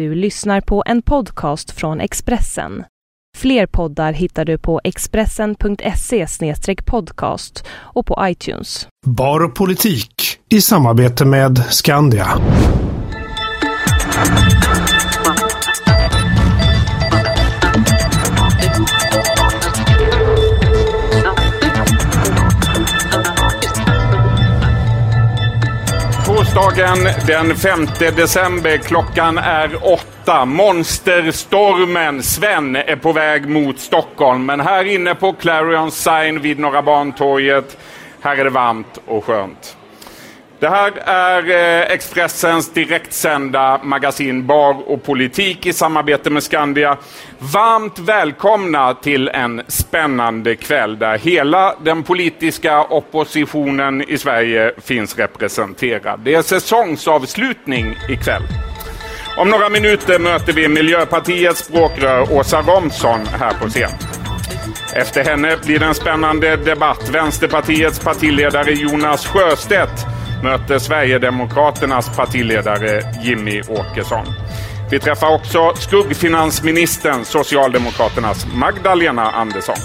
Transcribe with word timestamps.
Du 0.00 0.14
lyssnar 0.14 0.60
på 0.60 0.82
en 0.86 1.02
podcast 1.02 1.70
från 1.70 2.00
Expressen. 2.00 2.84
Fler 3.38 3.66
poddar 3.66 4.12
hittar 4.12 4.44
du 4.44 4.58
på 4.58 4.80
expressen.se 4.84 6.26
podcast 6.86 7.64
och 7.70 8.06
på 8.06 8.18
iTunes. 8.22 8.88
Bar 9.06 9.44
och 9.44 9.54
politik 9.54 10.38
i 10.48 10.60
samarbete 10.60 11.24
med 11.24 11.58
Skandia. 11.58 12.28
Onsdagen 26.50 27.08
den 27.26 27.56
5 27.56 27.86
december. 28.16 28.76
Klockan 28.76 29.38
är 29.38 29.92
åtta. 29.92 30.44
Monsterstormen 30.44 32.22
Sven 32.22 32.76
är 32.76 32.96
på 32.96 33.12
väg 33.12 33.48
mot 33.48 33.80
Stockholm. 33.80 34.46
Men 34.46 34.60
här 34.60 34.84
inne 34.84 35.14
på 35.14 35.32
Clarion 35.32 35.90
Sign 35.90 36.40
vid 36.40 36.58
Norra 36.58 36.82
Bantorget, 36.82 37.76
här 38.20 38.36
är 38.36 38.44
det 38.44 38.50
varmt 38.50 38.98
och 39.06 39.24
skönt. 39.24 39.76
Det 40.60 40.68
här 40.68 40.92
är 41.04 41.50
eh, 41.50 41.92
Expressens 41.92 42.72
direktsända 42.72 43.80
magasin 43.82 44.46
Bar 44.46 44.90
och 44.90 45.02
politik 45.02 45.66
i 45.66 45.72
samarbete 45.72 46.30
med 46.30 46.42
Skandia. 46.42 46.96
Varmt 47.38 47.98
välkomna 47.98 48.94
till 48.94 49.28
en 49.28 49.62
spännande 49.68 50.56
kväll 50.56 50.98
där 50.98 51.18
hela 51.18 51.74
den 51.82 52.02
politiska 52.02 52.82
oppositionen 52.82 54.02
i 54.02 54.18
Sverige 54.18 54.72
finns 54.82 55.18
representerad. 55.18 56.20
Det 56.20 56.34
är 56.34 56.42
säsongsavslutning 56.42 57.96
ikväll. 58.08 58.42
Om 59.36 59.48
några 59.48 59.68
minuter 59.68 60.18
möter 60.18 60.52
vi 60.52 60.68
Miljöpartiets 60.68 61.64
språkrör 61.64 62.32
Åsa 62.32 62.60
Romson 62.62 63.26
här 63.26 63.54
på 63.62 63.68
scen. 63.68 63.90
Efter 64.94 65.24
henne 65.24 65.56
blir 65.64 65.78
det 65.78 65.86
en 65.86 65.94
spännande 65.94 66.56
debatt. 66.56 67.08
Vänsterpartiets 67.12 67.98
partiledare 67.98 68.72
Jonas 68.72 69.26
Sjöstedt 69.26 70.06
möter 70.42 70.78
Sverigedemokraternas 70.78 72.16
partiledare 72.16 73.02
Jimmy 73.22 73.62
Åkesson. 73.62 74.26
Vi 74.90 75.00
träffar 75.00 75.34
också 75.34 75.72
skuggfinansministern, 75.74 77.24
Socialdemokraternas 77.24 78.46
Magdalena 78.54 79.30
Andersson. 79.30 79.76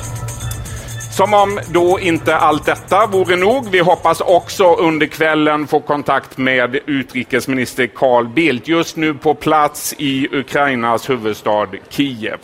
Som 1.12 1.34
om 1.34 1.60
då 1.68 2.00
inte 2.00 2.36
allt 2.36 2.66
detta 2.66 3.08
vore 3.08 3.36
nog. 3.36 3.70
Vi 3.72 3.80
hoppas 3.80 4.22
också 4.22 4.76
under 4.76 5.08
kvällen 5.08 5.68
få 5.68 5.80
kontakt 5.80 6.38
med 6.38 6.80
utrikesminister 6.86 7.88
Carl 7.88 8.28
Bildt, 8.28 8.68
just 8.68 8.96
nu 8.96 9.14
på 9.14 9.34
plats 9.34 9.96
i 9.98 10.28
Ukrainas 10.32 11.10
huvudstad 11.10 11.68
Kiev. 11.90 12.38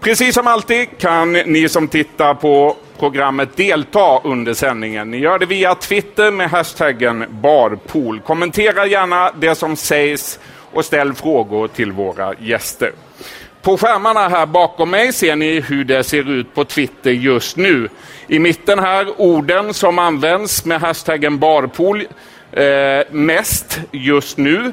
Precis 0.00 0.34
som 0.34 0.46
alltid 0.46 0.98
kan 0.98 1.32
ni 1.32 1.68
som 1.68 1.88
tittar 1.88 2.34
på 2.34 2.76
programmet 3.04 3.56
delta 3.56 4.20
under 4.24 4.54
sändningen. 4.54 5.10
Ni 5.10 5.18
gör 5.18 5.38
det 5.38 5.46
via 5.46 5.74
Twitter 5.74 6.30
med 6.30 6.50
hashtaggen 6.50 7.24
barpool. 7.30 8.20
Kommentera 8.20 8.86
gärna 8.86 9.30
det 9.40 9.54
som 9.54 9.76
sägs 9.76 10.38
och 10.72 10.84
ställ 10.84 11.14
frågor 11.14 11.68
till 11.68 11.92
våra 11.92 12.34
gäster. 12.38 12.92
På 13.62 13.78
skärmarna 13.78 14.28
här 14.28 14.46
bakom 14.46 14.90
mig 14.90 15.12
ser 15.12 15.36
ni 15.36 15.60
hur 15.60 15.84
det 15.84 16.04
ser 16.04 16.30
ut 16.30 16.54
på 16.54 16.64
Twitter 16.64 17.10
just 17.10 17.56
nu. 17.56 17.88
I 18.26 18.38
mitten 18.38 18.78
här 18.78 19.20
orden 19.20 19.74
som 19.74 19.98
används 19.98 20.64
med 20.64 20.80
hashtaggen 20.80 21.38
barpool 21.38 22.06
eh, 22.52 22.64
mest 23.10 23.80
just 23.90 24.38
nu. 24.38 24.72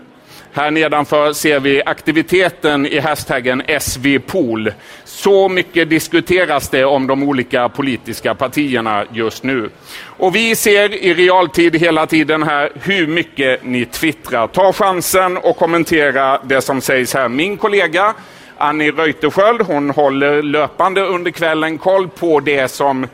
Här 0.53 0.71
nedanför 0.71 1.33
ser 1.33 1.59
vi 1.59 1.81
aktiviteten 1.85 2.85
i 2.85 2.99
hashtaggen 2.99 3.63
SVPOL. 3.79 4.71
Så 5.03 5.49
mycket 5.49 5.89
diskuteras 5.89 6.69
det 6.69 6.85
om 6.85 7.07
de 7.07 7.23
olika 7.23 7.69
politiska 7.69 8.35
partierna 8.35 9.05
just 9.11 9.43
nu. 9.43 9.69
Och 10.03 10.35
vi 10.35 10.55
ser 10.55 10.93
i 10.93 11.13
realtid 11.13 11.75
hela 11.75 12.05
tiden 12.05 12.43
här 12.43 12.71
hur 12.73 13.07
mycket 13.07 13.63
ni 13.63 13.85
twittrar. 13.85 14.47
Ta 14.47 14.73
chansen 14.73 15.37
och 15.37 15.57
kommentera 15.57 16.39
det 16.43 16.61
som 16.61 16.81
sägs 16.81 17.13
här. 17.13 17.29
Min 17.29 17.57
kollega 17.57 18.13
Annie 18.57 18.91
Reuterskiöld, 18.91 19.61
hon 19.61 19.89
håller 19.89 20.41
löpande 20.41 21.01
under 21.01 21.31
kvällen 21.31 21.77
koll 21.77 22.09
på 22.09 22.39
det 22.39 22.67
som 22.67 23.07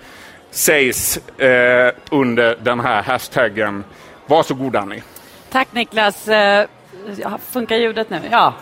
sägs 0.52 1.18
eh, 1.18 1.92
under 2.12 2.58
den 2.64 2.80
här 2.80 3.02
hashtaggen. 3.02 3.84
Varsågod 4.26 4.76
Annie. 4.76 5.04
Tack 5.52 5.68
Niklas. 5.72 6.28
Eh, 6.28 6.68
Eh, 7.08 7.38
funkar 7.52 7.76
ljudet 7.76 8.10
nu? 8.10 8.20
Ja. 8.32 8.54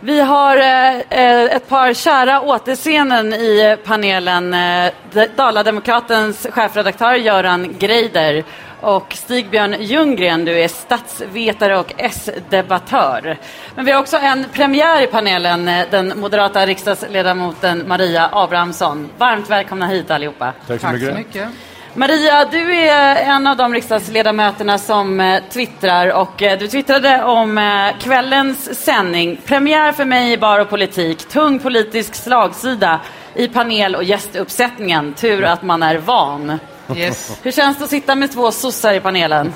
Vi 0.00 0.20
har 0.20 0.56
eh, 0.56 1.44
ett 1.44 1.68
par 1.68 1.94
kära 1.94 2.40
återseenden 2.40 3.32
i 3.32 3.76
panelen. 3.84 4.54
Eh, 4.54 4.92
Dalademokratens 5.36 6.46
chefredaktör 6.50 7.14
Göran 7.14 7.76
Greider 7.78 8.44
och 8.80 9.12
Stigbjörn 9.14 9.76
Ljunggren, 9.80 10.44
du 10.44 10.58
är 10.60 10.68
statsvetare 10.68 11.78
och 11.78 11.92
S-debattör. 11.96 13.38
Men 13.74 13.84
vi 13.84 13.92
har 13.92 14.00
också 14.00 14.16
en 14.16 14.46
premiär 14.52 15.02
i 15.02 15.06
panelen, 15.06 15.68
eh, 15.68 15.86
den 15.90 16.12
moderata 16.20 16.66
riksdagsledamoten 16.66 17.88
Maria 17.88 18.28
Abrahamsson. 18.32 19.10
Varmt 19.18 19.50
välkomna 19.50 19.86
hit 19.86 20.10
allihopa. 20.10 20.52
Tack 20.66 20.80
så 20.80 20.86
mycket. 20.86 21.08
Tack 21.08 21.14
så 21.14 21.18
mycket. 21.18 21.48
Maria, 21.96 22.44
du 22.44 22.74
är 22.74 23.16
en 23.16 23.46
av 23.46 23.56
de 23.56 23.74
riksdagsledamöterna 23.74 24.78
som 24.78 25.20
eh, 25.20 25.42
twittrar 25.52 26.08
och 26.12 26.42
eh, 26.42 26.58
du 26.58 26.68
twittrade 26.68 27.24
om 27.24 27.58
eh, 27.58 27.98
kvällens 28.00 28.84
sändning. 28.84 29.40
Premiär 29.44 29.92
för 29.92 30.04
mig 30.04 30.32
i 30.32 30.38
Bar 30.38 30.58
och 30.58 30.70
politik, 30.70 31.28
tung 31.28 31.58
politisk 31.58 32.14
slagsida 32.14 33.00
i 33.34 33.48
panel 33.48 33.94
och 33.94 34.04
gästuppsättningen. 34.04 35.14
Tur 35.14 35.44
att 35.44 35.62
man 35.62 35.82
är 35.82 35.96
van. 35.98 36.58
Yes. 36.96 37.38
Hur 37.42 37.52
känns 37.52 37.78
det 37.78 37.84
att 37.84 37.90
sitta 37.90 38.14
med 38.14 38.32
två 38.32 38.52
sossar 38.52 38.94
i 38.94 39.00
panelen? 39.00 39.52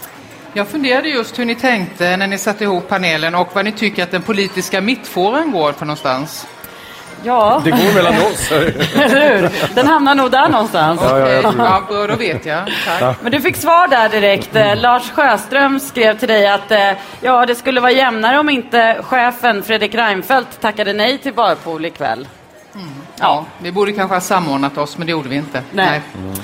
Jag 0.53 0.69
funderade 0.69 1.09
just 1.09 1.39
hur 1.39 1.45
ni 1.45 1.55
tänkte 1.55 2.17
när 2.17 2.27
ni 2.27 2.39
satte 2.39 2.65
ihop 2.65 2.89
panelen 2.89 3.35
och 3.35 3.49
vad 3.55 3.65
ni 3.65 3.73
tycker 3.73 4.03
att 4.03 4.11
den 4.11 4.23
politiska 4.23 4.81
mittfåran 4.81 5.53
går 5.53 5.73
för 5.73 5.87
någonstans. 5.87 6.47
Ja. 7.23 7.63
Det 7.65 7.71
går 7.71 7.95
mellan 7.95 8.15
oss. 8.15 8.53
Eller 8.53 9.41
hur? 9.41 9.75
Den 9.75 9.87
hamnar 9.87 10.15
nog 10.15 10.31
där 10.31 10.49
någonstans. 10.49 11.01
Ja, 11.05 11.19
ja, 11.19 11.29
ja, 11.29 11.83
ja 11.91 12.07
då 12.07 12.17
vet 12.17 12.47
jag. 12.47 12.73
Tack. 12.99 13.17
Men 13.23 13.33
du 13.33 13.41
fick 13.41 13.57
svar 13.57 13.89
där 13.89 14.09
direkt. 14.09 14.57
Mm. 14.57 14.79
Lars 14.79 15.11
Sjöström 15.11 15.81
skrev 15.81 16.19
till 16.19 16.29
dig 16.29 16.49
att 16.49 16.71
eh, 16.71 16.91
ja, 17.21 17.47
det 17.47 17.55
skulle 17.55 17.81
vara 17.81 17.93
jämnare 17.93 18.39
om 18.39 18.49
inte 18.49 18.97
chefen 19.03 19.63
Fredrik 19.63 19.95
Reinfeldt 19.95 20.61
tackade 20.61 20.93
nej 20.93 21.19
till 21.19 21.35
Barpool 21.35 21.85
ikväll. 21.85 22.29
Mm. 22.75 22.89
Ja, 23.21 23.45
vi 23.59 23.73
borde 23.73 23.93
kanske 23.93 24.17
ha 24.17 24.21
samordnat 24.21 24.79
oss, 24.79 24.99
men 24.99 25.07
det 25.07 25.11
gjorde 25.11 25.29
vi 25.29 25.37
inte. 25.37 25.63
Nej. 25.73 25.87
nej. 25.91 26.03
Mm. 26.25 26.35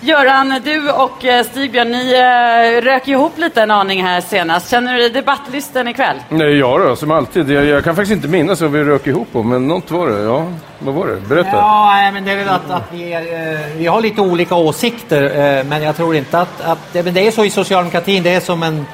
Göran, 0.00 0.60
du 0.64 0.90
och 0.90 1.24
eh, 1.24 1.44
Stigbjörn, 1.44 1.90
ni 1.90 2.12
äh, 2.12 2.84
rök 2.84 3.08
ihop 3.08 3.38
lite 3.38 3.62
en 3.62 3.70
aning 3.70 4.02
här 4.02 4.20
senast. 4.20 4.70
Känner 4.70 4.94
du 4.94 4.98
dig 4.98 5.10
debattlysten 5.10 5.88
ikväll? 5.88 6.16
Nej, 6.28 6.58
ja 6.58 6.78
då, 6.78 6.96
som 6.96 7.10
alltid. 7.10 7.50
Jag, 7.50 7.64
jag, 7.64 7.84
kan 7.84 7.96
faktiskt 7.96 8.12
inte 8.12 8.28
minnas 8.28 8.60
vad 8.60 8.70
vi 8.70 8.84
rök 8.84 9.06
ihop 9.06 9.28
om, 9.32 9.48
men 9.48 9.68
något 9.68 9.90
var 9.90 10.08
det. 10.08 10.22
Ja, 10.22 10.46
vad 10.78 10.94
var 10.94 11.06
det? 11.06 11.16
Berätta. 11.16 11.50
Ja, 11.50 12.10
men 12.14 12.24
det 12.24 12.32
är 12.32 12.36
väl 12.36 12.48
att, 12.48 12.70
att 12.70 12.92
vi, 12.92 13.12
är, 13.12 13.76
vi 13.76 13.86
har 13.86 14.00
lite 14.00 14.20
olika 14.20 14.54
åsikter, 14.54 15.64
men 15.64 15.82
jag 15.82 15.96
tror 15.96 16.16
inte 16.16 16.40
att, 16.40 16.60
att... 16.60 16.94
Men 17.04 17.14
det 17.14 17.26
är 17.26 17.30
så 17.30 17.44
i 17.44 17.50
socialdemokratin, 17.50 18.22
det 18.22 18.30
är 18.30 18.40
som 18.40 18.62
en 18.62 18.86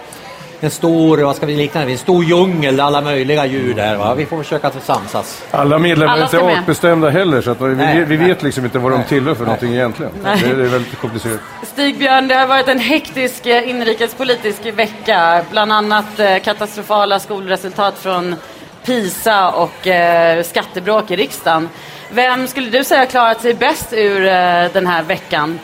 en 0.61 0.71
stor, 0.71 1.19
vad 1.19 1.37
ska 1.37 1.47
vi 1.47 1.57
likna 1.57 1.85
det 1.85 1.93
en 1.93 1.99
stor 1.99 2.25
djungel, 2.25 2.81
alla 2.81 3.01
möjliga 3.01 3.47
djur 3.47 3.75
där. 3.75 3.97
Va? 3.97 4.15
Vi 4.15 4.27
får 4.27 4.43
försöka 4.43 4.67
att 4.67 4.85
samsas. 4.85 5.43
Alla 5.51 5.79
medlemmar 5.79 6.19
är 6.19 6.23
inte 6.23 6.41
artbestämda 6.41 7.11
heller, 7.11 7.41
så 7.41 7.51
att 7.51 7.61
vi, 7.61 7.75
nej, 7.75 8.05
vi 8.05 8.17
vet 8.17 8.43
liksom 8.43 8.65
inte 8.65 8.79
vad 8.79 8.93
de 8.93 9.03
tillhör 9.03 9.35
för 9.35 9.41
nej. 9.41 9.47
någonting 9.47 9.75
egentligen. 9.75 10.13
Det 10.23 10.29
är, 10.29 10.57
det 10.57 10.65
är 10.65 10.69
väldigt 10.69 10.99
komplicerat. 11.01 11.41
Stigbjörn, 11.63 12.29
det 12.29 12.35
har 12.35 12.47
varit 12.47 12.69
en 12.69 12.79
hektisk 12.79 13.47
eh, 13.47 13.69
inrikespolitisk 13.69 14.67
vecka. 14.67 15.45
Bland 15.51 15.73
annat 15.73 16.19
eh, 16.19 16.39
katastrofala 16.39 17.19
skolresultat 17.19 17.99
från 17.99 18.35
PISA 18.85 19.51
och 19.51 19.87
eh, 19.87 20.43
skattebråk 20.43 21.11
i 21.11 21.17
riksdagen. 21.17 21.69
Vem 22.11 22.49
skulle 22.49 22.71
du 22.71 22.85
säga 22.85 23.07
klarat 23.07 23.43
sig 23.43 23.55
bäst 23.55 23.93
ur 23.93 24.21
den 24.69 24.87
här 24.87 25.03
veckan? 25.03 25.59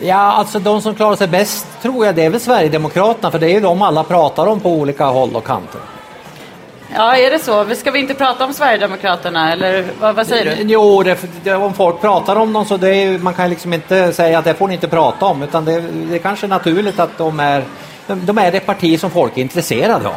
Ja, 0.00 0.16
alltså 0.16 0.58
de 0.58 0.82
som 0.82 0.94
klarar 0.94 1.16
sig 1.16 1.28
bäst 1.28 1.66
tror 1.82 2.06
jag 2.06 2.14
det 2.14 2.24
är 2.24 2.30
väl 2.30 2.40
Sverigedemokraterna 2.40 3.30
för 3.30 3.38
det 3.38 3.50
är 3.50 3.54
ju 3.54 3.60
de 3.60 3.82
alla 3.82 4.04
pratar 4.04 4.46
om 4.46 4.60
på 4.60 4.70
olika 4.70 5.04
håll 5.04 5.36
och 5.36 5.44
kanter. 5.46 5.80
Ja, 6.94 7.16
är 7.16 7.30
det 7.30 7.38
så? 7.38 7.74
Ska 7.74 7.90
vi 7.90 7.98
inte 7.98 8.14
prata 8.14 8.44
om 8.44 8.54
Sverigedemokraterna 8.54 9.52
eller 9.52 9.84
vad, 10.00 10.14
vad 10.14 10.26
säger 10.26 10.56
du? 10.56 10.62
Jo, 10.62 11.02
det, 11.02 11.54
om 11.54 11.74
folk 11.74 12.00
pratar 12.00 12.36
om 12.36 12.52
dem 12.52 12.64
så 12.64 12.76
det 12.76 12.88
är, 12.88 13.18
man 13.18 13.34
kan 13.34 13.50
liksom 13.50 13.72
inte 13.72 14.12
säga 14.12 14.38
att 14.38 14.44
det 14.44 14.54
får 14.54 14.68
ni 14.68 14.74
inte 14.74 14.88
prata 14.88 15.26
om 15.26 15.42
utan 15.42 15.64
det, 15.64 15.80
det 15.80 16.14
är 16.14 16.18
kanske 16.18 16.46
naturligt 16.46 17.00
att 17.00 17.18
de 17.18 17.40
är, 17.40 17.64
de 18.06 18.38
är 18.38 18.52
det 18.52 18.60
parti 18.60 19.00
som 19.00 19.10
folk 19.10 19.38
är 19.38 19.42
intresserade 19.42 20.08
av. 20.08 20.14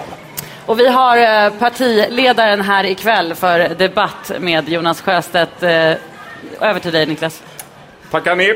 Och 0.65 0.79
vi 0.79 0.87
har 0.87 1.17
eh, 1.17 1.51
partiledaren 1.59 2.61
här 2.61 2.83
ikväll 2.83 3.35
för 3.35 3.59
debatt 3.69 4.31
med 4.39 4.69
Jonas 4.69 5.01
Sjöstedt. 5.01 5.63
Eh, 5.63 5.93
över 6.59 6.79
till 6.79 6.91
dig 6.91 7.05
Niklas. 7.05 7.43
Tackar 8.11 8.35
ni. 8.35 8.53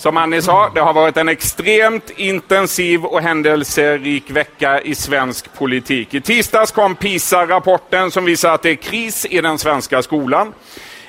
Som 0.00 0.16
Annie 0.16 0.42
sa, 0.42 0.70
det 0.74 0.80
har 0.80 0.92
varit 0.92 1.16
en 1.16 1.28
extremt 1.28 2.10
intensiv 2.16 3.04
och 3.04 3.20
händelserik 3.20 4.30
vecka 4.30 4.80
i 4.80 4.94
svensk 4.94 5.54
politik. 5.54 6.14
I 6.14 6.20
tisdags 6.20 6.72
kom 6.72 6.94
PISA-rapporten 6.94 8.10
som 8.10 8.24
visar 8.24 8.54
att 8.54 8.62
det 8.62 8.70
är 8.70 8.74
kris 8.74 9.26
i 9.30 9.40
den 9.40 9.58
svenska 9.58 10.02
skolan. 10.02 10.52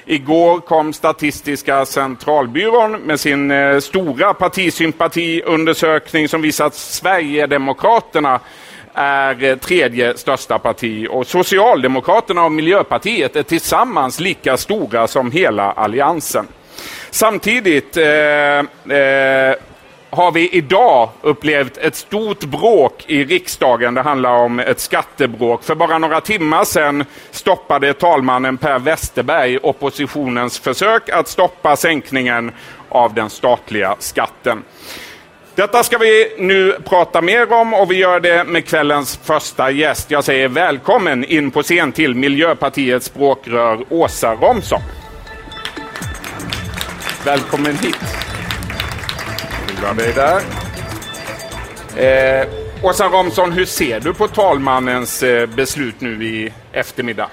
Igår 0.05 0.59
kom 0.59 0.93
Statistiska 0.93 1.85
centralbyrån 1.85 2.91
med 2.91 3.19
sin 3.19 3.51
eh, 3.51 3.79
stora 3.79 4.33
partisympatiundersökning 4.33 6.27
som 6.27 6.41
visar 6.41 6.65
att 6.65 6.75
Sverigedemokraterna 6.75 8.39
är 8.93 9.43
eh, 9.43 9.55
tredje 9.55 10.17
största 10.17 10.59
parti 10.59 11.07
och 11.09 11.27
Socialdemokraterna 11.27 12.43
och 12.43 12.51
Miljöpartiet 12.51 13.35
är 13.35 13.43
tillsammans 13.43 14.19
lika 14.19 14.57
stora 14.57 15.07
som 15.07 15.31
hela 15.31 15.71
alliansen. 15.71 16.47
Samtidigt 17.09 17.97
eh, 17.97 18.05
eh, 18.97 19.55
har 20.09 20.31
vi 20.31 20.49
idag 20.49 21.09
upplevt 21.21 21.77
ett 21.77 21.95
stort 21.95 22.39
bråk 22.39 23.03
i 23.07 23.25
riksdagen. 23.25 23.93
Det 23.93 24.01
handlar 24.01 24.31
om 24.31 24.59
ett 24.59 24.79
skattebråk. 24.79 25.63
För 25.63 25.75
bara 25.75 25.97
några 25.97 26.21
timmar 26.21 26.63
sedan 26.63 27.05
stoppade 27.31 27.93
talmannen 27.93 28.57
Per 28.57 28.79
Westerberg 28.79 29.57
oppositionens 29.57 30.59
försök 30.59 31.09
att 31.09 31.27
stoppa 31.27 31.75
sänkningen 31.75 32.51
av 32.89 33.13
den 33.13 33.29
statliga 33.29 33.95
skatten. 33.99 34.63
Detta 35.55 35.83
ska 35.83 35.97
vi 35.97 36.35
nu 36.37 36.77
prata 36.85 37.21
mer 37.21 37.53
om 37.53 37.73
och 37.73 37.91
vi 37.91 37.95
gör 37.95 38.19
det 38.19 38.43
med 38.43 38.65
kvällens 38.65 39.19
första 39.23 39.71
gäst. 39.71 40.11
Jag 40.11 40.23
säger 40.23 40.47
välkommen 40.47 41.23
in 41.23 41.51
på 41.51 41.63
scen 41.63 41.91
till 41.91 42.15
Miljöpartiets 42.15 43.05
språkrör 43.05 43.85
Åsa 43.89 44.35
Romson. 44.35 44.81
Välkommen 47.25 47.75
hit. 47.75 47.95
Jag 49.83 49.97
dig 49.97 50.13
där. 50.13 50.41
Eh, 51.97 52.47
Åsa 52.83 53.07
Romson, 53.07 53.51
hur 53.51 53.65
ser 53.65 53.99
du 53.99 54.13
på 54.13 54.27
talmannens 54.27 55.23
eh, 55.23 55.47
beslut 55.49 56.01
nu 56.01 56.25
i 56.25 56.53
eftermiddag? 56.71 57.29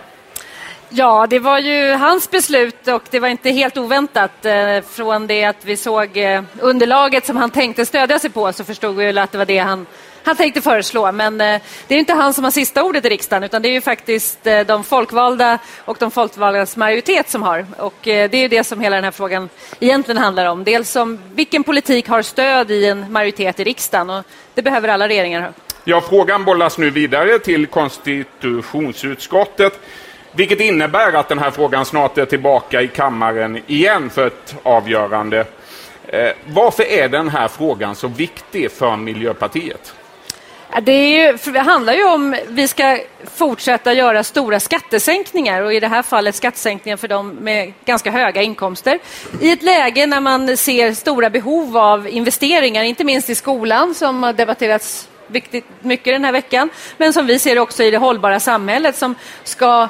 Ja, 0.89 1.27
det 1.31 1.39
var 1.39 1.59
ju 1.59 1.93
hans 1.93 2.31
beslut 2.31 2.89
och 2.89 3.03
det 3.11 3.21
var 3.21 3.29
inte 3.29 3.51
helt 3.51 3.77
oväntat. 3.77 4.45
Eh, 4.45 4.81
från 4.89 5.27
det 5.27 5.45
att 5.45 5.65
vi 5.65 5.77
såg 5.77 6.17
eh, 6.17 6.43
underlaget 6.61 7.27
som 7.27 7.37
han 7.37 7.51
tänkte 7.51 7.87
stödja 7.87 8.19
sig 8.19 8.31
på 8.31 8.53
så 8.53 8.65
förstod 8.65 8.97
vi 8.97 9.19
att 9.19 9.33
det 9.33 9.39
var 9.39 9.47
det 9.47 9.59
han 9.59 9.87
han 10.29 10.37
tänkte 10.37 10.61
föreslå. 10.61 11.13
Men 11.13 11.41
eh, 11.41 11.61
det 11.87 11.95
är 11.95 11.99
inte 11.99 12.13
han 12.13 12.35
som 12.35 12.45
har 12.45 12.51
sista 12.51 12.83
ordet 12.83 13.05
i 13.05 13.09
riksdagen 13.09 13.45
utan 13.45 13.63
det 13.63 13.69
är 13.69 13.73
ju 13.73 13.81
faktiskt 13.81 14.47
eh, 14.47 14.61
de 14.61 14.85
folkvalda 14.85 15.59
och 15.85 15.97
de 16.01 16.11
folkvaldas 16.11 16.77
majoritet 16.77 17.31
som 17.31 17.43
har. 17.43 17.67
Och 17.79 18.09
eh, 18.09 18.31
det 18.31 18.39
är 18.39 18.49
det 18.49 18.65
som 18.65 18.81
hela 18.81 18.97
den 18.97 19.05
här 19.05 19.11
frågan 19.11 19.49
egentligen 19.81 20.23
handlar 20.23 20.47
om. 20.47 20.65
Dels 20.65 20.97
om 20.97 21.19
vilken 21.35 21.65
politik 21.65 22.09
har 22.09 22.23
stöd 22.23 22.71
i 22.71 22.87
en 22.87 23.13
majoritet 23.13 23.61
i 23.61 23.65
riksdagen 23.65 24.11
och 24.11 24.25
det 24.55 24.63
behöver 24.63 24.89
alla 24.89 25.09
regeringar 25.09 25.41
ha. 25.41 25.49
Ja, 25.85 26.01
frågan 26.01 26.45
bollas 26.45 26.79
nu 26.79 26.91
vidare 26.91 27.39
till 27.39 27.67
konstitutionsutskottet. 27.67 29.81
Vilket 30.33 30.61
innebär 30.61 31.13
att 31.13 31.29
den 31.29 31.39
här 31.39 31.51
frågan 31.51 31.85
snart 31.85 32.19
är 32.19 32.27
tillbaka 32.27 32.83
i 32.83 32.89
kammaren 32.89 33.63
igen 33.67 34.11
för 34.11 34.27
ett 34.27 34.57
avgörande. 34.63 35.45
Eh, 36.07 36.31
varför 36.47 36.83
är 36.83 37.09
den 37.09 37.29
här 37.29 37.49
frågan 37.49 37.95
så 37.95 38.09
viktig 38.09 38.71
för 38.71 38.97
Miljöpartiet? 38.97 39.95
Det, 40.83 41.11
ju, 41.11 41.39
det, 41.53 41.59
handlar 41.59 41.93
ju 41.93 42.05
om 42.05 42.37
vi 42.49 42.69
ska 42.69 42.99
fortsätta 43.35 43.93
göra 43.93 44.25
stora 44.25 44.61
skattesänkningar 44.61 45.63
och 45.63 45.75
i 45.75 45.81
det 45.81 45.89
här 45.89 46.03
fallet 46.03 46.35
skattesänkningar 46.35 46.97
för 46.97 47.09
dem 47.09 47.29
med 47.29 47.73
ganska 47.85 48.11
höga 48.11 48.43
inkomster. 48.43 48.99
I 49.41 49.51
ett 49.51 49.63
läge 49.63 50.07
när 50.07 50.21
man 50.21 50.57
ser 50.57 50.95
stora 50.95 51.31
behov 51.31 51.77
av 51.77 52.09
investeringar, 52.09 52.83
inte 52.83 53.05
minst 53.05 53.31
i 53.31 53.35
skolan 53.35 53.95
som 53.95 54.23
har 54.23 54.33
debatterats 54.33 55.09
viktigt, 55.29 55.65
mycket 55.81 56.15
den 56.15 56.25
här 56.25 56.33
veckan, 56.33 56.71
men 56.97 57.13
som 57.13 57.27
vi 57.27 57.39
ser 57.39 57.59
också 57.59 57.83
i 57.83 57.91
det 57.91 57.99
hållbara 57.99 58.41
samhället 58.41 58.97
som 58.97 59.15
ska 59.45 59.89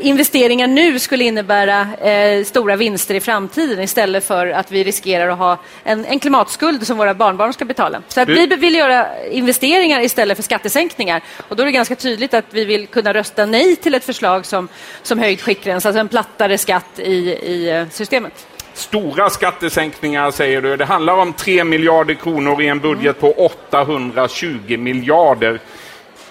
investeringar 0.00 0.66
nu 0.66 0.98
skulle 0.98 1.24
innebära 1.24 1.88
eh, 2.10 2.44
stora 2.44 2.76
vinster 2.76 3.14
i 3.14 3.20
framtiden 3.20 3.80
istället 3.80 4.24
för 4.24 4.46
att 4.46 4.72
vi 4.72 4.84
riskerar 4.84 5.28
att 5.28 5.38
ha 5.38 5.58
en, 5.84 6.04
en 6.04 6.20
klimatskuld 6.20 6.86
som 6.86 6.98
våra 6.98 7.14
barnbarn 7.14 7.52
ska 7.52 7.64
betala. 7.64 8.02
Så 8.08 8.20
att 8.20 8.28
vi 8.28 8.46
vill 8.46 8.74
göra 8.74 9.06
investeringar 9.30 10.00
istället 10.00 10.38
för 10.38 10.42
skattesänkningar. 10.42 11.22
Och 11.48 11.56
då 11.56 11.62
är 11.62 11.66
det 11.66 11.72
ganska 11.72 11.96
tydligt 11.96 12.34
att 12.34 12.44
vi 12.50 12.64
vill 12.64 12.86
kunna 12.86 13.14
rösta 13.14 13.46
nej 13.46 13.76
till 13.76 13.94
ett 13.94 14.04
förslag 14.04 14.46
som, 14.46 14.68
som 15.02 15.18
höjd 15.18 15.40
skiktgräns, 15.40 15.86
alltså 15.86 16.00
en 16.00 16.08
plattare 16.08 16.58
skatt 16.58 16.98
i, 16.98 17.12
i 17.30 17.70
eh, 17.70 17.88
systemet. 17.90 18.46
Stora 18.76 19.30
skattesänkningar 19.30 20.30
säger 20.30 20.62
du. 20.62 20.76
Det 20.76 20.84
handlar 20.84 21.14
om 21.14 21.32
3 21.32 21.64
miljarder 21.64 22.14
kronor 22.14 22.62
i 22.62 22.68
en 22.68 22.80
budget 22.80 23.20
på 23.20 23.32
820 23.32 24.76
miljarder. 24.78 25.60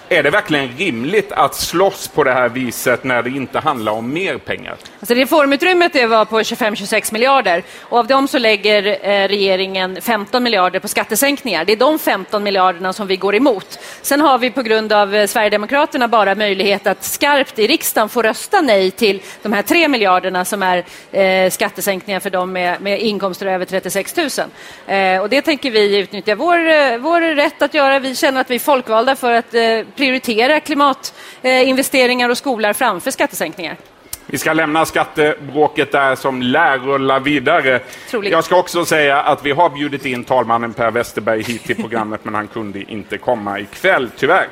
Är 0.08 0.22
det 0.22 0.30
verkligen 0.30 0.68
rimligt 0.68 1.32
att 1.32 1.54
slåss 1.54 2.08
på 2.08 2.24
det 2.24 2.32
här 2.32 2.48
viset 2.48 3.04
när 3.04 3.22
det 3.22 3.30
inte 3.30 3.58
handlar 3.58 3.92
om 3.92 4.12
mer 4.12 4.38
pengar? 4.38 4.76
Alltså 5.00 5.14
reformutrymmet 5.14 5.92
det 5.92 6.06
var 6.06 6.24
på 6.24 6.40
25-26 6.40 7.12
miljarder 7.12 7.62
och 7.80 7.98
av 7.98 8.06
dem 8.06 8.28
så 8.28 8.38
lägger 8.38 8.86
eh, 8.86 9.28
regeringen 9.28 10.02
15 10.02 10.42
miljarder 10.42 10.80
på 10.80 10.88
skattesänkningar. 10.88 11.64
Det 11.64 11.72
är 11.72 11.76
de 11.76 11.98
15 11.98 12.42
miljarderna 12.42 12.92
som 12.92 13.06
vi 13.06 13.16
går 13.16 13.34
emot. 13.34 13.78
Sen 14.02 14.20
har 14.20 14.38
vi 14.38 14.50
på 14.50 14.62
grund 14.62 14.92
av 14.92 15.14
eh, 15.14 15.26
Sverigedemokraterna 15.26 16.08
bara 16.08 16.34
möjlighet 16.34 16.86
att 16.86 17.04
skarpt 17.04 17.58
i 17.58 17.66
riksdagen 17.66 18.08
få 18.08 18.22
rösta 18.22 18.60
nej 18.60 18.90
till 18.90 19.22
de 19.42 19.52
här 19.52 19.62
3 19.62 19.88
miljarderna 19.88 20.44
som 20.44 20.62
är 20.62 20.84
eh, 21.12 21.50
skattesänkningar 21.50 22.20
för 22.20 22.30
dem 22.30 22.52
med, 22.52 22.80
med 22.80 23.00
inkomster 23.00 23.46
över 23.46 23.64
36 23.64 24.16
000. 24.16 24.28
Eh, 24.86 25.20
och 25.20 25.28
det 25.28 25.42
tänker 25.42 25.70
vi 25.70 25.98
utnyttja 25.98 26.34
vår, 26.34 26.58
eh, 26.58 26.98
vår 26.98 27.34
rätt 27.34 27.62
att 27.62 27.74
göra. 27.74 27.98
Vi 27.98 28.14
känner 28.14 28.40
att 28.40 28.50
vi 28.50 28.54
är 28.54 28.58
folkvalda 28.58 29.16
för 29.16 29.32
att 29.32 29.54
eh, 29.54 29.62
prioritera 29.96 30.60
klimatinvesteringar 30.60 32.28
och 32.28 32.38
skolor 32.38 32.72
framför 32.72 33.10
skattesänkningar. 33.10 33.76
Vi 34.26 34.38
ska 34.38 34.52
lämna 34.52 34.86
skattebråket 34.86 35.92
där 35.92 36.14
som 36.14 36.42
lär 36.42 36.78
rulla 36.78 37.18
vidare. 37.18 37.80
Troligt. 38.10 38.32
Jag 38.32 38.44
ska 38.44 38.56
också 38.56 38.84
säga 38.84 39.20
att 39.20 39.44
vi 39.44 39.50
har 39.50 39.70
bjudit 39.70 40.06
in 40.06 40.24
talmannen 40.24 40.72
Per 40.72 40.90
Westerberg 40.90 41.42
hit 41.42 41.64
till 41.64 41.76
programmet 41.76 42.24
men 42.24 42.34
han 42.34 42.48
kunde 42.48 42.92
inte 42.92 43.18
komma 43.18 43.60
ikväll, 43.60 44.10
tyvärr. 44.16 44.48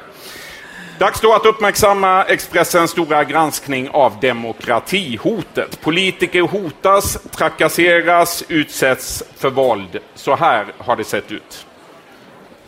Dags 0.99 1.21
då 1.21 1.35
att 1.35 1.47
uppmärksamma 1.47 2.25
Expressens 2.25 2.91
stora 2.91 3.25
granskning 3.25 3.89
av 3.91 4.21
demokratihotet. 4.21 5.81
Politiker 5.81 6.41
hotas, 6.41 7.19
trakasseras, 7.31 8.45
utsätts 8.49 9.25
för 9.37 9.51
våld. 9.51 9.99
Så 10.15 10.37
här 10.37 10.67
har 10.79 10.97
det 10.97 11.05
sett 11.05 11.33
ut. 11.33 11.67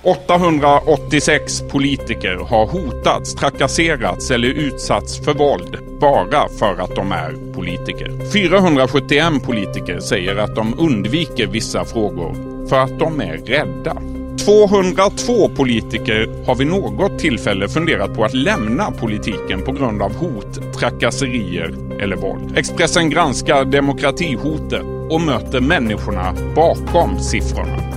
886 0.06 1.62
politiker 1.68 2.36
har 2.36 2.66
hotats, 2.66 3.34
trakasserats 3.34 4.30
eller 4.30 4.48
utsatts 4.48 5.24
för 5.24 5.34
våld 5.34 5.78
bara 6.00 6.48
för 6.48 6.82
att 6.82 6.94
de 6.94 7.12
är 7.12 7.52
politiker. 7.54 8.30
471 8.32 9.44
politiker 9.44 10.00
säger 10.00 10.36
att 10.36 10.54
de 10.54 10.78
undviker 10.78 11.46
vissa 11.46 11.84
frågor 11.84 12.34
för 12.68 12.76
att 12.76 12.98
de 12.98 13.20
är 13.20 13.36
rädda. 13.36 13.96
202 14.44 15.48
politiker 15.48 16.44
har 16.46 16.54
vid 16.54 16.66
något 16.66 17.18
tillfälle 17.18 17.68
funderat 17.68 18.14
på 18.14 18.24
att 18.24 18.34
lämna 18.34 18.90
politiken 18.90 19.62
på 19.62 19.72
grund 19.72 20.02
av 20.02 20.16
hot, 20.16 20.74
trakasserier 20.78 21.74
eller 22.00 22.16
våld. 22.16 22.58
Expressen 22.58 23.10
granskar 23.10 23.64
demokratihotet 23.64 24.82
och 25.10 25.20
möter 25.20 25.60
människorna 25.60 26.34
bakom 26.54 27.18
siffrorna. 27.20 27.95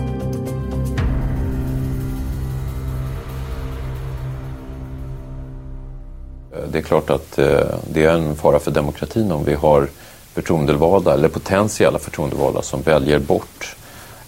Det 6.72 6.78
är 6.78 6.82
klart 6.82 7.10
att 7.10 7.38
eh, 7.38 7.62
det 7.94 8.06
är 8.06 8.14
en 8.14 8.36
fara 8.36 8.60
för 8.60 8.72
demokratin 8.72 9.32
om 9.32 9.44
vi 9.44 9.54
har 9.54 9.88
förtroendevalda, 10.34 11.14
eller 11.14 11.30
potentiella 11.30 12.00
förtroendevalda, 12.00 12.62
som 12.62 12.82
väljer 12.82 13.20
bort 13.20 13.76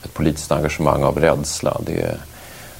ett 0.03 0.13
politiskt 0.13 0.51
engagemang 0.51 1.03
av 1.03 1.19
rädsla. 1.19 1.77
Det, 1.85 2.17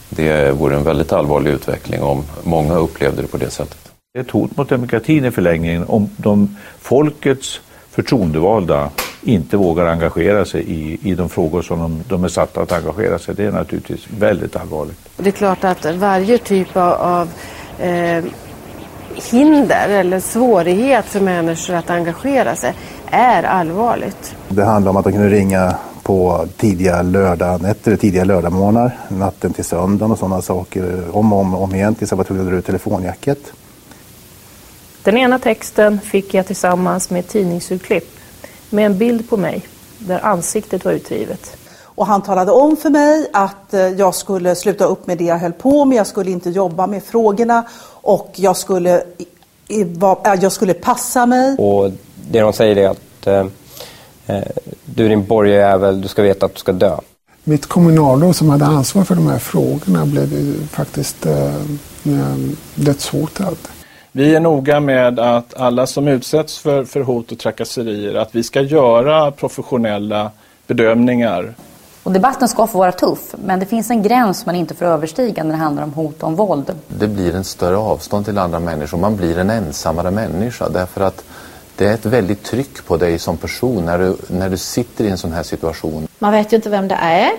det 0.09 0.51
vore 0.51 0.75
en 0.75 0.83
väldigt 0.83 1.13
allvarlig 1.13 1.51
utveckling 1.51 2.03
om 2.03 2.23
många 2.43 2.75
upplevde 2.75 3.21
det 3.21 3.27
på 3.27 3.37
det 3.37 3.49
sättet. 3.49 3.91
Det 4.13 4.19
är 4.19 4.23
ett 4.23 4.31
hot 4.31 4.57
mot 4.57 4.69
demokratin 4.69 5.25
i 5.25 5.31
förlängningen 5.31 5.85
om 5.87 6.09
de 6.17 6.57
folkets 6.79 7.61
förtroendevalda 7.89 8.89
inte 9.23 9.57
vågar 9.57 9.85
engagera 9.85 10.45
sig 10.45 10.61
i, 10.61 10.99
i 11.03 11.15
de 11.15 11.29
frågor 11.29 11.61
som 11.61 11.79
de, 11.79 12.03
de 12.07 12.23
är 12.23 12.27
satta 12.27 12.61
att 12.61 12.71
engagera 12.71 13.19
sig. 13.19 13.35
Det 13.35 13.45
är 13.45 13.51
naturligtvis 13.51 14.07
väldigt 14.19 14.55
allvarligt. 14.55 15.09
Det 15.17 15.29
är 15.29 15.31
klart 15.31 15.63
att 15.63 15.85
varje 15.85 16.37
typ 16.37 16.77
av, 16.77 16.93
av 16.93 17.29
eh, 17.79 18.23
hinder 19.15 19.89
eller 19.89 20.19
svårighet 20.19 21.05
för 21.05 21.19
människor 21.19 21.75
att 21.75 21.89
engagera 21.89 22.55
sig 22.55 22.73
är 23.05 23.43
allvarligt. 23.43 24.35
Det 24.49 24.63
handlar 24.63 24.89
om 24.89 24.97
att 24.97 25.03
de 25.03 25.11
kunde 25.11 25.29
ringa 25.29 25.75
på 26.03 26.47
tidiga 26.57 27.01
lördagnätter, 27.01 27.95
tidiga 27.95 28.23
lördagmorgnar, 28.23 28.97
natten 29.07 29.53
till 29.53 29.65
söndagen 29.65 30.11
och 30.11 30.19
sådana 30.19 30.41
saker. 30.41 31.03
Om 31.11 31.33
och 31.33 31.39
om, 31.39 31.55
om 31.55 31.75
igen 31.75 31.95
tills 31.95 32.11
jag 32.11 32.17
var 32.17 32.23
tvungen 32.23 32.45
att 32.45 32.51
dra 32.51 32.57
ut 32.57 32.65
telefonjacket. 32.65 33.53
Den 35.03 35.17
ena 35.17 35.39
texten 35.39 35.99
fick 35.99 36.33
jag 36.33 36.47
tillsammans 36.47 37.09
med 37.09 37.19
ett 37.19 37.27
tidningsurklipp 37.27 38.17
med 38.69 38.85
en 38.85 38.97
bild 38.97 39.29
på 39.29 39.37
mig 39.37 39.67
där 39.97 40.25
ansiktet 40.25 40.85
var 40.85 40.91
utrivet. 40.91 41.57
Och 41.83 42.07
han 42.07 42.21
talade 42.21 42.51
om 42.51 42.77
för 42.77 42.89
mig 42.89 43.29
att 43.33 43.73
eh, 43.73 43.81
jag 43.81 44.15
skulle 44.15 44.55
sluta 44.55 44.85
upp 44.85 45.07
med 45.07 45.17
det 45.17 45.23
jag 45.23 45.37
höll 45.37 45.53
på 45.53 45.85
med, 45.85 45.97
jag 45.97 46.07
skulle 46.07 46.31
inte 46.31 46.49
jobba 46.49 46.87
med 46.87 47.03
frågorna 47.03 47.63
och 48.01 48.31
jag 48.35 48.57
skulle, 48.57 49.03
jag 50.41 50.51
skulle 50.51 50.73
passa 50.73 51.25
mig. 51.25 51.57
Och 51.57 51.91
det 52.31 52.39
de 52.39 52.53
säger 52.53 52.77
är 52.77 52.89
att 52.89 53.27
eh, 53.27 53.45
eh, 54.27 54.47
du 54.85 55.05
är 55.05 55.09
din 55.09 55.25
borgarjävel, 55.25 56.01
du 56.01 56.07
ska 56.07 56.21
veta 56.21 56.45
att 56.45 56.53
du 56.53 56.59
ska 56.59 56.71
dö. 56.71 56.97
Mitt 57.43 57.65
kommunalråd 57.65 58.35
som 58.35 58.49
hade 58.49 58.65
ansvar 58.65 59.03
för 59.03 59.15
de 59.15 59.27
här 59.27 59.39
frågorna 59.39 60.05
blev 60.05 60.53
faktiskt 60.67 61.25
eh, 61.25 61.53
dödshotad. 62.75 63.57
Vi 64.11 64.35
är 64.35 64.39
noga 64.39 64.79
med 64.79 65.19
att 65.19 65.53
alla 65.53 65.87
som 65.87 66.07
utsätts 66.07 66.57
för, 66.57 66.85
för 66.85 67.01
hot 67.01 67.31
och 67.31 67.39
trakasserier, 67.39 68.15
att 68.15 68.35
vi 68.35 68.43
ska 68.43 68.61
göra 68.61 69.31
professionella 69.31 70.31
bedömningar. 70.67 71.53
Och 72.03 72.11
debatten 72.11 72.47
ska 72.47 72.67
få 72.67 72.77
vara 72.77 72.91
tuff, 72.91 73.35
men 73.45 73.59
det 73.59 73.65
finns 73.65 73.89
en 73.89 74.01
gräns 74.01 74.45
man 74.45 74.55
inte 74.55 74.75
får 74.75 74.85
överstiga 74.85 75.43
när 75.43 75.51
det 75.51 75.57
handlar 75.57 75.83
om 75.83 75.93
hot 75.93 76.23
om 76.23 76.35
våld. 76.35 76.75
Det 76.87 77.07
blir 77.07 77.35
en 77.35 77.43
större 77.43 77.77
avstånd 77.77 78.25
till 78.25 78.37
andra 78.37 78.59
människor. 78.59 78.97
Man 78.97 79.15
blir 79.15 79.37
en 79.37 79.49
ensammare 79.49 80.11
människa 80.11 80.69
därför 80.69 81.01
att 81.01 81.23
det 81.75 81.87
är 81.87 81.93
ett 81.93 82.05
väldigt 82.05 82.43
tryck 82.43 82.85
på 82.85 82.97
dig 82.97 83.19
som 83.19 83.37
person 83.37 83.85
när 83.85 83.99
du, 83.99 84.17
när 84.27 84.49
du 84.49 84.57
sitter 84.57 85.03
i 85.03 85.09
en 85.09 85.17
sån 85.17 85.31
här 85.31 85.43
situation. 85.43 86.07
Man 86.19 86.31
vet 86.31 86.53
ju 86.53 86.55
inte 86.55 86.69
vem 86.69 86.87
det 86.87 86.95
är. 86.95 87.31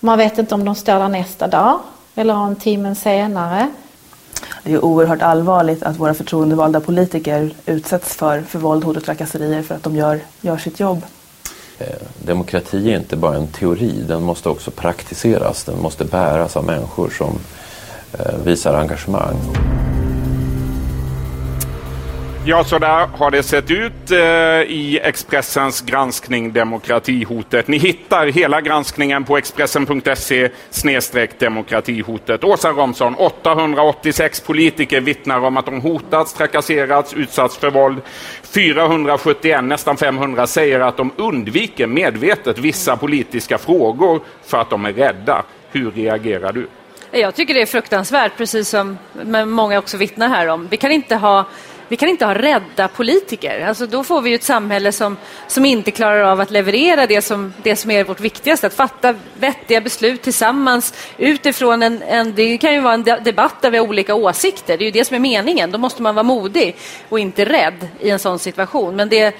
Man 0.00 0.18
vet 0.18 0.38
inte 0.38 0.54
om 0.54 0.64
de 0.64 0.74
står 0.74 0.98
där 0.98 1.08
nästa 1.08 1.46
dag 1.46 1.80
eller 2.14 2.46
en 2.46 2.56
timme 2.56 2.94
senare. 2.94 3.70
Det 4.62 4.72
är 4.72 4.84
oerhört 4.84 5.22
allvarligt 5.22 5.82
att 5.82 5.96
våra 5.96 6.14
förtroendevalda 6.14 6.80
politiker 6.80 7.54
utsätts 7.66 8.14
för, 8.14 8.42
för 8.42 8.58
våld, 8.58 8.84
hot 8.84 8.96
och 8.96 9.04
trakasserier 9.04 9.62
för 9.62 9.74
att 9.74 9.82
de 9.82 9.96
gör, 9.96 10.20
gör 10.40 10.56
sitt 10.58 10.80
jobb. 10.80 11.02
Eh, 11.80 11.86
demokrati 12.18 12.92
är 12.92 12.96
inte 12.96 13.16
bara 13.16 13.36
en 13.36 13.46
teori, 13.46 14.04
den 14.08 14.22
måste 14.22 14.48
också 14.48 14.70
praktiseras. 14.70 15.64
Den 15.64 15.82
måste 15.82 16.04
bäras 16.04 16.56
av 16.56 16.64
människor 16.64 17.10
som 17.10 17.38
eh, 18.18 18.38
visar 18.44 18.74
engagemang. 18.74 19.36
Ja, 22.44 22.64
så 22.64 22.78
där 22.78 23.06
har 23.06 23.30
det 23.30 23.42
sett 23.42 23.70
ut 23.70 24.10
eh, 24.10 24.18
i 24.18 25.00
Expressens 25.02 25.80
granskning 25.80 26.52
Demokratihotet. 26.52 27.68
Ni 27.68 27.78
hittar 27.78 28.26
hela 28.26 28.60
granskningen 28.60 29.24
på 29.24 29.36
Expressen.se 29.36 30.48
demokratihotet. 31.38 32.44
Åsa 32.44 32.70
Romson, 32.70 33.14
886 33.14 34.40
politiker 34.40 35.00
vittnar 35.00 35.40
om 35.40 35.56
att 35.56 35.66
de 35.66 35.80
hotats, 35.80 36.32
trakasserats, 36.32 37.14
utsatts 37.14 37.56
för 37.56 37.70
våld. 37.70 38.00
471, 38.42 39.64
nästan 39.64 39.96
500, 39.96 40.46
säger 40.46 40.80
att 40.80 40.96
de 40.96 41.10
undviker 41.16 41.86
medvetet 41.86 42.58
vissa 42.58 42.96
politiska 42.96 43.58
frågor 43.58 44.20
för 44.44 44.58
att 44.58 44.70
de 44.70 44.84
är 44.84 44.92
rädda. 44.92 45.42
Hur 45.72 45.90
reagerar 45.90 46.52
du? 46.52 46.66
Jag 47.12 47.34
tycker 47.34 47.54
det 47.54 47.62
är 47.62 47.66
fruktansvärt, 47.66 48.36
precis 48.36 48.68
som 48.68 48.98
många 49.46 49.78
också 49.78 49.96
vittnar 49.96 50.28
här 50.28 50.46
om. 50.46 50.68
Vi 50.70 50.76
kan 50.76 50.90
inte 50.90 51.16
ha 51.16 51.44
vi 51.90 51.96
kan 51.96 52.08
inte 52.08 52.24
ha 52.24 52.34
rädda 52.34 52.88
politiker. 52.88 53.66
Alltså 53.66 53.86
då 53.86 54.04
får 54.04 54.22
vi 54.22 54.34
ett 54.34 54.42
samhälle 54.42 54.92
som, 54.92 55.16
som 55.46 55.64
inte 55.64 55.90
klarar 55.90 56.22
av 56.22 56.40
att 56.40 56.50
leverera 56.50 57.06
det 57.06 57.22
som, 57.22 57.52
det 57.62 57.76
som 57.76 57.90
är 57.90 58.04
vårt 58.04 58.20
viktigaste, 58.20 58.66
att 58.66 58.74
fatta 58.74 59.14
vettiga 59.38 59.80
beslut 59.80 60.22
tillsammans 60.22 60.94
utifrån 61.16 61.82
en, 61.82 62.02
en 62.02 62.34
det 62.34 62.58
kan 62.58 62.74
ju 62.74 62.80
vara 62.80 62.94
en 62.94 63.02
debatt 63.02 63.62
där 63.62 63.70
vi 63.70 63.78
har 63.78 63.88
olika 63.88 64.14
åsikter, 64.14 64.78
det 64.78 64.84
är 64.84 64.86
ju 64.86 64.90
det 64.92 65.04
som 65.04 65.14
är 65.14 65.20
meningen. 65.20 65.70
Då 65.70 65.78
måste 65.78 66.02
man 66.02 66.14
vara 66.14 66.22
modig 66.22 66.76
och 67.08 67.20
inte 67.20 67.44
rädd 67.44 67.88
i 68.00 68.10
en 68.10 68.18
sån 68.18 68.38
situation. 68.38 68.96
Men 68.96 69.08
det, 69.08 69.34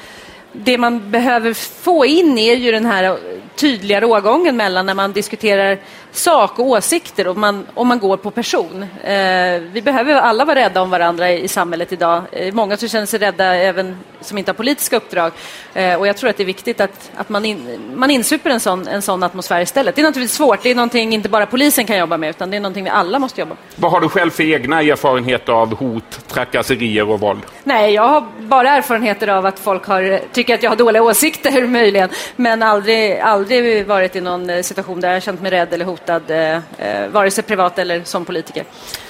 det 0.52 0.78
man 0.78 1.11
behöver 1.11 1.54
få 1.83 2.07
in 2.07 2.38
är 2.38 2.54
ju 2.54 2.73
den 2.73 2.87
här 2.87 3.19
tydliga 3.61 4.00
rågången 4.00 4.57
mellan 4.57 4.87
när 4.87 4.95
man 4.95 5.12
diskuterar 5.12 5.79
sak 6.12 6.59
och 6.59 6.67
åsikter 6.67 7.26
och 7.26 7.37
man, 7.37 7.67
om 7.75 7.88
man 7.88 7.99
går 7.99 8.17
på 8.17 8.31
person. 8.31 8.83
Eh, 9.05 9.61
vi 9.73 9.83
behöver 9.85 10.14
alla 10.14 10.45
vara 10.45 10.59
rädda 10.59 10.83
om 10.83 10.90
varandra 10.90 11.31
i, 11.31 11.45
i 11.45 11.49
samhället 11.49 11.93
idag. 11.93 12.23
Eh, 12.33 12.55
många 12.55 12.76
som 12.76 12.88
känner 12.88 13.07
sig 13.07 13.19
rädda 13.19 13.45
även 13.45 13.97
som 14.21 14.38
inte 14.38 14.50
har 14.50 14.55
politiska 14.55 14.97
uppdrag. 14.97 15.33
Eh, 15.75 15.95
och 15.95 16.07
jag 16.07 16.17
tror 16.17 16.31
att 16.31 16.37
det 16.37 16.43
är 16.43 16.47
viktigt 16.47 16.81
att, 16.81 17.11
att 17.17 17.29
man, 17.29 17.45
in, 17.45 17.81
man 17.95 18.11
insuper 18.11 18.50
en 18.50 18.61
sån, 18.61 18.88
en 18.88 19.02
sån 19.02 19.23
atmosfär 19.23 19.61
istället. 19.61 19.95
Det 19.95 20.02
är 20.02 20.05
naturligtvis 20.05 20.37
svårt, 20.37 20.62
det 20.62 20.71
är 20.71 20.75
någonting 20.75 21.14
inte 21.14 21.29
bara 21.29 21.47
polisen 21.47 21.87
kan 21.87 21.99
jobba 21.99 22.17
med 22.17 22.31
utan 22.31 22.50
det 22.50 22.57
är 22.57 22.61
någonting 22.61 22.85
vi 22.85 22.90
alla 22.90 23.19
måste 23.19 23.40
jobba 23.40 23.55
med. 23.55 23.62
Vad 23.76 23.93
har 23.93 24.00
du 24.00 24.09
själv 24.09 24.31
för 24.31 24.43
egna 24.43 24.83
erfarenheter 24.83 25.52
av 25.52 25.75
hot, 25.75 26.21
trakasserier 26.29 27.11
och 27.11 27.21
våld? 27.21 27.40
Nej, 27.64 27.95
jag 27.95 28.09
har 28.09 28.25
bara 28.38 28.71
erfarenheter 28.71 29.29
av 29.29 29.47
att 29.47 29.59
folk 29.59 29.87
har, 29.87 30.21
tycker 30.33 30.55
att 30.55 30.62
jag 30.62 30.71
har 30.71 30.76
dåliga 30.76 31.02
åsikter 31.02 31.67
möjligen, 31.67 32.09
men 32.37 32.62
aldrig, 32.62 33.19
aldrig 33.19 33.50
aldrig 33.57 33.87
varit 33.87 34.16
i 34.16 34.21
någon 34.21 34.50
eh, 34.50 34.62
situation 34.62 35.00
där 35.00 35.12
jag 35.12 35.23
känt 35.23 35.42
mig 35.42 35.50
rädd 35.50 35.73
eller 35.73 35.85
hotad, 35.85 36.30
eh, 36.30 36.57
eh, 36.78 37.09
vare 37.09 37.30
sig 37.30 37.45
privat 37.45 37.78
eller 37.78 38.04
som 38.04 38.25
politiker. 38.25 38.64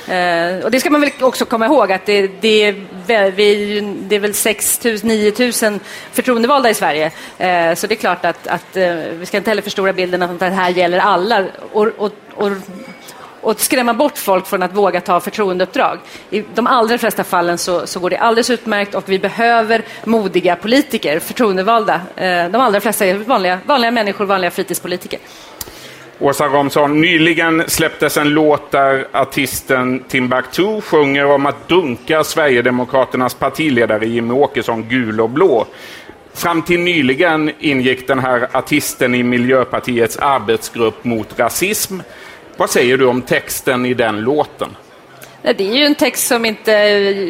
Eh, 0.09 0.65
och 0.65 0.71
det 0.71 0.81
ska 0.81 0.91
man 0.91 1.01
väl 1.01 1.11
också 1.21 1.45
komma 1.45 1.67
ihåg 1.67 1.93
att 1.93 2.07
det, 2.07 2.31
det, 2.41 2.65
är, 3.07 3.31
vi, 3.31 3.81
det 3.81 4.17
är 4.17 4.21
väl 4.21 4.35
6 4.35 4.81
000-9 4.83 5.71
000 5.71 5.81
förtroendevalda 6.13 6.71
i 6.71 6.75
Sverige. 6.75 7.07
Eh, 7.39 7.75
så 7.75 7.87
det 7.87 7.95
är 7.95 7.97
klart 7.97 8.25
att, 8.25 8.47
att 8.47 8.77
eh, 8.77 8.95
vi 8.95 9.27
ska 9.27 9.37
inte 9.37 9.51
heller 9.51 9.63
förstora 9.63 9.93
bilden 9.93 10.23
att 10.23 10.39
det 10.39 10.47
här 10.47 10.71
gäller 10.71 10.99
alla. 10.99 11.45
Och, 11.73 11.87
och, 11.87 12.13
och, 12.35 12.51
och 13.41 13.61
skrämma 13.61 13.95
bort 13.95 14.19
folk 14.19 14.47
från 14.47 14.63
att 14.63 14.75
våga 14.77 15.01
ta 15.01 15.21
förtroendeuppdrag. 15.21 15.99
I 16.31 16.45
de 16.55 16.67
allra 16.67 16.99
flesta 16.99 17.25
fallen 17.25 17.59
så, 17.59 17.87
så 17.87 18.01
går 18.01 18.11
det 18.11 18.17
alldeles 18.17 18.51
utmärkt 18.51 18.95
och 18.95 19.05
vi 19.07 19.19
behöver 19.19 19.83
modiga 20.05 20.57
politiker, 20.57 21.21
förtroendevalda. 21.21 22.01
Eh, 22.17 22.49
de 22.49 22.57
allra 22.57 22.81
flesta 22.81 23.07
är 23.07 23.15
vanliga, 23.15 23.59
vanliga 23.67 23.91
människor, 23.91 24.25
vanliga 24.25 24.51
fritidspolitiker. 24.51 25.19
Åsa 26.19 26.47
Romson, 26.47 27.01
nyligen 27.01 27.65
släpptes 27.67 28.17
en 28.17 28.29
låt 28.29 28.71
där 28.71 29.07
artisten 29.13 30.05
Timbuktu 30.09 30.81
sjunger 30.81 31.27
om 31.27 31.47
att 31.47 31.69
dunka 31.69 32.25
Sverigedemokraternas 32.25 33.35
partiledare 33.35 34.07
Jimmie 34.07 34.37
Åkesson 34.37 34.89
gul 34.89 35.21
och 35.21 35.31
blå. 35.31 35.67
Fram 36.35 36.63
till 36.63 36.81
nyligen 36.81 37.53
ingick 37.61 38.09
den 38.09 38.19
här 38.19 38.49
artisten 38.53 39.15
i 39.15 39.23
Miljöpartiets 39.23 40.17
arbetsgrupp 40.17 41.05
mot 41.05 41.39
rasism. 41.39 41.99
Vad 42.61 42.71
säger 42.71 42.99
du 42.99 43.07
om 43.07 43.23
texten 43.23 43.87
i 43.87 43.95
den 43.95 44.21
låten? 44.21 44.77
Det 45.43 45.61
är 45.61 45.75
ju 45.75 45.85
en 45.85 45.95
text 45.95 46.27
som 46.27 46.45
inte 46.45 46.71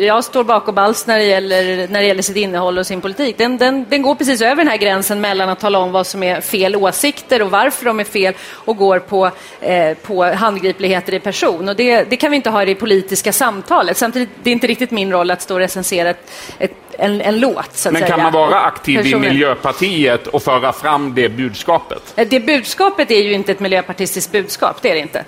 jag 0.03 0.25
står 0.25 0.45
bakom 0.45 0.79
alls 0.79 1.07
när 1.07 1.19
det 1.19 1.25
gäller, 1.25 1.89
när 1.89 2.01
det 2.01 2.07
gäller 2.07 2.23
sitt 2.23 2.37
innehåll 2.37 2.79
och 2.79 2.87
sin 2.87 3.01
politik. 3.01 3.39
Den, 3.39 3.59
den, 3.59 3.87
den 3.89 4.03
går 4.03 4.15
precis 4.15 4.43
över 4.43 4.57
den 4.57 4.69
här 4.69 4.77
gränsen 4.77 5.21
mellan 5.21 5.49
att 5.49 5.61
tala 5.61 5.79
om 5.79 5.93
vad 5.93 6.07
som 6.07 6.23
är 6.23 6.41
fel 6.41 6.77
åsikter 6.77 7.43
och 7.43 7.51
varför 7.51 7.85
de 7.85 8.01
är 8.01 8.05
fel 8.05 8.35
och 8.41 8.77
går 8.77 8.99
på, 8.99 9.31
eh, 9.61 9.97
på 9.97 10.25
handgripligheter 10.25 11.15
i 11.15 11.21
person. 11.21 11.69
Och 11.69 11.77
det, 11.77 12.05
det 12.05 12.17
kan 12.17 12.31
vi 12.31 12.37
inte 12.37 12.51
ha 12.51 12.63
i 12.63 12.67
det 12.67 12.75
politiska 12.75 13.33
samtalet. 13.33 13.97
Samtidigt, 13.97 14.29
det 14.43 14.51
är 14.51 14.53
inte 14.53 14.67
riktigt 14.67 14.91
min 14.91 15.13
roll 15.13 15.31
att 15.31 15.43
stå 15.43 15.55
och 15.55 15.61
recensera 15.61 16.11
ett, 16.11 16.31
ett, 16.59 16.75
en, 17.01 17.21
en 17.21 17.41
låt. 17.41 17.85
Men 17.85 17.95
säga. 17.95 18.07
kan 18.07 18.23
man 18.23 18.33
vara 18.33 18.61
aktiv 18.61 19.03
Personen. 19.03 19.25
i 19.25 19.29
Miljöpartiet 19.29 20.27
och 20.27 20.43
föra 20.43 20.73
fram 20.73 21.15
det 21.15 21.29
budskapet? 21.29 22.13
Eh, 22.17 22.29
det 22.29 22.41
budskapet 22.41 23.11
är 23.11 23.23
ju 23.23 23.33
inte 23.33 23.53
ett 23.53 23.61
miljöpartistiskt 23.61 24.33
budskap, 24.33 24.83
det 24.83 24.91
är 24.91 24.95
det 24.95 25.01
inte. 25.01 25.25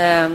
Eh, 0.00 0.28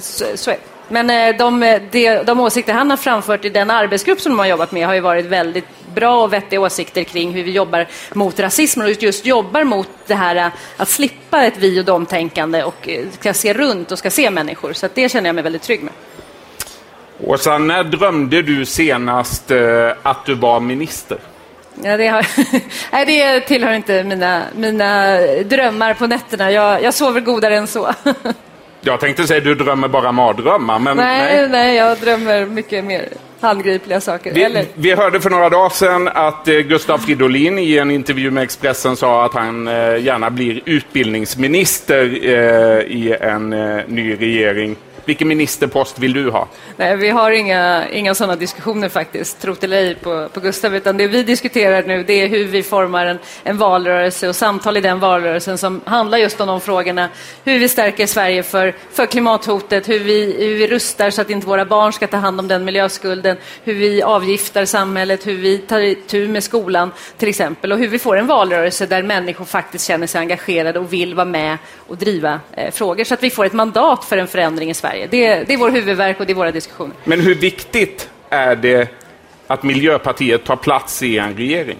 så, 0.00 0.24
så 0.34 0.50
är 0.50 0.56
Men 0.88 1.10
eh, 1.10 1.36
de, 1.36 1.80
de, 1.90 2.22
de 2.24 2.40
åsikter 2.40 2.72
han 2.72 2.90
har 2.90 2.96
framfört 2.96 3.44
i 3.44 3.48
den 3.48 3.70
arbetsgrupp 3.70 4.20
som 4.20 4.32
de 4.32 4.38
har 4.38 4.46
jobbat 4.46 4.72
med 4.72 4.86
har 4.86 4.94
ju 4.94 5.00
varit 5.00 5.26
väldigt 5.26 5.68
bra 5.94 6.22
och 6.22 6.32
vettiga 6.32 6.60
åsikter 6.60 7.04
kring 7.04 7.32
hur 7.32 7.42
vi 7.42 7.50
jobbar 7.50 7.86
mot 8.12 8.40
rasismen 8.40 8.86
och 8.86 9.02
just 9.02 9.26
jobbar 9.26 9.64
mot 9.64 9.88
det 10.06 10.14
här 10.14 10.36
eh, 10.36 10.48
att 10.76 10.88
slippa 10.88 11.44
ett 11.44 11.56
vi 11.58 11.80
och 11.80 11.84
dom-tänkande 11.84 12.62
och 12.62 12.88
ska 13.20 13.34
se 13.34 13.52
runt 13.52 13.92
och 13.92 13.98
ska 13.98 14.10
se 14.10 14.30
människor. 14.30 14.72
Så 14.72 14.88
det 14.94 15.08
känner 15.08 15.28
jag 15.28 15.34
mig 15.34 15.44
väldigt 15.44 15.62
trygg 15.62 15.82
med. 15.82 15.92
Åsa, 17.24 17.58
när 17.58 17.84
drömde 17.84 18.42
du 18.42 18.64
senast 18.64 19.50
att 20.02 20.24
du 20.24 20.34
var 20.34 20.60
minister? 20.60 21.18
Ja, 21.82 21.96
det, 21.96 22.06
har, 22.06 22.26
nej, 22.92 23.06
det 23.06 23.40
tillhör 23.40 23.72
inte 23.72 24.04
mina, 24.04 24.42
mina 24.56 25.18
drömmar 25.44 25.94
på 25.94 26.06
nätterna. 26.06 26.50
Jag, 26.50 26.82
jag 26.82 26.94
sover 26.94 27.20
godare 27.20 27.56
än 27.56 27.66
så. 27.66 27.94
Jag 28.80 29.00
tänkte 29.00 29.26
säga 29.26 29.40
du 29.40 29.54
drömmer 29.54 29.88
bara 29.88 30.12
mardrömmar, 30.12 30.78
men 30.78 30.96
nej. 30.96 31.36
Nej, 31.36 31.48
nej 31.48 31.76
jag 31.76 31.98
drömmer 31.98 32.46
mycket 32.46 32.84
mer 32.84 33.08
handgripliga 33.40 34.00
saker. 34.00 34.34
Vi, 34.34 34.42
Eller? 34.42 34.64
vi 34.74 34.94
hörde 34.94 35.20
för 35.20 35.30
några 35.30 35.48
dagar 35.48 35.68
sedan 35.68 36.08
att 36.08 36.48
eh, 36.48 36.54
Gustav 36.58 36.98
Fridolin 36.98 37.58
i 37.58 37.76
en 37.76 37.90
intervju 37.90 38.30
med 38.30 38.42
Expressen 38.42 38.96
sa 38.96 39.24
att 39.24 39.34
han 39.34 39.68
eh, 39.68 40.04
gärna 40.04 40.30
blir 40.30 40.60
utbildningsminister 40.64 42.04
eh, 42.04 42.80
i 42.80 43.16
en 43.20 43.52
eh, 43.52 43.80
ny 43.86 44.14
regering. 44.14 44.76
Vilken 45.06 45.28
ministerpost 45.28 45.98
vill 45.98 46.12
du 46.12 46.30
ha? 46.30 46.48
Nej, 46.76 46.96
vi 46.96 47.08
har 47.08 47.30
inga, 47.30 47.88
inga 47.88 48.14
sådana 48.14 48.36
diskussioner 48.36 48.88
faktiskt, 48.88 49.40
det 49.40 49.64
eller 49.64 49.76
ej, 49.76 49.94
på, 49.94 50.28
på 50.32 50.40
Gustav. 50.40 50.76
Utan 50.76 50.96
det 50.96 51.06
vi 51.06 51.22
diskuterar 51.22 51.82
nu 51.82 52.02
det 52.02 52.12
är 52.12 52.28
hur 52.28 52.44
vi 52.44 52.62
formar 52.62 53.06
en, 53.06 53.18
en 53.42 53.58
valrörelse 53.58 54.28
och 54.28 54.36
samtal 54.36 54.76
i 54.76 54.80
den 54.80 55.00
valrörelsen 55.00 55.58
som 55.58 55.80
handlar 55.84 56.18
just 56.18 56.40
om 56.40 56.48
de 56.48 56.60
frågorna. 56.60 57.08
Hur 57.44 57.58
vi 57.58 57.68
stärker 57.68 58.06
Sverige 58.06 58.42
för, 58.42 58.74
för 58.92 59.06
klimathotet, 59.06 59.88
hur 59.88 59.98
vi, 59.98 60.36
hur 60.38 60.54
vi 60.54 60.66
rustar 60.66 61.10
så 61.10 61.20
att 61.20 61.30
inte 61.30 61.46
våra 61.46 61.64
barn 61.64 61.92
ska 61.92 62.06
ta 62.06 62.16
hand 62.16 62.40
om 62.40 62.48
den 62.48 62.64
miljöskulden, 62.64 63.36
hur 63.64 63.74
vi 63.74 64.02
avgiftar 64.02 64.64
samhället, 64.64 65.26
hur 65.26 65.36
vi 65.36 65.58
tar 65.58 65.80
itu 65.80 66.28
med 66.28 66.44
skolan 66.44 66.92
till 67.18 67.28
exempel 67.28 67.72
och 67.72 67.78
hur 67.78 67.88
vi 67.88 67.98
får 67.98 68.16
en 68.16 68.26
valrörelse 68.26 68.86
där 68.86 69.02
människor 69.02 69.44
faktiskt 69.44 69.86
känner 69.86 70.06
sig 70.06 70.18
engagerade 70.18 70.78
och 70.78 70.92
vill 70.92 71.14
vara 71.14 71.24
med 71.24 71.58
och 71.86 71.96
driva 71.96 72.40
eh, 72.52 72.70
frågor 72.70 73.04
så 73.04 73.14
att 73.14 73.22
vi 73.22 73.30
får 73.30 73.44
ett 73.44 73.52
mandat 73.52 74.04
för 74.04 74.16
en 74.16 74.26
förändring 74.26 74.70
i 74.70 74.74
Sverige. 74.74 74.95
Det, 75.10 75.44
det 75.44 75.52
är 75.52 75.56
vår 75.56 75.70
huvudverk 75.70 76.20
och 76.20 76.26
det 76.26 76.32
är 76.32 76.34
våra 76.34 76.52
diskussioner. 76.52 76.94
Men 77.04 77.20
hur 77.20 77.34
viktigt 77.34 78.08
är 78.30 78.56
det 78.56 78.88
att 79.46 79.62
Miljöpartiet 79.62 80.44
tar 80.44 80.56
plats 80.56 81.02
i 81.02 81.18
en 81.18 81.36
regering? 81.36 81.78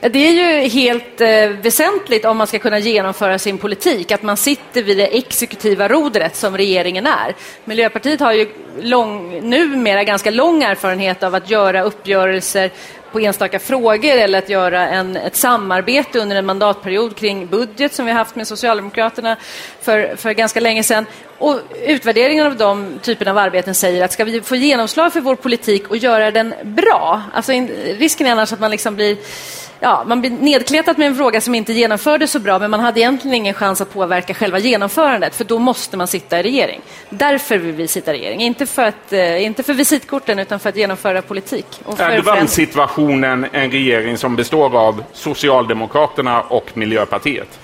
Det 0.00 0.18
är 0.18 0.32
ju 0.32 0.68
helt 0.68 1.20
eh, 1.20 1.48
väsentligt 1.62 2.24
om 2.24 2.36
man 2.36 2.46
ska 2.46 2.58
kunna 2.58 2.78
genomföra 2.78 3.38
sin 3.38 3.58
politik, 3.58 4.12
att 4.12 4.22
man 4.22 4.36
sitter 4.36 4.82
vid 4.82 4.96
det 4.96 5.18
exekutiva 5.18 5.88
rodret 5.88 6.36
som 6.36 6.56
regeringen 6.56 7.06
är. 7.06 7.34
Miljöpartiet 7.64 8.20
har 8.20 8.32
ju 8.32 8.48
lång, 8.80 9.40
numera 9.50 10.04
ganska 10.04 10.30
lång 10.30 10.62
erfarenhet 10.62 11.22
av 11.22 11.34
att 11.34 11.50
göra 11.50 11.82
uppgörelser 11.82 12.70
på 13.16 13.20
enstaka 13.20 13.58
frågor 13.58 14.10
eller 14.10 14.38
att 14.38 14.48
göra 14.48 14.88
en, 14.88 15.16
ett 15.16 15.36
samarbete 15.36 16.18
under 16.18 16.36
en 16.36 16.46
mandatperiod 16.46 17.16
kring 17.16 17.46
budget 17.46 17.94
som 17.94 18.06
vi 18.06 18.12
haft 18.12 18.36
med 18.36 18.48
Socialdemokraterna 18.48 19.36
för, 19.80 20.16
för 20.16 20.32
ganska 20.32 20.60
länge 20.60 20.82
sedan. 20.82 21.06
Och 21.38 21.60
utvärderingen 21.86 22.46
av 22.46 22.56
de 22.56 22.98
typerna 23.02 23.30
av 23.30 23.38
arbeten 23.38 23.74
säger 23.74 24.04
att 24.04 24.12
ska 24.12 24.24
vi 24.24 24.40
få 24.40 24.56
genomslag 24.56 25.12
för 25.12 25.20
vår 25.20 25.36
politik 25.36 25.88
och 25.90 25.96
göra 25.96 26.30
den 26.30 26.54
bra, 26.62 27.22
alltså 27.32 27.52
in, 27.52 27.68
risken 27.98 28.26
är 28.26 28.32
annars 28.32 28.52
att 28.52 28.60
man 28.60 28.70
liksom 28.70 28.94
blir 28.96 29.16
ja, 29.80 30.04
man 30.06 30.20
blir 30.20 30.30
nedkletad 30.30 30.98
med 30.98 31.06
en 31.06 31.16
fråga 31.16 31.40
som 31.40 31.54
inte 31.54 31.72
genomfördes 31.72 32.30
så 32.30 32.38
bra, 32.38 32.58
men 32.58 32.70
man 32.70 32.80
hade 32.80 33.00
egentligen 33.00 33.34
ingen 33.34 33.54
chans 33.54 33.80
att 33.80 33.92
påverka 33.92 34.34
själva 34.34 34.58
genomförandet, 34.58 35.34
för 35.34 35.44
då 35.44 35.58
måste 35.58 35.96
man 35.96 36.06
sitta 36.06 36.40
i 36.40 36.42
regering. 36.42 36.80
Därför 37.10 37.58
vill 37.58 37.72
vi 37.72 37.88
sitta 37.88 38.14
i 38.14 38.18
regering, 38.18 38.40
inte 38.40 38.66
för, 38.66 38.82
att, 38.82 39.12
eh, 39.12 39.44
inte 39.44 39.62
för 39.62 39.74
visitkorten, 39.74 40.38
utan 40.38 40.60
för 40.60 40.68
att 40.68 40.76
genomföra 40.76 41.22
politik. 41.22 41.66
Och 41.84 42.00
är 42.00 42.22
drömsituationen 42.22 43.46
en 43.52 43.70
regering 43.70 44.18
som 44.18 44.36
består 44.36 44.76
av 44.76 45.04
Socialdemokraterna 45.12 46.40
och 46.42 46.70
Miljöpartiet? 46.74 47.58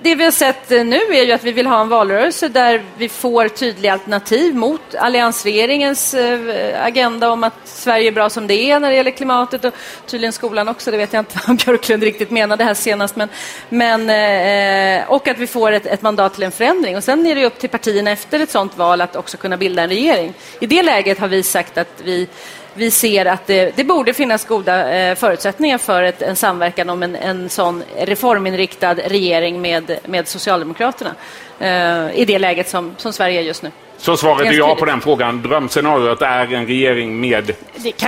Det 0.00 0.14
vi 0.14 0.24
har 0.24 0.30
sett 0.30 0.72
eh, 0.72 0.84
nu 0.84 0.96
är 0.96 1.24
ju 1.24 1.32
att 1.32 1.44
vi 1.44 1.52
vill 1.52 1.66
ha 1.66 1.80
en 1.80 1.88
valrörelse 1.88 2.48
där 2.48 2.82
vi 2.96 3.08
får 3.08 3.48
tydliga 3.48 3.92
alternativ 3.92 4.54
mot 4.54 4.94
alliansregeringens 4.94 6.14
eh, 6.14 6.84
agenda 6.84 7.30
om 7.30 7.44
att 7.44 7.54
Sverige 7.64 8.08
är 8.08 8.12
bra 8.12 8.30
som 8.30 8.46
det 8.46 8.54
är 8.54 8.80
när 8.80 8.90
det 8.90 8.96
gäller 8.96 9.10
klimatet 9.10 9.64
och 9.64 9.74
tydligen 10.06 10.32
skolan 10.32 10.68
också. 10.68 10.90
Det 10.90 10.96
vet 10.96 11.12
jag 11.12 11.20
inte 11.20 11.38
vad 11.46 11.56
Björklund 11.56 12.02
riktigt 12.02 12.30
menade 12.30 12.64
här 12.64 12.74
senast. 12.74 13.16
Men, 13.16 13.28
men, 13.68 14.10
eh, 14.10 15.10
och 15.10 15.28
att 15.28 15.38
vi 15.38 15.46
får 15.46 15.72
ett, 15.72 15.86
ett 15.86 16.02
mandat 16.02 16.34
till 16.34 16.42
en 16.42 16.52
förändring. 16.52 16.96
Och 16.96 17.04
sen 17.04 17.26
är 17.26 17.34
det 17.34 17.46
upp 17.46 17.58
till 17.58 17.70
partierna 17.70 18.10
efter 18.10 18.40
ett 18.40 18.50
sådant 18.50 18.76
val 18.76 19.00
att 19.00 19.16
också 19.16 19.36
kunna 19.36 19.56
bilda 19.56 19.82
en 19.82 19.88
regering. 19.88 20.34
I 20.60 20.66
det 20.66 20.82
läget 20.82 21.18
har 21.18 21.28
vi 21.28 21.42
sagt 21.42 21.78
att 21.78 22.00
vi 22.04 22.28
vi 22.74 22.90
ser 22.90 23.26
att 23.26 23.46
det, 23.46 23.76
det 23.76 23.84
borde 23.84 24.14
finnas 24.14 24.44
goda 24.44 24.92
eh, 24.92 25.14
förutsättningar 25.14 25.78
för 25.78 26.02
ett, 26.02 26.22
en 26.22 26.36
samverkan 26.36 26.90
om 26.90 27.02
en, 27.02 27.16
en 27.16 27.48
sån 27.48 27.82
reforminriktad 27.96 28.94
regering 28.94 29.60
med, 29.60 29.98
med 30.06 30.28
Socialdemokraterna 30.28 31.14
eh, 31.58 32.20
i 32.20 32.24
det 32.26 32.38
läget 32.38 32.68
som, 32.68 32.94
som 32.96 33.12
Sverige 33.12 33.40
är 33.40 33.42
just 33.42 33.62
nu. 33.62 33.70
Så 33.98 34.16
svaret 34.16 34.46
är 34.46 34.52
ja 34.52 34.74
på 34.74 34.84
den 34.84 35.00
frågan. 35.00 35.42
Drömscenariot 35.42 36.22
är 36.22 36.54
en 36.54 36.66
regering 36.66 37.20
med 37.20 37.52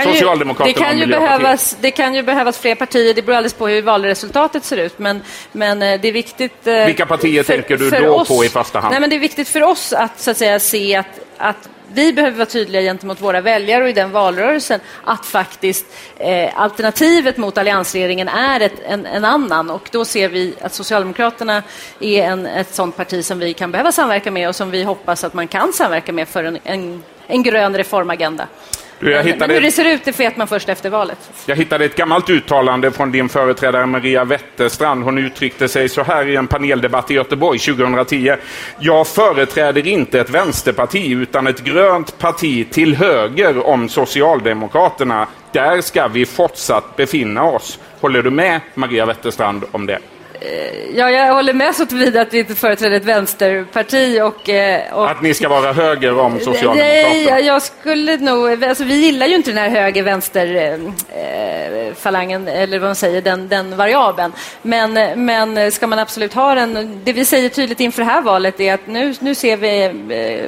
Socialdemokraterna 0.03 0.73
det 0.73 0.73
kan 0.73 0.99
ju 0.99 1.05
behövas, 1.05 1.77
Det 1.81 1.91
kan 1.91 2.13
ju 2.13 2.23
behövas 2.23 2.59
fler 2.59 2.75
partier. 2.75 3.13
Det 3.13 3.21
beror 3.21 3.35
alldeles 3.35 3.53
på 3.53 3.67
hur 3.67 3.81
valresultatet 3.81 4.63
ser 4.63 4.77
ut. 4.77 4.99
Men, 4.99 5.21
men 5.51 5.81
eh, 5.81 6.01
det 6.01 6.07
är 6.07 6.11
viktigt... 6.11 6.67
Eh, 6.67 6.85
Vilka 6.85 7.05
partier 7.05 7.43
för, 7.43 7.53
tänker 7.53 7.77
du 7.77 7.89
då 7.89 8.09
oss, 8.09 8.27
på 8.27 8.45
i 8.45 8.49
första 8.49 8.79
hand? 8.79 8.91
Nej, 8.91 9.01
men 9.01 9.09
det 9.09 9.15
är 9.15 9.19
viktigt 9.19 9.49
för 9.49 9.63
oss 9.63 9.93
att, 9.93 10.19
så 10.19 10.31
att 10.31 10.37
säga, 10.37 10.59
se 10.59 10.95
att, 10.95 11.19
att 11.37 11.69
vi 11.93 12.13
behöver 12.13 12.37
vara 12.37 12.45
tydliga 12.45 12.81
gentemot 12.81 13.21
våra 13.21 13.41
väljare 13.41 13.83
och 13.83 13.89
i 13.89 13.93
den 13.93 14.11
valrörelsen 14.11 14.79
att 15.03 15.25
faktiskt 15.25 15.85
eh, 16.17 16.61
alternativet 16.61 17.37
mot 17.37 17.57
alliansregeringen 17.57 18.27
är 18.27 18.59
ett, 18.59 18.79
en, 18.85 19.05
en, 19.05 19.25
annan. 19.25 19.69
Och 19.69 19.89
då 19.91 20.05
ser 20.05 20.29
vi 20.29 20.53
att 20.61 20.73
Socialdemokraterna 20.73 21.63
är 21.99 22.23
en, 22.23 22.45
ett 22.45 22.75
sådant 22.75 22.97
parti 22.97 23.25
som 23.25 23.39
vi 23.39 23.53
kan 23.53 23.71
behöva 23.71 23.91
samverka 23.91 24.31
med 24.31 24.49
och 24.49 24.55
som 24.55 24.71
vi 24.71 24.83
hoppas 24.83 25.23
att 25.23 25.33
man 25.33 25.47
kan 25.47 25.73
samverka 25.73 26.11
med 26.13 26.27
för 26.27 26.43
en, 26.43 26.57
en, 26.63 27.03
en 27.27 27.43
grön 27.43 27.77
reformagenda. 27.77 28.47
Du, 28.99 29.11
jag 29.11 29.23
hittade... 29.23 29.47
Men 29.47 29.55
hur 29.55 29.61
det 29.61 29.71
ser 29.71 29.85
ut, 29.85 30.05
det 30.05 30.19
vet 30.19 30.37
man 30.37 30.47
först 30.47 30.69
efter 30.69 30.89
valet. 30.89 31.17
Jag 31.45 31.55
hittade 31.55 31.85
ett 31.85 31.95
gammalt 31.95 32.29
uttalande 32.29 32.91
från 32.91 33.11
din 33.11 33.29
företrädare 33.29 33.85
Maria 33.85 34.23
Wetterstrand. 34.23 35.03
Hon 35.03 35.17
uttryckte 35.17 35.67
sig 35.67 35.89
så 35.89 36.03
här 36.03 36.27
i 36.27 36.35
en 36.35 36.47
paneldebatt 36.47 37.11
i 37.11 37.13
Göteborg 37.13 37.59
2010. 37.59 38.35
Jag 38.79 39.07
företräder 39.07 39.87
inte 39.87 40.19
ett 40.19 40.29
vänsterparti 40.29 41.11
utan 41.11 41.47
ett 41.47 41.63
grönt 41.63 42.17
parti 42.17 42.71
till 42.71 42.95
höger 42.95 43.67
om 43.67 43.89
Socialdemokraterna. 43.89 45.27
Där 45.51 45.81
ska 45.81 46.07
vi 46.07 46.25
fortsatt 46.25 46.95
befinna 46.95 47.43
oss. 47.43 47.79
Håller 48.01 48.23
du 48.23 48.31
med 48.31 48.59
Maria 48.73 49.05
Wetterstrand 49.05 49.63
om 49.71 49.85
det? 49.85 49.99
Ja, 50.93 51.09
jag 51.09 51.33
håller 51.33 51.53
med 51.53 51.75
så 51.75 51.85
tillvida 51.85 52.21
att 52.21 52.33
vi 52.33 52.39
inte 52.39 52.55
företräder 52.55 52.97
ett 52.97 53.05
vänsterparti. 53.05 54.21
Och, 54.21 54.49
eh, 54.49 54.93
och, 54.93 55.11
att 55.11 55.21
ni 55.21 55.33
ska 55.33 55.49
vara 55.49 55.73
höger 55.73 56.19
om 56.19 56.39
Socialdemokraterna? 56.39 56.83
Nej, 56.83 57.45
jag 57.45 57.61
skulle 57.61 58.17
nog... 58.17 58.63
Alltså, 58.63 58.83
vi 58.83 58.95
gillar 58.95 59.27
ju 59.27 59.35
inte 59.35 59.51
den 59.51 59.57
här 59.57 59.69
höger-vänster-falangen, 59.69 62.47
eh, 62.47 62.61
eller 62.61 62.79
vad 62.79 62.87
man 62.87 62.95
säger, 62.95 63.21
den, 63.21 63.47
den 63.47 63.77
variabeln. 63.77 64.33
Men, 64.61 64.93
men 65.25 65.71
ska 65.71 65.87
man 65.87 65.99
absolut 65.99 66.33
ha 66.33 66.55
den... 66.55 67.01
Det 67.03 67.13
vi 67.13 67.25
säger 67.25 67.49
tydligt 67.49 67.79
inför 67.79 68.01
det 68.01 68.09
här 68.09 68.21
valet 68.21 68.59
är 68.59 68.73
att 68.73 68.87
nu, 68.87 69.15
nu 69.19 69.35
ser 69.35 69.57
vi 69.57 69.83
eh, 69.83 69.91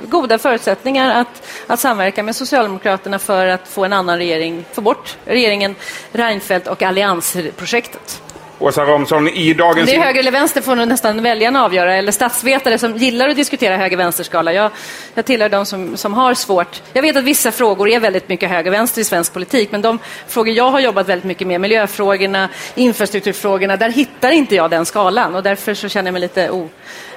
goda 0.09 0.37
förutsättningar 0.37 1.21
att, 1.21 1.47
att 1.67 1.79
samverka 1.79 2.23
med 2.23 2.35
Socialdemokraterna 2.35 3.19
för 3.19 3.47
att 3.47 3.67
få 3.67 3.85
en 3.85 3.93
annan 3.93 4.17
regering, 4.17 4.65
få 4.73 4.81
bort 4.81 5.17
regeringen 5.25 5.75
Reinfeldt 6.11 6.67
och 6.67 6.83
alliansprojektet. 6.83 8.21
Åsa 8.59 8.85
Romson, 8.85 9.27
i 9.27 9.53
dagens... 9.53 9.89
Det 9.89 9.95
är 9.95 10.01
höger 10.01 10.19
eller 10.19 10.31
vänster 10.31 10.61
får 10.61 10.75
nog 10.75 10.87
nästan 10.87 11.23
väljarna 11.23 11.65
avgöra, 11.65 11.95
eller 11.95 12.11
statsvetare 12.11 12.77
som 12.77 12.97
gillar 12.97 13.29
att 13.29 13.35
diskutera 13.35 13.77
höger-vänster-skala. 13.77 14.53
Jag, 14.53 14.71
jag 15.13 15.25
tillhör 15.25 15.49
de 15.49 15.65
som, 15.65 15.97
som 15.97 16.13
har 16.13 16.33
svårt. 16.33 16.81
Jag 16.93 17.01
vet 17.01 17.15
att 17.15 17.23
vissa 17.23 17.51
frågor 17.51 17.89
är 17.89 17.99
väldigt 17.99 18.29
mycket 18.29 18.49
höger-vänster 18.49 19.01
i 19.01 19.03
svensk 19.03 19.33
politik, 19.33 19.71
men 19.71 19.81
de 19.81 19.99
frågor 20.27 20.53
jag 20.53 20.71
har 20.71 20.79
jobbat 20.79 21.09
väldigt 21.09 21.25
mycket 21.25 21.47
med, 21.47 21.61
miljöfrågorna, 21.61 22.49
infrastrukturfrågorna, 22.75 23.77
där 23.77 23.89
hittar 23.89 24.31
inte 24.31 24.55
jag 24.55 24.69
den 24.69 24.85
skalan 24.85 25.35
och 25.35 25.43
därför 25.43 25.73
så 25.73 25.89
känner 25.89 26.07
jag 26.07 26.13
mig 26.13 26.21
lite 26.21 26.49
o, 26.49 26.69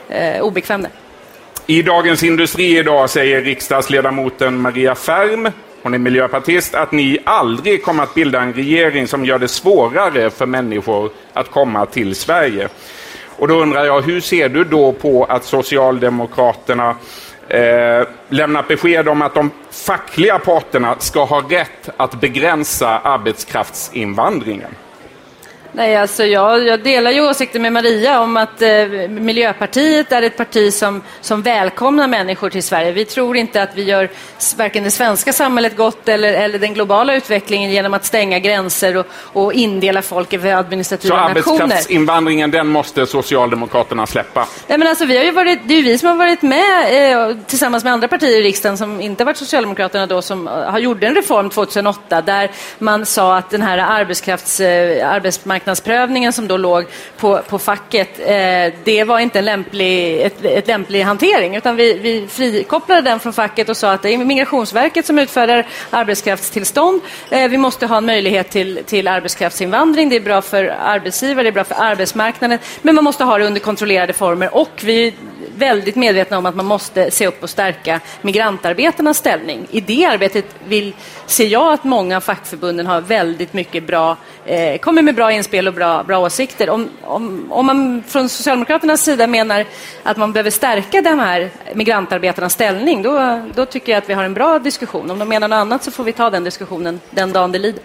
eh, 0.09 0.43
obekväm 0.43 0.83
där. 0.83 0.91
I 1.67 1.83
Dagens 1.83 2.23
Industri 2.23 2.79
idag 2.79 3.11
säger 3.11 3.43
riksdagsledamoten 3.43 4.61
Maria 4.61 4.95
Färm 4.95 5.49
hon 5.83 5.95
är 5.95 5.99
miljöpartist, 5.99 6.75
att 6.75 6.93
ni 6.93 7.19
aldrig 7.25 7.85
kommer 7.85 8.03
att 8.03 8.15
bilda 8.15 8.41
en 8.41 8.53
regering 8.53 9.09
som 9.09 9.25
gör 9.25 9.39
det 9.39 9.49
svårare 9.49 10.31
för 10.31 10.47
människor 10.47 11.11
att 11.33 11.51
komma 11.51 11.87
till 11.87 12.15
Sverige. 12.15 12.69
Och 13.37 13.49
då 13.49 13.55
undrar 13.55 13.85
jag, 13.85 14.03
hur 14.03 14.21
ser 14.21 14.49
du 14.49 14.65
då 14.65 14.93
på 14.93 15.25
att 15.25 15.45
Socialdemokraterna 15.45 16.97
eh, 17.49 18.07
lämnat 18.29 18.69
besked 18.69 19.09
om 19.09 19.23
att 19.23 19.35
de 19.35 19.51
fackliga 19.71 20.39
parterna 20.39 20.97
ska 20.99 21.25
ha 21.25 21.43
rätt 21.49 21.89
att 21.97 22.21
begränsa 22.21 22.99
arbetskraftsinvandringen? 22.99 24.75
Nej, 25.75 25.97
alltså 25.97 26.25
jag, 26.25 26.67
jag 26.67 26.81
delar 26.81 27.11
ju 27.11 27.29
åsikten 27.29 27.63
med 27.63 27.73
Maria 27.73 28.21
om 28.21 28.37
att 28.37 28.63
eh, 28.63 28.87
Miljöpartiet 29.09 30.13
är 30.13 30.23
ett 30.23 30.37
parti 30.37 30.73
som, 30.73 31.03
som 31.21 31.43
välkomnar 31.43 32.07
människor 32.07 32.51
till 32.51 32.63
Sverige. 32.63 32.93
Vi 32.93 33.05
tror 33.05 33.37
inte 33.37 33.63
att 33.63 33.71
vi 33.75 33.83
gör 33.83 34.09
varken 34.57 34.85
det 34.85 34.91
svenska 34.91 35.33
samhället 35.33 35.77
gott 35.77 36.09
eller, 36.09 36.33
eller 36.33 36.59
den 36.59 36.75
globala 36.75 37.15
utvecklingen 37.15 37.71
genom 37.71 37.95
att 37.95 38.05
stänga 38.05 38.39
gränser 38.39 38.97
och, 38.97 39.07
och 39.13 39.53
indela 39.53 40.03
folk 40.03 40.33
i 40.33 40.51
administrativa 40.51 41.17
nationer. 41.17 41.43
Så 41.43 41.51
arbetskraftsinvandringen, 41.53 42.51
den 42.51 42.69
måste 42.69 43.07
Socialdemokraterna 43.07 44.07
släppa? 44.07 44.49
Nej, 44.67 44.79
men 44.79 44.89
alltså, 44.89 45.05
vi 45.05 45.17
har 45.17 45.25
ju 45.25 45.31
varit, 45.31 45.59
det 45.65 45.75
är 45.75 45.79
ju 45.79 45.85
vi 45.85 45.99
som 45.99 46.09
har 46.09 46.17
varit 46.17 46.43
med 46.43 47.13
eh, 47.31 47.37
tillsammans 47.47 47.85
med 47.85 47.93
andra 47.93 48.09
partier 48.09 48.41
i 48.41 48.43
riksdagen 48.43 48.79
som 48.79 49.01
inte 49.01 49.25
varit 49.25 49.37
Socialdemokraterna 49.37 50.07
då, 50.07 50.23
som 50.23 50.49
eh, 50.49 50.53
har 50.53 50.79
gjort 50.79 51.03
en 51.03 51.15
reform 51.15 51.51
2008 51.51 52.23
där 52.23 52.51
man 52.79 53.07
sa 53.07 53.37
att 53.37 53.51
den 53.51 53.63
här 53.63 53.79
arbetskrafts, 53.79 54.61
eh, 54.61 55.11
arbetsmarknaden 55.11 55.62
arbetsmarknadsprövningen 55.63 56.33
som 56.33 56.49
då 56.49 56.57
låg 56.57 56.87
på, 57.17 57.41
på 57.49 57.59
facket, 57.59 58.19
eh, 58.19 58.73
det 58.85 59.05
var 59.05 59.19
inte 59.19 59.39
en 59.39 59.45
lämplig, 59.45 60.21
ett, 60.23 60.45
ett 60.45 60.67
lämplig 60.67 61.03
hantering, 61.03 61.57
utan 61.57 61.77
vi, 61.77 61.99
vi 61.99 62.27
frikopplade 62.27 63.01
den 63.03 63.21
från 63.21 63.33
facket 63.33 63.69
och 63.69 63.77
sa 63.77 63.93
att 63.93 64.03
det 64.03 64.15
är 64.15 64.19
Migrationsverket 64.19 65.07
som 65.07 65.19
utfärdar 65.19 65.67
arbetskraftstillstånd. 65.91 67.01
Eh, 67.31 67.49
vi 67.49 67.59
måste 67.59 67.87
ha 67.87 67.97
en 67.97 68.07
möjlighet 68.07 68.51
till, 68.51 68.81
till 68.87 69.09
arbetskraftsinvandring. 69.09 70.09
Det 70.09 70.17
är 70.17 70.21
bra 70.21 70.43
för 70.43 70.75
arbetsgivare, 70.81 71.43
det 71.43 71.49
är 71.49 71.53
bra 71.53 71.65
för 71.65 71.75
arbetsmarknaden, 71.79 72.59
men 72.83 72.95
man 72.95 73.05
måste 73.05 73.25
ha 73.25 73.39
det 73.39 73.45
under 73.45 73.61
kontrollerade 73.61 74.13
former 74.13 74.55
och 74.55 74.83
vi 74.85 75.15
väldigt 75.57 75.97
medvetna 75.97 76.39
om 76.39 76.47
att 76.47 76.55
man 76.55 76.67
måste 76.67 77.11
se 77.11 77.27
upp 77.27 77.43
och 77.43 77.51
stärka 77.51 78.01
migrantarbetarnas 78.23 79.19
ställning. 79.19 79.67
I 79.71 79.81
det 79.81 80.05
arbetet 80.05 80.45
vill, 80.69 80.93
ser 81.27 81.47
jag 81.47 81.73
att 81.73 81.85
många 81.85 82.17
av 82.17 82.21
fackförbunden 82.21 82.87
har 82.87 83.01
väldigt 83.01 83.53
mycket 83.53 83.87
bra, 83.87 84.17
eh, 84.47 84.79
kommer 84.79 85.03
med 85.03 85.15
bra 85.15 85.33
inspel 85.33 85.52
och 85.61 85.75
bra, 85.75 86.03
bra 86.03 86.19
åsikter. 86.19 86.71
Om, 86.71 86.89
om, 87.03 87.53
om 87.53 87.67
man 87.67 88.03
från 88.07 88.29
Socialdemokraternas 88.29 89.05
sida 89.05 89.27
menar 89.27 89.65
att 90.03 90.17
man 90.17 90.33
behöver 90.33 90.51
stärka 90.51 91.03
de 91.03 91.19
här 91.19 91.51
migrantarbetarnas 91.75 92.53
ställning, 92.53 93.03
då, 93.03 93.43
då 93.55 93.67
tycker 93.67 93.93
jag 93.93 93.99
att 93.99 94.09
vi 94.09 94.15
har 94.15 94.25
en 94.25 94.35
bra 94.35 94.59
diskussion. 94.59 95.11
Om 95.11 95.19
de 95.19 95.29
menar 95.29 95.49
något 95.49 95.57
annat 95.57 95.85
så 95.85 95.91
får 95.91 96.05
vi 96.05 96.13
ta 96.13 96.31
den 96.31 96.45
diskussionen 96.45 97.01
den 97.11 97.33
dagen 97.33 97.53
det 97.53 97.59
lider. 97.59 97.83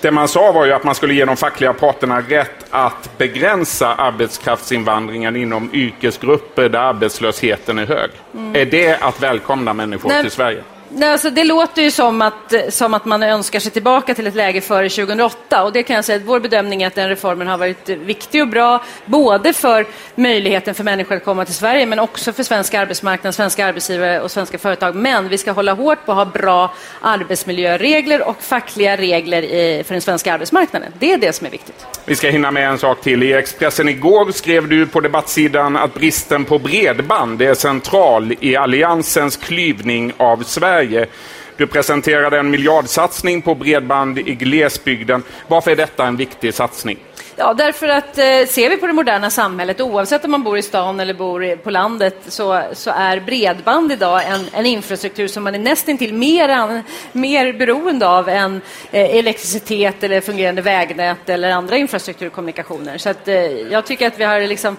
Det 0.00 0.10
man 0.10 0.28
sa 0.28 0.52
var 0.52 0.66
ju 0.66 0.72
att 0.72 0.84
man 0.84 0.94
skulle 0.94 1.14
ge 1.14 1.24
de 1.24 1.36
fackliga 1.36 1.72
parterna 1.72 2.20
rätt 2.20 2.66
att 2.70 3.18
begränsa 3.18 3.94
arbetskraftsinvandringen 3.94 5.36
inom 5.36 5.70
yrkesgrupper 5.72 6.68
där 6.68 6.78
arbetslösheten 6.78 7.78
är 7.78 7.86
hög. 7.86 8.10
Mm. 8.34 8.56
Är 8.56 8.64
det 8.64 8.96
att 9.02 9.22
välkomna 9.22 9.72
människor 9.72 10.08
Nej. 10.08 10.22
till 10.22 10.30
Sverige? 10.30 10.62
Nej, 10.92 11.08
alltså 11.08 11.30
det 11.30 11.44
låter 11.44 11.82
ju 11.82 11.90
som 11.90 12.22
att, 12.22 12.54
som 12.68 12.94
att 12.94 13.04
man 13.04 13.22
önskar 13.22 13.60
sig 13.60 13.72
tillbaka 13.72 14.14
till 14.14 14.26
ett 14.26 14.34
läge 14.34 14.60
före 14.60 14.88
2008 14.88 15.64
och 15.64 15.72
det 15.72 15.82
kan 15.82 15.96
jag 15.96 16.04
säga 16.04 16.16
att 16.16 16.24
vår 16.24 16.40
bedömning 16.40 16.82
är 16.82 16.86
att 16.86 16.94
den 16.94 17.08
reformen 17.08 17.48
har 17.48 17.58
varit 17.58 17.88
viktig 17.88 18.42
och 18.42 18.48
bra 18.48 18.84
både 19.04 19.52
för 19.52 19.86
möjligheten 20.14 20.74
för 20.74 20.84
människor 20.84 21.16
att 21.16 21.24
komma 21.24 21.44
till 21.44 21.54
Sverige 21.54 21.86
men 21.86 21.98
också 21.98 22.32
för 22.32 22.42
svensk 22.42 22.74
arbetsmarknad, 22.74 23.34
svenska 23.34 23.66
arbetsgivare 23.66 24.20
och 24.20 24.30
svenska 24.30 24.58
företag. 24.58 24.94
Men 24.94 25.28
vi 25.28 25.38
ska 25.38 25.52
hålla 25.52 25.72
hårt 25.72 26.06
på 26.06 26.12
att 26.12 26.18
ha 26.18 26.24
bra 26.24 26.74
arbetsmiljöregler 27.00 28.28
och 28.28 28.42
fackliga 28.42 28.96
regler 28.96 29.42
i, 29.42 29.84
för 29.86 29.94
den 29.94 30.02
svenska 30.02 30.34
arbetsmarknaden. 30.34 30.92
Det 30.98 31.12
är 31.12 31.18
det 31.18 31.32
som 31.32 31.46
är 31.46 31.50
viktigt. 31.50 31.86
Vi 32.04 32.16
ska 32.16 32.28
hinna 32.30 32.50
med 32.50 32.68
en 32.68 32.78
sak 32.78 33.00
till. 33.02 33.22
I 33.22 33.32
Expressen 33.32 33.88
igår 33.88 34.32
skrev 34.32 34.68
du 34.68 34.86
på 34.86 35.00
debattsidan 35.00 35.76
att 35.76 35.94
bristen 35.94 36.44
på 36.44 36.58
bredband 36.58 37.42
är 37.42 37.54
central 37.54 38.34
i 38.40 38.56
Alliansens 38.56 39.36
klyvning 39.36 40.12
av 40.16 40.42
Sverige. 40.42 40.79
Sverige. 40.80 41.06
Du 41.56 41.66
presenterade 41.66 42.38
en 42.38 42.50
miljardsatsning 42.50 43.42
på 43.42 43.54
bredband 43.54 44.18
i 44.18 44.34
glesbygden. 44.34 45.22
Varför 45.48 45.70
är 45.70 45.76
detta 45.76 46.06
en 46.06 46.16
viktig 46.16 46.54
satsning? 46.54 46.98
Ja, 47.36 47.54
därför 47.54 47.88
att 47.88 48.18
eh, 48.18 48.24
ser 48.48 48.70
vi 48.70 48.76
på 48.76 48.86
det 48.86 48.92
moderna 48.92 49.30
samhället, 49.30 49.80
oavsett 49.80 50.24
om 50.24 50.30
man 50.30 50.42
bor 50.42 50.58
i 50.58 50.62
stan 50.62 51.00
eller 51.00 51.14
bor 51.14 51.56
på 51.56 51.70
landet, 51.70 52.16
så, 52.26 52.62
så 52.72 52.90
är 52.90 53.20
bredband 53.20 53.92
idag 53.92 54.22
en, 54.26 54.46
en 54.52 54.66
infrastruktur 54.66 55.28
som 55.28 55.44
man 55.44 55.54
är 55.54 55.58
nästintill 55.58 56.14
mer, 56.14 56.82
mer 57.12 57.52
beroende 57.52 58.08
av 58.08 58.28
än 58.28 58.60
eh, 58.90 59.16
elektricitet 59.16 60.02
eller 60.02 60.20
fungerande 60.20 60.62
vägnät 60.62 61.28
eller 61.28 61.50
andra 61.50 61.76
infrastrukturkommunikationer. 61.76 62.98
Så 62.98 63.10
att, 63.10 63.28
eh, 63.28 63.34
jag 63.44 63.86
tycker 63.86 64.06
att 64.06 64.18
vi 64.18 64.24
har 64.24 64.40
liksom 64.40 64.76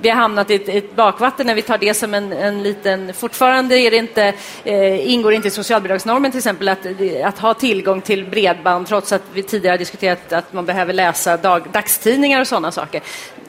vi 0.00 0.08
har 0.08 0.16
hamnat 0.16 0.50
i 0.50 0.54
ett, 0.54 0.68
ett, 0.68 0.96
bakvatten 0.96 1.46
när 1.46 1.54
vi 1.54 1.62
tar 1.62 1.78
det 1.78 1.94
som 1.94 2.14
en, 2.14 2.32
en 2.32 2.62
liten... 2.62 3.14
Fortfarande 3.14 3.78
är 3.78 3.90
det 3.90 3.96
inte, 3.96 4.34
eh, 4.64 5.10
ingår 5.12 5.32
inte 5.32 5.48
i 5.48 5.50
socialbidragsnormen 5.50 6.30
till 6.30 6.38
exempel 6.38 6.68
att, 6.68 6.86
att 7.24 7.38
ha 7.38 7.54
tillgång 7.54 8.00
till 8.00 8.24
bredband 8.24 8.86
trots 8.86 9.12
att 9.12 9.22
vi 9.32 9.42
tidigare 9.42 9.72
har 9.72 9.78
diskuterat 9.78 10.32
att 10.32 10.52
man 10.52 10.66
behöver 10.66 10.92
läsa 10.92 11.36
dag, 11.36 11.62
dagstidningar 11.72 12.40
och 12.40 12.46
sådana 12.46 12.72
saker 12.72 13.02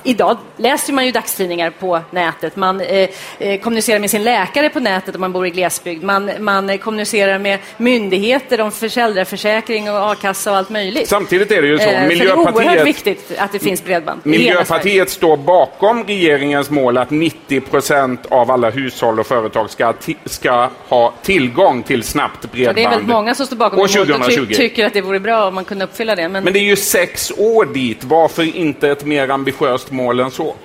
idag 0.04 0.38
läser 0.58 0.94
man 0.94 1.06
ju 1.06 1.12
dagstidningar 1.12 1.70
på 1.70 2.02
nätet. 2.12 2.56
Man 2.56 2.82
eh, 2.82 3.10
eh, 3.40 3.60
kommunicerar 3.60 4.00
med 4.00 4.10
sin 4.10 4.24
läkare 4.24 4.70
på 4.70 4.80
nätet 4.80 5.16
om 5.16 5.22
man 5.22 5.32
bor 5.32 5.48
i 5.48 5.50
glesbygd. 5.50 6.04
Man, 6.04 6.32
man 6.40 6.78
kommunicerar 6.78 7.40
med 7.40 7.60
myndigheter 7.78 8.62
om 8.62 8.72
föräldraförsäkring 8.72 9.92
och 9.92 10.12
a-kassa 10.12 10.52
och 10.52 10.58
allt 10.58 10.70
möjligt. 10.70 11.10
Samtidigt 11.10 11.52
är 11.52 11.62
det 11.62 11.68
ju 11.68 11.78
så. 11.78 11.90
Eh, 11.90 12.08
Miljöpartiet, 12.08 12.56
det 12.56 12.64
är 12.64 12.68
oerhört 12.68 12.88
viktigt 12.88 13.32
att 13.38 13.52
det 13.52 13.60
finns 13.60 13.84
bredband. 13.84 14.22
Miljöpartiet 14.24 15.10
står 15.10 15.38
bakom 15.38 16.04
regeringens 16.04 16.70
mål 16.70 16.98
att 16.98 17.10
90 17.10 17.62
procent 17.62 18.26
av 18.30 18.52
alla 18.52 18.70
hushåll 18.70 19.20
och 19.20 19.28
företag 19.28 19.70
ska, 19.70 19.94
ska 20.26 20.70
ha 20.88 21.14
tillgång 21.22 21.84
till 21.84 22.04
snabbt 22.04 22.52
bredband. 22.52 22.76
det 22.76 22.84
är 22.84 22.90
väldigt 22.90 23.10
många 23.10 23.36
som 23.36 23.46
står 23.46 23.56
bakom 23.56 23.80
det 23.80 24.14
och 24.14 24.26
ty 24.26 24.56
tycker 24.56 24.86
att 24.86 24.94
det 24.94 25.02
vore 25.02 25.20
bra 25.20 25.48
om 25.48 25.56
man 25.56 25.66
kunde 25.66 25.86
uppfylla 25.86 26.16
det. 26.16 26.30
Men... 26.30 26.44
men 26.44 26.54
det 26.54 26.60
är 26.60 26.64
ju 26.64 26.76
sex 26.76 27.32
år 27.38 27.66
dit. 27.66 28.04
Varför 28.04 28.56
inte 28.56 28.90
ett 28.90 29.06
mer 29.06 29.30
ambitiöst 29.30 29.89
mål 29.92 30.20
än 30.20 30.32
så? 30.32 30.56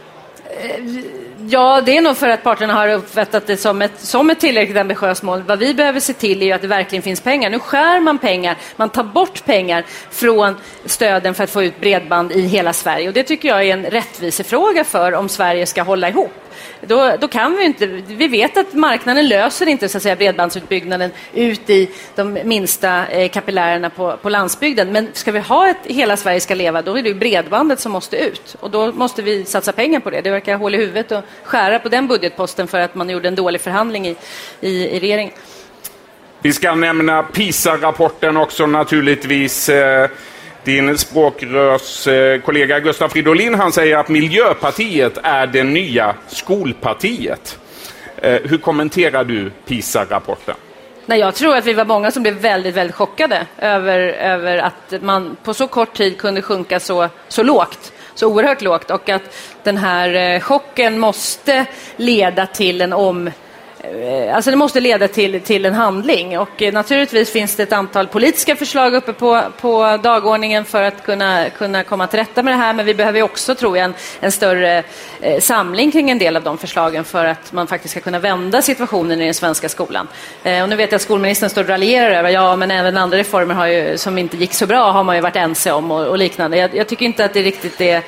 Ja, 1.49 1.81
det 1.81 1.97
är 1.97 2.01
nog 2.01 2.17
för 2.17 2.29
att 2.29 2.43
parterna 2.43 2.75
har 2.75 2.89
uppfattat 2.89 3.47
det 3.47 3.57
som 3.57 3.83
ett, 3.83 4.01
som 4.01 4.31
ett 4.31 4.41
tillräckligt 4.41 4.77
ambitiöst 4.77 5.23
mål. 5.23 5.43
Vad 5.43 5.59
vi 5.59 5.75
behöver 5.75 6.01
se 6.01 6.13
till 6.13 6.43
är 6.43 6.55
att 6.55 6.63
det 6.63 6.67
verkligen 6.67 7.03
finns 7.03 7.21
pengar. 7.21 7.51
Nu 7.51 7.59
skär 7.59 8.01
man 8.01 8.19
pengar, 8.19 8.57
man 8.77 8.91
tar 8.91 9.05
bort 9.05 9.45
pengar 9.45 9.85
från 10.11 10.57
stöden 10.85 11.35
för 11.35 11.45
att 11.45 11.51
få 11.51 11.63
ut 11.63 11.81
bredband 11.81 12.33
i 12.33 12.41
hela 12.41 12.73
Sverige. 12.73 13.09
Och 13.09 13.15
det 13.15 13.23
tycker 13.23 13.49
jag 13.49 13.65
är 13.65 13.73
en 13.73 13.85
rättvisefråga 13.85 14.85
för 14.85 15.15
om 15.15 15.29
Sverige 15.29 15.67
ska 15.67 15.83
hålla 15.83 16.09
ihop 16.09 16.44
då, 16.81 17.17
då 17.21 17.29
kan 17.29 17.57
vi 17.57 17.65
inte... 17.65 17.87
Vi 18.07 18.29
vet 18.29 18.57
att 18.57 18.75
marknaden 18.75 19.29
löser 19.29 19.67
inte 19.67 19.89
så 19.89 19.97
att 19.97 20.03
säga, 20.03 20.17
bredbandsutbyggnaden 20.17 21.11
ut 21.35 21.71
i 21.71 21.91
de 22.15 22.39
minsta 22.45 23.07
eh, 23.07 23.29
kapillärerna 23.29 23.91
på, 23.91 24.17
på 24.23 24.29
landsbygden. 24.29 24.93
Men 24.93 25.09
ska 25.13 25.33
vi 25.33 25.39
ha 25.39 25.69
ett 25.69 25.77
Hela 25.85 26.17
Sverige 26.17 26.41
ska 26.41 26.55
leva, 26.55 26.83
då 26.83 26.99
är 26.99 27.03
det 27.03 27.15
bredbandet 27.15 27.81
som 27.81 27.93
måste 27.93 28.17
ut. 28.17 28.57
Och 28.61 28.71
då 28.71 28.93
måste 28.93 29.23
vi 29.23 29.45
satsa 29.45 29.73
pengar 29.73 30.01
på 30.01 30.11
det. 30.11 30.21
Det 30.21 30.31
verkar 30.31 30.57
hål 30.57 30.75
i 30.75 30.79
huvudet 30.79 31.13
att 31.13 31.25
skära 31.43 31.79
på 31.79 31.89
den 31.89 32.09
budgetposten 32.09 32.69
för 32.69 32.81
att 32.81 32.95
man 32.95 33.11
gjorde 33.11 33.29
en 33.29 33.35
dålig 33.35 33.61
förhandling 33.61 34.07
i, 34.07 34.17
i, 34.61 34.97
i 34.97 35.01
regeringen. 35.01 35.33
Vi 36.43 36.53
ska 36.53 36.75
nämna 36.75 37.23
PISA-rapporten 37.23 38.37
också 38.37 38.67
naturligtvis. 38.67 39.69
Eh, 39.69 40.11
din 40.65 40.99
språkrörskollega 40.99 42.81
Gustav 42.81 43.09
Fridolin 43.09 43.55
han 43.55 43.73
säger 43.73 43.97
att 43.97 44.09
Miljöpartiet 44.09 45.19
är 45.23 45.47
det 45.47 45.65
nya 45.65 46.15
skolpartiet. 46.29 47.59
Eh, 48.17 48.41
hur 48.45 48.59
kommenterar 48.59 49.25
du 49.25 49.51
PISA-rapporten? 49.67 50.55
Nej, 51.07 51.21
jag 51.21 51.35
tror 51.35 51.57
att 51.57 51.67
vi 51.67 51.73
var 51.73 51.85
många 51.85 52.11
som 52.11 52.23
blev 52.23 52.35
väldigt, 52.35 52.75
väldigt 52.75 52.97
chockade 52.97 53.47
över, 53.59 53.99
över 53.99 54.59
att 54.59 55.03
man 55.03 55.37
på 55.43 55.55
så 55.55 55.67
kort 55.67 55.97
tid 55.97 56.19
kunde 56.19 56.43
sjunka 56.43 56.81
så, 56.81 57.09
så 57.29 57.43
lågt 57.43 57.93
så 58.15 58.29
oerhört 58.29 58.63
lågt 58.63 58.91
och 58.91 59.09
att 59.09 59.37
den 59.63 59.77
här 59.77 60.35
eh, 60.35 60.41
chocken 60.41 60.99
måste 60.99 61.67
leda 61.97 62.47
till 62.47 62.81
en 62.81 62.93
om 62.93 63.31
Eh, 63.93 64.37
alltså 64.37 64.51
det 64.51 64.57
måste 64.57 64.81
leda 64.81 65.09
till, 65.09 65.41
till 65.41 65.67
en 65.67 65.75
handling 65.75 66.39
och 66.39 66.63
eh, 66.63 66.73
naturligtvis 66.73 67.31
finns 67.31 67.57
det 67.57 67.63
ett 67.63 67.73
antal 67.73 68.07
politiska 68.07 68.57
förslag 68.57 68.95
uppe 68.95 69.13
på, 69.13 69.43
på 69.61 69.99
dagordningen 70.03 70.65
för 70.65 70.83
att 70.83 71.03
kunna, 71.03 71.51
kunna 71.51 71.85
komma 71.85 72.07
till 72.07 72.19
rätta 72.19 72.43
med 72.43 72.53
det 72.53 72.59
här 72.59 72.73
men 72.73 72.87
vi 72.87 72.95
behöver 72.95 73.23
också, 73.23 73.55
tror 73.55 73.77
jag, 73.77 73.85
en, 73.85 73.95
en 74.21 74.33
större 74.33 74.83
eh, 75.21 75.41
samling 75.41 75.93
kring 75.93 76.11
en 76.11 76.19
del 76.19 76.37
av 76.37 76.43
de 76.43 76.59
förslagen 76.59 77.05
för 77.05 77.25
att 77.25 77.53
man 77.53 77.67
faktiskt 77.67 77.93
ska 77.93 78.01
kunna 78.01 78.19
vända 78.19 78.63
situationen 78.63 79.21
i 79.21 79.25
den 79.25 79.35
svenska 79.35 79.69
skolan. 79.69 80.09
Och 80.63 80.69
nu 80.69 80.77
vet 80.77 80.93
jag 80.93 80.97
att 80.97 81.03
skolministern 81.03 81.51
står 81.51 81.63
och 81.63 81.69
raljerar 81.69 82.11
över, 82.11 82.31
ja 82.31 82.57
men 82.57 82.71
även 82.71 82.97
andra 82.97 83.19
reformer 83.19 83.55
har 83.55 83.67
ju, 83.67 83.99
som 83.99 84.19
inte 84.19 84.37
gick 84.37 84.55
så 84.55 84.67
bra 84.67 84.91
har 84.91 85.05
man 85.05 85.17
ju 85.17 85.23
varit 85.23 85.37
ense 85.37 85.73
om 85.73 85.91
och, 85.91 86.07
och 86.07 86.19
liknande. 86.19 86.57
Jag, 86.57 86.77
jag 86.77 86.89
tycker 86.89 87.07
inte 87.07 87.25
att 87.25 87.35
det 87.35 87.43
riktigt 87.43 87.81
är 87.81 88.03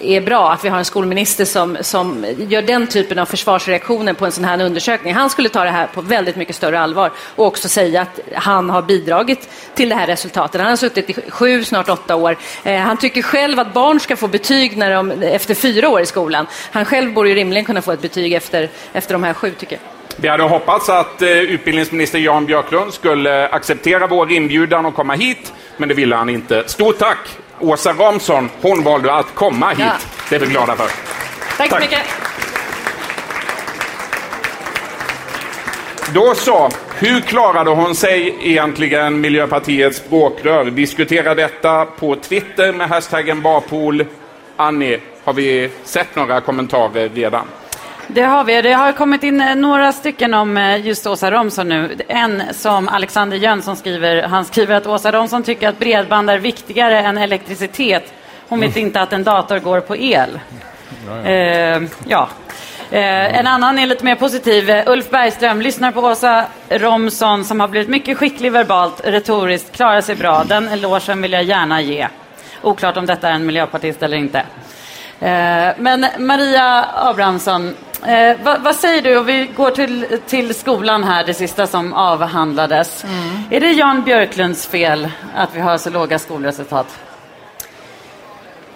är 0.00 0.20
bra 0.20 0.52
att 0.52 0.64
vi 0.64 0.68
har 0.68 0.78
en 0.78 0.84
skolminister 0.84 1.44
som, 1.44 1.76
som 1.80 2.26
gör 2.38 2.62
den 2.62 2.86
typen 2.86 3.18
av 3.18 3.26
försvarsreaktioner 3.26 4.12
på 4.12 4.26
en 4.26 4.32
sån 4.32 4.44
här 4.44 4.62
undersökning. 4.62 5.14
Han 5.14 5.30
skulle 5.30 5.48
ta 5.48 5.64
det 5.64 5.70
här 5.70 5.86
på 5.86 6.00
väldigt 6.00 6.36
mycket 6.36 6.56
större 6.56 6.80
allvar 6.80 7.12
och 7.36 7.46
också 7.46 7.68
säga 7.68 8.02
att 8.02 8.20
han 8.34 8.70
har 8.70 8.82
bidragit 8.82 9.48
till 9.74 9.88
det 9.88 9.94
här 9.94 10.06
resultatet. 10.06 10.60
Han 10.60 10.70
har 10.70 10.76
suttit 10.76 11.10
i 11.10 11.30
sju, 11.30 11.64
snart 11.64 11.88
åtta 11.88 12.16
år. 12.16 12.36
Eh, 12.64 12.78
han 12.78 12.96
tycker 12.96 13.22
själv 13.22 13.60
att 13.60 13.72
barn 13.74 14.00
ska 14.00 14.16
få 14.16 14.28
betyg 14.28 14.76
när 14.76 14.90
de, 14.90 15.10
efter 15.10 15.54
fyra 15.54 15.88
år 15.88 16.00
i 16.00 16.06
skolan. 16.06 16.46
Han 16.70 16.84
själv 16.84 17.12
borde 17.12 17.28
ju 17.28 17.34
rimligen 17.34 17.64
kunna 17.64 17.82
få 17.82 17.92
ett 17.92 18.02
betyg 18.02 18.32
efter, 18.32 18.68
efter 18.92 19.12
de 19.12 19.22
här 19.22 19.34
sju, 19.34 19.50
tycker 19.50 19.76
jag. 19.76 19.82
Vi 20.16 20.28
hade 20.28 20.42
hoppats 20.42 20.88
att 20.88 21.22
eh, 21.22 21.28
utbildningsminister 21.28 22.18
Jan 22.18 22.46
Björklund 22.46 22.94
skulle 22.94 23.48
acceptera 23.48 24.06
vår 24.06 24.32
inbjudan 24.32 24.86
och 24.86 24.94
komma 24.94 25.14
hit, 25.14 25.52
men 25.76 25.88
det 25.88 25.94
ville 25.94 26.16
han 26.16 26.28
inte. 26.28 26.64
Stort 26.66 26.98
tack 26.98 27.18
Åsa 27.62 27.92
Ramsson, 27.92 28.50
hon 28.60 28.84
valde 28.84 29.12
att 29.12 29.34
komma 29.34 29.68
hit. 29.68 29.78
Ja. 29.78 29.92
Det 30.30 30.36
är 30.36 30.40
vi 30.40 30.46
glada 30.46 30.76
för. 30.76 30.90
Tack 31.56 31.70
så 31.70 31.78
mycket. 31.78 32.00
Då 36.14 36.34
så. 36.34 36.70
Hur 36.98 37.20
klarade 37.20 37.70
hon 37.70 37.94
sig 37.94 38.36
egentligen, 38.42 39.20
Miljöpartiets 39.20 39.98
språkrör? 39.98 40.64
Diskutera 40.64 41.34
detta 41.34 41.84
på 41.84 42.16
Twitter 42.16 42.72
med 42.72 42.88
hashtaggen 42.88 43.42
Barpool. 43.42 44.04
Annie, 44.56 45.00
har 45.24 45.32
vi 45.32 45.70
sett 45.84 46.16
några 46.16 46.40
kommentarer 46.40 47.08
redan? 47.08 47.46
Det 48.06 48.22
har 48.22 48.44
vi. 48.44 48.62
Det 48.62 48.72
har 48.72 48.92
kommit 48.92 49.22
in 49.22 49.40
eh, 49.40 49.54
några 49.54 49.92
stycken 49.92 50.34
om 50.34 50.56
eh, 50.56 50.86
just 50.86 51.06
Åsa 51.06 51.30
Romson 51.30 51.68
nu. 51.68 51.96
En 52.08 52.42
som 52.52 52.88
Alexander 52.88 53.36
Jönsson 53.36 53.76
skriver. 53.76 54.22
Han 54.22 54.44
skriver 54.44 54.74
att 54.74 54.86
Åsa 54.86 55.12
Romson 55.12 55.42
tycker 55.42 55.68
att 55.68 55.78
bredband 55.78 56.30
är 56.30 56.38
viktigare 56.38 57.00
än 57.00 57.18
elektricitet. 57.18 58.12
Hon 58.48 58.60
vet 58.60 58.76
inte 58.76 59.00
att 59.00 59.12
en 59.12 59.24
dator 59.24 59.58
går 59.58 59.80
på 59.80 59.96
el. 59.96 60.40
Ja. 61.24 61.80
Ja. 62.06 62.28
Eh, 62.90 63.38
en 63.38 63.46
annan 63.46 63.78
är 63.78 63.86
lite 63.86 64.04
mer 64.04 64.14
positiv. 64.14 64.82
Ulf 64.86 65.10
Bergström 65.10 65.62
lyssnar 65.62 65.92
på 65.92 66.00
Åsa 66.00 66.44
Romson 66.68 67.44
som 67.44 67.60
har 67.60 67.68
blivit 67.68 67.88
mycket 67.88 68.18
skicklig 68.18 68.52
verbalt, 68.52 69.00
retoriskt, 69.04 69.72
klarar 69.72 70.00
sig 70.00 70.16
bra. 70.16 70.44
Den 70.44 70.68
elogen 70.68 71.22
vill 71.22 71.32
jag 71.32 71.42
gärna 71.42 71.80
ge. 71.80 72.08
Oklart 72.62 72.96
om 72.96 73.06
detta 73.06 73.28
är 73.28 73.32
en 73.32 73.46
miljöpartist 73.46 74.02
eller 74.02 74.16
inte. 74.16 74.38
Eh, 75.22 75.74
men 75.78 76.06
Maria 76.18 76.86
Abrahamsson, 76.94 77.74
Eh, 78.06 78.36
vad, 78.42 78.62
vad, 78.62 78.76
säger 78.76 79.02
du, 79.02 79.18
och 79.18 79.28
vi 79.28 79.50
går 79.56 79.70
till, 79.70 80.18
till 80.26 80.54
skolan 80.54 81.04
här, 81.04 81.24
det 81.24 81.34
sista 81.34 81.66
som 81.66 81.92
avhandlades. 81.92 83.04
Mm. 83.04 83.42
Är 83.50 83.60
det 83.60 83.72
Jan 83.72 84.02
Björklunds 84.02 84.66
fel 84.66 85.08
att 85.34 85.54
vi 85.54 85.60
har 85.60 85.78
så 85.78 85.90
låga 85.90 86.18
skolresultat? 86.18 86.86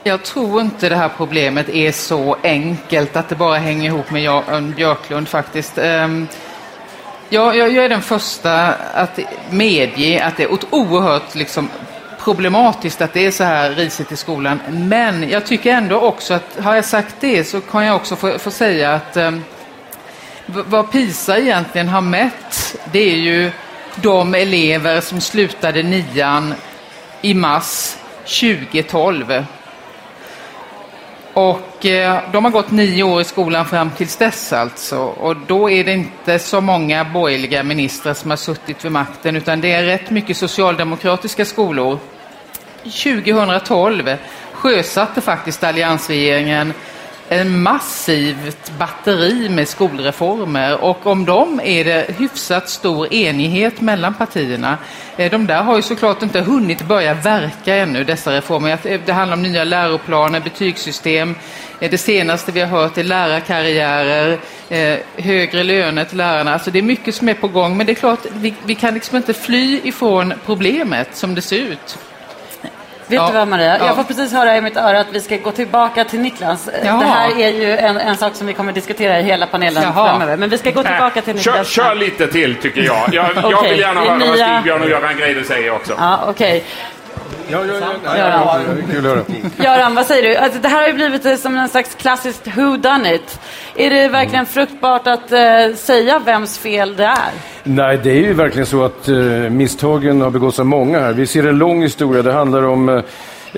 Jag 0.03 0.23
tror 0.23 0.61
inte 0.61 0.89
det 0.89 0.97
här 0.97 1.11
problemet 1.17 1.69
är 1.69 1.93
så 1.93 2.37
enkelt 2.43 3.17
att 3.17 3.29
det 3.29 3.35
bara 3.35 3.59
hänger 3.59 3.85
ihop 3.85 4.11
med 4.11 4.23
Jan 4.23 4.73
Björklund 4.77 5.29
faktiskt. 5.29 5.79
Um, 5.79 6.29
jag, 7.29 7.57
jag, 7.57 7.73
jag, 7.73 7.85
är 7.85 7.89
den 7.89 8.03
första 8.03 8.75
att 8.95 9.19
medge 9.51 10.25
att 10.25 10.37
det 10.37 10.43
är 10.43 10.51
oerhört 10.71 11.35
liksom, 11.35 11.69
problematiskt 12.27 13.03
att 13.03 13.13
det 13.13 13.27
är 13.27 13.31
så 13.31 13.45
här 13.45 13.71
risigt 13.71 14.13
i 14.13 14.17
skolan. 14.17 14.61
Men 14.71 15.29
jag 15.31 15.47
tycker 15.47 15.73
ändå 15.73 16.01
också 16.01 16.35
att, 16.35 16.59
har 16.63 16.75
jag 16.75 16.85
sagt 16.85 17.17
det 17.21 17.45
så 17.45 17.61
kan 17.61 17.85
jag 17.85 17.97
också 17.97 18.17
få, 18.17 18.39
få 18.39 18.51
säga 18.51 18.95
att 18.95 19.17
eh, 19.17 19.31
vad 20.47 20.93
PISA 20.93 21.39
egentligen 21.39 21.89
har 21.89 22.01
mätt, 22.01 22.77
det 22.93 22.99
är 22.99 23.17
ju 23.17 23.51
de 23.97 24.35
elever 24.35 25.01
som 25.01 25.21
slutade 25.21 25.83
nian 25.83 26.55
i 27.23 27.35
mars 27.35 27.97
2012. 28.41 29.45
Och 31.33 31.87
eh, 31.87 32.19
de 32.33 32.45
har 32.45 32.53
gått 32.53 32.71
nio 32.71 33.03
år 33.03 33.21
i 33.21 33.25
skolan 33.25 33.67
fram 33.67 33.91
tills 33.91 34.17
dess 34.17 34.53
alltså. 34.53 34.99
Och 34.99 35.37
då 35.37 35.71
är 35.71 35.85
det 35.85 35.93
inte 35.93 36.39
så 36.39 36.61
många 36.61 37.05
borgerliga 37.05 37.63
ministrar 37.63 38.15
som 38.15 38.31
har 38.31 38.37
suttit 38.37 38.85
vid 38.85 38.93
makten 38.93 39.37
utan 39.37 39.61
det 39.61 39.73
är 39.73 39.83
rätt 39.83 40.11
mycket 40.11 40.37
socialdemokratiska 40.37 41.45
skolor. 41.45 41.99
2012 42.91 44.17
sjösatte 44.53 45.21
faktiskt 45.21 45.65
alliansregeringen 45.65 46.75
en 47.29 47.63
massivt 47.63 48.73
batteri 48.79 49.49
med 49.49 49.69
skolreformer 49.69 50.85
och 50.85 51.07
om 51.07 51.25
dem 51.25 51.61
är 51.65 51.85
det 51.85 52.15
hyfsat 52.19 52.69
stor 52.69 53.15
enighet 53.15 53.81
mellan 53.81 54.15
partierna. 54.15 54.79
Eh, 55.17 55.31
de 55.31 55.47
där 55.47 55.63
har 55.63 55.77
ju 55.77 55.83
såklart 55.83 56.23
inte 56.23 56.41
hunnit 56.41 56.83
börja 56.83 57.15
verka 57.15 57.77
ännu, 57.77 58.05
dessa 58.05 58.33
reformer. 58.33 58.79
Det 59.07 59.13
handlar 59.13 59.37
om 59.37 59.43
nya 59.43 59.65
läroplaner, 59.65 60.41
betygssystem. 60.41 61.35
Eh, 61.81 61.91
det 61.91 61.99
senaste 61.99 62.53
vi 62.53 62.61
har 62.61 62.69
hört 62.69 62.99
är 62.99 63.05
lärarkarriärer, 63.05 64.39
eh, 64.69 64.99
högre 65.17 65.63
löner 65.63 66.05
till 66.05 66.19
lärarna. 66.19 66.53
Alltså 66.53 66.71
det 66.71 66.79
är 66.79 66.83
mycket 66.83 67.15
som 67.15 67.29
är 67.29 67.35
på 67.35 67.49
gång, 67.49 67.77
men 67.77 67.87
det 67.87 67.93
är 67.93 67.95
klart, 67.95 68.27
vi, 68.33 68.55
vi 68.65 68.75
kan 68.75 68.95
liksom 68.95 69.17
inte 69.17 69.35
fly 69.35 69.81
ifrån 69.85 70.35
problemet 70.47 71.09
som 71.17 71.35
det 71.35 71.43
ser 71.43 71.57
ut. 71.57 71.99
Vet 73.09 73.17
ja. 73.17 73.27
du 73.27 73.33
vad 73.33 73.49
Maria? 73.49 73.79
Ja. 73.79 73.87
Jag 73.87 73.97
får 73.97 74.05
precis 74.05 74.33
höra 74.33 74.57
i 74.57 74.61
mitt 74.61 74.77
öra 74.77 75.01
att 75.01 75.13
vi 75.13 75.21
ska 75.21 75.37
gå 75.37 75.51
tillbaka 75.51 76.05
till 76.05 76.21
Niklas. 76.21 76.69
Jaha. 76.85 76.99
Det 76.99 77.07
här 77.07 77.41
är 77.41 77.51
ju 77.51 77.77
en, 77.77 77.97
en 77.97 78.17
sak 78.17 78.35
som 78.35 78.47
vi 78.47 78.53
kommer 78.53 78.73
diskutera 78.73 79.21
i 79.21 79.23
hela 79.23 79.47
panelen 79.47 79.83
Jaha. 79.83 80.09
framöver. 80.09 80.37
Men 80.37 80.49
vi 80.49 80.59
ska 80.59 80.71
gå 80.71 80.83
tillbaka 80.83 81.23
till 81.23 81.35
Niklas. 81.35 81.69
Kör, 81.69 81.85
kör 81.85 81.95
lite 81.95 82.27
till 82.27 82.57
tycker 82.57 82.83
jag. 82.83 83.09
Jag, 83.13 83.31
okay. 83.31 83.51
jag 83.51 83.63
vill 83.63 83.81
gärna 83.81 84.01
höra 84.01 84.17
nya... 84.17 84.29
vad 84.29 84.39
Stigbjörn 84.39 84.83
och 84.83 84.89
Göran 84.89 85.17
Greider 85.17 85.43
säger 85.43 85.71
också. 85.71 85.95
Ja, 85.99 86.31
okay. 86.31 86.63
Ja, 87.49 87.65
ja, 87.65 87.75
ja, 88.05 88.17
ja, 88.17 88.59
kul 88.91 89.07
att 89.07 89.13
höra. 89.13 89.25
Göran, 89.59 89.95
vad 89.95 90.07
säger 90.07 90.23
du? 90.23 90.37
Alltså, 90.37 90.59
det 90.61 90.69
här 90.69 90.81
har 90.81 90.89
ju 90.89 90.93
blivit 90.93 91.41
som 91.41 91.57
en 91.57 91.69
slags 91.69 91.95
klassiskt 91.95 92.47
who 92.57 92.77
done 92.77 93.15
it. 93.15 93.41
Är 93.75 93.91
det 93.91 94.09
verkligen 94.09 94.35
mm. 94.35 94.47
fruktbart 94.47 95.07
att 95.07 95.33
uh, 95.33 95.77
säga 95.77 96.19
vems 96.19 96.59
fel 96.59 96.97
det 96.97 97.05
är? 97.05 97.31
Nej, 97.63 98.01
det 98.03 98.11
är 98.11 98.21
ju 98.21 98.35
verkligen 98.35 98.67
så 98.67 98.85
att 98.85 99.09
uh, 99.09 99.51
misstagen 99.51 100.21
har 100.21 100.31
begåtts 100.31 100.59
av 100.59 100.67
många 100.67 101.01
här. 101.01 101.13
Vi 101.13 101.27
ser 101.27 101.47
en 101.47 101.59
lång 101.59 101.83
historia. 101.83 102.23
Det 102.23 102.33
handlar 102.33 102.63
om 102.63 102.89
Eh, 102.89 103.03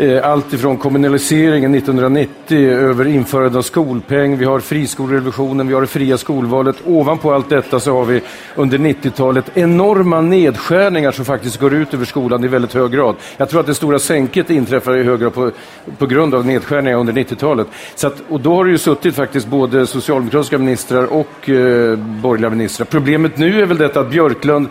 Eh, 0.01 0.31
allt 0.31 0.53
ifrån 0.53 0.77
kommunaliseringen 0.77 1.75
1990 1.75 2.71
över 2.71 3.07
införandet 3.07 3.57
av 3.57 3.63
skolpeng, 3.63 4.37
vi 4.37 4.45
har 4.45 4.61
friskolerevolutionen, 4.61 5.69
vi 5.69 5.75
har 5.75 5.81
det 5.81 5.87
fria 5.87 6.19
skolvalet. 6.19 6.77
Ovanpå 6.85 7.33
allt 7.33 7.49
detta 7.49 7.81
så 7.81 7.93
har 7.93 8.05
vi 8.05 8.21
under 8.55 8.79
90-talet 8.79 9.45
enorma 9.55 10.21
nedskärningar 10.21 11.13
som 11.13 11.25
faktiskt 11.25 11.61
går 11.61 11.75
ut 11.75 11.95
över 11.95 12.05
skolan 12.05 12.45
i 12.45 12.49
väldigt 12.49 12.75
hög 12.75 12.91
grad. 12.91 13.17
Jag 13.37 13.49
tror 13.49 13.61
att 13.61 13.67
det 13.67 13.75
stora 13.75 13.99
sänket 13.99 14.51
inträffar 14.51 14.97
i 14.97 15.03
hög 15.03 15.21
grad 15.21 15.35
på, 15.35 15.51
på 15.99 16.07
grund 16.07 16.35
av 16.35 16.47
nedskärningar 16.47 16.99
under 16.99 17.13
90-talet. 17.13 17.67
Så 17.95 18.07
att, 18.07 18.23
och 18.29 18.41
då 18.41 18.55
har 18.55 18.65
det 18.65 18.71
ju 18.71 18.79
suttit 18.79 19.15
faktiskt 19.15 19.47
både 19.47 19.87
socialdemokratiska 19.87 20.59
ministrar 20.59 21.05
och 21.05 21.49
eh, 21.49 21.97
borgerliga 21.97 22.51
ministrar. 22.51 22.87
Problemet 22.87 23.39
nu 23.39 23.63
är 23.63 23.67
väl 23.67 23.79
detta 23.79 24.01
att 24.01 24.11
Björklund 24.11 24.69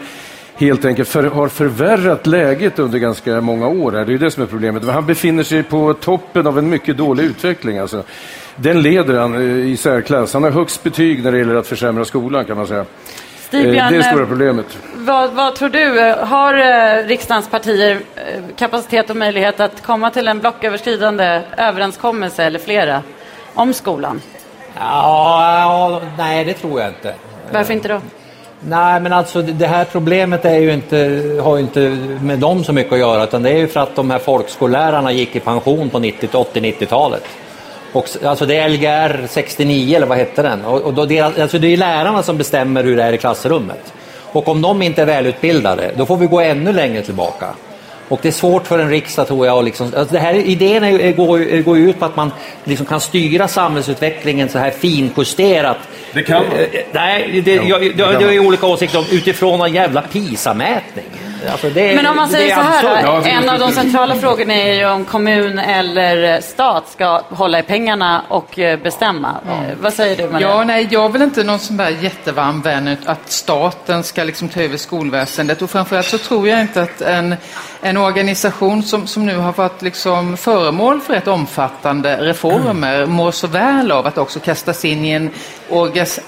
helt 0.57 0.85
enkelt 0.85 1.09
för, 1.09 1.23
har 1.23 1.47
förvärrat 1.47 2.27
läget 2.27 2.79
under 2.79 2.99
ganska 2.99 3.41
många 3.41 3.67
år. 3.67 3.91
Här. 3.91 3.99
Det 3.99 4.09
är 4.09 4.11
ju 4.11 4.17
det 4.17 4.31
som 4.31 4.43
är 4.43 4.47
problemet. 4.47 4.85
Han 4.85 5.05
befinner 5.05 5.43
sig 5.43 5.63
på 5.63 5.93
toppen 5.93 6.47
av 6.47 6.57
en 6.57 6.69
mycket 6.69 6.97
dålig 6.97 7.23
utveckling. 7.23 7.77
Alltså. 7.77 8.03
Den 8.55 8.81
leder 8.81 9.19
han 9.19 9.35
eh, 9.35 9.71
i 9.71 9.77
särklass. 9.77 10.33
Han 10.33 10.43
har 10.43 10.51
högst 10.51 10.83
betyg 10.83 11.23
när 11.23 11.31
det 11.31 11.37
gäller 11.37 11.55
att 11.55 11.67
försämra 11.67 12.05
skolan 12.05 12.45
kan 12.45 12.57
man 12.57 12.67
säga. 12.67 12.85
Stigbjörn, 13.39 13.75
eh, 13.75 13.89
det 13.89 13.95
är 13.95 13.99
det 13.99 14.03
stora 14.03 14.25
problemet. 14.25 14.77
Vad, 14.95 15.33
vad, 15.33 15.55
tror 15.55 15.69
du? 15.69 16.15
Har 16.25 16.53
eh, 16.53 17.07
riksdagens 17.07 17.49
partier 17.49 17.99
kapacitet 18.55 19.09
och 19.09 19.15
möjlighet 19.15 19.59
att 19.59 19.83
komma 19.83 20.11
till 20.11 20.27
en 20.27 20.39
blocköverskridande 20.39 21.41
överenskommelse 21.57 22.43
eller 22.43 22.59
flera 22.59 23.03
om 23.53 23.73
skolan? 23.73 24.21
Ja, 24.79 26.01
nej, 26.17 26.45
det 26.45 26.53
tror 26.53 26.79
jag 26.79 26.89
inte. 26.89 27.13
Varför 27.51 27.73
inte 27.73 27.87
då? 27.87 28.01
Nej, 28.61 28.99
men 28.99 29.13
alltså 29.13 29.41
det 29.41 29.67
här 29.67 29.85
problemet 29.91 30.45
är 30.45 30.57
ju 30.57 30.73
inte, 30.73 30.97
har 31.43 31.57
ju 31.57 31.61
inte 31.61 31.79
med 32.21 32.39
dem 32.39 32.63
så 32.63 32.73
mycket 32.73 32.93
att 32.93 32.99
göra, 32.99 33.23
utan 33.23 33.43
det 33.43 33.49
är 33.49 33.57
ju 33.57 33.67
för 33.67 33.79
att 33.79 33.95
de 33.95 34.11
här 34.11 34.19
folkskollärarna 34.19 35.11
gick 35.11 35.35
i 35.35 35.39
pension 35.39 35.89
på 35.89 35.99
80-90-talet. 35.99 37.23
Och, 37.93 38.09
alltså 38.23 38.45
det 38.45 38.57
är 38.57 38.69
Lgr 38.69 39.27
69 39.27 39.95
eller 39.95 40.07
vad 40.07 40.17
hette 40.17 40.41
den? 40.41 40.65
Och, 40.65 40.81
och 40.81 40.93
då 40.93 41.05
det, 41.05 41.21
alltså 41.21 41.59
det 41.59 41.73
är 41.73 41.77
lärarna 41.77 42.23
som 42.23 42.37
bestämmer 42.37 42.83
hur 42.83 42.97
det 42.97 43.03
är 43.03 43.13
i 43.13 43.17
klassrummet. 43.17 43.93
Och 44.31 44.47
om 44.47 44.61
de 44.61 44.81
inte 44.81 45.01
är 45.01 45.05
välutbildade, 45.05 45.91
då 45.95 46.05
får 46.05 46.17
vi 46.17 46.27
gå 46.27 46.39
ännu 46.39 46.73
längre 46.73 47.01
tillbaka. 47.01 47.47
Och 48.07 48.19
det 48.21 48.27
är 48.27 48.31
svårt 48.31 48.67
för 48.67 48.79
en 48.79 48.89
riksdag 48.89 49.27
tror 49.27 49.45
jag. 49.45 49.65
Liksom, 49.65 49.93
alltså 49.97 50.13
det 50.13 50.19
här, 50.19 50.33
idén 50.33 50.83
är, 50.83 51.11
går, 51.11 51.61
går 51.61 51.77
ut 51.77 51.99
på 51.99 52.05
att 52.05 52.15
man 52.15 52.31
liksom 52.63 52.85
kan 52.85 53.01
styra 53.01 53.47
samhällsutvecklingen 53.47 54.49
så 54.49 54.59
här 54.59 54.71
finjusterat. 54.71 55.77
Det 56.13 56.23
kan 56.23 56.47
man. 56.47 56.57
Eh, 56.57 56.67
nej, 56.91 57.41
det, 57.45 57.53
jag, 57.55 57.67
jag, 57.67 57.83
jag, 57.83 58.21
jag 58.21 58.27
har 58.27 58.39
olika 58.39 58.67
åsikter 58.67 58.99
om 58.99 59.05
utifrån 59.11 59.61
en 59.61 59.73
jävla 59.73 60.01
PISA-mätning. 60.01 61.05
Alltså 61.51 61.69
det, 61.69 61.95
Men 61.95 62.05
om 62.05 62.15
man 62.15 62.29
säger 62.29 62.55
så 62.55 62.61
här 62.61 63.03
då, 63.05 63.29
en 63.29 63.49
av 63.49 63.59
de 63.59 63.71
centrala 63.71 64.15
frågorna 64.15 64.53
är 64.53 64.73
ju 64.73 64.85
om 64.85 65.05
kommun 65.05 65.59
eller 65.59 66.41
stat 66.41 66.89
ska 66.89 67.21
hålla 67.29 67.59
i 67.59 67.63
pengarna 67.63 68.21
och 68.27 68.59
eh, 68.59 68.79
bestämma. 68.79 69.35
Mm. 69.47 69.77
Vad 69.81 69.93
säger 69.93 70.15
du 70.15 70.29
Maria? 70.29 70.47
Ja, 70.47 70.63
nej, 70.63 70.87
jag 70.91 71.05
är 71.05 71.09
väl 71.09 71.21
inte 71.21 71.43
någon 71.43 71.59
sån 71.59 71.77
där 71.77 71.89
jättevarm 71.89 72.61
vän 72.61 72.97
att 73.05 73.31
staten 73.31 74.03
ska 74.03 74.23
liksom 74.23 74.49
ta 74.49 74.61
över 74.61 74.77
skolväsendet 74.77 75.61
och 75.61 75.69
framförallt 75.69 76.07
så 76.07 76.17
tror 76.17 76.47
jag 76.47 76.61
inte 76.61 76.81
att 76.81 77.01
en, 77.01 77.35
en 77.89 77.97
organisation 77.97 78.83
som, 78.83 79.07
som 79.07 79.25
nu 79.25 79.37
har 79.37 79.53
varit 79.53 79.81
liksom 79.81 80.37
föremål 80.37 81.01
för 81.01 81.13
ett 81.13 81.27
omfattande 81.27 82.17
reformer 82.17 82.97
mm. 82.97 83.11
mår 83.11 83.31
så 83.31 83.47
väl 83.47 83.91
av 83.91 84.07
att 84.07 84.17
också 84.17 84.39
kastas 84.39 84.85
in 84.85 85.05
i 85.05 85.09
en 85.11 85.29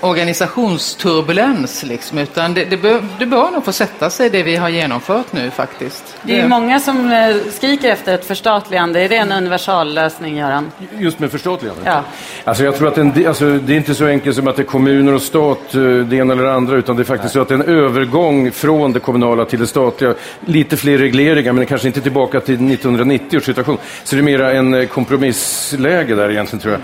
organisationsturbulens. 0.01 1.83
Liksom, 1.83 2.17
utan 2.17 2.53
det, 2.53 2.65
det, 2.65 2.77
bör, 2.77 3.03
det 3.19 3.25
bör 3.25 3.51
nog 3.51 3.65
få 3.65 3.71
sätta 3.71 4.09
sig 4.09 4.29
det 4.29 4.43
vi 4.43 4.55
har 4.55 4.69
genomfört 4.69 5.33
nu 5.33 5.51
faktiskt. 5.51 6.17
Det 6.21 6.39
är 6.39 6.47
många 6.47 6.79
som 6.79 7.11
eh, 7.11 7.35
skriker 7.51 7.89
efter 7.89 8.13
ett 8.13 8.25
förstatligande. 8.25 9.01
Är 9.01 9.09
det 9.09 9.15
en 9.15 9.31
universallösning, 9.31 10.37
Göran? 10.37 10.71
Just 10.97 11.19
med 11.19 11.31
förstatligande? 11.31 11.81
Ja. 11.85 12.03
Alltså 12.43 12.63
jag 12.63 12.75
tror 12.75 12.87
att 12.87 12.97
en, 12.97 13.27
alltså, 13.27 13.49
det 13.49 13.73
är 13.73 13.77
inte 13.77 13.95
så 13.95 14.05
enkelt 14.05 14.35
som 14.35 14.47
att 14.47 14.55
det 14.55 14.61
är 14.61 14.65
kommuner 14.65 15.13
och 15.13 15.21
stat, 15.21 15.75
eh, 15.75 15.81
det 15.81 16.15
ena 16.15 16.33
eller 16.33 16.43
det 16.43 16.53
andra, 16.53 16.75
utan 16.75 16.95
det 16.95 17.01
är 17.01 17.05
faktiskt 17.05 17.35
Nej. 17.35 17.45
så 17.47 17.53
att 17.53 17.59
det 17.59 17.69
är 17.69 17.73
en 17.73 17.85
övergång 17.85 18.51
från 18.51 18.93
det 18.93 18.99
kommunala 18.99 19.45
till 19.45 19.59
det 19.59 19.67
statliga. 19.67 20.13
Lite 20.45 20.77
fler 20.77 20.97
regleringar, 20.97 21.48
men 21.53 21.65
kanske 21.65 21.87
inte 21.87 22.01
tillbaka 22.01 22.39
till 22.39 22.53
1990 22.53 23.37
års 23.37 23.43
situation. 23.43 23.77
Så 24.03 24.15
det 24.15 24.21
är 24.21 24.23
mera 24.23 24.51
en 24.51 24.73
eh, 24.73 24.87
kompromissläge 24.87 26.15
där 26.15 26.31
egentligen, 26.31 26.61
tror 26.61 26.77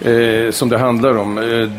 jag, 0.00 0.44
eh, 0.44 0.50
som 0.50 0.68
det 0.68 0.78
handlar 0.78 1.16
om. 1.16 1.34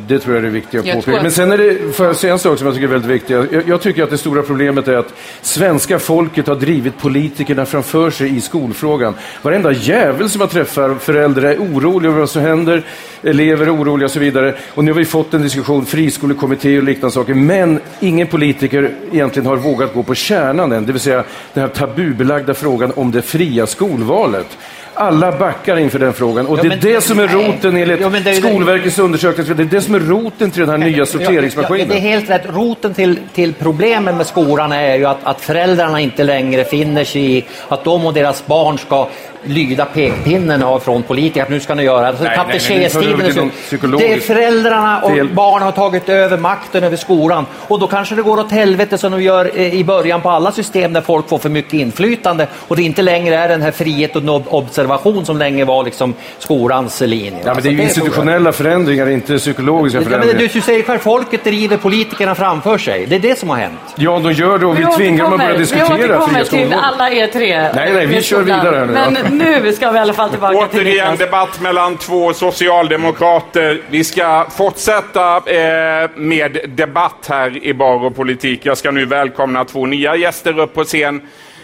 det 0.07 0.17
det 0.17 0.23
tror 0.23 0.35
jag 0.35 0.45
är 0.45 0.47
det 0.47 0.53
viktiga 0.53 0.81
att 0.81 0.93
påpeka. 0.93 1.21
Men 1.21 1.31
sen 1.31 1.51
är 1.51 1.57
det, 1.57 1.93
får 1.93 2.05
jag 2.05 2.15
säga 2.15 2.33
en 2.33 2.39
sak 2.39 2.57
som 2.57 2.67
jag 2.67 2.75
tycker 2.75 2.87
är 2.87 2.91
väldigt 2.91 3.11
viktig. 3.11 3.33
Jag, 3.33 3.67
jag, 3.67 3.81
tycker 3.81 4.03
att 4.03 4.09
det 4.09 4.17
stora 4.17 4.41
problemet 4.41 4.87
är 4.87 4.97
att 4.97 5.13
svenska 5.41 5.99
folket 5.99 6.47
har 6.47 6.55
drivit 6.55 6.97
politikerna 6.97 7.65
framför 7.65 8.11
sig 8.11 8.37
i 8.37 8.41
skolfrågan. 8.41 9.13
Varenda 9.41 9.71
jävel 9.71 10.29
som 10.29 10.41
jag 10.41 10.49
träffar, 10.49 10.95
föräldrar 10.95 11.49
är 11.49 11.57
oroliga 11.57 12.09
över 12.09 12.19
vad 12.19 12.29
som 12.29 12.41
händer, 12.41 12.83
elever 13.23 13.65
är 13.65 13.75
oroliga 13.75 14.05
och 14.05 14.11
så 14.11 14.19
vidare. 14.19 14.55
Och 14.73 14.83
nu 14.83 14.91
har 14.91 14.99
vi 14.99 15.05
fått 15.05 15.33
en 15.33 15.41
diskussion, 15.41 15.85
friskolekommitté 15.85 16.77
och 16.77 16.83
liknande 16.83 17.13
saker. 17.13 17.33
Men 17.33 17.79
ingen 17.99 18.27
politiker 18.27 18.91
egentligen 19.11 19.47
har 19.47 19.55
vågat 19.55 19.93
gå 19.93 20.03
på 20.03 20.15
kärnan 20.15 20.71
än, 20.71 20.85
det 20.85 20.91
vill 20.91 21.01
säga 21.01 21.23
den 21.53 21.61
här 21.61 21.69
tabubelagda 22.17 22.53
frågan 22.53 22.91
om 22.95 23.11
det 23.11 23.21
fria 23.21 23.67
skolvalet. 23.67 24.57
Alla 24.93 25.31
backar 25.37 25.77
inför 25.77 25.99
den 25.99 26.13
frågan. 26.13 26.47
Och 26.47 26.57
Ja, 26.59 26.63
det 26.63 26.67
är 26.89 26.93
det 26.95 27.01
som 27.01 27.19
är 27.19 27.25
nej. 27.27 27.35
roten 27.35 27.77
enligt 27.77 28.01
Ja, 28.01 28.09
men 28.09 28.23
det 28.23 28.33
ju 28.33 28.41
det- 28.41 28.47
Skolverkets 28.47 28.99
undersökning. 28.99 29.47
Det 29.57 29.63
är 29.63 29.65
det 29.65 29.81
som 29.81 29.95
är 29.95 29.99
roten 29.99 30.51
till 30.51 30.59
den 30.61 30.69
här 30.69 30.77
nya 30.77 30.97
Ja, 30.97 31.05
sorteringsmaskinen. 31.05 31.87
det 31.87 31.95
är 31.95 31.99
helt 31.99 32.29
rätt. 32.29 32.41
Roten 32.49 32.93
till, 32.93 33.19
till 33.33 33.53
problemen 33.53 34.17
med 34.17 34.25
skolan 34.27 34.71
är 34.71 34.95
ju 34.95 35.05
att, 35.05 35.17
att 35.23 35.41
föräldrarna 35.41 35.99
inte 35.99 36.23
längre 36.23 36.63
finner 36.63 37.03
sig 37.03 37.37
i 37.37 37.45
att 37.67 37.83
de 37.83 38.05
och 38.05 38.13
deras 38.13 38.45
barn 38.45 38.77
ska 38.77 39.07
lyda 39.43 39.85
pekpinnen 39.85 40.63
av 40.63 40.79
från 40.79 41.03
politiker. 41.03 41.41
Att 41.43 41.49
nu 41.49 41.59
ska 41.59 41.75
ni 41.75 41.83
göra 41.83 42.07
alltså, 42.07 42.23
Nej, 42.23 42.37
nej, 42.47 42.59
till 42.89 43.33
så. 43.33 43.39
någon 43.39 43.49
psykologisk 43.49 44.07
Det 44.09 44.13
är 44.13 44.19
föräldrarna 44.19 45.01
och 45.01 45.11
del. 45.11 45.27
barn 45.29 45.61
har 45.61 45.71
tagit 45.71 46.09
över 46.09 46.37
makten 46.37 46.83
över 46.83 46.97
skolan. 46.97 47.45
Och 47.67 47.79
då 47.79 47.87
kanske 47.87 48.15
det 48.15 48.21
går 48.21 48.39
åt 48.39 48.51
helvete 48.51 48.97
som 48.97 49.11
de 49.11 49.21
gör 49.23 49.51
eh, 49.55 49.73
i 49.75 49.83
början 49.83 50.21
på 50.21 50.29
alla 50.29 50.51
system 50.51 50.93
när 50.93 51.01
folk 51.01 51.29
får 51.29 51.37
för 51.37 51.49
mycket 51.49 51.73
inflytande 51.73 52.47
och 52.67 52.75
det 52.75 52.83
inte 52.83 53.01
längre 53.01 53.35
är 53.35 53.47
den 53.49 53.61
här 53.61 53.71
frihet 53.71 54.15
och 54.15 54.53
observation 54.53 55.25
som 55.25 55.37
länge 55.37 55.65
var 55.65 55.83
liksom 55.83 56.13
skolans 56.39 57.01
linje. 57.01 57.31
Ja, 57.45 57.53
men 57.53 57.63
det 57.63 57.69
är 57.69 57.71
ju 57.71 57.81
Alltså, 57.81 57.99
institutionella 57.99 58.51
förändringar, 58.51 59.09
inte 59.09 59.37
psykologiska 59.37 59.97
Ja, 59.97 60.01
men 60.01 60.09
förändringar. 60.21 60.49
du, 60.53 60.61
säger 60.61 60.83
själv, 60.83 60.99
folket 60.99 61.43
driver 61.43 61.77
politikerna 61.77 62.35
framför 62.35 62.77
sig. 62.77 63.05
Det 63.05 63.15
är 63.15 63.19
det 63.19 63.39
som 63.39 63.49
har 63.49 63.57
hänt. 63.57 63.79
Ja, 63.95 64.19
de 64.23 64.31
gör 64.31 64.57
det 64.57 64.65
och 64.65 64.79
vi, 64.79 64.85
tvingar 64.85 65.23
dem 65.23 65.33
att 65.33 65.39
börja 65.39 65.51
vi 65.53 65.57
diskutera 65.57 65.85
återkommer 65.95 66.27
fria 66.27 66.43
till 66.43 66.59
skolor. 66.59 66.79
alla 66.83 67.09
er 67.09 67.27
tre. 67.27 67.69
Nej, 67.75 67.93
nej, 67.93 68.05
vi 68.05 68.21
kör 68.21 68.41
vidare 68.41 68.75
här 68.75 68.85
nu, 68.85 68.93
Men. 68.93 69.17
Nu 69.31 69.73
ska 69.73 69.91
vi 69.91 69.97
i 69.97 70.01
alla 70.01 70.13
fall 70.13 70.29
tillbaka 70.29 70.67
till 70.67 70.79
Återigen 70.79 71.11
Niklas. 71.11 71.19
debatt 71.19 71.61
mellan 71.61 71.97
två 71.97 72.33
socialdemokrater. 72.33 73.81
Vi 73.89 74.03
ska 74.03 74.47
fortsätta 74.49 75.35
eh, 75.37 76.09
med 76.15 76.57
debatt 76.67 77.25
här 77.29 77.63
i 77.63 77.73
Bar 77.73 78.05
och 78.05 78.15
politik. 78.15 78.65
Jag 78.65 78.77
ska 78.77 78.91
nu 78.91 79.05
välkomna 79.05 79.65
två 79.65 79.85
nya 79.85 80.15
gäster 80.15 80.59
upp 80.59 80.73
på 80.73 80.83
scen. 80.83 81.21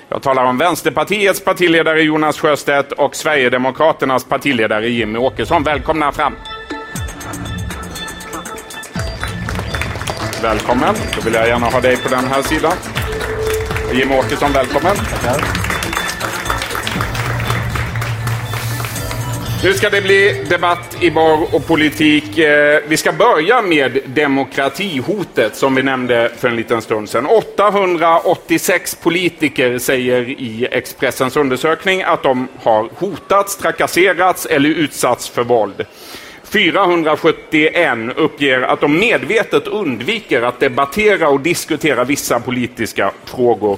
Jag 0.10 0.22
talar 0.22 0.44
om 0.44 0.58
Vänsterpartiets 0.58 1.44
partiledare 1.44 2.02
Jonas 2.02 2.40
Sjöstedt 2.40 2.92
och 2.92 3.16
Sverigedemokraternas 3.16 4.26
partiledare 4.26 4.90
Jimmy 4.90 5.20
Åkesson. 5.20 5.64
Välkomna 5.64 6.12
fram! 6.12 6.36
Välkommen. 10.42 10.96
Då 11.16 11.22
vill 11.22 11.34
jag 11.34 11.48
gärna 11.48 11.66
ha 11.66 11.82
dig 11.82 11.98
på 11.98 12.10
den 12.10 12.26
här 12.26 12.42
sidan. 12.42 12.74
Jimmy 13.94 14.16
Åkesson, 14.18 14.54
välkommen. 14.54 14.96
Nu 19.64 19.74
ska 19.74 19.90
det 19.90 20.02
bli 20.02 20.46
debatt 20.50 20.98
i 21.02 21.12
bar 21.12 21.56
och 21.56 21.68
politik. 21.68 22.38
Eh, 22.38 22.82
vi 22.88 22.98
ska 22.98 23.12
börja 23.12 23.62
med 23.62 24.00
demokratihotet 24.06 25.56
som 25.56 25.76
vi 25.76 25.84
nämnde 25.84 26.32
för 26.38 26.48
en 26.48 26.56
liten 26.56 26.82
stund 26.82 27.10
sedan. 27.10 27.26
886 27.26 28.96
politiker 28.96 29.78
säger 29.78 30.30
i 30.30 30.68
Expressens 30.72 31.38
undersökning 31.38 32.04
att 32.04 32.24
de 32.24 32.48
har 32.62 32.90
hotats, 32.96 33.58
trakasserats 33.58 34.46
eller 34.46 34.70
utsatts 34.70 35.30
för 35.30 35.44
våld. 35.44 35.86
471 36.44 37.98
uppger 38.16 38.62
att 38.62 38.82
de 38.82 39.00
medvetet 39.00 39.68
undviker 39.68 40.42
att 40.42 40.60
debattera 40.60 41.30
och 41.30 41.40
diskutera 41.40 42.04
vissa 42.04 42.40
politiska 42.40 43.12
frågor. 43.26 43.78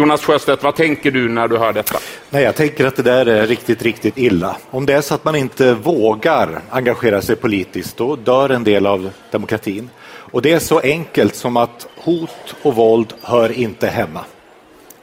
Jonas 0.00 0.24
Sjöstedt, 0.24 0.62
vad 0.62 0.76
tänker 0.76 1.10
du 1.10 1.28
när 1.28 1.48
du 1.48 1.56
hör 1.56 1.72
detta? 1.72 1.98
Nej, 2.30 2.42
jag 2.42 2.54
tänker 2.54 2.86
att 2.86 2.96
det 2.96 3.02
där 3.02 3.26
är 3.26 3.46
riktigt, 3.46 3.82
riktigt 3.82 4.18
illa. 4.18 4.56
Om 4.70 4.86
det 4.86 4.92
är 4.92 5.00
så 5.00 5.14
att 5.14 5.24
man 5.24 5.36
inte 5.36 5.74
vågar 5.74 6.60
engagera 6.70 7.22
sig 7.22 7.36
politiskt, 7.36 7.96
då 7.96 8.16
dör 8.16 8.48
en 8.50 8.64
del 8.64 8.86
av 8.86 9.10
demokratin. 9.30 9.90
Och 10.04 10.42
det 10.42 10.52
är 10.52 10.58
så 10.58 10.80
enkelt 10.80 11.34
som 11.34 11.56
att 11.56 11.86
hot 11.96 12.54
och 12.62 12.74
våld 12.74 13.14
hör 13.22 13.52
inte 13.52 13.86
hemma 13.86 14.20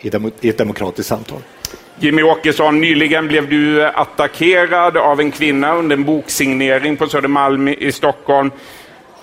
i, 0.02 0.50
ett 0.50 0.58
demokratiskt 0.58 1.10
samtal. 1.10 1.42
Jimmy 2.00 2.24
Åkesson, 2.24 2.82
nyligen 2.82 3.28
blev 3.28 3.50
du 3.50 3.86
attackerad 3.86 4.98
av 4.98 5.20
en 5.20 5.32
kvinna 5.32 5.76
under 5.76 5.98
en 5.98 6.04
boksignering 6.04 6.98
på 6.98 7.08
Södermalm 7.08 7.68
i 7.68 7.92
Stockholm. 7.92 8.52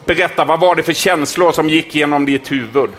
Berätta, 0.04 0.44
vad 0.44 0.60
var 0.60 0.74
det 0.74 0.82
för 0.82 0.92
känslor 0.92 1.52
som 1.52 1.68
gick 1.68 1.94
genom 1.94 2.26
ditt 2.26 2.52
huvud? 2.52 2.90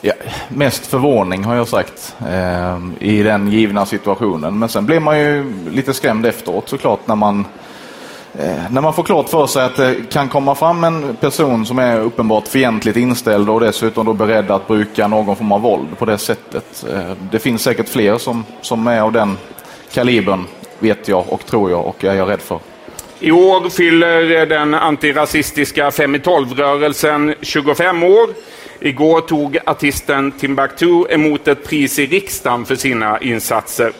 Ja, 0.00 0.12
mest 0.48 0.86
förvåning 0.86 1.44
har 1.44 1.54
jag 1.54 1.68
sagt 1.68 2.16
eh, 2.28 2.78
i 3.00 3.22
den 3.22 3.52
givna 3.52 3.86
situationen. 3.86 4.58
Men 4.58 4.68
sen 4.68 4.86
blir 4.86 5.00
man 5.00 5.20
ju 5.20 5.52
lite 5.70 5.94
skrämd 5.94 6.26
efteråt 6.26 6.68
såklart 6.68 7.06
när 7.06 7.16
man, 7.16 7.46
eh, 8.38 8.70
när 8.70 8.80
man 8.80 8.94
får 8.94 9.02
klart 9.02 9.28
för 9.28 9.46
sig 9.46 9.64
att 9.64 9.76
det 9.76 10.10
kan 10.10 10.28
komma 10.28 10.54
fram 10.54 10.84
en 10.84 11.16
person 11.16 11.66
som 11.66 11.78
är 11.78 12.00
uppenbart 12.00 12.48
fientligt 12.48 12.96
inställd 12.96 13.50
och 13.50 13.60
dessutom 13.60 14.06
då 14.06 14.12
beredd 14.12 14.50
att 14.50 14.68
bruka 14.68 15.08
någon 15.08 15.36
form 15.36 15.52
av 15.52 15.60
våld 15.60 15.98
på 15.98 16.04
det 16.04 16.18
sättet. 16.18 16.84
Eh, 16.92 17.12
det 17.30 17.38
finns 17.38 17.62
säkert 17.62 17.88
fler 17.88 18.18
som, 18.18 18.44
som 18.60 18.86
är 18.86 19.00
av 19.00 19.12
den 19.12 19.36
kalibern, 19.92 20.44
vet 20.78 21.08
jag 21.08 21.24
och 21.28 21.46
tror 21.46 21.70
jag 21.70 21.86
och 21.86 22.04
är 22.04 22.14
jag 22.14 22.28
rädd 22.28 22.40
för. 22.40 22.58
I 23.20 23.30
år 23.30 23.70
fyller 23.70 24.46
den 24.46 24.74
antirasistiska 24.74 25.90
5 25.90 26.14
i 26.14 26.18
12-rörelsen 26.18 27.34
25 27.42 28.02
år. 28.02 28.28
Igår 28.80 29.20
tog 29.20 29.58
artisten 29.66 30.32
Timbuktu 30.32 31.04
emot 31.10 31.48
ett 31.48 31.64
pris 31.64 31.98
i 31.98 32.06
riksdagen 32.06 32.64
för 32.64 32.76
sina 32.76 33.18
insatser. 33.20 33.92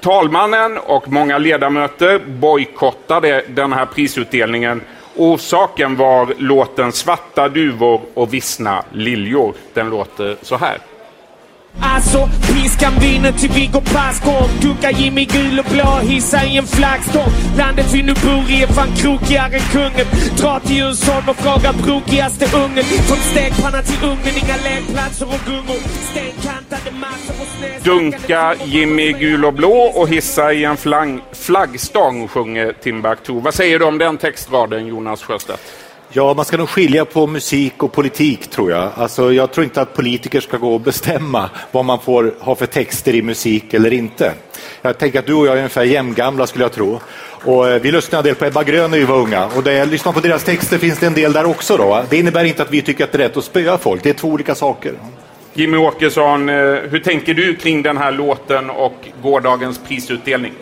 Talmannen 0.00 0.78
och 0.78 1.12
många 1.12 1.38
ledamöter 1.38 2.18
bojkottade 2.18 3.44
den 3.48 3.72
här 3.72 3.86
prisutdelningen. 3.86 4.80
Orsaken 5.16 5.96
var 5.96 6.34
låten 6.38 6.92
Svarta 6.92 7.48
duvor 7.48 8.00
och 8.14 8.34
vissna 8.34 8.84
liljor. 8.92 9.54
Den 9.74 9.90
låter 9.90 10.36
så 10.42 10.56
här. 10.56 10.78
Alltså, 11.80 12.28
piskan 12.46 12.92
vinner 13.00 13.32
till 13.32 13.50
vi 13.50 13.66
går 13.66 13.80
passgång. 13.80 14.48
Dunkar 14.62 14.90
Jimmy 14.90 15.24
gul 15.24 15.58
och 15.58 15.64
blå, 15.72 15.98
hissa 16.02 16.44
i 16.44 16.56
en 16.56 16.66
flaggstång. 16.66 17.30
Landet 17.58 17.86
vi 17.94 18.02
nu 18.02 18.14
bor 18.14 18.50
i 18.50 18.62
är 18.62 18.66
fan 18.66 18.88
krokigare 18.96 19.54
än 19.54 19.60
kungen. 19.72 20.06
Dra 20.38 20.60
till 20.60 20.76
Djursholm 20.76 21.28
och 21.28 21.36
fråga 21.36 21.72
brokigaste 21.72 22.56
ungen. 22.56 22.84
Från 22.84 23.18
stekpanna 23.18 23.82
till 23.82 24.04
ugnen, 24.04 24.34
inga 24.42 24.56
lekplatser 24.56 25.26
och 25.26 25.40
gungor. 25.46 25.80
Stenkantade 26.10 26.90
massor 27.00 27.34
och 27.40 27.48
snö... 27.58 27.68
Dunka 27.84 28.54
Jimmy 28.64 29.12
gul 29.12 29.44
och 29.44 29.54
blå 29.54 29.76
och 29.94 30.08
hissa 30.08 30.52
i 30.52 30.64
en 30.64 30.76
flang, 30.76 31.20
flaggstång, 31.32 32.28
sjunger 32.28 32.72
Timbuktu. 32.72 33.40
Vad 33.40 33.54
säger 33.54 33.78
du 33.78 33.84
om 33.84 33.98
den 33.98 34.16
textraden, 34.18 34.86
Jonas 34.86 35.22
Sjöstedt? 35.22 35.85
Ja, 36.12 36.34
man 36.34 36.44
ska 36.44 36.56
nog 36.56 36.68
skilja 36.68 37.04
på 37.04 37.26
musik 37.26 37.82
och 37.82 37.92
politik 37.92 38.50
tror 38.50 38.70
jag. 38.70 38.90
Alltså, 38.94 39.32
jag 39.32 39.52
tror 39.52 39.64
inte 39.64 39.80
att 39.80 39.94
politiker 39.94 40.40
ska 40.40 40.56
gå 40.56 40.74
och 40.74 40.80
bestämma 40.80 41.50
vad 41.72 41.84
man 41.84 42.00
får 42.00 42.34
ha 42.40 42.54
för 42.54 42.66
texter 42.66 43.14
i 43.14 43.22
musik 43.22 43.74
eller 43.74 43.92
inte. 43.92 44.32
Jag 44.82 44.98
tänker 44.98 45.18
att 45.18 45.26
du 45.26 45.34
och 45.34 45.46
jag 45.46 45.52
är 45.52 45.56
ungefär 45.56 45.84
jämngamla 45.84 46.46
skulle 46.46 46.64
jag 46.64 46.72
tro. 46.72 47.00
Och 47.44 47.68
eh, 47.68 47.82
vi 47.82 47.92
lyssnade 47.92 48.18
en 48.18 48.24
del 48.24 48.34
på 48.34 48.44
Ebba 48.44 48.62
Grön 48.62 48.90
när 48.90 48.98
vi 48.98 49.04
var 49.04 49.16
unga 49.16 49.46
och 49.46 49.64
när 49.64 49.72
jag 49.72 49.88
lyssnar 49.88 50.12
på 50.12 50.20
deras 50.20 50.44
texter 50.44 50.78
finns 50.78 50.98
det 50.98 51.06
en 51.06 51.14
del 51.14 51.32
där 51.32 51.46
också. 51.46 51.76
Då. 51.76 52.02
Det 52.10 52.16
innebär 52.16 52.44
inte 52.44 52.62
att 52.62 52.70
vi 52.70 52.82
tycker 52.82 53.04
att 53.04 53.12
det 53.12 53.18
är 53.18 53.28
rätt 53.28 53.36
att 53.36 53.44
spöa 53.44 53.78
folk, 53.78 54.02
det 54.02 54.10
är 54.10 54.14
två 54.14 54.28
olika 54.28 54.54
saker. 54.54 54.92
Jimmy 55.54 55.76
Åkesson, 55.76 56.48
eh, 56.48 56.54
hur 56.90 57.00
tänker 57.00 57.34
du 57.34 57.56
kring 57.56 57.82
den 57.82 57.96
här 57.96 58.12
låten 58.12 58.70
och 58.70 59.08
gårdagens 59.22 59.80
prisutdelning? 59.88 60.52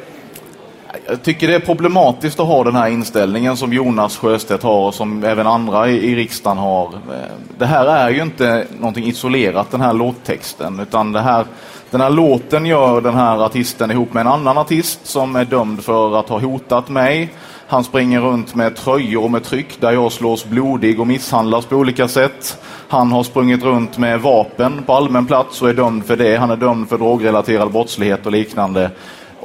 Jag 1.07 1.23
tycker 1.23 1.49
det 1.49 1.55
är 1.55 1.61
problematiskt 1.61 2.41
att 2.41 2.47
ha 2.47 2.65
den 2.65 2.77
här 2.77 2.89
inställningen 2.89 3.57
som 3.57 3.73
Jonas 3.73 4.17
Sjöstedt 4.17 4.63
har 4.63 4.87
och 4.87 4.95
som 4.95 5.25
även 5.25 5.47
andra 5.47 5.89
i, 5.89 6.11
i 6.11 6.15
riksdagen 6.15 6.59
har. 6.59 6.87
Eh, 6.87 7.33
det 7.59 7.67
här 7.67 7.87
är 7.87 8.11
ju 8.11 8.23
inte 8.23 8.67
någonting 8.79 9.07
isolerat, 9.07 9.71
den 9.71 9.81
här 9.81 9.93
låttexten, 9.93 10.81
utan 10.81 11.13
det 11.13 11.21
här, 11.21 11.45
den 11.91 12.01
här 12.01 12.11
låten 12.11 12.67
gör 12.67 13.01
den 13.01 13.15
här 13.15 13.45
artisten 13.45 13.91
ihop 13.91 14.13
med 14.13 14.21
en 14.21 14.27
annan 14.27 14.59
artist 14.59 15.07
som 15.07 15.37
är 15.37 15.45
dömd 15.45 15.85
för 15.85 16.21
att 16.21 16.29
ha 16.29 16.39
hotat 16.39 16.89
mig. 16.89 17.33
Han 17.67 17.85
springer 17.85 18.21
runt 18.21 18.55
med 18.55 18.77
tröjor 18.77 19.29
med 19.29 19.45
tryck 19.45 19.81
där 19.81 19.93
jag 19.93 20.13
slås 20.13 20.45
blodig 20.45 21.01
och 21.01 21.07
misshandlas 21.07 21.67
på 21.67 21.77
olika 21.77 22.09
sätt. 22.09 22.59
Han 22.89 23.13
har 23.13 23.23
sprungit 23.23 23.63
runt 23.63 23.99
med 23.99 24.21
vapen 24.21 24.83
på 24.87 24.93
allmän 24.93 25.27
plats 25.27 25.63
och 25.63 25.69
är 25.69 25.75
dömd 25.75 26.05
för 26.05 26.17
det. 26.17 26.37
Han 26.37 26.51
är 26.51 26.57
dömd 26.57 26.89
för 26.89 26.99
drogrelaterad 26.99 27.73
brottslighet 27.73 28.27
och 28.27 28.33
liknande. 28.33 28.91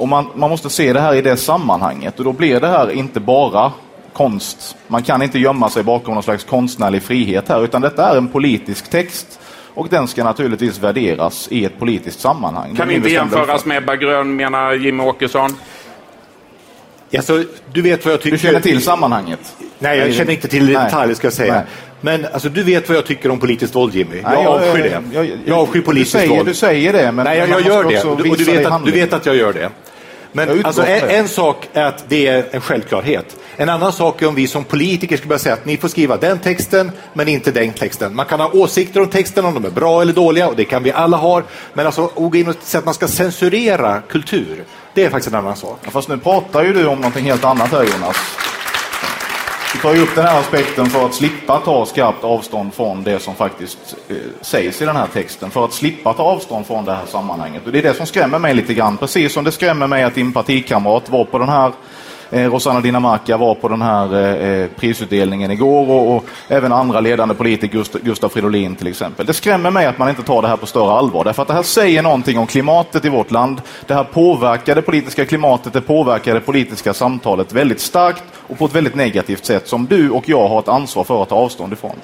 Och 0.00 0.08
man, 0.08 0.26
man 0.34 0.50
måste 0.50 0.70
se 0.70 0.92
det 0.92 1.00
här 1.00 1.14
i 1.14 1.22
det 1.22 1.36
sammanhanget 1.36 2.18
och 2.18 2.24
då 2.24 2.32
blir 2.32 2.60
det 2.60 2.66
här 2.68 2.90
inte 2.90 3.20
bara 3.20 3.72
konst. 4.12 4.76
Man 4.88 5.02
kan 5.02 5.22
inte 5.22 5.38
gömma 5.38 5.70
sig 5.70 5.82
bakom 5.82 6.14
någon 6.14 6.22
slags 6.22 6.44
konstnärlig 6.44 7.02
frihet 7.02 7.48
här 7.48 7.64
utan 7.64 7.82
detta 7.82 8.08
är 8.12 8.16
en 8.16 8.28
politisk 8.28 8.90
text 8.90 9.40
och 9.74 9.88
den 9.88 10.08
ska 10.08 10.24
naturligtvis 10.24 10.78
värderas 10.78 11.48
i 11.50 11.64
ett 11.64 11.78
politiskt 11.78 12.20
sammanhang. 12.20 12.76
Kan 12.76 12.90
inte 12.90 13.08
jämföras 13.08 13.64
med 13.64 13.76
Ebba 13.76 13.96
Grön, 13.96 14.36
menar 14.36 14.72
Jimmy 14.72 15.02
Åkesson. 15.02 15.56
Alltså, 17.16 17.44
du 17.72 17.82
vet 17.82 18.04
vad 18.04 18.14
jag 18.14 18.20
tycker... 18.20 18.36
Du 18.36 18.42
känner 18.42 18.60
till 18.60 18.82
sammanhanget? 18.82 19.56
Nej, 19.78 19.98
jag 19.98 20.14
känner 20.14 20.32
inte 20.32 20.48
till 20.48 20.66
detaljer 20.66 21.14
ska 21.14 21.26
jag 21.26 21.34
säga. 21.34 21.54
Nej. 21.54 21.64
Men 22.00 22.26
alltså, 22.32 22.48
du 22.48 22.62
vet 22.62 22.88
vad 22.88 22.98
jag 22.98 23.06
tycker 23.06 23.30
om 23.30 23.38
politiskt 23.38 23.74
våld, 23.74 23.94
Jimmy. 23.94 24.16
Jag 24.16 24.32
Nej, 24.32 24.42
jag- 24.42 24.52
avskyr 24.52 24.84
jag- 24.84 25.02
det. 25.02 25.28
jag- 25.28 25.38
Jag 25.44 25.58
avskyr 25.58 25.80
politiskt 25.80 26.12
du 26.12 26.18
säger, 26.18 26.36
våld. 26.36 26.48
Du 26.48 26.54
säger 26.54 26.92
det, 26.92 27.12
men 27.12 27.24
Nej, 27.24 27.38
jag, 27.38 27.48
jag 27.48 27.60
gör 27.60 27.84
det. 27.84 27.96
också 27.96 28.08
Och 28.10 28.16
du 28.16 28.44
vet, 28.44 28.66
att, 28.66 28.84
du 28.84 28.90
vet 28.90 29.12
att 29.12 29.26
jag 29.26 29.36
gör 29.36 29.52
det. 29.52 29.70
Men 30.32 30.64
alltså, 30.64 30.86
en, 30.86 31.10
en 31.10 31.28
sak 31.28 31.68
är 31.72 31.84
att 31.84 32.04
det 32.08 32.26
är 32.26 32.46
en 32.50 32.60
självklarhet. 32.60 33.36
En 33.56 33.68
annan 33.68 33.92
sak 33.92 34.22
är 34.22 34.28
om 34.28 34.34
vi 34.34 34.46
som 34.46 34.64
politiker 34.64 35.16
skulle 35.16 35.28
börja 35.28 35.38
säga 35.38 35.54
att 35.54 35.64
ni 35.64 35.76
får 35.76 35.88
skriva 35.88 36.16
den 36.16 36.38
texten, 36.38 36.92
men 37.12 37.28
inte 37.28 37.50
den 37.50 37.72
texten. 37.72 38.16
Man 38.16 38.26
kan 38.26 38.40
ha 38.40 38.50
åsikter 38.52 39.00
om 39.00 39.08
texten, 39.08 39.44
om 39.44 39.54
de 39.54 39.64
är 39.64 39.70
bra 39.70 40.02
eller 40.02 40.12
dåliga, 40.12 40.48
och 40.48 40.56
det 40.56 40.64
kan 40.64 40.82
vi 40.82 40.92
alla 40.92 41.16
ha. 41.16 41.42
Men 41.72 41.86
alltså, 41.86 42.04
att 42.04 42.14
gå 42.14 42.36
in 42.36 42.48
och 42.48 42.54
säga 42.62 42.78
att 42.78 42.84
man 42.84 42.94
ska 42.94 43.08
censurera 43.08 44.02
kultur, 44.08 44.56
det 44.94 45.00
Det 45.00 45.06
är 45.06 45.10
faktiskt 45.10 45.34
en 45.34 45.38
annan 45.38 45.56
sak. 45.56 45.78
Ja, 45.84 45.90
fast 45.90 46.08
nu 46.08 46.18
pratar 46.18 46.64
ju 46.64 46.72
du 46.72 46.86
om 46.86 46.98
någonting 46.98 47.24
helt 47.24 47.44
annat 47.44 47.72
här 47.72 47.84
Jonas. 47.84 48.16
Du 49.72 49.78
tar 49.78 49.94
ju 49.94 50.02
upp 50.02 50.14
den 50.14 50.26
här 50.26 50.40
aspekten 50.40 50.86
för 50.86 51.06
att 51.06 51.14
slippa 51.14 51.60
ta 51.60 51.86
skarpt 51.86 52.24
avstånd 52.24 52.74
från 52.74 53.02
det 53.04 53.18
som 53.18 53.34
faktiskt 53.34 53.96
eh, 54.08 54.16
sägs 54.40 54.82
i 54.82 54.84
den 54.84 54.96
här 54.96 55.06
texten. 55.06 55.50
För 55.50 55.64
att 55.64 55.72
slippa 55.72 56.12
ta 56.12 56.22
avstånd 56.22 56.66
från 56.66 56.84
det 56.84 56.92
här 56.92 57.06
sammanhanget. 57.06 57.66
Och 57.66 57.72
det 57.72 57.78
är 57.78 57.82
det 57.82 57.94
som 57.94 58.06
skrämmer 58.06 58.38
mig 58.38 58.54
lite 58.54 58.74
grann. 58.74 58.96
Precis 58.96 59.32
som 59.32 59.44
det 59.44 59.52
skrämmer 59.52 59.86
mig 59.86 60.02
att 60.02 60.14
din 60.14 60.32
partikamrat 60.32 61.10
var 61.10 61.24
på 61.24 61.38
den 61.38 61.48
här 61.48 61.72
Eh, 62.30 62.50
Rosanna 62.50 62.80
Dinamarca 62.80 63.36
var 63.36 63.54
på 63.54 63.68
den 63.68 63.82
här 63.82 64.14
eh, 64.14 64.48
eh, 64.48 64.68
prisutdelningen 64.76 65.50
igår 65.50 65.90
och, 65.90 66.16
och 66.16 66.24
även 66.48 66.72
andra 66.72 67.00
ledande 67.00 67.34
politiker, 67.34 67.78
Gust 67.78 67.92
Gustav 67.92 68.28
Fridolin 68.28 68.76
till 68.76 68.86
exempel. 68.86 69.26
Det 69.26 69.32
skrämmer 69.32 69.70
mig 69.70 69.86
att 69.86 69.98
man 69.98 70.08
inte 70.08 70.22
tar 70.22 70.42
det 70.42 70.48
här 70.48 70.56
på 70.56 70.66
större 70.66 70.92
allvar. 70.92 71.24
Därför 71.24 71.42
att 71.42 71.48
det 71.48 71.54
här 71.54 71.62
säger 71.62 72.02
någonting 72.02 72.38
om 72.38 72.46
klimatet 72.46 73.04
i 73.04 73.08
vårt 73.08 73.30
land. 73.30 73.62
Det 73.86 73.94
här 73.94 74.04
påverkar 74.04 74.74
det 74.74 74.82
politiska 74.82 75.24
klimatet, 75.24 75.72
det 75.72 75.80
påverkar 75.80 76.34
det 76.34 76.40
politiska 76.40 76.94
samtalet 76.94 77.52
väldigt 77.52 77.80
starkt 77.80 78.22
och 78.46 78.58
på 78.58 78.64
ett 78.64 78.74
väldigt 78.74 78.94
negativt 78.94 79.44
sätt 79.44 79.68
som 79.68 79.86
du 79.86 80.10
och 80.10 80.28
jag 80.28 80.48
har 80.48 80.58
ett 80.58 80.68
ansvar 80.68 81.04
för 81.04 81.22
att 81.22 81.28
ta 81.28 81.36
avstånd 81.36 81.72
ifrån. 81.72 81.96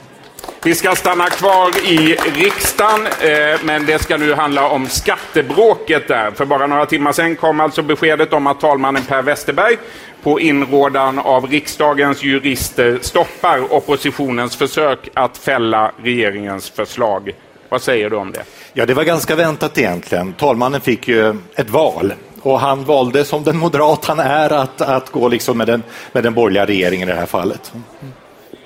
Vi 0.65 0.75
ska 0.75 0.95
stanna 0.95 1.27
kvar 1.27 1.87
i 1.87 2.17
riksdagen, 2.35 3.07
eh, 3.07 3.61
men 3.65 3.87
det 3.87 4.03
ska 4.03 4.17
nu 4.17 4.35
handla 4.35 4.69
om 4.69 4.89
skattebråket 4.89 6.09
där. 6.09 6.31
För 6.31 6.45
bara 6.45 6.67
några 6.67 6.87
timmar 6.87 7.13
sedan 7.13 7.37
kom 7.37 7.61
alltså 7.61 7.83
beskedet 7.83 8.33
om 8.33 8.47
att 8.47 8.61
talmannen 8.61 9.03
Per 9.03 9.23
Westerberg 9.23 9.77
på 10.23 10.41
inrådan 10.41 11.19
av 11.19 11.47
riksdagens 11.47 12.23
jurister 12.23 12.99
stoppar 13.03 13.73
oppositionens 13.73 14.57
försök 14.57 15.09
att 15.15 15.39
fälla 15.39 15.93
regeringens 16.03 16.71
förslag. 16.71 17.33
Vad 17.69 17.83
säger 17.83 18.11
du 18.11 18.17
om 18.17 18.33
det? 18.33 18.43
Ja, 18.73 18.87
det 18.87 18.95
var 18.95 19.05
ganska 19.05 19.35
väntat 19.35 19.79
egentligen. 19.79 20.33
Talmannen 20.33 20.81
fick 20.81 21.09
ju 21.09 21.37
ett 21.55 21.71
val 21.71 22.15
och 22.43 22.61
han 22.61 22.85
valde 22.85 23.25
som 23.25 23.45
den 23.45 23.57
moderat 23.57 24.05
han 24.05 24.19
är 24.19 24.53
att, 24.53 24.81
att 24.81 25.11
gå 25.11 25.29
liksom 25.29 25.59
med, 25.59 25.67
den, 25.67 25.83
med 26.13 26.23
den 26.23 26.35
borgerliga 26.35 26.67
regeringen 26.67 27.09
i 27.09 27.13
det 27.13 27.19
här 27.19 27.27
fallet. 27.27 27.73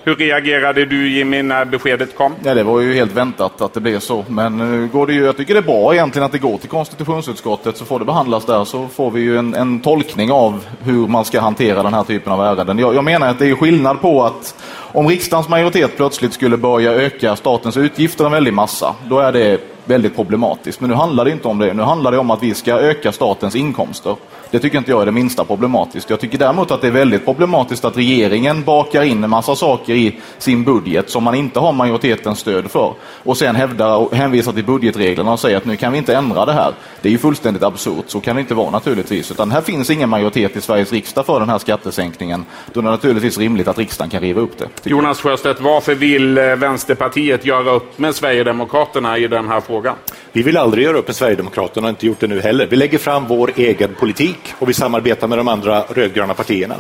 Hur 0.05 0.17
reagerade 0.17 0.85
du 0.85 1.09
Jimmy 1.09 1.43
när 1.43 1.65
beskedet 1.65 2.17
kom? 2.17 2.35
Ja, 2.45 2.55
det 2.55 2.63
var 2.63 2.81
ju 2.81 2.95
helt 2.95 3.13
väntat 3.13 3.61
att 3.61 3.75
det 3.75 3.81
blev 3.81 3.99
så. 3.99 4.25
Men 4.29 4.59
nu 4.59 4.89
går 4.89 5.07
det 5.07 5.13
ju, 5.13 5.25
jag 5.25 5.37
tycker 5.37 5.55
det 5.55 5.61
är 5.61 5.63
bra 5.63 5.95
egentligen 5.95 6.27
att 6.27 6.33
det 6.33 6.39
går 6.39 6.59
till 6.59 6.69
konstitutionsutskottet 6.69 7.77
så 7.77 7.85
får 7.85 7.99
det 7.99 8.05
behandlas 8.05 8.45
där 8.45 8.65
så 8.65 8.89
får 8.89 9.11
vi 9.11 9.21
ju 9.21 9.39
en, 9.39 9.55
en 9.55 9.81
tolkning 9.81 10.33
av 10.33 10.65
hur 10.83 11.07
man 11.07 11.25
ska 11.25 11.41
hantera 11.41 11.83
den 11.83 11.95
här 11.95 12.05
typen 12.05 12.33
av 12.33 12.41
ärenden. 12.41 12.79
Jag, 12.79 12.95
jag 12.95 13.05
menar 13.05 13.29
att 13.29 13.39
det 13.39 13.47
är 13.47 13.55
skillnad 13.55 14.01
på 14.01 14.25
att 14.25 14.55
om 14.93 15.09
riksdagens 15.09 15.49
majoritet 15.49 15.97
plötsligt 15.97 16.33
skulle 16.33 16.57
börja 16.57 16.93
öka 16.93 17.37
statens 17.37 17.77
utgifter 17.77 18.25
en 18.25 18.33
väldig 18.33 18.55
massa, 18.55 18.95
då 19.09 19.19
är 19.19 19.33
det 19.33 19.61
väldigt 19.85 20.17
problematiskt. 20.17 20.81
Men 20.81 20.91
nu 20.91 20.97
handlar 20.97 21.25
det 21.25 21.31
inte 21.31 21.49
om 21.49 21.59
det. 21.59 21.75
Nu 21.75 21.83
handlar 21.83 22.13
det 22.13 22.19
om 22.19 22.31
att 22.31 22.43
vi 22.43 22.55
ska 22.55 22.73
öka 22.73 23.13
statens 23.13 23.57
inkomster. 23.57 24.17
Det 24.51 24.59
tycker 24.59 24.79
inte 24.79 24.91
jag 24.91 25.03
är 25.03 25.07
det 25.07 25.13
minsta 25.13 25.45
problematiskt. 25.45 26.11
Jag 26.11 26.21
tycker 26.21 26.39
däremot 26.39 26.71
att 26.71 26.81
det 26.81 26.87
är 26.87 26.91
väldigt 26.93 27.25
problematiskt 27.25 27.85
att 27.85 27.97
regeringen 27.97 28.65
bakar 28.65 29.03
in 29.03 29.25
en 29.25 29.31
massa 29.31 29.57
saker 29.57 29.95
i 29.95 30.19
sin 30.39 30.65
budget 30.65 31.11
som 31.11 31.25
man 31.25 31.35
inte 31.35 31.61
har 31.61 31.73
majoritetens 31.73 32.39
stöd 32.39 32.71
för 32.71 32.95
och 33.23 33.37
sen 33.37 33.57
hävdar 33.57 33.97
och 33.97 34.15
hänvisar 34.15 34.53
till 34.53 34.65
budgetreglerna 34.65 35.33
och 35.33 35.41
säger 35.41 35.57
att 35.57 35.65
nu 35.65 35.77
kan 35.77 35.93
vi 35.93 35.99
inte 35.99 36.17
ändra 36.17 36.47
det 36.47 36.53
här. 36.53 36.73
Det 37.03 37.09
är 37.09 37.13
ju 37.13 37.19
fullständigt 37.19 37.63
absurt. 37.63 38.05
Så 38.07 38.21
kan 38.21 38.37
det 38.37 38.41
inte 38.41 38.55
vara 38.55 38.71
naturligtvis. 38.71 39.31
Utan 39.31 39.51
här 39.51 39.61
finns 39.61 39.91
ingen 39.91 40.09
majoritet 40.09 40.57
i 40.57 40.61
Sveriges 40.61 40.93
riksdag 40.93 41.27
för 41.27 41.41
den 41.41 41.49
här 41.49 41.59
skattesänkningen. 41.59 42.45
Då 42.73 42.81
är 42.81 42.85
det 42.85 42.91
naturligtvis 42.91 43.39
rimligt 43.39 43.69
att 43.69 43.79
riksdagen 43.79 44.11
kan 44.11 44.21
riva 44.21 44.41
upp 44.41 44.59
det. 44.59 44.91
Jonas 44.91 45.21
Sjöstedt, 45.21 45.61
varför 45.61 45.95
vill 45.95 46.39
eh, 46.39 46.45
Vänsterpartiet 46.45 47.47
göra 47.47 47.71
upp 47.71 47.99
med 47.99 48.15
Sverigedemokraterna 48.15 49.19
i 49.19 49.29
den 49.29 49.49
här 49.49 49.61
frågan? 49.61 49.97
Vi 50.33 50.43
vill 50.43 50.57
aldrig 50.57 50.85
göra 50.85 50.99
upp 50.99 51.07
med 51.07 51.17
Sverigedemokraterna 51.17 51.87
och 51.87 51.91
inte 51.91 52.07
gjort 52.07 52.21
det 52.21 52.27
nu 52.27 52.41
heller. 52.41 52.67
Vi 52.67 52.77
lägger 52.77 52.99
fram 52.99 53.27
vår 53.27 53.53
egen 53.57 53.95
politik 53.95 54.40
och 54.59 54.69
vi 54.69 54.75
samarbetar 54.75 55.29
med 55.29 55.39
de 55.39 55.49
andra 55.49 55.85
rödgröna 55.89 56.35
partierna. 56.35 56.75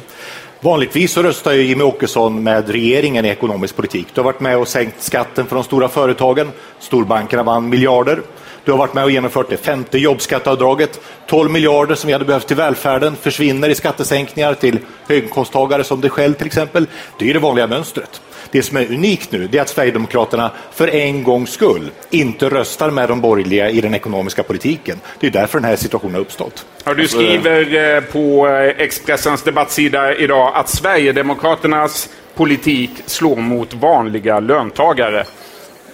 Vanligtvis 0.61 1.13
så 1.13 1.23
röstar 1.23 1.53
ju 1.53 1.63
Jimmie 1.63 1.85
Åkesson 1.85 2.43
med 2.43 2.71
regeringen 2.71 3.25
i 3.25 3.29
ekonomisk 3.29 3.77
politik. 3.77 4.07
Du 4.15 4.21
har 4.21 4.25
varit 4.25 4.41
med 4.41 4.59
och 4.59 4.69
sänkt 4.69 5.03
skatten 5.03 5.47
för 5.47 5.57
de 5.57 5.65
stora 5.65 5.89
företagen. 5.89 6.51
Storbankerna 6.79 7.43
vann 7.43 7.69
miljarder. 7.69 8.23
Du 8.65 8.71
har 8.71 8.79
varit 8.79 8.95
med 8.95 9.05
och 9.05 9.11
genomfört 9.11 9.51
det 9.51 9.57
femte 9.57 9.99
jobbskatteavdraget. 9.99 11.01
12 11.27 11.51
miljarder 11.51 11.95
som 11.95 12.07
vi 12.07 12.13
hade 12.13 12.25
behövt 12.25 12.47
till 12.47 12.57
välfärden 12.57 13.17
försvinner 13.17 13.69
i 13.69 13.75
skattesänkningar 13.75 14.55
till 14.55 14.79
höginkomsttagare 15.09 15.85
som 15.85 16.01
dig 16.01 16.11
själv 16.11 16.35
till 16.35 16.47
exempel. 16.47 16.87
Det 17.19 17.31
är 17.31 17.35
det 17.35 17.41
vanliga 17.41 17.67
mönstret. 17.67 18.21
Det 18.51 18.63
som 18.63 18.77
är 18.77 18.93
unikt 18.93 19.33
nu 19.33 19.49
är 19.53 19.61
att 19.61 19.69
Sverigedemokraterna 19.69 20.51
för 20.73 20.95
en 20.95 21.23
gångs 21.23 21.51
skull 21.51 21.91
inte 22.11 22.49
röstar 22.49 22.91
med 22.91 23.09
de 23.09 23.21
borgerliga 23.21 23.71
i 23.71 23.81
den 23.81 23.95
ekonomiska 23.95 24.43
politiken. 24.43 25.01
Det 25.21 25.27
är 25.27 25.31
därför 25.31 25.61
den 25.61 25.69
här 25.71 25.77
situationen 25.77 26.15
har 26.15 26.21
uppstått. 26.21 26.67
Ja, 26.85 26.95
du 26.95 27.09
skriver 27.09 27.95
eh, 27.95 28.01
på 28.01 28.49
eh, 28.49 28.85
Expressens 28.85 29.43
debattsida 29.43 30.15
idag 30.15 30.53
att 30.55 30.69
Sverigedemokraternas 30.69 32.09
politik 32.35 32.91
slår 33.07 33.37
mot 33.37 33.75
vanliga 33.75 34.41
löntagare. 34.41 35.25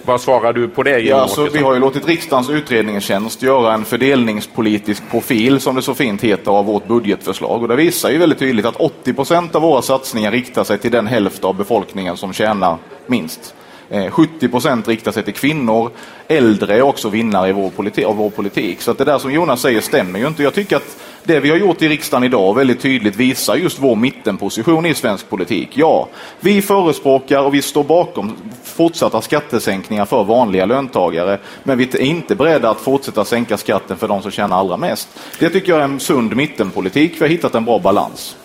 Vad 0.07 0.21
svarar 0.21 0.53
du 0.53 0.67
på 0.67 0.83
det? 0.83 0.99
Ja, 0.99 1.15
alltså, 1.15 1.49
vi 1.49 1.59
har 1.59 1.73
ju 1.73 1.79
låtit 1.79 2.07
riksdagens 2.07 2.49
utredningstjänst 2.49 3.41
göra 3.41 3.73
en 3.73 3.85
fördelningspolitisk 3.85 5.03
profil, 5.11 5.59
som 5.59 5.75
det 5.75 5.81
så 5.81 5.93
fint 5.93 6.21
heter, 6.21 6.51
av 6.51 6.65
vårt 6.65 6.87
budgetförslag. 6.87 7.61
Och 7.61 7.67
det 7.67 7.75
visar 7.75 8.09
ju 8.09 8.17
väldigt 8.17 8.39
tydligt 8.39 8.65
att 8.65 8.75
80 8.75 9.13
procent 9.13 9.55
av 9.55 9.61
våra 9.61 9.81
satsningar 9.81 10.31
riktar 10.31 10.63
sig 10.63 10.77
till 10.77 10.91
den 10.91 11.07
hälft 11.07 11.43
av 11.43 11.55
befolkningen 11.55 12.17
som 12.17 12.33
tjänar 12.33 12.77
minst. 13.07 13.55
70 14.09 14.45
eh, 14.45 14.51
procent 14.51 14.87
riktar 14.87 15.11
sig 15.11 15.23
till 15.23 15.33
kvinnor. 15.33 15.91
Äldre 16.27 16.77
är 16.77 16.81
också 16.81 17.09
vinnare 17.09 17.49
i 17.49 17.53
vår 17.53 17.69
politik, 17.69 18.05
av 18.05 18.15
vår 18.15 18.29
politik. 18.29 18.81
Så 18.81 18.91
att 18.91 18.97
det 18.97 19.05
där 19.05 19.19
som 19.19 19.31
Jonas 19.31 19.61
säger 19.61 19.81
stämmer 19.81 20.19
ju 20.19 20.27
inte. 20.27 20.43
Jag 20.43 20.53
tycker 20.53 20.75
att 20.75 20.97
det 21.27 21.39
vi 21.39 21.49
har 21.49 21.57
gjort 21.57 21.81
i 21.81 21.89
riksdagen 21.89 22.23
idag 22.23 22.55
väldigt 22.55 22.81
tydligt 22.81 23.15
visar 23.15 23.55
just 23.55 23.79
vår 23.79 23.95
mittenposition 23.95 24.85
i 24.85 24.93
svensk 24.93 25.29
politik. 25.29 25.69
Ja, 25.73 26.07
vi 26.39 26.61
förespråkar 26.61 27.39
och 27.39 27.53
vi 27.53 27.61
står 27.61 27.83
bakom 27.83 28.35
fortsatta 28.63 29.21
skattesänkningar 29.21 30.05
för 30.05 30.23
vanliga 30.23 30.65
löntagare. 30.65 31.39
Men 31.63 31.77
vi 31.77 31.83
är 31.83 31.97
inte 31.97 32.35
beredda 32.35 32.69
att 32.69 32.79
fortsätta 32.79 33.25
sänka 33.25 33.57
skatten 33.57 33.97
för 33.97 34.07
de 34.07 34.21
som 34.21 34.31
tjänar 34.31 34.59
allra 34.59 34.77
mest. 34.77 35.09
Det 35.39 35.49
tycker 35.49 35.71
jag 35.71 35.79
är 35.79 35.83
en 35.83 35.99
sund 35.99 36.35
mittenpolitik. 36.35 37.13
Vi 37.15 37.19
har 37.19 37.27
hittat 37.27 37.55
en 37.55 37.65
bra 37.65 37.79
balans. 37.79 38.35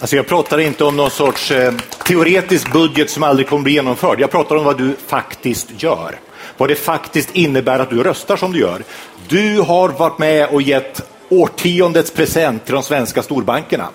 Alltså 0.00 0.16
jag 0.16 0.26
pratar 0.26 0.58
inte 0.58 0.84
om 0.84 0.96
någon 0.96 1.10
sorts 1.10 1.50
eh, 1.50 1.74
teoretisk 2.06 2.72
budget 2.72 3.10
som 3.10 3.22
aldrig 3.22 3.48
kommer 3.48 3.62
bli 3.62 3.72
genomförd. 3.72 4.20
Jag 4.20 4.30
pratar 4.30 4.56
om 4.56 4.64
vad 4.64 4.78
du 4.78 4.96
faktiskt 5.06 5.82
gör. 5.82 6.18
Vad 6.56 6.68
det 6.68 6.74
faktiskt 6.74 7.36
innebär 7.36 7.78
att 7.78 7.90
du 7.90 8.02
röstar 8.02 8.36
som 8.36 8.52
du 8.52 8.58
gör. 8.58 8.82
Du 9.28 9.60
har 9.60 9.88
varit 9.88 10.18
med 10.18 10.48
och 10.48 10.62
gett 10.62 11.02
årtiondets 11.30 12.10
present 12.10 12.64
till 12.64 12.74
de 12.74 12.82
svenska 12.82 13.22
storbankerna. 13.22 13.88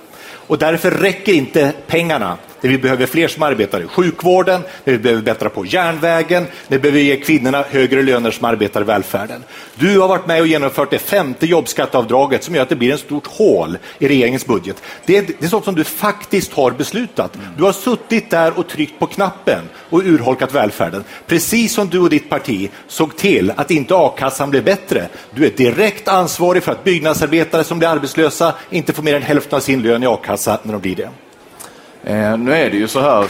Och 0.47 0.57
därför 0.57 0.91
räcker 0.91 1.33
inte 1.33 1.73
pengarna 1.87 2.37
där 2.65 2.71
vi 2.71 2.77
behöver 2.77 3.05
fler 3.05 3.27
som 3.27 3.43
arbetar 3.43 3.81
i 3.81 3.87
sjukvården, 3.87 4.61
där 4.83 4.91
vi 4.91 4.97
behöver 4.97 5.21
bättra 5.21 5.49
på 5.49 5.65
järnvägen, 5.65 6.43
där 6.43 6.77
vi 6.77 6.79
behöver 6.79 6.99
ge 6.99 7.17
kvinnorna 7.17 7.63
högre 7.69 8.03
löner 8.03 8.31
som 8.31 8.45
arbetar 8.45 8.81
i 8.81 8.83
välfärden. 8.83 9.43
Du 9.75 9.99
har 9.99 10.07
varit 10.07 10.27
med 10.27 10.41
och 10.41 10.47
genomfört 10.47 10.89
det 10.89 10.99
femte 10.99 11.45
jobbskatteavdraget 11.45 12.43
som 12.43 12.55
gör 12.55 12.61
att 12.61 12.69
det 12.69 12.75
blir 12.75 12.93
ett 12.93 12.99
stort 12.99 13.27
hål 13.27 13.77
i 13.99 14.07
regeringens 14.07 14.45
budget. 14.45 14.83
Det 15.05 15.17
är, 15.17 15.21
det 15.21 15.45
är 15.45 15.47
sånt 15.47 15.65
som 15.65 15.75
du 15.75 15.83
faktiskt 15.83 16.53
har 16.53 16.71
beslutat. 16.71 17.37
Du 17.57 17.63
har 17.63 17.71
suttit 17.71 18.29
där 18.29 18.59
och 18.59 18.67
tryckt 18.67 18.99
på 18.99 19.05
knappen 19.05 19.61
och 19.89 19.99
urholkat 19.99 20.53
välfärden. 20.53 21.03
Precis 21.27 21.73
som 21.73 21.89
du 21.89 21.99
och 21.99 22.09
ditt 22.09 22.29
parti 22.29 22.69
såg 22.87 23.17
till 23.17 23.53
att 23.55 23.71
inte 23.71 23.95
a-kassan 23.95 24.49
blev 24.49 24.63
bättre. 24.63 25.07
Du 25.35 25.45
är 25.45 25.51
direkt 25.51 26.07
ansvarig 26.07 26.63
för 26.63 26.71
att 26.71 26.83
byggnadsarbetare 26.83 27.63
som 27.63 27.79
blir 27.79 27.89
arbetslösa 27.89 28.53
inte 28.69 28.93
får 28.93 29.03
mer 29.03 29.15
än 29.15 29.21
hälften 29.21 29.55
av 29.57 29.61
sin 29.61 29.81
lön 29.81 30.03
i 30.03 30.07
a-kassa 30.07 30.59
när 30.63 30.73
de 30.73 30.81
blir 30.81 30.95
det. 30.95 31.09
Eh, 32.07 32.37
nu 32.37 32.53
är 32.53 32.69
det 32.69 32.77
ju 32.77 32.87
så 32.87 32.99
här, 32.99 33.27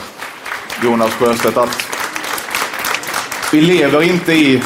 Jonas 0.84 1.14
Sjöstedt, 1.14 1.58
att 1.58 1.88
vi 3.52 3.62
lever 3.62 4.04
inte 4.04 4.34
i 4.34 4.62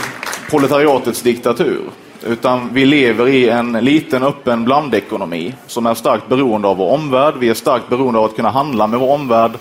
proletariatets 0.49 1.21
diktatur. 1.21 1.81
Utan 2.25 2.69
vi 2.73 2.85
lever 2.85 3.27
i 3.27 3.49
en 3.49 3.71
liten 3.71 4.23
öppen 4.23 4.65
blandekonomi 4.65 5.55
som 5.67 5.85
är 5.85 5.93
starkt 5.93 6.29
beroende 6.29 6.67
av 6.67 6.77
vår 6.77 6.91
omvärld. 6.91 7.33
Vi 7.39 7.49
är 7.49 7.53
starkt 7.53 7.89
beroende 7.89 8.19
av 8.19 8.25
att 8.25 8.35
kunna 8.35 8.49
handla 8.49 8.87
med 8.87 8.99
vår 8.99 9.13
omvärld. 9.13 9.51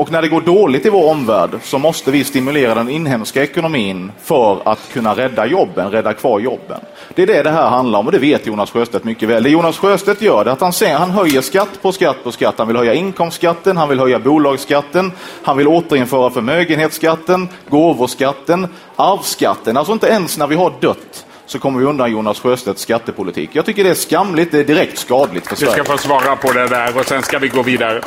Och 0.00 0.12
när 0.12 0.22
det 0.22 0.28
går 0.28 0.40
dåligt 0.40 0.86
i 0.86 0.88
vår 0.88 1.10
omvärld 1.10 1.50
så 1.62 1.78
måste 1.78 2.10
vi 2.10 2.24
stimulera 2.24 2.74
den 2.74 2.88
inhemska 2.88 3.42
ekonomin 3.42 4.12
för 4.22 4.62
att 4.64 4.92
kunna 4.92 5.16
rädda 5.16 5.46
jobben, 5.46 5.90
rädda 5.90 6.14
kvar 6.14 6.40
jobben. 6.40 6.80
Det 7.14 7.22
är 7.22 7.26
det 7.26 7.42
det 7.42 7.50
här 7.50 7.68
handlar 7.68 7.98
om 7.98 8.06
och 8.06 8.12
det 8.12 8.18
vet 8.18 8.46
Jonas 8.46 8.70
Sjöstedt 8.70 9.04
mycket 9.04 9.28
väl. 9.28 9.42
Det 9.42 9.50
Jonas 9.50 9.78
Sjöstedt 9.78 10.22
gör 10.22 10.44
är 10.44 10.50
att 10.50 10.60
han, 10.60 10.72
säger, 10.72 10.96
han 10.96 11.10
höjer 11.10 11.40
skatt 11.40 11.82
på 11.82 11.92
skatt 11.92 12.24
på 12.24 12.32
skatt. 12.32 12.54
Han 12.58 12.66
vill 12.66 12.76
höja 12.76 12.94
inkomstskatten, 12.94 13.76
han 13.76 13.88
vill 13.88 13.98
höja 13.98 14.18
bolagsskatten, 14.18 15.12
han 15.42 15.56
vill 15.56 15.68
återinföra 15.68 16.30
förmögenhetsskatten, 16.30 17.48
gåvoskatten, 17.68 18.68
arvsskatten. 18.96 19.76
Alltså 19.76 19.92
inte 19.92 20.06
ens 20.06 20.38
när 20.38 20.46
vi 20.46 20.54
har 20.54 20.72
dött 20.80 21.26
så 21.46 21.58
kommer 21.58 21.80
vi 21.80 21.86
undan 21.86 22.12
Jonas 22.12 22.40
Sjöstedts 22.40 22.82
skattepolitik. 22.82 23.50
Jag 23.52 23.66
tycker 23.66 23.84
det 23.84 23.90
är 23.90 23.94
skamligt, 23.94 24.52
det 24.52 24.58
är 24.58 24.64
direkt 24.64 24.98
skadligt 24.98 25.46
för 25.46 25.56
Sverige. 25.56 25.76
Du 25.76 25.84
ska 25.84 25.92
få 25.92 25.98
svara 25.98 26.36
på 26.36 26.52
det 26.52 26.68
där 26.68 26.98
och 26.98 27.04
sen 27.04 27.22
ska 27.22 27.38
vi 27.38 27.48
gå 27.48 27.62
vidare. 27.62 28.02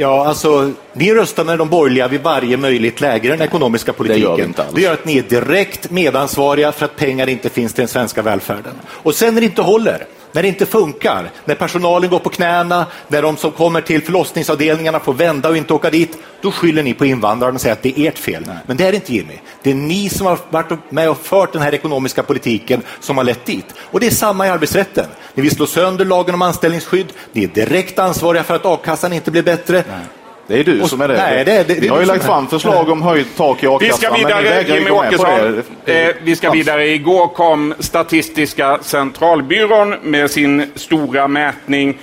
Ja, 0.00 0.26
alltså, 0.26 0.72
ni 0.92 1.14
röstar 1.14 1.44
med 1.44 1.58
de 1.58 1.68
borgerliga 1.68 2.08
vid 2.08 2.22
varje 2.22 2.56
möjligt 2.56 3.00
läge 3.00 3.28
i 3.28 3.30
den 3.30 3.42
ekonomiska 3.42 3.92
politiken. 3.92 4.30
Det 4.30 4.38
gör, 4.38 4.44
inte 4.48 4.62
alls. 4.62 4.74
det 4.74 4.80
gör 4.80 4.92
att 4.92 5.04
ni 5.04 5.18
är 5.18 5.22
direkt 5.22 5.90
medansvariga 5.90 6.72
för 6.72 6.84
att 6.84 6.96
pengar 6.96 7.28
inte 7.28 7.50
finns 7.50 7.72
till 7.72 7.82
den 7.82 7.88
svenska 7.88 8.22
välfärden. 8.22 8.72
Och 8.86 9.14
sen 9.14 9.34
när 9.34 9.40
det 9.40 9.46
inte 9.46 9.62
håller, 9.62 10.06
När 10.32 10.42
det 10.42 10.48
inte 10.48 10.66
funkar, 10.66 11.30
när 11.44 11.54
personalen 11.54 12.10
går 12.10 12.18
på 12.18 12.28
knäna, 12.28 12.86
när 13.08 13.22
de 13.22 13.36
som 13.36 13.50
kommer 13.50 13.80
till 13.80 14.02
förlossningsavdelningarna 14.02 15.00
får 15.00 15.14
vända 15.14 15.48
och 15.48 15.56
inte 15.56 15.74
åka 15.74 15.90
dit, 15.90 16.18
då 16.40 16.50
skyller 16.50 16.82
ni 16.82 16.94
på 16.94 17.06
invandrarna 17.06 17.54
och 17.54 17.60
säger 17.60 17.72
att 17.72 17.82
det 17.82 18.00
är 18.00 18.08
ert 18.08 18.18
fel. 18.18 18.44
Nej. 18.46 18.56
Men 18.66 18.76
det 18.76 18.86
är 18.86 18.92
det 18.92 18.96
inte 18.96 19.14
Jimmy. 19.14 19.34
Det 19.62 19.70
är 19.70 19.74
ni 19.74 20.08
som 20.08 20.26
har 20.26 20.38
varit 20.50 20.72
med 20.90 21.10
och 21.10 21.18
fört 21.18 21.52
den 21.52 21.62
här 21.62 21.74
ekonomiska 21.74 22.22
politiken 22.22 22.82
som 23.00 23.16
har 23.16 23.24
lett 23.24 23.44
dit. 23.44 23.74
Och 23.78 24.00
det 24.00 24.06
är 24.06 24.10
samma 24.10 24.46
i 24.46 24.50
arbetsrätten. 24.50 25.06
Ni 25.34 25.42
vill 25.42 25.54
slå 25.54 25.66
sönder 25.66 26.04
lagen 26.04 26.34
om 26.34 26.42
anställningsskydd, 26.42 27.06
ni 27.32 27.44
är 27.44 27.48
direkt 27.48 27.98
ansvariga 27.98 28.44
för 28.44 28.54
att 28.54 28.66
a-kassan 28.66 29.12
inte 29.12 29.30
blir 29.30 29.42
bättre. 29.42 29.84
Nej. 29.88 30.00
Det 30.48 30.60
är 30.60 30.64
du 30.64 30.88
som 30.88 31.00
är 31.00 31.08
det. 31.08 31.14
Nej, 31.14 31.44
det, 31.44 31.52
det, 31.52 31.74
det 31.74 31.80
vi 31.80 31.88
har 31.88 32.00
ju 32.00 32.06
lagt 32.06 32.24
fram 32.24 32.46
förslag 32.46 32.88
om 32.88 33.02
höjt 33.02 33.36
tak 33.36 33.62
i 33.62 33.66
a-kassan. 33.66 33.78
Vi 33.80 33.92
ska 33.92 34.14
vidare, 34.14 34.62
Jimmie 34.62 34.90
Åkesson. 34.90 35.62
Eh, 35.84 36.08
vi 36.22 36.36
ska 36.36 36.50
vidare. 36.50 36.88
Igår 36.88 37.28
kom 37.28 37.74
Statistiska 37.78 38.78
centralbyrån 38.82 39.94
med 40.02 40.30
sin 40.30 40.70
stora 40.74 41.28
mätning. 41.28 41.98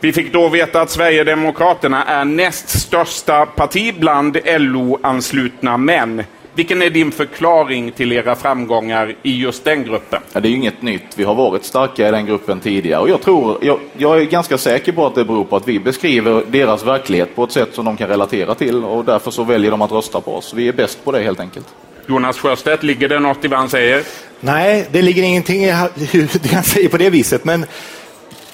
Vi 0.00 0.12
fick 0.12 0.32
då 0.32 0.48
veta 0.48 0.80
att 0.80 0.90
Sverigedemokraterna 0.90 2.04
är 2.04 2.24
näst 2.24 2.68
största 2.68 3.46
parti 3.46 3.94
bland 3.98 4.38
LO-anslutna 4.44 5.76
män. 5.76 6.24
Vilken 6.58 6.82
är 6.82 6.90
din 6.90 7.12
förklaring 7.12 7.92
till 7.92 8.12
era 8.12 8.34
framgångar 8.34 9.14
i 9.22 9.36
just 9.36 9.64
den 9.64 9.84
gruppen? 9.84 10.22
Ja, 10.32 10.40
det 10.40 10.48
är 10.48 10.50
ju 10.50 10.56
inget 10.56 10.82
nytt. 10.82 11.02
Vi 11.14 11.24
har 11.24 11.34
varit 11.34 11.64
starka 11.64 12.08
i 12.08 12.10
den 12.10 12.26
gruppen 12.26 12.60
tidigare 12.60 13.00
och 13.00 13.08
jag, 13.08 13.22
tror, 13.22 13.58
jag, 13.64 13.80
jag 13.96 14.20
är 14.20 14.24
ganska 14.24 14.58
säker 14.58 14.92
på 14.92 15.06
att 15.06 15.14
det 15.14 15.24
beror 15.24 15.44
på 15.44 15.56
att 15.56 15.68
vi 15.68 15.80
beskriver 15.80 16.44
deras 16.48 16.84
verklighet 16.84 17.36
på 17.36 17.44
ett 17.44 17.52
sätt 17.52 17.68
som 17.72 17.84
de 17.84 17.96
kan 17.96 18.08
relatera 18.08 18.54
till 18.54 18.84
och 18.84 19.04
därför 19.04 19.30
så 19.30 19.44
väljer 19.44 19.70
de 19.70 19.82
att 19.82 19.92
rösta 19.92 20.20
på 20.20 20.34
oss. 20.34 20.54
Vi 20.54 20.68
är 20.68 20.72
bäst 20.72 21.04
på 21.04 21.12
det 21.12 21.22
helt 21.22 21.40
enkelt. 21.40 21.66
Jonas 22.06 22.38
Sjöstedt, 22.38 22.82
ligger 22.82 23.08
det 23.08 23.18
något 23.18 23.44
i 23.44 23.48
vad 23.48 23.58
han 23.58 23.68
säger? 23.68 24.02
Nej, 24.40 24.86
det 24.90 25.02
ligger 25.02 25.22
ingenting 25.22 25.64
i 25.64 25.70
hur 26.12 26.52
han 26.54 26.64
säger 26.64 26.88
på 26.88 26.96
det 26.96 27.10
viset, 27.10 27.44
men 27.44 27.66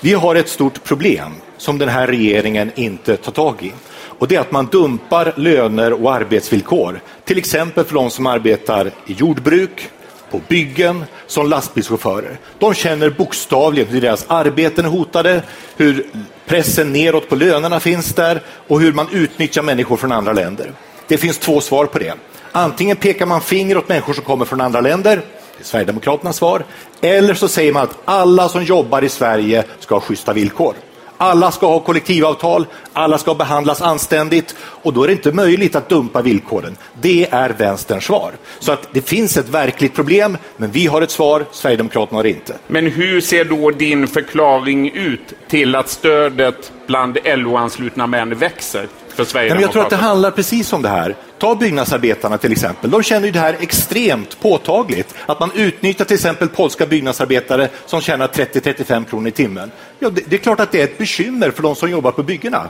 vi 0.00 0.12
har 0.12 0.34
ett 0.34 0.48
stort 0.48 0.84
problem 0.84 1.32
som 1.56 1.78
den 1.78 1.88
här 1.88 2.06
regeringen 2.06 2.70
inte 2.74 3.16
tar 3.16 3.32
tag 3.32 3.54
i. 3.60 3.72
Och 4.18 4.28
det 4.28 4.36
är 4.36 4.40
att 4.40 4.52
man 4.52 4.66
dumpar 4.66 5.32
löner 5.36 6.04
och 6.04 6.14
arbetsvillkor. 6.14 7.00
Till 7.24 7.38
exempel 7.38 7.84
för 7.84 7.94
de 7.94 8.10
som 8.10 8.26
arbetar 8.26 8.86
i 9.06 9.12
jordbruk, 9.12 9.90
på 10.30 10.40
byggen, 10.48 11.04
som 11.26 11.48
lastbilschaufförer. 11.48 12.38
De 12.58 12.74
känner 12.74 13.10
bokstavligen 13.10 13.88
hur 13.88 14.00
deras 14.00 14.24
arbeten 14.28 14.84
är 14.84 14.88
hotade, 14.88 15.42
hur 15.76 16.06
pressen 16.46 16.92
neråt 16.92 17.28
på 17.28 17.34
lönerna 17.34 17.80
finns 17.80 18.14
där 18.14 18.42
och 18.68 18.80
hur 18.80 18.92
man 18.92 19.06
utnyttjar 19.12 19.62
människor 19.62 19.96
från 19.96 20.12
andra 20.12 20.32
länder. 20.32 20.72
Det 21.08 21.18
finns 21.18 21.38
två 21.38 21.60
svar 21.60 21.86
på 21.86 21.98
det. 21.98 22.14
Antingen 22.52 22.96
pekar 22.96 23.26
man 23.26 23.40
finger 23.40 23.78
åt 23.78 23.88
människor 23.88 24.12
som 24.12 24.24
kommer 24.24 24.44
från 24.44 24.60
andra 24.60 24.80
länder, 24.80 25.16
det 25.16 25.62
är 25.62 25.64
Sverigedemokraternas 25.64 26.36
svar, 26.36 26.64
eller 27.00 27.34
så 27.34 27.48
säger 27.48 27.72
man 27.72 27.82
att 27.82 27.98
alla 28.04 28.48
som 28.48 28.64
jobbar 28.64 29.02
i 29.02 29.08
Sverige 29.08 29.64
ska 29.80 29.94
ha 29.94 30.00
schyssta 30.00 30.32
villkor. 30.32 30.74
Alla 31.18 31.50
ska 31.50 31.66
ha 31.66 31.80
kollektivavtal, 31.80 32.66
alla 32.92 33.18
ska 33.18 33.34
behandlas 33.34 33.82
anständigt 33.82 34.54
och 34.60 34.92
då 34.92 35.02
är 35.02 35.06
det 35.06 35.12
inte 35.12 35.32
möjligt 35.32 35.76
att 35.76 35.88
dumpa 35.88 36.22
villkoren. 36.22 36.76
Det 37.00 37.28
är 37.30 37.50
vänsterns 37.50 38.04
svar. 38.04 38.32
Så 38.58 38.72
att 38.72 38.88
det 38.92 39.08
finns 39.08 39.36
ett 39.36 39.48
verkligt 39.48 39.94
problem, 39.94 40.38
men 40.56 40.70
vi 40.70 40.86
har 40.86 41.02
ett 41.02 41.10
svar, 41.10 41.44
Sverigedemokraterna 41.50 42.18
har 42.18 42.24
inte. 42.24 42.56
Men 42.66 42.86
hur 42.86 43.20
ser 43.20 43.44
då 43.44 43.70
din 43.70 44.06
förklaring 44.06 44.90
ut 44.90 45.32
till 45.48 45.74
att 45.74 45.88
stödet 45.88 46.72
bland 46.86 47.18
LO-anslutna 47.24 48.06
män 48.06 48.38
växer? 48.38 48.88
för 49.14 49.48
men 49.48 49.60
jag 49.60 49.72
tror 49.72 49.82
att 49.82 49.90
det 49.90 49.96
handlar 49.96 50.30
precis 50.30 50.72
om 50.72 50.82
det 50.82 50.88
här. 50.88 51.16
Ta 51.44 51.54
byggnadsarbetarna 51.54 52.38
till 52.38 52.52
exempel. 52.52 52.90
De 52.90 53.02
känner 53.02 53.26
ju 53.26 53.32
det 53.32 53.38
här 53.38 53.56
extremt 53.60 54.40
påtagligt. 54.40 55.14
Att 55.26 55.40
man 55.40 55.50
utnyttjar 55.54 56.04
till 56.04 56.14
exempel 56.14 56.48
polska 56.48 56.86
byggnadsarbetare 56.86 57.68
som 57.86 58.00
tjänar 58.00 58.28
30-35 58.28 59.04
kronor 59.04 59.28
i 59.28 59.30
timmen. 59.30 59.70
Ja, 59.98 60.10
det, 60.10 60.22
det, 60.26 60.36
är 60.36 60.40
klart 60.40 60.60
att 60.60 60.72
det 60.72 60.80
är 60.80 60.84
ett 60.84 60.98
bekymmer 60.98 61.50
för 61.50 61.62
de 61.62 61.74
som 61.74 61.90
jobbar 61.90 62.10
på 62.12 62.22
byggena. 62.22 62.68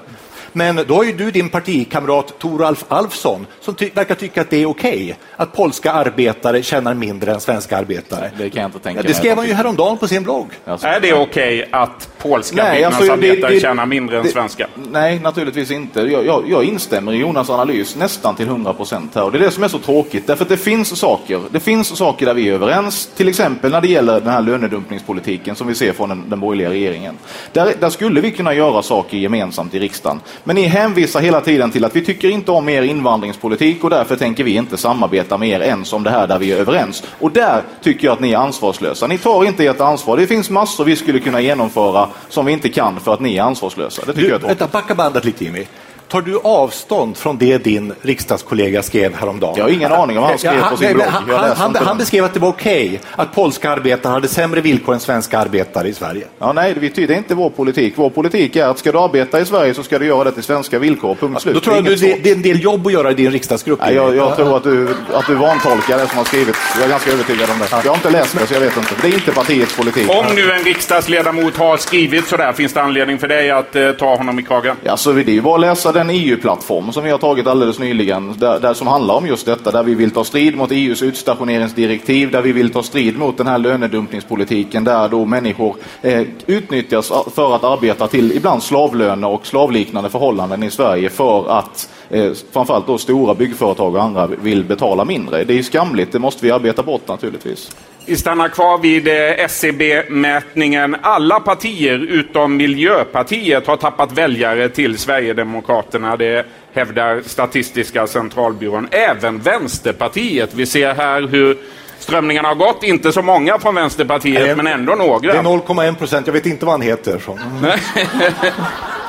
Men 0.56 0.80
då 0.86 0.94
har 0.94 1.04
ju 1.04 1.12
du 1.12 1.30
din 1.30 1.48
partikamrat 1.48 2.38
Toralf 2.38 2.84
Alfsson 2.88 3.46
som 3.60 3.74
ty 3.74 3.90
verkar 3.94 4.14
tycka 4.14 4.40
att 4.40 4.50
det 4.50 4.62
är 4.62 4.66
okej 4.66 5.04
okay, 5.04 5.14
att 5.36 5.52
polska 5.52 5.92
arbetare 5.92 6.62
tjänar 6.62 6.94
mindre 6.94 7.32
än 7.32 7.40
svenska 7.40 7.76
arbetare. 7.76 8.30
Det 8.38 8.50
kan 8.50 8.62
jag 8.62 8.68
inte 8.68 8.78
tänka 8.78 9.00
ja, 9.00 9.08
Det 9.08 9.14
skrev 9.14 9.36
han 9.36 9.46
ju 9.46 9.52
häromdagen 9.52 9.98
på 9.98 10.08
sin 10.08 10.22
blogg. 10.22 10.46
Alltså, 10.64 10.86
är 10.86 11.00
det 11.00 11.12
okej 11.12 11.58
okay 11.58 11.68
att 11.70 12.08
polska 12.18 12.56
nej, 12.56 12.84
alltså, 12.84 13.00
byggnadsarbetare 13.00 13.46
alltså, 13.46 13.60
tjänar 13.60 13.86
mindre 13.86 14.18
än 14.18 14.28
svenska? 14.28 14.66
Nej, 14.90 15.18
naturligtvis 15.18 15.70
inte. 15.70 16.00
Jag, 16.00 16.26
jag, 16.26 16.44
jag 16.48 16.64
instämmer 16.64 17.12
i 17.12 17.16
Jonas 17.16 17.50
analys 17.50 17.96
nästan 17.96 18.36
till 18.36 18.46
100 18.46 18.72
procent 18.72 19.14
här. 19.14 19.24
Och 19.24 19.32
det 19.32 19.38
är 19.38 19.42
det 19.42 19.50
som 19.50 19.62
är 19.62 19.68
så 19.68 19.78
tråkigt. 19.78 20.26
Därför 20.26 20.44
att 20.44 20.48
det 20.48 20.56
finns 20.56 20.98
saker. 20.98 21.40
Det 21.50 21.60
finns 21.60 21.96
saker 21.96 22.26
där 22.26 22.34
vi 22.34 22.48
är 22.48 22.52
överens. 22.52 23.10
Till 23.16 23.28
exempel 23.28 23.70
när 23.70 23.80
det 23.80 23.88
gäller 23.88 24.20
den 24.20 24.30
här 24.30 24.42
lönedumpningspolitiken 24.42 25.56
som 25.56 25.66
vi 25.66 25.74
ser 25.74 25.92
från 25.92 26.08
den, 26.08 26.30
den 26.30 26.40
borgerliga 26.40 26.70
regeringen. 26.70 27.18
Där, 27.52 27.72
där 27.80 27.90
skulle 27.90 28.20
vi 28.20 28.30
kunna 28.30 28.54
göra 28.54 28.82
saker 28.82 29.16
gemensamt 29.16 29.74
i 29.74 29.78
riksdagen. 29.78 30.20
Men 30.44 30.56
ni 30.56 30.62
hänvisar 30.62 31.20
hela 31.20 31.40
tiden 31.40 31.70
till 31.70 31.84
att 31.84 31.96
vi 31.96 32.04
tycker 32.04 32.28
inte 32.28 32.50
om 32.50 32.68
er 32.68 32.82
invandringspolitik 32.82 33.84
och 33.84 33.90
därför 33.90 34.16
tänker 34.16 34.44
vi 34.44 34.54
inte 34.54 34.76
samarbeta 34.76 35.38
med 35.38 35.48
er 35.48 35.60
ens 35.60 35.92
om 35.92 36.02
det 36.02 36.10
här 36.10 36.26
där 36.26 36.38
vi 36.38 36.52
är 36.52 36.56
överens. 36.56 37.02
Och 37.18 37.30
där 37.30 37.62
tycker 37.82 38.06
jag 38.06 38.12
att 38.12 38.20
ni 38.20 38.32
är 38.32 38.38
ansvarslösa. 38.38 39.06
Ni 39.06 39.18
tar 39.18 39.44
inte 39.44 39.66
ert 39.66 39.80
ansvar. 39.80 40.16
Det 40.16 40.26
finns 40.26 40.50
massor 40.50 40.84
vi 40.84 40.96
skulle 40.96 41.20
kunna 41.20 41.40
genomföra 41.40 42.08
som 42.28 42.46
vi 42.46 42.52
inte 42.52 42.68
kan 42.68 43.00
för 43.00 43.14
att 43.14 43.20
ni 43.20 43.36
är 43.36 43.42
ansvarslösa. 43.42 44.02
Det 44.06 44.12
tycker 44.12 44.22
du, 44.22 44.28
jag 44.28 44.42
är 44.42 44.46
vänta, 44.46 44.68
backa 44.72 44.94
bandet 44.94 45.24
lite 45.24 45.44
Jimmy. 45.44 45.66
Tar 46.08 46.22
du 46.22 46.38
avstånd 46.38 47.16
från 47.16 47.38
det 47.38 47.58
din 47.58 47.92
riksdagskollega 48.02 48.82
skrev 48.82 49.14
häromdagen? 49.14 49.54
Jag 49.56 49.64
har 49.64 49.70
ingen 49.70 49.92
aning 49.92 50.16
om 50.18 50.22
vad 50.22 50.30
han 50.30 50.38
skrev 50.38 50.62
på 50.70 50.76
sin 50.76 50.92
blogg. 50.92 51.06
Han, 51.06 51.30
han, 51.30 51.56
han, 51.56 51.76
han, 51.86 51.98
beskrev 51.98 52.24
att 52.24 52.34
det 52.34 52.40
var 52.40 52.48
okej 52.48 52.86
okay 52.86 52.98
att 53.16 53.34
polska 53.34 53.70
arbetare 53.70 54.10
hade 54.10 54.28
sämre 54.28 54.60
villkor 54.60 54.94
än 54.94 55.00
svenska 55.00 55.38
arbetare 55.38 55.88
i 55.88 55.94
Sverige. 55.94 56.26
Ja, 56.38 56.52
nej, 56.52 56.74
det 56.94 56.98
är 56.98 57.10
inte 57.10 57.34
vår 57.34 57.50
politik. 57.50 57.92
Vår 57.96 58.10
politik 58.10 58.56
är 58.56 58.66
att 58.66 58.78
ska 58.78 58.92
du 58.92 58.98
arbeta 58.98 59.40
i 59.40 59.44
Sverige 59.44 59.74
så 59.74 59.82
ska 59.82 59.98
du 59.98 60.06
göra 60.06 60.24
det 60.24 60.32
till 60.32 60.42
svenska 60.42 60.78
villkor. 60.78 61.14
Punkt 61.14 61.42
slut. 61.42 61.54
Då 61.54 61.60
tror 61.60 61.76
jag 61.76 61.84
det, 61.84 61.96
det, 61.96 62.20
det 62.22 62.30
är 62.30 62.34
en 62.34 62.42
del 62.42 62.62
jobb 62.62 62.86
att 62.86 62.92
göra 62.92 63.10
i 63.10 63.14
din 63.14 63.30
riksdagsgrupp. 63.30 63.80
Nej, 63.82 63.94
jag, 63.94 64.16
jag 64.16 64.36
tror 64.36 64.56
att 64.56 64.64
du, 64.64 64.88
att 65.12 65.26
du 65.26 65.34
vantolkar 65.34 65.98
det 65.98 66.06
som 66.06 66.18
har 66.18 66.24
skrivit. 66.24 66.56
Jag 66.74 66.84
är 66.84 66.88
ganska 66.88 67.12
övertygad 67.12 67.50
om 67.50 67.58
det. 67.58 67.68
Jag 67.70 67.90
har 67.90 67.96
inte 67.96 68.10
läst 68.10 68.38
det 68.38 68.46
så 68.46 68.54
jag 68.54 68.60
vet 68.60 68.76
inte. 68.76 68.94
Det 69.02 69.08
är 69.08 69.14
inte 69.14 69.32
partiets 69.32 69.76
politik. 69.76 70.10
Om 70.10 70.34
nu 70.34 70.52
en 70.52 70.64
riksdagsledamot 70.64 71.56
har 71.56 71.76
skrivit 71.76 72.26
sådär, 72.26 72.52
finns 72.52 72.72
det 72.72 72.82
anledning 72.82 73.18
för 73.18 73.28
dig 73.28 73.50
att 73.50 73.76
eh, 73.76 73.90
ta 73.90 74.16
honom 74.16 74.38
i 74.38 74.42
kragen? 74.42 74.76
Ja, 74.82 74.96
så 74.96 75.12
det 75.12 75.20
är 75.20 75.32
ju 75.32 75.40
bara 75.40 75.54
att 75.54 75.60
läsa 75.60 75.92
den 75.94 76.10
EU-plattform 76.10 76.92
som 76.92 77.04
vi 77.04 77.10
har 77.10 77.18
tagit 77.18 77.46
alldeles 77.46 77.78
nyligen, 77.78 78.34
där, 78.38 78.60
där, 78.60 78.74
som 78.74 78.86
handlar 78.86 79.14
om 79.14 79.26
just 79.26 79.46
detta, 79.46 79.70
där 79.70 79.82
vi 79.82 79.94
vill 79.94 80.10
ta 80.10 80.24
strid 80.24 80.56
mot 80.56 80.70
EUs 80.70 81.02
utstationeringsdirektiv, 81.02 82.30
där 82.30 82.42
vi 82.42 82.52
vill 82.52 82.70
ta 82.70 82.82
strid 82.82 83.18
mot 83.18 83.36
den 83.36 83.46
här 83.46 83.58
lönedumpningspolitiken, 83.58 84.84
där 84.84 85.08
då 85.08 85.24
människor 85.24 85.76
eh, 86.02 86.22
utnyttjas 86.46 87.12
för 87.34 87.56
att 87.56 87.64
arbeta 87.64 88.06
till 88.06 88.32
ibland 88.32 88.62
slavlöner 88.62 89.28
och 89.28 89.46
slavliknande 89.46 90.10
förhållanden 90.10 90.62
i 90.62 90.70
Sverige 90.70 91.10
för 91.10 91.58
att 91.58 91.90
eh, 92.10 92.32
framförallt 92.52 92.86
då 92.86 92.98
stora 92.98 93.34
byggföretag 93.34 93.94
och 93.94 94.02
andra 94.02 94.26
vill 94.26 94.64
betala 94.64 95.04
mindre. 95.04 95.44
Det 95.44 95.58
är 95.58 95.62
skamligt, 95.62 96.12
det 96.12 96.18
måste 96.18 96.46
vi 96.46 96.50
arbeta 96.50 96.82
bort 96.82 97.08
naturligtvis. 97.08 97.70
Vi 98.06 98.16
stannar 98.16 98.48
kvar 98.48 98.78
vid 98.78 99.08
eh, 99.08 99.44
SCB-mätningen. 99.44 100.96
Alla 101.02 101.40
partier 101.40 101.98
utom 101.98 102.56
Miljöpartiet 102.56 103.66
har 103.66 103.76
tappat 103.76 104.12
väljare 104.12 104.68
till 104.68 104.98
Sverigedemokraterna. 104.98 106.16
Det 106.16 106.46
hävdar 106.74 107.22
Statistiska 107.26 108.06
centralbyrån. 108.06 108.88
Även 108.90 109.38
Vänsterpartiet. 109.38 110.54
Vi 110.54 110.66
ser 110.66 110.94
här 110.94 111.22
hur 111.22 111.58
strömningarna 111.98 112.48
har 112.48 112.54
gått. 112.54 112.82
Inte 112.82 113.12
så 113.12 113.22
många 113.22 113.58
från 113.58 113.74
Vänsterpartiet, 113.74 114.42
Nej, 114.42 114.56
men 114.56 114.66
ändå 114.66 114.94
några. 114.94 115.32
Det 115.32 115.38
är 115.38 115.42
0,1 115.42 115.94
procent. 115.94 116.26
Jag 116.26 116.34
vet 116.34 116.46
inte 116.46 116.64
vad 116.64 116.72
han 116.72 116.82
heter. 116.82 117.20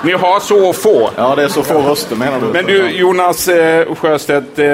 Ni 0.04 0.12
har 0.12 0.40
så 0.40 0.74
få. 0.74 1.10
Ja, 1.18 1.36
det 1.36 1.44
är 1.44 1.48
så 1.48 1.64
få 1.64 1.82
röster 1.82 2.16
menar 2.16 2.40
du. 2.40 2.48
Men 2.48 2.66
du, 2.66 2.90
Jonas 2.90 3.48
eh, 3.48 3.96
Sjöstedt. 3.96 4.60
Eh, 4.60 4.68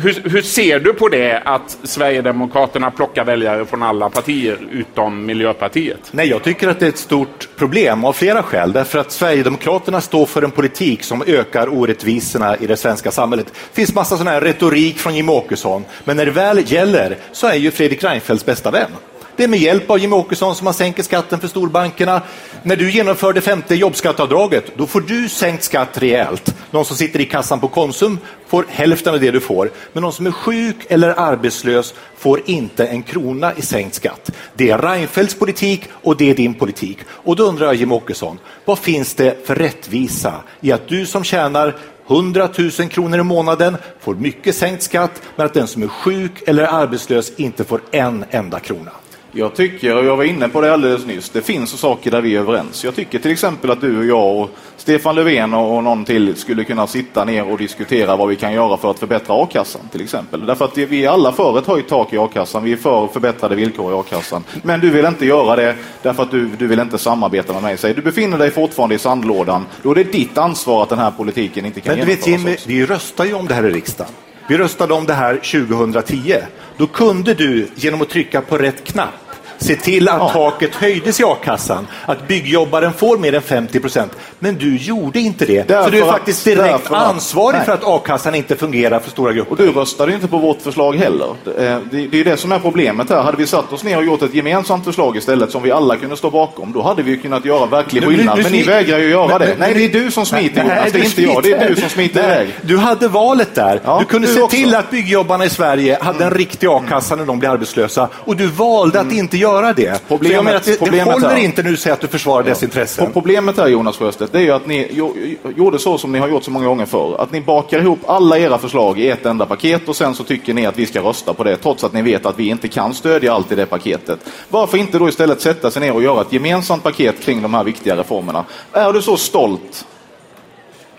hur, 0.00 0.30
hur, 0.30 0.42
ser 0.42 0.80
du 0.80 0.92
på 0.92 1.08
det 1.08 1.42
att 1.44 1.78
Sverigedemokraterna 1.82 2.90
plockar 2.90 3.24
väljare 3.24 3.66
från 3.66 3.82
alla 3.82 4.10
partier 4.10 4.58
utom 4.72 5.26
Miljöpartiet? 5.26 6.00
Nej, 6.10 6.28
jag 6.28 6.42
tycker 6.42 6.68
att 6.68 6.80
det 6.80 6.86
är 6.86 6.88
ett 6.88 6.98
stort 6.98 7.48
problem 7.56 8.04
av 8.04 8.12
flera 8.12 8.42
skäl. 8.42 8.72
Därför 8.72 8.98
att 8.98 9.12
Sverigedemokraterna 9.12 10.00
står 10.00 10.26
för 10.26 10.42
en 10.42 10.50
politik 10.50 11.02
som 11.02 11.22
ökar 11.26 11.74
orättvisorna 11.74 12.56
i 12.56 12.66
det 12.66 12.76
svenska 12.76 13.10
samhället. 13.10 13.46
Det 13.46 13.74
finns 13.74 13.94
massa 13.94 14.16
sån 14.16 14.26
här 14.26 14.40
retorik 14.40 14.98
från 14.98 15.14
Jimmie 15.14 15.34
Åkesson, 15.34 15.84
men 16.04 16.16
när 16.16 16.24
det 16.26 16.32
väl 16.32 16.72
gäller 16.72 17.16
så 17.32 17.46
är 17.46 17.54
ju 17.54 17.70
Fredrik 17.70 18.04
Reinfeldts 18.04 18.46
bästa 18.46 18.70
vän. 18.70 18.90
Det 19.36 19.44
är 19.44 19.48
med 19.48 19.58
hjälp 19.58 19.90
av 19.90 19.98
Jimmie 19.98 20.18
Åkesson 20.18 20.54
som 20.54 20.64
man 20.64 20.74
sänker 20.74 21.02
skatten 21.02 21.40
för 21.40 21.48
storbankerna. 21.48 22.22
När 22.62 22.76
du 22.76 22.90
genomför 22.90 23.32
det 23.32 23.40
femte 23.40 23.74
jobbskatteavdraget, 23.74 24.64
då 24.76 24.86
får 24.86 25.00
du 25.00 25.28
sänkt 25.28 25.64
skatt 25.64 25.98
rejält. 25.98 26.54
Någon 26.70 26.84
som 26.84 26.96
sitter 26.96 27.20
i 27.20 27.24
kassan 27.24 27.60
på 27.60 27.68
Konsum 27.68 28.18
får 28.46 28.64
hälften 28.68 29.14
av 29.14 29.20
det 29.20 29.30
du 29.30 29.40
får. 29.40 29.70
Men 29.92 30.02
någon 30.02 30.12
som 30.12 30.26
är 30.26 30.30
sjuk 30.30 30.76
eller 30.88 31.20
arbetslös 31.20 31.94
får 32.16 32.40
inte 32.44 32.86
en 32.86 33.02
krona 33.02 33.52
i 33.56 33.62
sänkt 33.62 33.94
skatt. 33.94 34.30
Det 34.54 34.70
är 34.70 34.78
Reinfeldts 34.78 35.34
politik 35.34 35.88
och 36.02 36.16
det 36.16 36.30
är 36.30 36.34
din 36.34 36.54
politik. 36.54 36.98
Och 37.08 37.36
då 37.36 37.44
undrar 37.44 37.66
jag 37.66 37.74
Jimmie 37.74 37.96
Åkesson, 37.96 38.38
vad 38.64 38.78
finns 38.78 39.14
det 39.14 39.46
för 39.46 39.54
rättvisa 39.54 40.34
i 40.60 40.72
att 40.72 40.88
du 40.88 41.06
som 41.06 41.24
tjänar 41.24 41.76
100 42.06 42.48
000 42.58 42.70
kronor 42.70 43.20
i 43.20 43.22
månaden 43.22 43.76
får 44.00 44.14
mycket 44.14 44.56
sänkt 44.56 44.82
skatt, 44.82 45.22
men 45.36 45.46
att 45.46 45.54
den 45.54 45.66
som 45.66 45.82
är 45.82 45.88
sjuk 45.88 46.42
eller 46.46 46.62
arbetslös 46.62 47.32
inte 47.36 47.64
får 47.64 47.80
en 47.90 48.24
enda 48.30 48.60
krona? 48.60 48.90
Jag 49.36 49.54
tycker, 49.54 49.96
och 49.96 50.04
jag 50.04 50.16
var 50.16 50.24
inne 50.24 50.48
på 50.48 50.60
det 50.60 50.72
alldeles 50.72 51.06
nyss, 51.06 51.30
det 51.30 51.42
finns 51.42 51.70
saker 51.80 52.10
där 52.10 52.20
vi 52.20 52.36
är 52.36 52.40
överens. 52.40 52.84
Jag 52.84 52.94
tycker 52.94 53.18
till 53.18 53.30
exempel 53.30 53.70
att 53.70 53.80
du 53.80 53.98
och 53.98 54.04
jag 54.04 54.36
och 54.36 54.50
Stefan 54.76 55.14
Löfven 55.14 55.54
och 55.54 55.84
någon 55.84 56.04
till 56.04 56.36
skulle 56.36 56.64
kunna 56.64 56.86
sitta 56.86 57.24
ner 57.24 57.52
och 57.52 57.58
diskutera 57.58 58.16
vad 58.16 58.28
vi 58.28 58.36
kan 58.36 58.52
göra 58.52 58.76
för 58.76 58.90
att 58.90 58.98
förbättra 58.98 59.42
a-kassan 59.42 59.88
till 59.92 60.02
exempel. 60.02 60.46
Därför 60.46 60.64
att 60.64 60.78
vi 60.78 61.04
är 61.04 61.10
alla 61.10 61.32
för 61.32 61.58
ett 61.58 61.66
höjt 61.66 61.88
tak 61.88 62.12
i 62.12 62.18
a-kassan, 62.18 62.64
vi 62.64 62.72
är 62.72 62.76
för 62.76 63.06
förbättrade 63.06 63.54
villkor 63.54 63.92
i 63.92 63.94
a-kassan. 63.94 64.44
Men 64.62 64.80
du 64.80 64.90
vill 64.90 65.04
inte 65.04 65.26
göra 65.26 65.56
det 65.56 65.76
därför 66.02 66.22
att 66.22 66.30
du, 66.30 66.46
du 66.58 66.66
vill 66.66 66.80
inte 66.80 66.98
samarbeta 66.98 67.52
med 67.52 67.62
mig. 67.62 67.94
Du 67.94 68.02
befinner 68.02 68.38
dig 68.38 68.50
fortfarande 68.50 68.94
i 68.94 68.98
sandlådan. 68.98 69.66
Då 69.82 69.90
är 69.90 69.94
det 69.94 70.04
ditt 70.04 70.38
ansvar 70.38 70.82
att 70.82 70.88
den 70.88 70.98
här 70.98 71.10
politiken 71.10 71.66
inte 71.66 71.80
kan 71.80 71.96
Men 71.96 72.06
du 72.06 72.14
vet 72.14 72.26
Jimmy, 72.26 72.56
vi 72.66 72.86
röstar 72.86 73.24
ju 73.24 73.34
om 73.34 73.46
det 73.46 73.54
här 73.54 73.66
i 73.66 73.70
riksdagen. 73.70 74.12
Vi 74.48 74.58
röstade 74.58 74.94
om 74.94 75.06
det 75.06 75.14
här 75.14 75.36
2010. 75.36 76.36
Då 76.76 76.86
kunde 76.86 77.34
du 77.34 77.68
genom 77.74 78.02
att 78.02 78.08
trycka 78.08 78.40
på 78.40 78.58
rätt 78.58 78.84
knapp 78.84 79.33
se 79.58 79.76
till 79.76 80.08
att 80.08 80.32
taket 80.32 80.74
höjdes 80.74 81.20
i 81.20 81.24
a-kassan, 81.24 81.86
att 82.06 82.28
byggjobbaren 82.28 82.92
får 82.92 83.18
mer 83.18 83.34
än 83.34 83.42
50 83.42 83.80
procent. 83.80 84.12
Men 84.38 84.54
du 84.54 84.76
gjorde 84.76 85.20
inte 85.20 85.44
det. 85.44 85.68
Därför 85.68 85.84
så 85.84 85.90
du 85.90 86.02
är 86.02 86.06
faktiskt 86.06 86.44
direkt 86.44 86.90
ansvarig 86.90 87.56
Nej. 87.56 87.66
för 87.66 87.72
att 87.72 87.84
a-kassan 87.84 88.34
inte 88.34 88.56
fungerar 88.56 89.00
för 89.00 89.10
stora 89.10 89.32
grupper. 89.32 89.52
Och 89.52 89.56
du 89.56 89.72
röstade 89.72 90.12
inte 90.12 90.28
på 90.28 90.38
vårt 90.38 90.62
förslag 90.62 90.96
heller. 90.96 91.28
Det 91.44 91.66
är, 91.66 91.80
det 91.90 92.06
det 92.06 92.20
är 92.20 92.24
det 92.24 92.36
som 92.36 92.52
är 92.52 92.58
problemet 92.58 93.10
här. 93.10 93.22
Hade 93.22 93.36
vi 93.36 93.46
satt 93.46 93.72
oss 93.72 93.84
ner 93.84 93.98
och 93.98 94.04
gjort 94.04 94.22
ett 94.22 94.34
gemensamt 94.34 94.84
förslag 94.84 95.16
istället 95.16 95.50
som 95.50 95.62
vi 95.62 95.70
alla 95.70 95.96
kunde 95.96 96.16
stå 96.16 96.30
bakom, 96.30 96.72
då 96.72 96.82
hade 96.82 97.02
vi 97.02 97.16
kunnat 97.16 97.44
göra 97.44 97.66
verklig 97.66 98.04
skillnad. 98.04 98.38
Men 98.42 98.52
ni 98.52 98.62
vägrar 98.62 98.98
ju 98.98 99.08
göra 99.08 99.38
det. 99.38 99.56
Nej, 99.58 99.74
det 99.74 99.84
är 99.84 100.04
du 100.04 100.10
som 100.10 100.26
smiter 100.26 100.64
Nej, 100.64 100.76
Jonas, 100.76 100.92
det 100.92 100.98
är 100.98 101.04
inte 101.04 101.22
jag. 101.22 101.42
Det 101.42 101.52
är 101.52 101.68
du 101.68 101.76
som 101.76 101.88
smiter 101.88 102.22
Nej, 102.22 102.34
iväg. 102.34 102.54
Du 102.62 102.76
hade 102.76 103.08
valet 103.08 103.54
där. 103.54 103.98
du 103.98 104.04
kunde 104.04 104.28
du 104.28 104.34
se 104.34 104.40
också. 104.40 104.56
till 104.56 104.74
att 104.74 104.90
byggjobbarna 104.90 105.44
i 105.44 105.50
Sverige 105.50 105.98
hade 106.00 106.24
en 106.24 106.30
riktig 106.30 106.66
a-kassa 106.66 107.16
när 107.16 107.24
de 107.24 107.38
blev 107.38 107.50
arbetslösa 107.52 108.08
och 108.14 108.36
du 108.36 108.46
valde 108.46 109.00
att 109.00 109.12
inte 109.12 109.36
göra 109.44 109.72
det. 109.72 110.02
Problemet- 110.08 110.64
det, 110.64 110.90
det 110.90 111.02
håller 111.02 111.36
inte 111.36 111.62
nu 111.62 111.72
att 111.72 111.78
säga 111.78 111.92
att 111.92 112.00
du 112.00 112.08
försvarar 112.08 112.42
dess 112.44 112.62
intressen. 112.62 113.12
Problemet 113.12 113.58
är 113.58 113.66
Jonas 113.66 113.96
Sjöstedt, 113.96 114.32
det 114.32 114.38
är 114.38 114.42
ju 114.42 114.50
att 114.50 114.66
ni 114.66 114.88
jo- 114.92 115.16
gjorde 115.56 115.78
så 115.78 115.98
som 115.98 116.12
ni 116.12 116.18
har 116.18 116.28
gjort 116.28 116.44
så 116.44 116.50
många 116.50 116.66
gånger 116.66 116.86
förr. 116.86 117.16
Att 117.20 117.32
ni 117.32 117.40
bakar 117.40 117.78
ihop 117.78 117.98
alla 118.06 118.38
era 118.38 118.58
förslag 118.58 118.98
i 119.00 119.08
ett 119.10 119.26
enda 119.26 119.46
paket 119.46 119.88
och 119.88 119.96
sen 119.96 120.14
så 120.14 120.24
tycker 120.24 120.54
ni 120.54 120.66
att 120.66 120.78
vi 120.78 120.86
ska 120.86 121.00
rösta 121.00 121.34
på 121.34 121.44
det 121.44 121.56
trots 121.56 121.84
att 121.84 121.92
ni 121.92 122.02
vet 122.02 122.26
att 122.26 122.38
vi 122.38 122.48
inte 122.48 122.68
kan 122.68 122.94
stödja 122.94 123.34
allt 123.34 123.52
i 123.52 123.54
det 123.54 123.66
paketet. 123.66 124.18
Varför 124.48 124.78
inte 124.78 124.98
då 124.98 125.08
istället 125.08 125.40
sätta 125.40 125.70
sig 125.70 125.82
ner 125.82 125.92
och 125.94 126.02
göra 126.02 126.20
ett 126.20 126.32
gemensamt 126.32 126.82
paket 126.82 127.20
kring 127.22 127.42
de 127.42 127.54
här 127.54 127.64
viktiga 127.64 127.96
reformerna? 127.96 128.44
Är 128.72 128.92
du 128.92 129.02
så 129.02 129.16
stolt? 129.16 129.86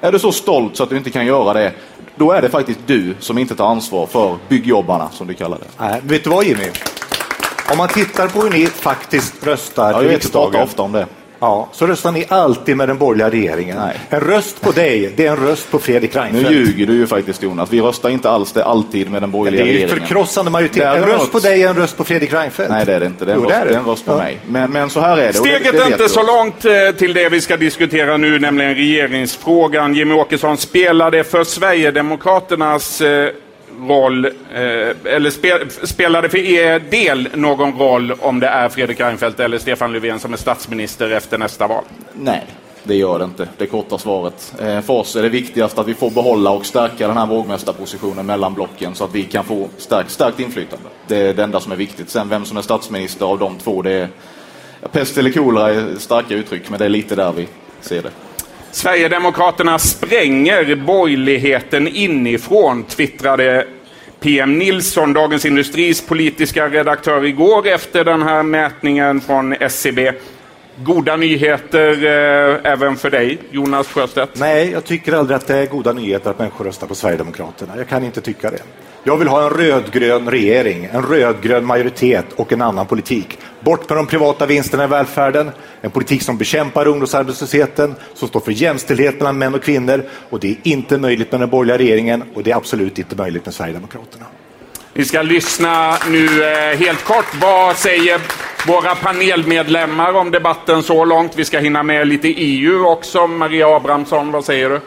Är 0.02 0.12
du 0.12 0.20
så 0.20 0.32
stolt 0.32 0.76
så 0.76 0.84
att 0.84 0.90
du 0.90 0.98
inte 0.98 1.10
kan 1.10 1.26
göra 1.26 1.54
det? 1.54 1.72
Då 2.16 2.32
är 2.32 2.42
det 2.42 2.50
faktiskt 2.50 2.80
du 2.86 3.16
som 3.20 3.38
inte 3.38 3.56
tar 3.56 3.68
ansvar 3.68 4.06
för 4.06 4.36
byggjobbarna 4.50 5.10
som 5.12 5.28
du 5.28 5.34
kallar 5.34 5.58
det. 5.58 5.66
Nej, 5.80 6.02
vet 6.04 6.24
du 6.24 6.30
vad 6.30 6.46
Jimmy? 6.46 6.66
Om 7.72 7.78
man 7.78 7.88
tittar 7.88 8.28
på 8.28 8.42
hur 8.42 8.50
ni 8.50 8.66
faktiskt 8.68 9.34
röstar 9.48 9.92
Ja, 9.92 10.04
i 10.04 10.08
riksdagen. 10.08 10.62
ofta 10.62 10.82
om 10.82 10.92
det. 10.92 11.06
Ja, 11.40 11.70
så 11.72 11.88
röstar 11.88 12.12
ni 12.12 12.26
alltid 12.30 12.78
med 12.78 12.90
den 12.90 12.98
borgerliga 12.98 13.30
regeringen. 13.30 13.78
En 14.10 14.20
röst 14.20 14.62
på 14.62 14.72
dig, 14.72 15.14
det 15.16 15.26
är 15.28 15.32
en 15.32 15.38
röst 15.48 15.72
på 15.72 15.80
Fredrik 15.80 16.14
Nu 16.16 16.20
Reinfeldt. 16.22 16.52
ljuger 16.52 16.88
du 16.88 16.94
ju 16.94 17.08
faktiskt 17.08 17.44
Jonas. 17.44 17.74
Vi 17.74 17.82
röstar 17.82 18.10
inte 18.10 18.30
alls 18.30 18.52
det 18.52 18.64
alltid 18.66 19.10
med 19.12 19.22
den 19.24 19.32
borgerliga 19.32 19.64
det 19.64 19.70
är 19.70 19.74
ju 19.74 19.80
regeringen. 19.80 20.00
förkrossande 20.08 20.52
majoritet. 20.52 20.84
En 20.84 21.04
röst 21.04 21.32
på 21.32 21.40
dig 21.40 21.64
är 21.64 21.70
en 21.70 21.76
röst 21.76 21.98
på 21.98 22.04
Fredrik 22.04 22.34
Reinfeldt. 22.34 22.72
Nej, 22.72 22.86
det 22.86 22.94
är 22.94 23.00
det 23.00 23.06
inte. 23.06 23.26
Det 23.26 23.32
är 23.32 23.36
en, 23.36 23.42
Jo, 23.42 23.50
röst, 23.50 23.56
det 23.56 23.62
är 23.62 23.66
det 23.66 23.72
det. 23.72 23.76
är 23.76 23.80
en 23.80 23.86
röst 23.86 24.06
på 24.06 24.12
Ja. 24.12 24.18
mig. 24.18 24.40
Men, 24.48 24.72
men 24.72 24.90
så 24.90 25.00
här 25.00 25.18
är 25.18 25.28
det. 25.28 25.34
Steget 25.34 25.64
det, 25.64 25.72
det 25.72 25.84
är 25.84 25.88
inte 25.92 26.10
så 26.10 26.24
långt 26.24 26.66
eh, 26.66 26.72
till 26.98 27.14
det 27.14 27.30
vi 27.30 27.42
ska 27.42 27.58
diskutera 27.58 28.18
nu, 28.18 28.40
nämligen 28.40 28.76
regeringsfrågan. 28.76 29.94
Jimmy 29.96 30.14
Åkesson, 30.14 30.58
spelar 30.58 31.12
det 31.12 31.24
för 31.24 31.44
Sverigedemokraternas 31.44 33.02
eh, 33.02 33.30
roll, 33.80 34.26
eh, 34.26 34.32
eller 35.04 35.30
spe, 35.30 35.60
spelar 35.84 36.22
det 36.22 36.30
för 36.30 36.38
er 36.38 36.80
del 36.80 37.30
någon 37.34 37.78
roll 37.80 38.14
om 38.20 38.40
det 38.40 38.48
är 38.48 38.70
Fredrik 38.70 39.00
Reinfeldt 39.00 39.40
eller 39.40 39.58
Stefan 39.58 39.94
Löfven 39.94 40.20
som 40.20 40.34
är 40.34 40.38
statsminister 40.38 41.12
efter 41.12 41.38
nästa 41.38 41.68
val? 41.68 41.84
Nej, 42.14 42.46
det 42.84 42.96
gör 42.96 43.20
det 43.20 43.26
inte. 43.26 43.48
Det 43.58 43.66
korta 43.66 43.98
svaret. 43.98 44.54
Eh, 44.60 44.82
för 44.82 44.94
oss 44.94 45.16
är 45.16 45.22
det 45.22 45.30
viktigast 45.30 45.78
att 45.78 45.88
vi 45.88 45.94
får 45.94 46.12
behålla 46.12 46.50
och 46.50 46.66
stärka 46.66 47.08
den 47.08 47.18
här 47.18 47.26
vågmästarpositionen 47.26 48.26
mellan 48.26 48.54
blocken 48.54 48.96
så 48.96 49.04
att 49.04 49.16
vi 49.16 49.24
kan 49.24 49.44
få 49.44 49.70
starkt, 49.78 50.12
starkt 50.12 50.40
inflytande. 50.40 50.90
Det 51.08 51.18
är 51.18 51.34
det 51.34 51.44
enda 51.44 51.60
som 51.60 51.72
är 51.72 51.76
viktigt. 51.76 52.10
Sen 52.10 52.30
vem 52.30 52.46
som 52.46 52.58
är 52.58 52.62
statsminister 52.62 53.26
av 53.26 53.40
de 53.40 53.58
två, 53.58 53.82
det 53.82 53.92
är 53.92 54.08
pest 54.92 55.18
eller 55.18 55.32
kolera 55.32 55.74
är 55.74 55.96
starka 56.00 56.34
uttryck, 56.34 56.70
men 56.70 56.80
det 56.80 56.86
är 56.86 56.90
lite 56.90 57.16
där 57.16 57.32
vi 57.32 57.48
ser 57.82 58.02
det. 58.02 58.10
Sverigedemokraterna 58.76 59.80
spränger 59.80 60.76
borgerligheten 60.76 61.88
inifrån, 61.88 62.84
twittrade 62.84 63.68
PM 64.20 64.58
Nilsson, 64.58 65.14
Dagens 65.14 65.46
Industris 65.46 66.08
politiska 66.08 66.70
redaktör, 66.70 67.26
igår 67.26 67.68
efter 67.68 68.04
den 68.04 68.22
här 68.22 68.44
mätningen 68.44 69.22
från 69.22 69.54
SCB. 69.54 70.12
Goda 70.84 71.16
nyheter 71.16 72.06
eh, 72.06 72.72
även 72.72 72.96
för 72.96 73.10
dig, 73.10 73.38
Jonas 73.52 73.88
Sjöstedt? 73.88 74.40
Nej, 74.40 74.72
jag 74.72 74.84
tycker 74.84 75.14
aldrig 75.14 75.36
att 75.36 75.48
det 75.48 75.58
är 75.58 75.66
goda 75.66 75.94
nyheter 75.94 76.30
att 76.30 76.40
människor 76.40 76.66
röstar 76.66 76.88
på 76.88 76.96
Sverigedemokraterna. 76.96 77.74
Jag 77.78 77.88
kan 77.88 78.04
inte 78.04 78.22
tycka 78.22 78.50
det. 78.50 78.62
Jag 79.08 79.18
vill 79.18 79.28
ha 79.28 79.44
en 79.44 79.50
rödgrön 79.50 80.30
regering, 80.30 80.90
en 80.92 81.04
rödgrön 81.04 81.66
majoritet 81.66 82.26
och 82.36 82.54
en 82.54 82.62
annan 82.62 82.86
politik. 82.86 83.38
Bort 83.60 83.90
med 83.90 83.98
de 83.98 84.08
privata 84.08 84.46
vinsterna 84.46 84.84
i 84.84 84.88
välfärden, 84.88 85.52
en 85.82 85.92
politik 85.92 86.22
som 86.24 86.38
bekämpar 86.38 86.88
ungdomsarbetslösheten, 86.88 87.96
som 88.14 88.28
står 88.28 88.40
för 88.40 88.52
jämställdhet 88.52 89.18
mellan 89.18 89.38
män 89.38 89.56
och 89.56 89.64
kvinnor. 89.64 90.04
Och 90.30 90.40
det 90.40 90.50
är 90.50 90.58
inte 90.64 90.98
möjligt 90.98 91.32
med 91.32 91.42
den 91.42 91.50
borgerliga 91.50 91.78
regeringen 91.78 92.24
och 92.34 92.44
det 92.44 92.52
är 92.52 92.56
absolut 92.56 93.00
inte 93.00 93.16
möjligt 93.16 93.46
med 93.46 93.54
Sverigedemokraterna. 93.54 94.26
Vi 94.94 95.06
ska 95.06 95.22
lyssna 95.22 95.98
nu 96.10 96.44
eh, 96.44 96.78
helt 96.78 97.04
kort. 97.04 97.42
Vad 97.42 97.76
säger 97.76 98.22
våra 98.68 98.96
panelmedlemmar 98.96 100.14
om 100.14 100.32
debatten 100.32 100.84
så 100.84 101.06
långt? 101.06 101.32
Vi 101.36 101.46
ska 101.46 101.60
hinna 101.60 101.84
med 101.84 102.08
lite 102.08 102.28
EU 102.28 102.86
också. 102.86 103.28
Maria 103.28 103.76
Abrahamsson, 103.76 104.32
vad 104.32 104.46
säger 104.46 104.70
du? 104.70 104.82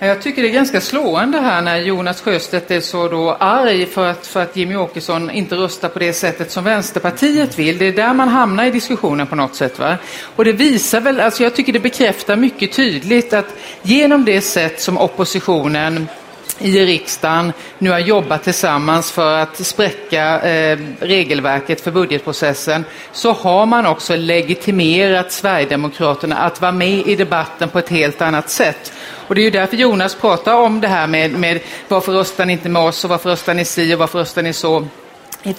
Jag 0.00 0.22
tycker 0.22 0.42
det 0.42 0.48
är 0.48 0.52
ganska 0.52 0.80
slående 0.80 1.38
här 1.38 1.62
när 1.62 1.78
Jonas 1.78 2.20
Sjöstedt 2.20 2.70
är 2.70 2.80
så 2.80 3.08
då 3.08 3.32
arg 3.32 3.86
för 3.86 4.06
att, 4.06 4.26
för 4.26 4.42
att 4.42 4.56
Jimmy 4.56 4.76
Åkesson 4.76 5.30
inte 5.30 5.54
röstar 5.54 5.88
på 5.88 5.98
det 5.98 6.12
sättet 6.12 6.50
som 6.50 6.64
Vänsterpartiet 6.64 7.58
vill. 7.58 7.78
Det 7.78 7.86
är 7.86 7.92
där 7.92 8.14
man 8.14 8.28
hamnar 8.28 8.64
i 8.64 8.70
diskussionen 8.70 9.26
på 9.26 9.36
något 9.36 9.54
sätt. 9.54 9.78
Va? 9.78 9.96
Och 10.36 10.44
det 10.44 10.52
visar 10.52 11.00
väl, 11.00 11.20
alltså 11.20 11.42
jag 11.42 11.54
tycker 11.54 11.72
det 11.72 11.80
bekräftar 11.80 12.36
mycket 12.36 12.72
tydligt 12.72 13.32
att 13.32 13.56
genom 13.82 14.24
det 14.24 14.40
sätt 14.40 14.80
som 14.80 14.98
oppositionen 14.98 16.08
i 16.58 16.86
riksdagen 16.86 17.52
nu 17.78 17.90
har 17.90 17.98
jobbat 17.98 18.44
tillsammans 18.44 19.12
för 19.12 19.38
att 19.38 19.66
spräcka 19.66 20.40
eh, 20.40 20.78
regelverket 21.00 21.80
för 21.80 21.90
budgetprocessen 21.90 22.84
så 23.12 23.32
har 23.32 23.66
man 23.66 23.86
också 23.86 24.16
legitimerat 24.16 25.32
Sverigedemokraterna 25.32 26.36
att 26.36 26.60
vara 26.60 26.72
med 26.72 27.06
i 27.06 27.16
debatten 27.16 27.68
på 27.68 27.78
ett 27.78 27.88
helt 27.88 28.22
annat 28.22 28.50
sätt. 28.50 28.92
Och 29.28 29.34
det 29.34 29.40
är 29.40 29.44
ju 29.44 29.50
därför 29.50 29.76
Jonas 29.76 30.14
pratar 30.14 30.54
om 30.54 30.80
det 30.80 30.88
här 30.88 31.06
med, 31.06 31.30
med 31.30 31.60
varför 31.88 32.12
röstar 32.12 32.46
ni 32.46 32.52
inte 32.52 32.68
med 32.68 32.82
oss 32.82 33.04
och 33.04 33.10
varför 33.10 33.30
röstar 33.30 33.54
ni 33.54 33.64
si 33.64 33.94
och 33.94 33.98
varför 33.98 34.18
röstar 34.18 34.42
ni 34.42 34.52
så. 34.52 34.86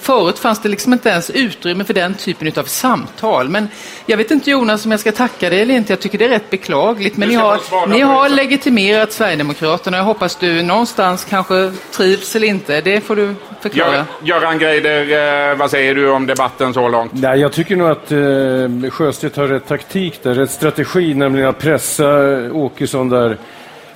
Förut 0.00 0.38
fanns 0.38 0.62
det 0.62 0.68
liksom 0.68 0.92
inte 0.92 1.08
ens 1.08 1.30
utrymme 1.30 1.84
för 1.84 1.94
den 1.94 2.14
typen 2.14 2.52
av 2.56 2.64
samtal. 2.64 3.48
Men 3.48 3.68
jag 4.06 4.16
vet 4.16 4.30
inte 4.30 4.50
Jonas 4.50 4.84
om 4.84 4.90
jag 4.90 5.00
ska 5.00 5.12
tacka 5.12 5.50
dig 5.50 5.60
eller 5.60 5.74
inte. 5.74 5.92
Jag 5.92 6.00
tycker 6.00 6.18
det 6.18 6.24
är 6.24 6.28
rätt 6.28 6.50
beklagligt. 6.50 7.16
Men 7.16 7.28
ni 7.28 7.34
har, 7.34 7.88
ni 7.88 8.00
har 8.00 8.28
legitimerat 8.28 9.12
Sverigedemokraterna. 9.12 9.96
Jag 9.96 10.04
hoppas 10.04 10.36
du 10.36 10.62
någonstans 10.62 11.24
kanske 11.24 11.72
trivs 11.90 12.36
eller 12.36 12.46
inte. 12.46 12.80
Det 12.80 13.00
får 13.00 13.16
du 13.16 13.34
förklara. 13.60 13.94
Gör, 13.94 14.04
Göran 14.22 14.58
Greider, 14.58 15.50
eh, 15.50 15.56
vad 15.56 15.70
säger 15.70 15.94
du 15.94 16.10
om 16.10 16.26
debatten 16.26 16.74
så 16.74 16.88
långt? 16.88 17.12
Nej, 17.14 17.40
jag 17.40 17.52
tycker 17.52 17.76
nog 17.76 17.90
att 17.90 18.12
eh, 18.12 18.90
Sjöstedt 18.90 19.36
har 19.36 19.46
rätt 19.46 19.68
taktik 19.68 20.22
där, 20.22 20.34
rätt 20.34 20.50
strategi, 20.50 21.14
nämligen 21.14 21.48
att 21.48 21.58
pressa 21.58 22.06
Åkesson 22.52 23.08
där 23.08 23.38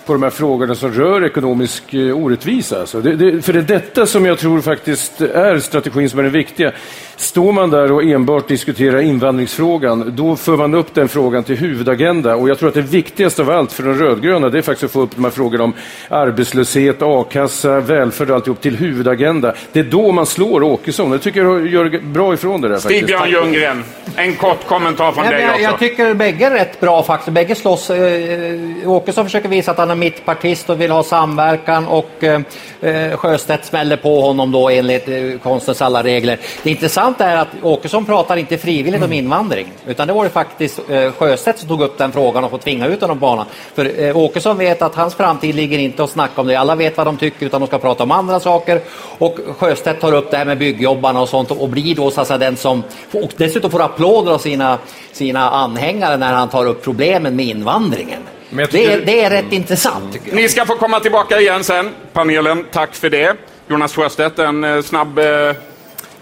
på 0.07 0.13
de 0.13 0.23
här 0.23 0.31
frågorna 0.31 0.75
som 0.75 0.93
rör 0.93 1.25
ekonomisk 1.25 1.95
eh, 1.95 2.17
orättvisa. 2.17 2.81
Alltså 2.81 3.01
det, 3.01 3.17
det, 3.17 3.43
för 3.43 3.53
det 3.53 3.59
är 3.59 3.63
detta 3.63 4.07
som 4.07 4.27
jag 4.27 4.39
tror 4.39 4.61
faktiskt 4.61 5.21
är 5.21 5.59
strategin 5.59 6.11
som 6.11 6.19
är 6.19 6.23
den 6.23 6.33
viktiga. 6.33 6.73
Står 7.17 7.53
man 7.53 7.71
där 7.71 7.93
och 7.93 8.03
enbart 8.03 8.49
diskuterar 8.49 9.01
invandringsfrågan, 9.01 10.13
då 10.17 10.37
för 10.37 10.57
man 10.57 10.75
upp 10.75 10.95
den 10.95 11.09
frågan 11.09 11.45
till 11.45 11.57
huvudagenda. 11.57 12.37
Och 12.37 12.49
jag 12.49 12.59
tror 12.59 12.69
att 12.69 12.75
det 12.75 12.81
viktigaste 12.81 13.43
av 13.43 13.51
allt 13.51 13.73
för 13.73 13.83
de 13.83 13.95
rödgröna, 13.95 14.49
det 14.49 14.59
är 14.59 14.63
faktiskt 14.63 14.85
att 14.85 14.91
få 14.91 15.01
upp 15.01 15.15
de 15.15 15.25
här 15.25 15.31
frågorna 15.31 15.65
om 15.65 15.73
arbetslöshet, 16.09 17.03
a-kassa, 17.03 17.81
välfärd 17.81 18.31
och 18.31 18.37
alltihop 18.37 18.61
till 18.61 18.77
huvudagenda. 18.77 19.55
Det 19.73 19.81
är 19.81 19.85
då 19.85 20.13
man 20.13 20.27
slår 20.27 20.63
Åkesson. 20.63 21.13
Jag 21.13 21.23
tycker 21.23 21.45
jag 21.45 21.67
gör 21.67 22.01
bra 22.13 22.35
ifrån 22.35 22.61
det 22.61 22.69
där. 22.69 22.79
Stig-Björn 22.79 23.31
Ljunggren, 23.31 23.85
en 24.17 24.35
kort 24.35 24.67
kommentar 24.67 25.13
från 25.13 25.25
Nej, 25.25 25.33
dig 25.33 25.43
jag, 25.43 25.51
också. 25.51 25.63
jag 25.63 25.79
tycker 25.79 26.15
bägge 26.15 26.47
är 26.47 26.51
rätt 26.51 26.81
bra 26.81 27.03
faktiskt. 27.03 27.33
Bägge 27.33 27.55
slåss. 27.55 27.91
Eh, 27.91 28.91
Åkesson 28.91 29.25
försöker 29.25 29.49
visa 29.49 29.71
att 29.71 29.79
han 29.79 29.91
är 29.95 29.99
mittpartist 29.99 30.71
och 30.71 30.81
vill 30.81 30.91
ha 30.91 31.03
samverkan 31.03 31.87
och 31.87 32.25
eh, 32.25 32.41
eh, 32.81 33.17
Sjöstedt 33.17 33.65
smäller 33.65 33.97
på 33.97 34.21
honom 34.21 34.53
då 34.53 34.71
enligt 34.71 35.09
eh, 35.09 35.39
konstens 35.43 35.83
alla 35.83 36.03
regler. 36.03 36.39
Det 36.63 36.71
intressanta 36.71 37.25
är 37.25 37.37
att 37.37 37.49
Åkesson 37.63 38.05
pratar 38.05 38.37
inte 38.37 38.59
frivilligt 38.59 39.03
om 39.03 39.13
invandring 39.13 39.73
utan 39.87 40.07
det 40.09 40.13
var 40.15 40.25
det 40.25 40.31
faktiskt 40.31 40.81
eh, 40.89 41.13
Sjöstedt 41.13 41.59
som 41.59 41.69
tog 41.69 41.83
upp 41.83 41.99
den 41.99 42.13
frågan 42.13 42.45
och 42.45 42.51
får 42.51 42.59
tvinga 42.59 42.87
ut 42.87 43.01
honom 43.01 43.19
på 43.19 43.27
banan. 43.27 43.47
För 43.75 44.03
eh, 44.03 44.17
Åkesson 44.17 44.59
vet 44.59 44.83
att 44.83 44.95
hans 44.95 45.15
framtid 45.15 45.55
ligger 45.55 45.79
inte 45.79 46.05
att 46.05 46.11
snacka 46.11 46.41
om 46.41 46.47
det. 46.47 46.57
Alla 46.57 46.75
vet 46.75 46.97
vad 46.97 47.07
de 47.07 47.17
tycker 47.17 47.47
utan 47.47 47.61
de 47.61 47.67
ska 47.67 47.79
prata 47.79 48.03
om 48.03 48.11
andra 48.11 48.41
saker. 48.41 48.81
Och 49.19 49.39
Sjöstedt 49.59 50.01
tar 50.01 50.13
upp 50.13 50.31
det 50.31 50.37
här 50.37 50.45
med 50.45 50.59
byggjobbarna 50.59 51.21
och 51.21 51.29
sånt 51.29 51.51
och 51.51 51.69
blir 51.69 51.95
då 51.95 52.11
så 52.11 52.21
att 52.21 52.27
säga, 52.27 52.39
den 52.39 52.57
som 52.57 52.83
och 53.13 53.33
dessutom 53.37 53.71
får 53.71 53.83
applåder 53.83 54.33
av 54.33 54.39
sina, 54.39 54.79
sina 55.13 55.51
anhängare 55.51 56.17
när 56.17 56.33
han 56.33 56.49
tar 56.49 56.67
upp 56.67 56.85
problemen 56.85 57.37
med 57.37 57.47
invandringen. 57.47 58.21
Det, 58.57 58.85
är, 58.87 59.01
det 59.07 59.21
är 59.25 59.31
rätt 59.31 59.53
intressant. 59.53 60.13
tycker 60.13 60.29
jag. 60.29 60.37
Ni 60.37 60.49
ska 60.49 60.67
få 60.67 60.75
komma 60.75 61.01
tillbaka 61.01 61.41
igen 61.41 61.65
sen, 61.65 61.91
panelen. 62.13 62.65
Tack 62.73 62.95
för 62.95 63.11
det. 63.11 63.37
Jonas 63.69 63.95
Sjöstedt, 63.95 64.39
en 64.39 64.65
eh, 64.65 64.83
snabb 64.83 65.19
eh, 65.19 65.25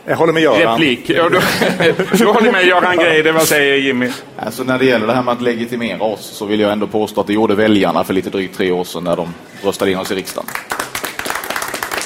Jag 0.04 0.16
håller 0.16 0.32
med 0.32 0.42
Göran. 0.42 0.72
replik. 0.72 1.10
Ja, 1.10 1.28
du, 1.28 1.40
du 2.18 2.26
håller 2.26 2.52
med 2.52 2.66
Göran 2.66 2.96
Greider, 2.96 3.32
vad 3.32 3.42
säger 3.42 3.76
Jimmy? 3.76 4.10
Alltså 4.36 4.62
när 4.64 4.78
det 4.78 4.84
gäller 4.84 5.06
det 5.06 5.12
här 5.12 5.22
med 5.22 5.32
att 5.32 5.42
legitimera 5.42 6.02
oss 6.02 6.20
så 6.34 6.46
vill 6.46 6.60
jag 6.60 6.72
ändå 6.72 6.86
påstå 6.86 7.20
att 7.20 7.26
det 7.26 7.32
gjorde 7.32 7.54
väljarna 7.54 8.04
för 8.04 8.14
lite 8.14 8.30
drygt 8.30 8.56
tre 8.56 8.72
år 8.72 8.84
sedan 8.84 9.04
när 9.04 9.16
de 9.16 9.34
röstade 9.62 9.90
in 9.90 9.98
oss 9.98 10.10
i 10.10 10.14
riksdagen. 10.14 10.50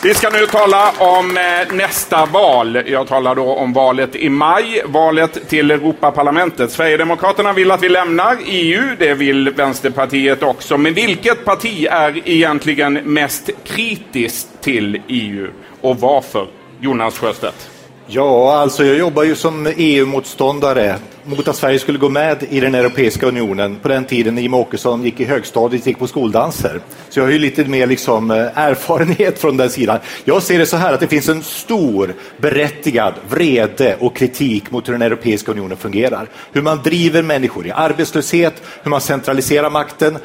Vi 0.07 0.15
ska 0.15 0.31
nu 0.31 0.47
tala 0.47 0.93
om 0.99 1.37
eh, 1.37 1.75
nästa 1.75 2.27
val. 2.27 2.83
Jag 2.87 3.09
talar 3.09 3.35
då 3.35 3.55
om 3.55 3.73
valet 3.73 4.17
i 4.17 4.29
maj, 4.29 4.83
valet 4.87 5.49
till 5.49 5.71
Europaparlamentet. 5.71 6.71
Sverigedemokraterna 6.71 7.53
vill 7.53 7.71
att 7.71 7.83
vi 7.83 7.89
lämnar 7.89 8.37
EU, 8.47 8.83
det 8.99 9.15
vill 9.15 9.51
Vänsterpartiet 9.51 10.43
också. 10.43 10.79
Men 10.79 10.95
vilket 10.95 11.45
parti 11.45 11.87
är 11.91 12.29
egentligen 12.29 12.95
mest 12.95 13.51
kritiskt 13.65 14.49
till 14.61 15.03
EU 15.09 15.49
och 15.81 16.01
varför? 16.01 16.47
Jonas 16.81 17.19
Sjöstedt. 17.19 17.76
Ja, 18.09 18.57
alltså 18.57 18.85
jag 18.85 18.99
jobbar 18.99 19.23
ju 19.23 19.35
som 19.35 19.67
EU-motståndare 19.77 20.97
mot 21.25 21.49
att 21.49 21.57
Sverige 21.57 21.79
skulle 21.79 21.99
gå 21.99 22.09
med 22.09 22.47
i 22.51 22.61
den 22.61 22.75
Europeiska 22.75 23.27
unionen 23.27 23.77
på 23.77 23.89
den 23.89 24.05
tiden 24.05 24.35
när 24.35 24.43
Jimmie 24.43 24.61
Åkesson 24.61 25.05
gick 25.05 25.21
i 25.21 25.25
högstadiet 25.25 25.87
gick 25.87 25.99
på 25.99 26.07
skoldanser. 26.07 26.81
Så 27.09 27.19
jag 27.19 27.25
har 27.25 27.33
ju 27.33 27.39
lite 27.39 27.65
mer 27.65 27.87
liksom, 27.87 28.31
eh, 28.31 28.59
erfarenhet 28.59 29.39
från 29.39 29.57
den 29.57 29.71
sidan. 29.71 29.99
Jag 30.25 30.43
ser 30.43 30.59
det 30.59 30.67
så 30.67 30.77
här 30.77 30.93
att 30.93 31.01
det 31.01 31.07
finns 31.07 31.29
en 31.29 31.43
stor 31.43 32.15
berättigad 32.39 33.15
vrede 33.29 33.97
och 34.01 34.17
kritik 34.17 34.71
mot 34.71 34.89
hur 34.89 34.93
den 34.93 35.03
Europeiska 35.03 35.53
unionen 35.53 35.77
fungerar. 35.77 36.29
Hur 36.53 36.63
man 36.63 36.83
driver 36.83 37.23
människor 37.23 37.67
i 37.67 37.71
arbetslöshet, 37.71 38.63
hur 38.83 38.91
man 38.91 39.01
centraliserar 39.01 39.71
makten 39.71 40.19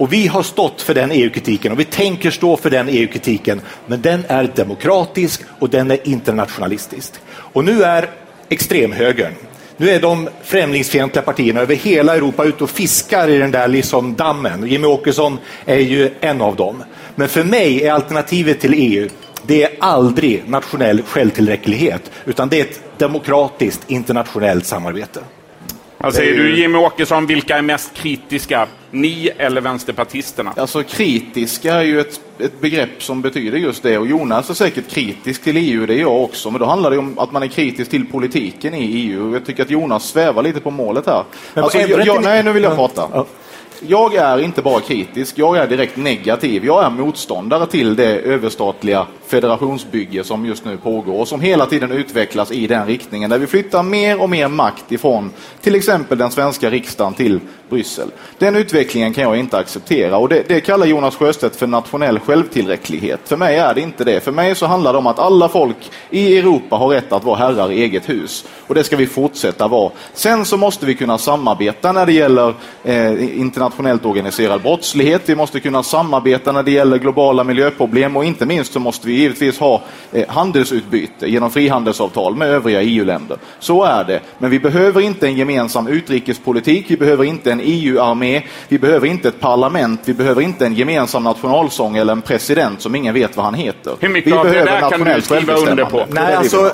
och 0.00 0.12
vi 0.12 0.26
har 0.26 0.42
stått 0.42 0.82
för 0.82 0.94
den 0.94 1.10
EU-kritiken 1.12 1.72
och 1.72 1.80
vi 1.80 1.84
tänker 1.84 2.30
stå 2.30 2.56
för 2.56 2.70
den 2.70 2.88
EU-kritiken. 2.88 3.60
Men 3.86 4.02
den 4.02 4.24
är 4.28 4.52
demokratisk 4.54 5.42
och 5.58 5.70
den 5.70 5.90
är 5.90 6.08
internationalistisk. 6.08 7.12
Och 7.30 7.64
nu 7.64 7.82
är 7.82 8.10
extremhögern, 8.48 9.32
nu 9.76 9.90
är 9.90 10.00
de 10.00 10.28
främlingsfientliga 10.44 11.22
partierna 11.22 11.60
över 11.60 11.74
hela 11.74 12.16
Europa 12.16 12.44
ute 12.44 12.64
och 12.64 12.70
fiskar 12.70 13.28
i 13.28 13.38
den 13.38 13.50
där 13.50 13.68
liksom 13.68 14.14
dammen. 14.14 14.52
Jimmy 14.52 14.72
Jimmie 14.72 14.90
Åkesson 14.90 15.38
är 15.66 15.78
ju 15.78 16.10
en 16.20 16.40
av 16.40 16.56
dem. 16.56 16.82
Men 17.14 17.28
för 17.28 17.44
mig 17.44 17.86
är 17.86 17.92
alternativet 17.92 18.60
till 18.60 18.74
EU 18.76 19.08
det 19.42 19.62
är 19.62 19.70
aldrig 19.80 20.48
nationell 20.48 21.02
självtillräcklighet, 21.02 22.10
utan 22.24 22.48
det 22.48 22.60
är 22.60 22.64
ett 22.64 22.80
demokratiskt 22.98 23.90
internationellt 23.90 24.66
samarbete. 24.66 25.20
Vad 26.02 26.14
säger 26.14 26.36
du 26.36 26.56
Jimmy 26.60 26.78
Åkesson, 26.78 27.26
vilka 27.26 27.58
är 27.58 27.62
mest 27.62 27.94
kritiska? 27.94 28.66
Ni 28.90 29.30
eller 29.38 29.60
vänsterpartisterna? 29.60 30.52
Alltså 30.56 30.82
kritiska 30.82 31.74
är 31.74 31.82
ju 31.82 32.00
ett, 32.00 32.20
ett 32.38 32.60
begrepp 32.60 33.02
som 33.02 33.22
betyder 33.22 33.58
just 33.58 33.82
det 33.82 33.98
och 33.98 34.06
Jonas 34.06 34.50
är 34.50 34.54
säkert 34.54 34.88
kritisk 34.90 35.42
till 35.42 35.56
EU, 35.56 35.86
det 35.86 35.94
är 35.94 36.00
jag 36.00 36.22
också, 36.24 36.50
men 36.50 36.60
då 36.60 36.66
handlar 36.66 36.90
det 36.90 36.98
om 36.98 37.18
att 37.18 37.32
man 37.32 37.42
är 37.42 37.46
kritisk 37.46 37.90
till 37.90 38.06
politiken 38.06 38.74
i 38.74 38.84
EU. 38.84 39.32
Jag 39.32 39.46
tycker 39.46 39.62
att 39.62 39.70
Jonas 39.70 40.04
svävar 40.08 40.42
lite 40.42 40.60
på 40.60 40.70
målet 40.70 41.06
här. 41.06 41.24
Men 41.54 41.64
Alltså, 41.64 41.78
jag, 41.78 42.06
jag, 42.06 42.22
nej, 42.22 42.42
nu 42.42 42.52
vill 42.52 42.62
jag 42.62 42.72
Ja. 42.72 42.76
prata. 42.76 43.24
Jag 43.86 44.14
är 44.14 44.38
inte 44.38 44.62
bara 44.62 44.80
kritisk, 44.80 45.38
jag 45.38 45.56
är 45.56 45.66
direkt 45.66 45.96
negativ. 45.96 46.64
Jag 46.64 46.84
är 46.84 46.90
motståndare 46.90 47.66
till 47.66 47.96
det 47.96 48.18
överstatliga 48.18 49.06
federationsbygge 49.26 50.24
som 50.24 50.46
just 50.46 50.64
nu 50.64 50.76
pågår 50.76 51.20
och 51.20 51.28
som 51.28 51.40
hela 51.40 51.66
tiden 51.66 51.92
utvecklas 51.92 52.52
i 52.52 52.66
den 52.66 52.86
riktningen 52.86 53.30
där 53.30 53.38
vi 53.38 53.46
flyttar 53.46 53.82
mer 53.82 54.22
och 54.22 54.30
mer 54.30 54.48
makt 54.48 54.92
ifrån 54.92 55.30
till 55.60 55.74
exempel 55.74 56.18
den 56.18 56.30
svenska 56.30 56.70
riksdagen 56.70 57.14
till 57.14 57.40
Bryssel. 57.70 58.10
Den 58.38 58.56
utvecklingen 58.56 59.12
kan 59.12 59.24
jag 59.24 59.36
inte 59.36 59.58
acceptera 59.58 60.16
och 60.16 60.28
det, 60.28 60.48
det 60.48 60.60
kallar 60.60 60.86
Jonas 60.86 61.16
Sjöstedt 61.16 61.56
för 61.56 61.66
nationell 61.66 62.18
självtillräcklighet. 62.18 63.20
För 63.24 63.36
mig 63.36 63.56
är 63.56 63.74
det 63.74 63.80
inte 63.80 64.04
det. 64.04 64.20
För 64.20 64.32
mig 64.32 64.54
så 64.54 64.66
handlar 64.66 64.92
det 64.92 64.98
om 64.98 65.06
att 65.06 65.18
alla 65.18 65.48
folk 65.48 65.76
i 66.10 66.38
Europa 66.38 66.76
har 66.76 66.88
rätt 66.88 67.12
att 67.12 67.24
vara 67.24 67.36
herrar 67.36 67.72
i 67.72 67.82
eget 67.82 68.08
hus 68.08 68.44
och 68.66 68.74
det 68.74 68.84
ska 68.84 68.96
vi 68.96 69.06
fortsätta 69.06 69.68
vara. 69.68 69.90
Sen 70.14 70.44
så 70.44 70.56
måste 70.56 70.86
vi 70.86 70.94
kunna 70.94 71.18
samarbeta 71.18 71.92
när 71.92 72.06
det 72.06 72.12
gäller 72.12 72.54
eh, 72.84 73.40
internationellt 73.40 74.06
organiserad 74.06 74.62
brottslighet. 74.62 75.22
Vi 75.26 75.34
måste 75.34 75.60
kunna 75.60 75.82
samarbeta 75.82 76.52
när 76.52 76.62
det 76.62 76.70
gäller 76.70 76.98
globala 76.98 77.44
miljöproblem 77.44 78.16
och 78.16 78.24
inte 78.24 78.46
minst 78.46 78.72
så 78.72 78.80
måste 78.80 79.06
vi 79.06 79.12
givetvis 79.12 79.58
ha 79.58 79.82
eh, 80.12 80.28
handelsutbyte 80.28 81.26
genom 81.26 81.50
frihandelsavtal 81.50 82.36
med 82.36 82.48
övriga 82.48 82.82
EU-länder. 82.82 83.38
Så 83.58 83.84
är 83.84 84.04
det. 84.04 84.20
Men 84.38 84.50
vi 84.50 84.58
behöver 84.58 85.00
inte 85.00 85.26
en 85.26 85.36
gemensam 85.36 85.88
utrikespolitik. 85.88 86.84
Vi 86.88 86.96
behöver 86.96 87.24
inte 87.24 87.52
en 87.52 87.59
EU-armé. 87.62 88.42
Vi 88.68 88.78
behöver 88.78 89.06
inte 89.06 89.28
ett 89.28 89.40
parlament. 89.40 90.00
Vi 90.04 90.14
behöver 90.14 90.42
inte 90.42 90.66
en 90.66 90.74
gemensam 90.74 91.24
nationalsång 91.24 91.96
eller 91.96 92.12
en 92.12 92.22
president 92.22 92.80
som 92.80 92.94
ingen 92.94 93.14
vet 93.14 93.36
vad 93.36 93.44
han 93.44 93.54
heter. 93.54 93.96
Hur 94.00 94.08
mycket 94.08 94.32
vi 94.32 94.36
av 94.36 94.44
det 94.44 94.50
behöver 94.50 94.80
där 94.80 94.90
kan 94.90 95.04
du 95.04 95.22
skriva 95.22 95.54
under 95.54 95.84
på? 95.84 96.06
Nej, 96.08 96.34
alltså, 96.34 96.72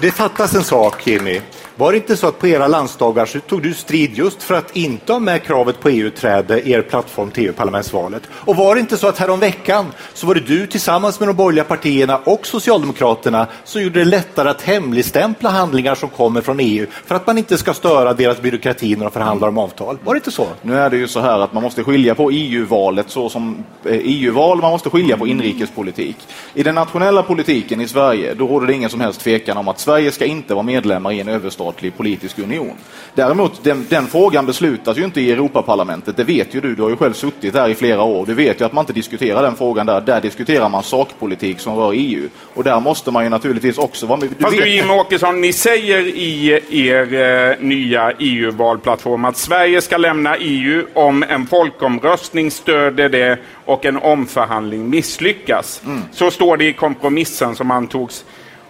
det 0.00 0.10
fattas 0.10 0.54
en 0.54 0.64
sak, 0.64 1.06
Jimmy. 1.06 1.40
Var 1.80 1.92
det 1.92 1.98
inte 1.98 2.16
så 2.16 2.26
att 2.26 2.38
på 2.38 2.46
era 2.46 2.68
landsdagar 2.68 3.26
så 3.26 3.40
tog 3.40 3.62
du 3.62 3.74
strid 3.74 4.14
just 4.14 4.42
för 4.42 4.54
att 4.54 4.76
inte 4.76 5.12
ha 5.12 5.20
med 5.20 5.42
kravet 5.42 5.80
på 5.80 5.88
EU-träde 5.88 6.60
i 6.60 6.72
er 6.72 6.82
plattform 6.82 7.30
till 7.30 7.44
EU-parlamentsvalet? 7.44 8.22
Och 8.32 8.56
var 8.56 8.74
det 8.74 8.80
inte 8.80 8.96
så 8.96 9.08
att 9.08 9.18
häromveckan 9.18 9.86
så 10.14 10.26
var 10.26 10.34
det 10.34 10.40
du 10.40 10.66
tillsammans 10.66 11.20
med 11.20 11.28
de 11.28 11.36
borgerliga 11.36 11.64
partierna 11.64 12.20
och 12.24 12.46
Socialdemokraterna 12.46 13.46
som 13.64 13.82
gjorde 13.82 13.98
det 13.98 14.04
lättare 14.04 14.48
att 14.48 14.62
hemligstämpla 14.62 15.50
handlingar 15.50 15.94
som 15.94 16.08
kommer 16.08 16.40
från 16.40 16.60
EU 16.60 16.86
för 17.06 17.14
att 17.14 17.26
man 17.26 17.38
inte 17.38 17.58
ska 17.58 17.74
störa 17.74 18.14
deras 18.14 18.40
byråkrati 18.40 18.96
när 18.96 19.04
de 19.04 19.10
förhandlar 19.10 19.48
om 19.48 19.58
avtal? 19.58 19.98
Var 20.04 20.14
det 20.14 20.18
inte 20.18 20.30
så? 20.30 20.46
Nu 20.62 20.78
är 20.78 20.90
det 20.90 20.96
ju 20.96 21.08
så 21.08 21.20
här 21.20 21.38
att 21.38 21.52
man 21.52 21.62
måste 21.62 21.84
skilja 21.84 22.14
på 22.14 22.30
EU-valet 22.30 23.10
så 23.10 23.28
som 23.28 23.64
eh, 23.84 23.94
e 23.94 24.00
EU-val, 24.04 24.60
man 24.60 24.70
måste 24.70 24.90
skilja 24.90 25.16
på 25.16 25.26
inrikespolitik. 25.26 26.16
I 26.54 26.62
den 26.62 26.74
nationella 26.74 27.22
politiken 27.22 27.80
i 27.80 27.88
Sverige, 27.88 28.34
då 28.34 28.46
råder 28.46 28.66
det 28.66 28.72
ingen 28.72 28.90
som 28.90 29.00
helst 29.00 29.20
tvekan 29.20 29.56
om 29.56 29.68
att 29.68 29.80
Sverige 29.80 30.12
ska 30.12 30.24
inte 30.24 30.54
vara 30.54 30.62
medlemmar 30.62 31.12
i 31.12 31.20
en 31.20 31.28
överstat 31.28 31.69
överstatlig 31.70 31.96
politisk 31.96 32.38
union. 32.38 32.72
Däremot, 33.14 33.64
den, 33.64 33.86
den 33.88 34.06
frågan 34.06 34.46
beslutas 34.46 34.98
ju 34.98 35.04
inte 35.04 35.20
i 35.20 35.32
Europaparlamentet, 35.32 36.16
det 36.16 36.24
vet 36.24 36.54
ju 36.54 36.60
du, 36.60 36.74
du 36.74 36.82
har 36.82 36.90
ju 36.90 36.96
själv 36.96 37.12
suttit 37.12 37.52
där 37.52 37.68
i 37.68 37.74
flera 37.74 38.02
år. 38.02 38.26
Du 38.26 38.34
vet 38.34 38.60
ju 38.60 38.64
att 38.64 38.72
man 38.72 38.82
inte 38.82 38.92
diskuterar 38.92 39.42
den 39.42 39.56
frågan 39.56 39.86
där, 39.86 40.00
där 40.00 40.20
diskuterar 40.20 40.68
man 40.68 40.82
sakpolitik 40.82 41.60
som 41.60 41.76
rör 41.76 41.92
EU. 41.94 42.28
Och 42.54 42.64
där 42.64 42.80
måste 42.80 43.10
man 43.10 43.24
ju 43.24 43.30
naturligtvis 43.30 43.78
också 43.78 44.06
vara 44.06 44.20
med. 44.20 44.28
Fast 44.40 44.54
vet- 44.54 44.62
du 44.64 44.68
Jimmy 44.68 44.92
Åkesson, 44.92 45.40
ni 45.40 45.52
säger 45.52 46.00
i 46.06 46.60
er 46.88 47.14
eh, 47.14 47.56
nya 47.60 48.12
EU-valplattform 48.18 49.24
att 49.24 49.36
Sverige 49.36 49.80
ska 49.80 49.96
lämna 49.96 50.36
EU 50.36 50.86
om 50.94 51.22
en 51.22 51.46
folkomröstning 51.46 52.50
stöder 52.50 53.08
det 53.08 53.38
och 53.64 53.84
en 53.84 53.96
omförhandling 53.96 54.90
misslyckas. 54.90 55.82
Så 56.12 56.30
står 56.30 56.56
det 56.56 56.64
i 56.64 56.72
kompromissen 56.72 57.56
som 57.56 57.70
antogs. 57.70 58.24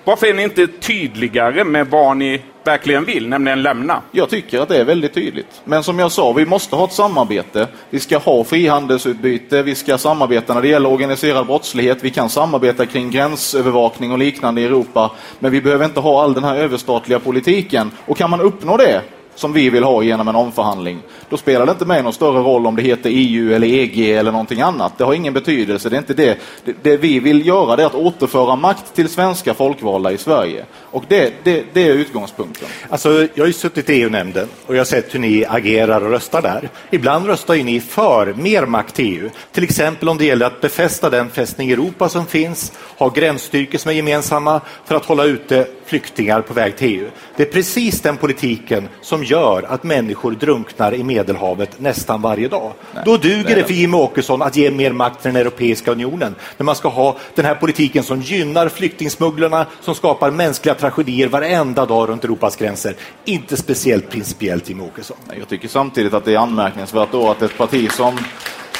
Varför 0.04 0.26
är 0.26 0.34
ni 0.34 0.42
inte 0.42 0.66
tydligare 0.66 1.64
med 1.64 1.86
vad 1.86 2.16
ni 2.16 2.42
verkligen 2.64 3.04
vill, 3.04 3.28
nämligen 3.28 3.62
lämna? 3.62 4.02
Jag 4.12 4.30
tycker 4.30 4.60
att 4.60 4.68
det 4.68 4.76
är 4.76 4.84
väldigt 4.84 5.14
tydligt. 5.14 5.60
Men 5.64 5.82
som 5.82 5.98
jag 5.98 6.12
sa, 6.12 6.32
vi 6.32 6.46
måste 6.46 6.76
ha 6.76 6.84
ett 6.84 6.92
samarbete. 6.92 7.68
Vi 7.90 8.00
ska 8.00 8.18
ha 8.18 8.44
frihandelsutbyte, 8.44 9.62
vi 9.62 9.74
ska 9.74 9.98
samarbeta 9.98 10.54
när 10.54 10.62
det 10.62 10.68
gäller 10.68 10.90
organiserad 10.90 11.46
brottslighet, 11.46 11.98
vi 12.00 12.10
kan 12.10 12.28
samarbeta 12.28 12.86
kring 12.86 13.10
gränsövervakning 13.10 14.12
och 14.12 14.18
liknande 14.18 14.60
i 14.60 14.64
Europa. 14.64 15.10
Men 15.38 15.52
vi 15.52 15.60
behöver 15.60 15.84
inte 15.84 16.00
ha 16.00 16.22
all 16.22 16.34
den 16.34 16.44
här 16.44 16.56
överstatliga 16.56 17.18
politiken. 17.18 17.90
Och 18.06 18.16
kan 18.16 18.30
man 18.30 18.40
uppnå 18.40 18.76
det, 18.76 19.02
som 19.40 19.52
vi 19.52 19.70
vill 19.70 19.84
ha 19.84 20.02
genom 20.02 20.28
en 20.28 20.36
omförhandling, 20.36 21.02
då 21.28 21.36
spelar 21.36 21.66
det 21.66 21.72
inte 21.72 21.84
mig 21.84 22.02
någon 22.02 22.12
större 22.12 22.38
roll 22.38 22.66
om 22.66 22.76
det 22.76 22.82
heter 22.82 23.10
EU 23.12 23.54
eller 23.54 23.66
EG 23.66 24.10
eller 24.10 24.32
någonting 24.32 24.60
annat. 24.60 24.98
Det 24.98 25.04
har 25.04 25.14
ingen 25.14 25.34
betydelse. 25.34 25.88
Det 25.88 25.96
är 25.96 25.98
inte 25.98 26.14
det. 26.14 26.38
Det, 26.64 26.74
det 26.82 26.96
vi 26.96 27.20
vill 27.20 27.46
göra 27.46 27.76
det 27.76 27.82
är 27.82 27.86
att 27.86 27.94
återföra 27.94 28.56
makt 28.56 28.94
till 28.94 29.08
svenska 29.08 29.54
folkvalda 29.54 30.12
i 30.12 30.18
Sverige. 30.18 30.64
Och 30.74 31.04
det, 31.08 31.32
det, 31.42 31.64
det 31.72 31.88
är 31.88 31.92
utgångspunkten. 31.92 32.68
Alltså, 32.88 33.28
jag 33.34 33.42
har 33.42 33.46
ju 33.46 33.52
suttit 33.52 33.90
i 33.90 33.92
EU-nämnden 33.92 34.48
och 34.66 34.74
jag 34.74 34.80
har 34.80 34.84
sett 34.84 35.14
hur 35.14 35.18
ni 35.20 35.44
agerar 35.48 36.00
och 36.00 36.10
röstar 36.10 36.42
där. 36.42 36.68
Ibland 36.90 37.26
röstar 37.26 37.54
ju 37.54 37.62
ni 37.62 37.80
för 37.80 38.34
mer 38.34 38.66
makt 38.66 38.94
till 38.94 39.16
EU. 39.16 39.30
Till 39.52 39.64
exempel 39.64 40.08
om 40.08 40.18
det 40.18 40.24
gäller 40.24 40.46
att 40.46 40.60
befästa 40.60 41.10
den 41.10 41.30
fästning 41.30 41.70
Europa 41.70 42.08
som 42.08 42.26
finns, 42.26 42.72
ha 42.98 43.08
gränsstyrkor 43.08 43.78
som 43.78 43.90
är 43.90 43.94
gemensamma 43.94 44.60
för 44.84 44.94
att 44.94 45.04
hålla 45.04 45.24
ute 45.24 45.66
flyktingar 45.86 46.40
på 46.40 46.54
väg 46.54 46.76
till 46.76 47.00
EU. 47.00 47.10
Det 47.36 47.42
är 47.42 47.52
precis 47.52 48.00
den 48.00 48.16
politiken 48.16 48.88
som 49.00 49.24
gör 49.30 49.62
att 49.68 49.82
människor 49.82 50.32
drunknar 50.32 50.94
i 50.94 51.02
Medelhavet 51.02 51.80
nästan 51.80 52.22
varje 52.22 52.48
dag. 52.48 52.72
Då 53.04 53.16
duger 53.16 53.56
det 53.56 53.64
för 53.64 53.74
Jimmie 53.74 54.00
Åkesson 54.00 54.42
att 54.42 54.56
ge 54.56 54.70
mer 54.70 54.92
makt 54.92 55.22
till 55.22 55.32
den 55.32 55.40
Europeiska 55.40 55.92
unionen. 55.92 56.34
När 56.56 56.64
man 56.64 56.74
ska 56.74 56.88
ha 56.88 57.16
den 57.34 57.44
här 57.44 57.54
politiken 57.54 58.02
som 58.02 58.20
gynnar 58.20 58.68
flyktingsmugglarna, 58.68 59.66
som 59.80 59.94
skapar 59.94 60.30
mänskliga 60.30 60.74
tragedier 60.74 61.28
varenda 61.28 61.86
dag 61.86 62.08
runt 62.08 62.24
Europas 62.24 62.56
gränser. 62.56 62.94
Inte 63.24 63.56
speciellt 63.56 64.10
principiellt, 64.10 64.68
Jimmie 64.68 64.86
Åkesson. 64.86 65.16
Jag 65.38 65.48
tycker 65.48 65.68
samtidigt 65.68 66.14
att 66.14 66.24
det 66.24 66.34
är 66.34 66.38
anmärkningsvärt 66.38 67.08
då 67.12 67.30
att 67.30 67.42
ett 67.42 67.58
parti 67.58 67.92
som 67.92 68.18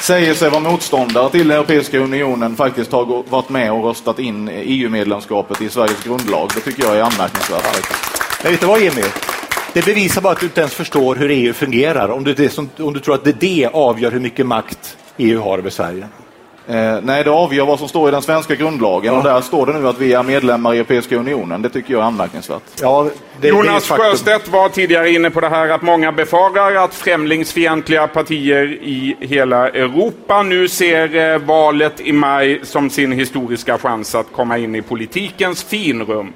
säger 0.01 0.33
sig 0.33 0.49
vara 0.49 0.61
motståndare 0.61 1.29
till 1.29 1.51
Europeiska 1.51 1.99
unionen 1.99 2.55
faktiskt 2.55 2.91
har 2.91 3.23
varit 3.29 3.49
med 3.49 3.71
och 3.71 3.83
röstat 3.83 4.19
in 4.19 4.49
EU-medlemskapet 4.53 5.61
i 5.61 5.69
Sveriges 5.69 6.03
grundlag. 6.03 6.49
Det 6.55 6.61
tycker 6.61 6.83
jag 6.83 6.97
är 6.97 7.01
anmärkningsvärt. 7.01 7.63
Men 8.43 8.51
vet 8.51 8.61
du 8.61 8.67
vad 8.67 8.79
Jimmy? 8.79 9.03
Det 9.73 9.85
bevisar 9.85 10.21
bara 10.21 10.33
att 10.33 10.39
du 10.39 10.45
inte 10.45 10.61
ens 10.61 10.73
förstår 10.73 11.15
hur 11.15 11.31
EU 11.31 11.53
fungerar 11.53 12.09
om 12.09 12.23
du, 12.23 12.49
som, 12.49 12.69
om 12.77 12.93
du 12.93 12.99
tror 12.99 13.15
att 13.15 13.23
det, 13.23 13.39
det 13.39 13.69
avgör 13.73 14.11
hur 14.11 14.19
mycket 14.19 14.45
makt 14.45 14.97
EU 15.17 15.41
har 15.41 15.57
över 15.57 15.69
Sverige. 15.69 16.07
Eh, 16.67 16.99
nej, 17.03 17.23
det 17.23 17.29
avgör 17.29 17.65
vad 17.65 17.79
som 17.79 17.87
står 17.87 18.09
i 18.09 18.11
den 18.11 18.21
svenska 18.21 18.55
grundlagen 18.55 19.13
ja. 19.13 19.17
och 19.17 19.23
där 19.23 19.41
står 19.41 19.65
det 19.65 19.73
nu 19.73 19.87
att 19.87 19.99
vi 19.99 20.13
är 20.13 20.23
medlemmar 20.23 20.73
i 20.73 20.77
Europeiska 20.77 21.15
unionen. 21.15 21.61
Det 21.61 21.69
tycker 21.69 21.93
jag 21.93 22.01
är 22.01 22.05
anmärkningsvärt. 22.05 22.61
Ja, 22.81 23.07
det, 23.41 23.47
Jonas 23.47 23.87
det 23.87 23.95
Sjöstedt 23.95 24.47
var 24.47 24.69
tidigare 24.69 25.11
inne 25.11 25.29
på 25.29 25.41
det 25.41 25.49
här 25.49 25.69
att 25.69 25.81
många 25.81 26.11
befarar 26.11 26.75
att 26.75 26.93
främlingsfientliga 26.93 28.07
partier 28.07 28.67
i 28.67 29.15
hela 29.19 29.69
Europa 29.69 30.43
nu 30.43 30.67
ser 30.67 31.33
eh, 31.33 31.37
valet 31.37 31.99
i 31.99 32.11
maj 32.11 32.59
som 32.63 32.89
sin 32.89 33.11
historiska 33.11 33.77
chans 33.77 34.15
att 34.15 34.31
komma 34.31 34.57
in 34.57 34.75
i 34.75 34.81
politikens 34.81 35.63
finrum. 35.63 36.33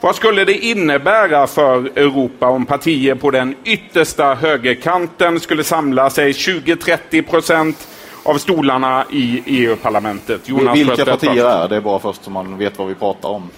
Vad 0.00 0.16
skulle 0.16 0.44
det 0.44 0.58
innebära 0.58 1.46
för 1.46 1.98
Europa 1.98 2.46
om 2.48 2.66
partier 2.66 3.14
på 3.14 3.30
den 3.30 3.54
yttersta 3.64 4.34
högerkanten 4.34 5.40
skulle 5.40 5.64
samla 5.64 6.10
sig 6.10 6.32
20-30 6.32 7.22
procent 7.30 7.88
av 8.22 8.38
stolarna 8.38 9.04
i 9.12 9.42
EU-parlamentet? 9.46 10.48
Vilka 10.74 11.04
partier 11.04 11.44
är 11.44 11.68
det? 11.68 11.80
Bara 11.80 11.98
först 11.98 12.24
så 12.24 12.30
man 12.30 12.58
vet 12.58 12.78
vad 12.78 12.88
vi 12.88 12.94
pratar 12.94 13.28
om. 13.28 13.50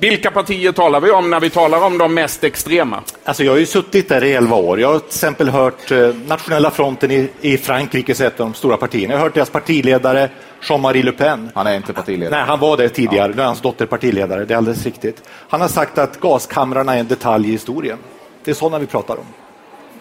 Vilka 0.00 0.30
partier 0.30 0.72
talar 0.72 1.00
vi 1.00 1.10
om 1.10 1.30
när 1.30 1.40
vi 1.40 1.50
talar 1.50 1.84
om 1.84 1.98
de 1.98 2.14
mest 2.14 2.44
extrema? 2.44 3.02
Alltså 3.24 3.44
jag 3.44 3.52
har 3.52 3.58
ju 3.58 3.66
suttit 3.66 4.08
där 4.08 4.24
i 4.24 4.32
elva 4.32 4.56
år. 4.56 4.80
Jag 4.80 4.92
har 4.92 4.98
till 4.98 5.06
exempel 5.06 5.48
hört 5.48 5.90
eh, 5.90 6.14
Nationella 6.26 6.70
fronten 6.70 7.10
i, 7.10 7.30
i 7.40 7.58
Frankrike, 7.58 8.12
ett 8.12 8.40
av 8.40 8.46
de 8.46 8.54
stora 8.54 8.76
partierna. 8.76 9.14
Jag 9.14 9.18
har 9.18 9.24
hört 9.26 9.34
deras 9.34 9.50
partiledare 9.50 10.30
Jean-Marie 10.62 11.02
Le 11.02 11.12
Pen. 11.12 11.50
Han 11.54 11.66
är 11.66 11.76
inte 11.76 11.92
partiledare. 11.92 12.36
Nej, 12.36 12.46
han 12.46 12.60
var 12.60 12.76
det 12.76 12.88
tidigare. 12.88 13.30
Ja. 13.30 13.36
Nu 13.36 13.42
är 13.42 13.46
hans 13.46 13.60
dotter 13.60 13.86
partiledare. 13.86 14.44
Det 14.44 14.54
är 14.54 14.58
alldeles 14.58 14.84
riktigt. 14.84 15.22
Han 15.48 15.60
har 15.60 15.68
sagt 15.68 15.98
att 15.98 16.20
gaskamrarna 16.20 16.94
är 16.94 17.00
en 17.00 17.08
detalj 17.08 17.48
i 17.48 17.52
historien. 17.52 17.98
Det 18.44 18.50
är 18.50 18.54
sådana 18.54 18.78
vi 18.78 18.86
pratar 18.86 19.14
om. 19.16 19.26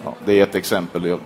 Ja, 0.03 0.13
det 0.25 0.39
är 0.39 0.43
ett 0.43 0.55
exempel. 0.55 1.05
Jag, 1.05 1.19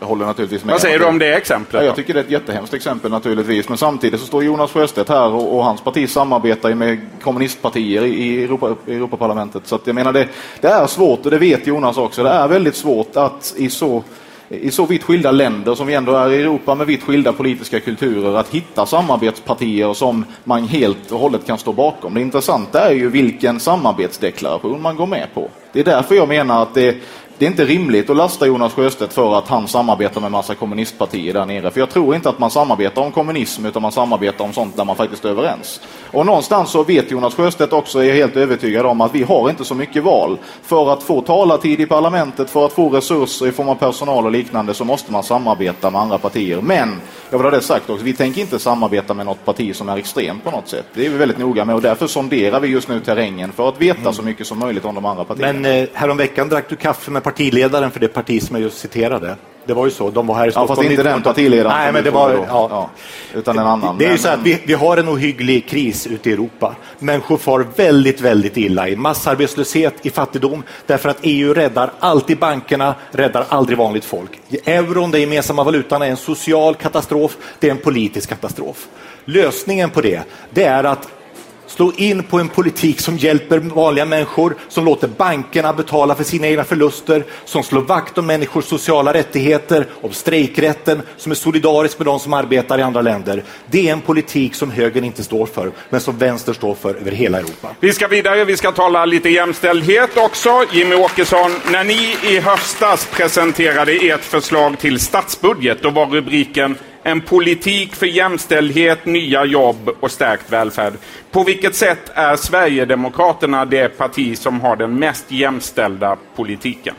jag 0.00 0.06
håller 0.06 0.26
naturligtvis 0.26 0.64
med. 0.64 0.72
Vad 0.72 0.80
säger 0.80 0.98
du 0.98 1.04
om 1.04 1.18
det 1.18 1.34
exemplet? 1.34 1.82
Ja, 1.82 1.86
jag 1.86 1.96
tycker 1.96 2.14
det 2.14 2.20
är 2.20 2.24
ett 2.24 2.30
jättehemskt 2.30 2.74
exempel 2.74 3.10
naturligtvis. 3.10 3.68
Men 3.68 3.78
samtidigt 3.78 4.20
så 4.20 4.26
står 4.26 4.44
Jonas 4.44 4.70
Sjöstedt 4.70 5.08
här 5.08 5.32
och, 5.32 5.56
och 5.56 5.64
hans 5.64 5.80
parti 5.80 6.10
samarbetar 6.10 6.74
med 6.74 7.00
kommunistpartier 7.22 8.02
i, 8.02 8.08
i 8.08 8.44
Europa, 8.44 8.74
Europaparlamentet. 8.86 9.66
Så 9.66 9.78
jag 9.84 9.94
menar 9.94 10.12
det, 10.12 10.28
det 10.60 10.68
är 10.68 10.86
svårt 10.86 11.24
och 11.24 11.30
det 11.30 11.38
vet 11.38 11.66
Jonas 11.66 11.96
också. 11.96 12.22
Det 12.22 12.30
är 12.30 12.48
väldigt 12.48 12.76
svårt 12.76 13.16
att 13.16 13.54
i 13.56 13.70
så 13.70 14.02
i 14.50 14.70
så 14.70 14.86
vitt 14.86 15.02
skilda 15.02 15.30
länder 15.30 15.74
som 15.74 15.86
vi 15.86 15.94
ändå 15.94 16.12
är 16.12 16.30
i 16.30 16.40
Europa 16.40 16.74
med 16.74 16.86
vitt 16.86 17.02
skilda 17.02 17.32
politiska 17.32 17.80
kulturer 17.80 18.34
att 18.34 18.48
hitta 18.48 18.86
samarbetspartier 18.86 19.94
som 19.94 20.24
man 20.44 20.64
helt 20.64 21.12
och 21.12 21.18
hållet 21.18 21.46
kan 21.46 21.58
stå 21.58 21.72
bakom. 21.72 22.14
Det 22.14 22.20
intressanta 22.20 22.80
är 22.80 22.94
ju 22.94 23.08
vilken 23.08 23.60
samarbetsdeklaration 23.60 24.82
man 24.82 24.96
går 24.96 25.06
med 25.06 25.26
på. 25.34 25.48
Det 25.72 25.80
är 25.80 25.84
därför 25.84 26.14
jag 26.14 26.28
menar 26.28 26.62
att 26.62 26.74
det, 26.74 26.96
det 27.38 27.46
är 27.46 27.50
inte 27.50 27.64
rimligt 27.64 28.10
att 28.10 28.16
lasta 28.16 28.46
Jonas 28.46 28.72
Sjöstedt 28.72 29.12
för 29.12 29.38
att 29.38 29.48
han 29.48 29.68
samarbetar 29.68 30.20
med 30.20 30.30
massa 30.30 30.54
kommunistpartier 30.54 31.34
där 31.34 31.46
nere. 31.46 31.70
För 31.70 31.80
jag 31.80 31.90
tror 31.90 32.14
inte 32.14 32.28
att 32.28 32.38
man 32.38 32.50
samarbetar 32.50 33.02
om 33.02 33.12
kommunism 33.12 33.66
utan 33.66 33.82
man 33.82 33.92
samarbetar 33.92 34.44
om 34.44 34.52
sånt 34.52 34.76
där 34.76 34.84
man 34.84 34.96
faktiskt 34.96 35.24
är 35.24 35.28
överens. 35.28 35.80
Och 36.12 36.26
någonstans 36.26 36.70
så 36.70 36.82
vet 36.82 37.10
Jonas 37.10 37.34
Sjöstedt 37.34 37.72
också, 37.72 37.98
är 37.98 38.04
jag 38.04 38.14
helt 38.14 38.36
övertygad 38.36 38.86
om, 38.86 39.00
att 39.00 39.14
vi 39.14 39.22
har 39.22 39.50
inte 39.50 39.64
så 39.64 39.74
mycket 39.74 40.02
val. 40.02 40.38
För 40.62 40.92
att 40.92 41.02
få 41.02 41.20
talartid 41.20 41.80
i 41.80 41.86
parlamentet, 41.86 42.50
för 42.50 42.66
att 42.66 42.72
få 42.72 42.88
resurser 42.88 43.46
i 43.46 43.52
form 43.52 43.68
av 43.68 43.74
personal 43.74 44.24
och 44.24 44.32
liknande 44.32 44.74
så 44.74 44.84
måste 44.84 45.12
man 45.12 45.22
samarbeta 45.22 45.90
med 45.90 46.00
andra 46.00 46.18
partier. 46.18 46.60
Men, 46.60 47.00
jag 47.30 47.38
vill 47.38 47.44
ha 47.44 47.50
det 47.50 47.60
sagt 47.60 47.90
också, 47.90 48.04
vi 48.04 48.12
tänker 48.12 48.40
inte 48.40 48.58
samarbeta 48.58 49.14
med 49.14 49.26
något 49.26 49.44
parti 49.44 49.76
som 49.76 49.88
är 49.88 49.96
extremt 49.96 50.44
på 50.44 50.50
något 50.50 50.68
sätt. 50.68 50.86
Det 50.94 51.06
är 51.06 51.10
vi 51.10 51.16
väldigt 51.16 51.38
noga 51.38 51.64
med 51.64 51.74
och 51.74 51.82
därför 51.82 52.06
sonderar 52.06 52.60
vi 52.60 52.68
just 52.68 52.88
nu 52.88 53.00
terrängen 53.00 53.52
för 53.52 53.68
att 53.68 53.80
veta 53.80 54.12
så 54.12 54.22
mycket 54.22 54.46
som 54.46 54.58
möjligt 54.58 54.84
om 54.84 54.94
de 54.94 55.04
andra 55.04 55.24
partierna. 55.24 55.52
Men 55.52 55.82
eh, 55.82 55.88
häromveckan 55.92 56.48
drack 56.48 56.64
du 56.68 56.76
kaffe 56.76 57.10
med 57.10 57.22
partiledaren 57.30 57.90
för 57.90 58.00
det 58.00 58.08
parti 58.08 58.42
som 58.42 58.56
jag 58.56 58.62
just 58.62 58.78
citerade. 58.78 59.36
Det 59.66 59.74
var 59.74 59.84
ju 59.84 59.90
så, 59.90 60.10
de 60.10 60.26
var 60.26 60.34
här 60.34 60.48
i 60.48 60.50
Stockholm. 60.50 60.70
Ja, 60.70 60.76
fast 60.76 60.90
inte 60.90 61.02
den 61.02 61.22
partiledaren. 61.22 61.76
Nej, 61.78 61.92
men 61.92 62.04
det 62.04 62.10
var, 62.10 62.30
ja. 62.30 62.68
Ja, 62.70 62.90
utan 63.34 63.58
en 63.58 63.66
annan. 63.66 63.98
Det 63.98 64.06
är 64.06 64.12
ju 64.12 64.18
så 64.18 64.28
att 64.28 64.40
vi, 64.42 64.62
vi 64.66 64.74
har 64.74 64.96
en 64.96 65.08
ohygglig 65.08 65.68
kris 65.68 66.06
ute 66.06 66.30
i 66.30 66.32
Europa. 66.32 66.74
Människor 66.98 67.36
far 67.36 67.66
väldigt, 67.76 68.20
väldigt 68.20 68.56
illa 68.56 68.88
i 68.88 68.96
massarbetslöshet, 68.96 69.94
i 70.06 70.10
fattigdom, 70.10 70.62
därför 70.86 71.08
att 71.08 71.18
EU 71.22 71.54
räddar 71.54 71.90
alltid 72.00 72.38
bankerna, 72.38 72.94
räddar 73.10 73.44
aldrig 73.48 73.78
vanligt 73.78 74.04
folk. 74.04 74.40
Euron, 74.64 75.10
den 75.10 75.20
gemensamma 75.20 75.64
valutan, 75.64 76.02
är 76.02 76.06
en 76.06 76.16
social 76.16 76.74
katastrof, 76.74 77.36
det 77.58 77.66
är 77.66 77.70
en 77.70 77.78
politisk 77.78 78.28
katastrof. 78.28 78.88
Lösningen 79.24 79.90
på 79.90 80.00
det, 80.00 80.22
det 80.50 80.64
är 80.64 80.84
att 80.84 81.08
slå 81.68 81.92
in 81.96 82.22
på 82.22 82.38
en 82.38 82.48
politik 82.48 83.00
som 83.00 83.16
hjälper 83.16 83.58
vanliga 83.58 84.04
människor, 84.04 84.56
som 84.68 84.84
låter 84.84 85.08
bankerna 85.08 85.72
betala 85.72 86.14
för 86.14 86.24
sina 86.24 86.46
egna 86.46 86.64
förluster, 86.64 87.24
som 87.44 87.62
slår 87.62 87.80
vakt 87.80 88.18
om 88.18 88.26
människors 88.26 88.64
sociala 88.64 89.14
rättigheter, 89.14 89.86
om 90.00 90.12
strejkrätten, 90.12 91.02
som 91.16 91.32
är 91.32 91.36
solidarisk 91.36 91.98
med 91.98 92.06
de 92.06 92.18
som 92.18 92.32
arbetar 92.32 92.78
i 92.78 92.82
andra 92.82 93.00
länder. 93.00 93.42
Det 93.66 93.88
är 93.88 93.92
en 93.92 94.00
politik 94.00 94.54
som 94.54 94.70
högern 94.70 95.04
inte 95.04 95.24
står 95.24 95.46
för, 95.46 95.70
men 95.90 96.00
som 96.00 96.18
vänster 96.18 96.52
står 96.52 96.74
för 96.74 96.94
över 96.94 97.10
hela 97.10 97.38
Europa. 97.38 97.68
Vi 97.80 97.92
ska 97.92 98.08
vidare, 98.08 98.44
vi 98.44 98.56
ska 98.56 98.72
tala 98.72 99.04
lite 99.04 99.28
jämställdhet 99.28 100.16
också. 100.16 100.64
Jimmy 100.72 100.94
Åkesson, 100.94 101.50
när 101.72 101.84
ni 101.84 102.16
i 102.22 102.40
höstas 102.40 103.08
presenterade 103.12 103.92
ert 103.92 104.24
förslag 104.24 104.78
till 104.78 105.00
statsbudget, 105.00 105.82
då 105.82 105.90
var 105.90 106.06
rubriken 106.06 106.76
en 107.08 107.20
politik 107.20 107.94
för 107.94 108.06
jämställdhet, 108.06 109.06
nya 109.06 109.44
jobb 109.44 109.90
och 110.00 110.10
stärkt 110.10 110.52
välfärd. 110.52 110.92
På 111.30 111.44
vilket 111.44 111.74
sätt 111.74 112.10
är 112.14 112.36
Sverigedemokraterna 112.36 113.64
det 113.64 113.88
parti 113.88 114.38
som 114.38 114.60
har 114.60 114.76
den 114.76 114.98
mest 114.98 115.30
jämställda 115.30 116.16
politiken? 116.36 116.94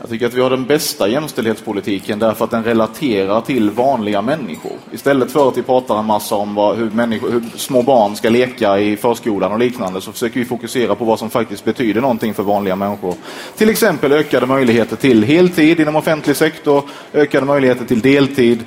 Jag 0.00 0.10
tycker 0.10 0.26
att 0.26 0.34
vi 0.34 0.40
har 0.40 0.50
den 0.50 0.64
bästa 0.64 1.08
jämställdhetspolitiken 1.08 2.18
därför 2.18 2.44
att 2.44 2.50
den 2.50 2.64
relaterar 2.64 3.40
till 3.40 3.70
vanliga 3.70 4.22
människor. 4.22 4.72
Istället 4.92 5.30
för 5.30 5.48
att 5.48 5.58
vi 5.58 5.62
pratar 5.62 5.98
en 5.98 6.04
massa 6.04 6.34
om 6.34 6.54
vad, 6.54 6.76
hur, 6.76 6.90
människor, 6.90 7.30
hur 7.30 7.42
små 7.56 7.82
barn 7.82 8.16
ska 8.16 8.28
leka 8.28 8.78
i 8.78 8.96
förskolan 8.96 9.52
och 9.52 9.58
liknande 9.58 10.00
så 10.00 10.12
försöker 10.12 10.40
vi 10.40 10.46
fokusera 10.46 10.94
på 10.94 11.04
vad 11.04 11.18
som 11.18 11.30
faktiskt 11.30 11.64
betyder 11.64 12.00
någonting 12.00 12.34
för 12.34 12.42
vanliga 12.42 12.76
människor. 12.76 13.14
Till 13.56 13.70
exempel 13.70 14.12
ökade 14.12 14.46
möjligheter 14.46 14.96
till 14.96 15.22
heltid 15.22 15.80
inom 15.80 15.96
offentlig 15.96 16.36
sektor, 16.36 16.82
ökade 17.12 17.46
möjligheter 17.46 17.84
till 17.84 18.00
deltid 18.00 18.64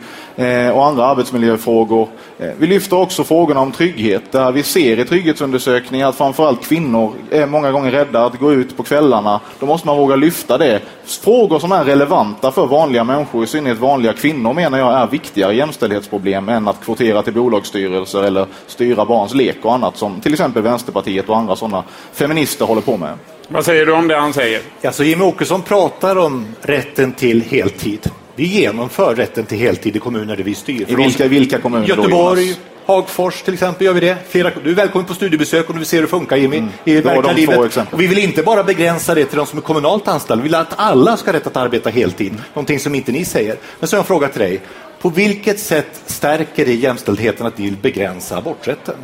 och 0.73 0.85
andra 0.85 1.05
arbetsmiljöfrågor. 1.05 2.07
Eh, 2.39 2.49
vi 2.57 2.67
lyfter 2.67 2.97
också 2.97 3.23
frågorna 3.23 3.59
om 3.59 3.71
trygghet 3.71 4.31
där 4.31 4.51
vi 4.51 4.63
ser 4.63 4.99
i 4.99 5.05
trygghetsundersökningar 5.05 6.09
att 6.09 6.15
framförallt 6.15 6.63
kvinnor 6.65 7.13
är 7.31 7.45
många 7.45 7.71
gånger 7.71 7.91
rädda 7.91 8.25
att 8.25 8.39
gå 8.39 8.53
ut 8.53 8.77
på 8.77 8.83
kvällarna. 8.83 9.39
Då 9.59 9.65
måste 9.65 9.87
man 9.87 9.97
våga 9.97 10.15
lyfta 10.15 10.57
det 10.57 10.81
frågor 11.05 11.59
som 11.59 11.71
är 11.71 11.83
relevanta 11.83 12.51
för 12.51 12.67
vanliga 12.67 13.03
människor, 13.03 13.43
i 13.43 13.47
synnerhet 13.47 13.79
vanliga 13.79 14.13
kvinnor, 14.13 14.53
menar 14.53 14.77
jag 14.77 14.93
är 14.93 15.07
viktigare 15.07 15.55
jämställdhetsproblem 15.55 16.49
än 16.49 16.67
att 16.67 16.85
kvotera 16.85 17.23
till 17.23 17.33
bolagsstyrelser 17.33 18.23
eller 18.23 18.45
styra 18.67 19.05
barns 19.05 19.33
lek 19.33 19.57
och 19.61 19.73
annat 19.73 19.97
som 19.97 20.21
till 20.21 20.33
exempel 20.33 20.63
Vänsterpartiet 20.63 21.29
och 21.29 21.37
andra 21.37 21.55
sådana 21.55 21.83
feminister 22.13 22.65
håller 22.65 22.81
på 22.81 22.97
med. 22.97 23.13
Vad 23.47 23.65
säger 23.65 23.85
du 23.85 23.91
om 23.91 24.07
det 24.07 24.15
han 24.15 24.33
säger? 24.33 24.61
Alltså 24.83 25.03
Jimmie 25.03 25.27
Åkesson 25.27 25.61
pratar 25.61 26.15
om 26.15 26.45
rätten 26.61 27.13
till 27.13 27.41
heltid. 27.41 28.11
Vi 28.35 28.45
genomför 28.45 29.15
rätten 29.15 29.45
till 29.45 29.57
heltid 29.57 29.95
i 29.95 29.99
kommuner 29.99 30.35
där 30.35 30.43
vi 30.43 30.55
styr. 30.55 30.85
I 30.87 30.95
vilka, 30.95 31.27
vilka 31.27 31.57
kommuner 31.57 31.87
Göteborg, 31.87 32.49
då, 32.49 32.93
Hagfors 32.93 33.41
till 33.41 33.53
exempel 33.53 33.85
gör 33.85 33.93
vi 33.93 33.99
det. 33.99 34.17
Flera, 34.29 34.51
du 34.63 34.71
är 34.71 34.75
välkommen 34.75 35.07
på 35.07 35.13
studiebesök 35.13 35.69
om 35.69 35.75
du 35.75 35.79
vill 35.79 35.87
se 35.87 35.97
hur 35.97 36.01
det 36.01 36.09
funkar 36.09 36.37
Jimmy. 36.37 36.57
Mm. 36.57 36.69
I 36.85 37.01
verkliga 37.01 37.33
livet. 37.33 37.77
Och 37.91 38.01
vi 38.01 38.07
vill 38.07 38.17
inte 38.17 38.43
bara 38.43 38.63
begränsa 38.63 39.15
det 39.15 39.25
till 39.25 39.37
de 39.37 39.45
som 39.45 39.57
är 39.57 39.63
kommunalt 39.63 40.07
anställda. 40.07 40.43
Vi 40.43 40.47
vill 40.49 40.55
att 40.55 40.73
alla 40.75 41.17
ska 41.17 41.31
ha 41.31 41.37
rätt 41.37 41.47
att 41.47 41.57
arbeta 41.57 41.89
heltid. 41.89 42.31
Mm. 42.31 42.41
Någonting 42.53 42.79
som 42.79 42.95
inte 42.95 43.11
ni 43.11 43.25
säger. 43.25 43.55
Men 43.79 43.87
så 43.87 43.95
har 43.95 43.97
jag 43.97 44.03
en 44.03 44.07
fråga 44.07 44.27
till 44.27 44.41
dig. 44.41 44.61
På 45.01 45.09
vilket 45.09 45.59
sätt 45.59 46.01
stärker 46.05 46.65
det 46.65 46.73
jämställdheten 46.73 47.45
att 47.45 47.57
ni 47.57 47.65
vill 47.65 47.77
begränsa 47.77 48.37
aborträtten? 48.37 48.95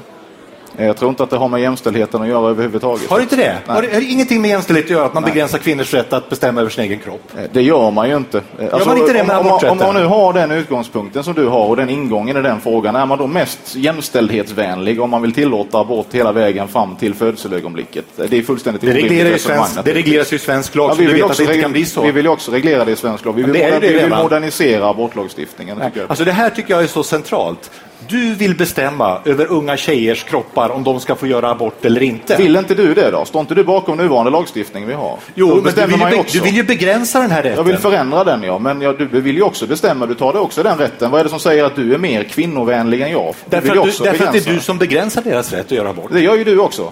Jag 0.78 0.98
tror 0.98 1.10
inte 1.10 1.24
att 1.24 1.30
det 1.30 1.38
har 1.38 1.48
med 1.48 1.62
jämställdheten 1.62 2.22
att 2.22 2.28
göra 2.28 2.50
överhuvudtaget. 2.50 3.10
Har 3.10 3.18
det 3.18 3.24
inte 3.24 3.36
det? 3.36 3.44
Nej. 3.68 3.76
Har 3.76 3.82
det, 3.82 3.94
har 3.94 4.00
det 4.00 4.06
ingenting 4.06 4.42
med 4.42 4.50
jämställdhet 4.50 4.86
att 4.86 4.92
göra 4.92 5.06
att 5.06 5.14
man 5.14 5.24
Nej. 5.24 5.32
begränsar 5.32 5.58
kvinnors 5.58 5.94
rätt 5.94 6.14
att 6.14 6.30
bestämma 6.30 6.62
över 6.62 6.70
sin 6.72 6.84
egen 6.84 7.00
kropp? 7.00 7.32
Det 7.52 7.62
gör 7.62 7.92
man 7.92 8.10
ju 8.10 8.18
inte. 8.18 8.42
Alltså, 8.72 8.90
man 8.90 8.98
inte 8.98 9.14
det 9.14 9.24
med 9.24 9.38
om, 9.38 9.48
om, 9.48 9.60
om 9.70 9.78
man 9.78 9.96
nu 9.96 10.06
har 10.06 10.34
den 10.34 10.52
utgångspunkten 10.52 11.24
som 11.24 11.34
du 11.34 11.48
har 11.48 11.66
och 11.66 11.76
den 11.76 11.90
ingången 11.90 12.38
i 12.38 12.42
den 12.42 12.62
frågan, 12.62 12.96
är 12.96 13.06
man 13.06 13.18
då 13.18 13.28
mest 13.28 13.76
jämställdhetsvänlig 13.76 15.02
om 15.02 15.10
man 15.10 15.22
vill 15.22 15.34
tillåta 15.34 15.80
abort 15.80 16.08
hela 16.12 16.32
vägen 16.32 16.68
fram 16.68 16.96
till 16.96 17.14
födselögonblicket? 17.14 18.06
Det 18.16 18.38
är 18.38 18.42
fullständigt 18.42 18.82
Det 18.82 18.94
reglerar 18.94 19.30
ju 19.30 19.40
svensk, 19.40 19.86
det 19.86 19.94
regleras 19.94 20.34
ju 20.34 20.36
i 20.36 20.40
svensk 20.40 20.76
lag, 20.76 20.90
Ja, 20.90 20.96
vi 20.98 21.06
vill 21.06 21.24
också 21.24 21.38
det 21.38 21.44
inte 21.44 21.58
reg- 21.58 21.62
kan 21.62 21.72
bli 21.72 21.86
så. 21.86 22.02
Vi 22.02 22.12
vill 22.12 22.26
ju 22.26 22.32
också 22.32 22.52
reglera 22.52 22.86
det 22.86 22.92
i 22.92 22.96
svensk 22.96 23.26
lag. 23.26 23.34
Vi 23.34 23.44
vill, 23.44 23.54
det 23.54 24.10
modernisera 24.10 24.90
abortlagstiftningen. 24.90 25.82
Alltså 26.08 26.26
det 26.26 26.32
här 26.32 26.50
tycker 26.50 26.74
jag 26.74 26.84
är 26.84 26.88
så 26.88 27.04
centralt. 27.04 27.72
Du 28.10 28.36
vill 28.36 28.56
bestämma 28.56 29.20
över 29.26 29.46
unga 29.46 29.78
tjejers 29.78 30.24
kroppar 30.24 30.70
om 30.70 30.84
de 30.84 31.00
ska 31.00 31.16
få 31.16 31.28
göra 31.28 31.50
abort 31.52 31.86
eller 31.86 32.04
inte. 32.04 32.36
Vill 32.36 32.56
inte 32.56 32.76
du 32.76 32.94
det 32.94 33.12
då? 33.12 33.26
Står 33.26 33.42
inte 33.42 33.56
du 33.56 33.64
bakom 33.64 33.98
nuvarande 33.98 34.32
lagstiftning 34.32 34.88
vi 34.88 34.94
har? 34.94 35.18
Jo, 35.36 35.62
men 35.64 35.74
du 35.74 35.86
vill, 35.86 36.00
ju 36.00 36.24
du 36.32 36.40
vill 36.40 36.56
ju 36.56 36.64
begränsa 36.64 37.20
den 37.20 37.32
här 37.32 37.44
rätten. 37.44 37.58
Jag 37.58 37.64
vill 37.64 37.78
förändra 37.78 38.24
den 38.24 38.44
ja, 38.44 38.60
men 38.60 38.82
jag, 38.82 38.98
du 38.98 39.22
vill 39.22 39.36
ju 39.36 39.42
också 39.42 39.68
bestämma, 39.68 40.06
du 40.06 40.14
tar 40.16 40.34
dig 40.34 40.42
också 40.42 40.64
den 40.64 40.78
rätten. 40.78 41.12
Vad 41.12 41.20
är 41.20 41.24
det 41.24 41.30
som 41.30 41.40
säger 41.40 41.64
att 41.64 41.76
du 41.76 41.94
är 41.94 41.98
mer 41.98 42.24
kvinnovänlig 42.24 43.02
än 43.02 43.12
jag? 43.12 43.36
Du 43.46 43.50
Därför, 43.50 43.78
att, 43.78 43.84
du, 43.98 44.04
därför 44.04 44.26
att 44.26 44.34
det 44.34 44.48
är 44.48 44.54
du 44.54 44.60
som 44.60 44.78
begränsar 44.78 45.22
deras 45.22 45.54
rätt 45.54 45.66
att 45.66 45.72
göra 45.72 45.90
abort. 45.90 46.12
Det 46.12 46.20
gör 46.22 46.36
ju 46.36 46.44
du 46.44 46.60
också. 46.60 46.92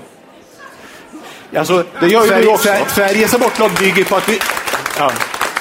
Alltså, 1.58 1.84
Det 2.00 2.08
gör 2.08 2.22
ju 2.22 2.28
Sverige, 2.28 2.44
du 2.44 2.50
också. 2.50 2.68
Sver- 2.70 2.88
Sveriges 2.88 3.34
abortlag 3.34 3.72
bygger 3.80 4.04
på 4.04 4.16
att 4.16 4.30
vi... 4.30 4.40
Ja. 5.00 5.12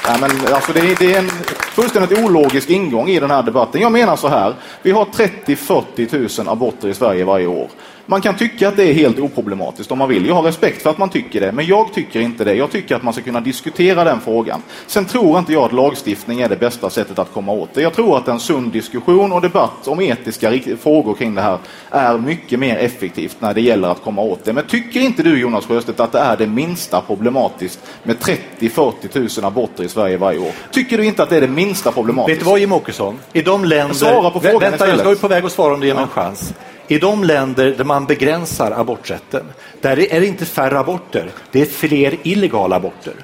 Ja, 0.07 0.16
men, 0.20 0.55
alltså, 0.55 0.72
det, 0.72 0.80
är, 0.80 0.96
det 0.98 1.14
är 1.14 1.18
en 1.18 1.28
fullständigt 1.74 2.18
ologisk 2.18 2.70
ingång 2.70 3.09
i 3.09 3.20
den 3.20 3.30
här 3.30 3.42
debatten. 3.42 3.80
Jag 3.80 3.92
menar 3.92 4.16
så 4.16 4.28
här, 4.28 4.55
vi 4.82 4.90
har 4.90 5.05
30-40 5.05 6.42
000 6.44 6.48
aborter 6.48 6.88
i 6.88 6.94
Sverige 6.94 7.24
varje 7.24 7.46
år. 7.46 7.68
Man 8.07 8.20
kan 8.20 8.36
tycka 8.36 8.68
att 8.68 8.76
det 8.76 8.84
är 8.84 8.92
helt 8.94 9.18
oproblematiskt 9.18 9.92
om 9.92 9.98
man 9.98 10.09
vill. 10.09 10.26
Jag 10.26 10.34
har 10.34 10.42
respekt 10.42 10.82
för 10.82 10.90
att 10.90 10.98
man 10.98 11.09
tycker 11.09 11.40
det, 11.40 11.52
men 11.52 11.66
jag 11.66 11.92
tycker 11.94 12.20
inte 12.20 12.44
det. 12.44 12.55
Jag 12.55 12.70
tycker 12.70 12.96
att 12.96 13.02
man 13.02 13.12
ska 13.12 13.22
kunna 13.22 13.40
diskutera 13.40 14.05
den 14.05 14.20
frågan. 14.20 14.62
Sen 14.86 15.05
tror 15.05 15.38
inte 15.38 15.52
jag 15.52 15.62
att 15.62 15.72
lagstiftning 15.72 16.40
är 16.40 16.48
det 16.48 16.57
bästa 16.57 16.90
sättet 16.90 17.18
att 17.18 17.32
komma 17.32 17.52
åt 17.52 17.74
det. 17.74 17.82
Jag 17.82 17.92
tror 17.92 18.16
att 18.16 18.28
en 18.28 18.40
sund 18.40 18.72
diskussion 18.72 19.32
och 19.32 19.40
debatt 19.40 19.88
om 19.88 20.00
etiska 20.00 20.52
frågor 20.82 21.14
kring 21.14 21.34
det 21.34 21.42
här 21.42 21.59
är 21.90 22.18
mycket 22.18 22.59
mer 22.59 22.76
effektivt 22.76 23.36
när 23.38 23.55
det 23.55 23.61
gäller 23.61 23.88
att 23.88 24.02
komma 24.02 24.22
åt 24.22 24.44
det. 24.44 24.52
Men 24.52 24.66
tycker 24.66 25.00
inte 25.00 25.22
du 25.22 25.40
Jonas 25.40 25.66
Sjöstedt 25.66 26.00
att 26.00 26.12
det 26.12 26.18
är 26.18 26.36
det 26.36 26.46
minsta 26.46 27.00
problematiskt 27.00 27.80
med 28.02 28.16
30-40 28.61 29.40
000 29.40 29.44
aborter 29.46 29.84
i 29.84 29.88
Sverige 29.88 30.16
varje 30.16 30.38
år? 30.38 30.52
Tycker 30.70 30.98
du 30.98 31.05
inte 31.05 31.22
att 31.22 31.30
det 31.30 31.36
är 31.36 31.40
det 31.40 31.46
minsta 31.48 31.92
problematiskt? 31.92 32.36
Vet 32.38 32.44
du 32.44 32.50
vad 32.50 32.59
Jimmie 32.61 32.76
Åkesson? 32.76 33.18
I 33.32 33.42
de 33.42 33.64
länder... 33.64 33.94
Svara 33.94 34.30
på 34.30 34.40
frågan 34.40 34.57
Vä- 34.57 34.61
Vänta, 34.61 34.66
jag 34.70 34.72
istället. 34.94 35.00
ska 35.00 35.09
ju 35.11 35.16
på 35.16 35.28
väg 35.28 35.44
att 35.44 35.52
svara 35.52 35.74
om 35.74 35.80
du 35.80 35.86
ger 35.86 35.94
mig 35.94 36.02
en 36.02 36.09
chans. 36.09 36.55
I 36.89 36.99
de 36.99 37.24
länder 37.24 37.74
där 37.76 37.85
man 37.85 38.07
begränsar 38.07 38.70
aborträtten, 38.70 39.45
där 39.80 40.12
är 40.12 40.20
det 40.20 40.26
inte 40.26 40.45
färre 40.45 40.78
aborter, 40.78 41.30
det 41.51 41.61
är 41.61 41.66
fler 41.66 42.16
illegala 42.22 42.76
aborter. 42.76 43.14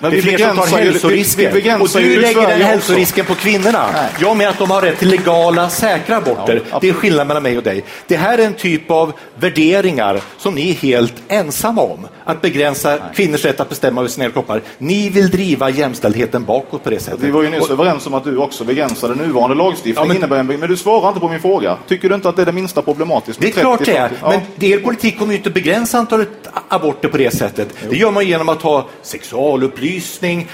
Men 0.00 0.10
det 0.10 0.16
är 0.16 0.22
vi 0.22 0.36
fler 0.36 0.38
som 0.48 0.56
tar 0.56 0.66
vi- 0.78 0.84
hälsorisker. 0.84 1.52
vi 1.52 1.74
och 1.84 1.88
du 2.02 2.20
lägger 2.20 2.40
den 2.40 2.50
också. 2.52 2.64
hälsorisken 2.66 3.24
på 3.26 3.34
kvinnorna. 3.34 3.86
Nej. 3.92 4.08
Jag 4.20 4.36
menar 4.36 4.50
att 4.50 4.58
de 4.58 4.70
har 4.70 4.82
rätt 4.82 4.98
till 4.98 5.08
legala, 5.08 5.70
säkra 5.70 6.16
aborter. 6.16 6.62
Ja, 6.70 6.78
det 6.80 6.88
är 6.88 6.92
skillnad 6.92 7.26
mellan 7.26 7.42
mig 7.42 7.56
och 7.56 7.62
dig. 7.62 7.84
Det 8.06 8.16
här 8.16 8.38
är 8.38 8.46
en 8.46 8.54
typ 8.54 8.90
av 8.90 9.12
värderingar 9.38 10.20
som 10.38 10.54
ni 10.54 10.70
är 10.70 10.74
helt 10.74 11.14
ensamma 11.28 11.82
om. 11.82 12.06
Att 12.24 12.40
begränsa 12.42 12.98
kvinnors 13.14 13.44
rätt 13.44 13.60
att 13.60 13.68
bestämma 13.68 14.00
över 14.00 14.08
sina 14.08 14.24
egna 14.24 14.32
kroppar. 14.32 14.62
Ni 14.78 15.08
vill 15.10 15.30
driva 15.30 15.70
jämställdheten 15.70 16.44
bakåt 16.44 16.84
på 16.84 16.90
det 16.90 17.00
sättet. 17.00 17.20
Vi 17.20 17.30
var 17.30 17.42
ju 17.42 17.50
nyss 17.50 17.60
Och- 17.60 17.70
överens 17.70 18.06
om 18.06 18.14
att 18.14 18.24
du 18.24 18.36
också 18.36 18.64
begränsar 18.64 19.08
den 19.08 19.18
nuvarande 19.18 19.56
lagstiftningen. 19.56 20.16
Ja, 20.30 20.42
men- 20.42 20.60
men 20.60 20.68
du 20.68 20.76
svarar 20.76 21.08
inte 21.08 21.20
på 21.20 21.28
min 21.28 21.40
fråga. 21.40 21.76
Tycker 21.88 22.08
du 22.08 22.14
inte 22.14 22.28
att 22.28 22.36
det 22.36 22.42
är 22.42 22.46
det 22.46 22.52
minsta 22.52 22.82
problematiskt? 22.82 23.40
Det 23.40 23.48
är 23.48 23.52
klart 23.52 23.84
det 23.84 23.96
är, 23.96 24.08
30-40? 24.08 24.14
Ja. 24.22 24.42
men 24.58 24.70
er 24.72 24.78
politik 24.78 25.18
kommer 25.18 25.32
ju 25.32 25.36
inte 25.38 25.50
begränsa 25.50 25.98
antalet 25.98 26.28
aborter 26.68 27.08
på 27.08 27.16
det 27.16 27.34
sättet. 27.34 27.68
Det 27.90 27.96
gör 27.96 28.10
man 28.10 28.26
genom 28.26 28.48
att 28.48 28.62
ha 28.62 28.88
sexualupplysning, 29.02 29.89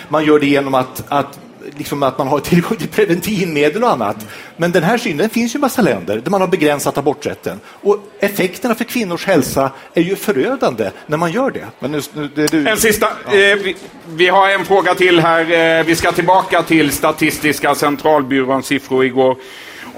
man 0.09 0.25
gör 0.25 0.39
det 0.39 0.47
genom 0.47 0.75
att, 0.75 1.05
att, 1.09 1.39
liksom 1.77 2.03
att 2.03 2.19
man 2.19 2.29
har 2.29 2.41
tillgång 2.41 2.77
till 2.77 2.89
preventivmedel 2.89 3.85
och 3.85 3.91
annat. 3.91 4.27
Men 4.57 4.73
den 4.73 4.83
här 4.83 4.99
synen 4.99 5.31
finns 5.31 5.55
ju 5.55 5.59
i 5.59 5.61
massa 5.61 5.83
länder 5.83 6.21
där 6.25 6.31
man 6.31 6.41
har 6.41 6.49
begränsat 6.49 6.99
aborträtten. 6.99 7.61
Och 7.67 7.99
effekterna 8.19 8.75
för 8.75 8.85
kvinnors 8.85 9.27
hälsa 9.27 9.71
är 9.95 10.03
ju 10.03 10.17
förödande 10.17 10.91
när 11.07 11.17
man 11.17 11.33
gör 11.33 11.51
det. 11.51 11.67
Men 11.79 11.93
nu, 11.93 12.01
nu, 12.13 12.31
det 12.35 12.47
du... 12.47 12.69
En 12.69 12.77
sista. 12.77 13.07
Eh, 13.07 13.33
vi, 13.33 13.77
vi 14.07 14.29
har 14.29 14.51
en 14.51 14.65
fråga 14.65 14.95
till 14.95 15.21
här. 15.21 15.79
Eh, 15.79 15.85
vi 15.85 15.97
ska 15.97 16.13
tillbaka 16.13 16.63
till 16.63 16.93
Statistiska 16.93 17.75
centralbyråns 17.75 18.67
siffror 18.67 19.05
igår. 19.05 19.37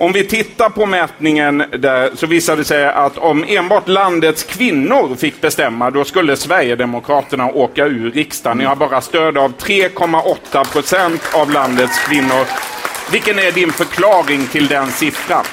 Om 0.00 0.12
vi 0.12 0.24
tittar 0.24 0.68
på 0.68 0.86
mätningen 0.86 1.64
där 1.78 2.10
så 2.14 2.26
visade 2.26 2.60
det 2.60 2.64
sig 2.64 2.86
att 2.86 3.18
om 3.18 3.44
enbart 3.48 3.88
landets 3.88 4.42
kvinnor 4.42 5.16
fick 5.16 5.40
bestämma 5.40 5.90
då 5.90 6.04
skulle 6.04 6.36
Sverigedemokraterna 6.36 7.50
åka 7.52 7.86
ur 7.86 8.10
riksdagen. 8.10 8.58
Ni 8.58 8.64
har 8.64 8.76
bara 8.76 9.00
stöd 9.00 9.38
av 9.38 9.52
3,8 9.56 10.72
procent 10.72 11.22
av 11.34 11.50
landets 11.50 12.06
kvinnor. 12.08 12.46
Vilken 13.12 13.38
är 13.38 13.52
din 13.52 13.72
förklaring 13.72 14.46
till 14.46 14.66
den 14.66 14.90
siffran? 14.90 15.44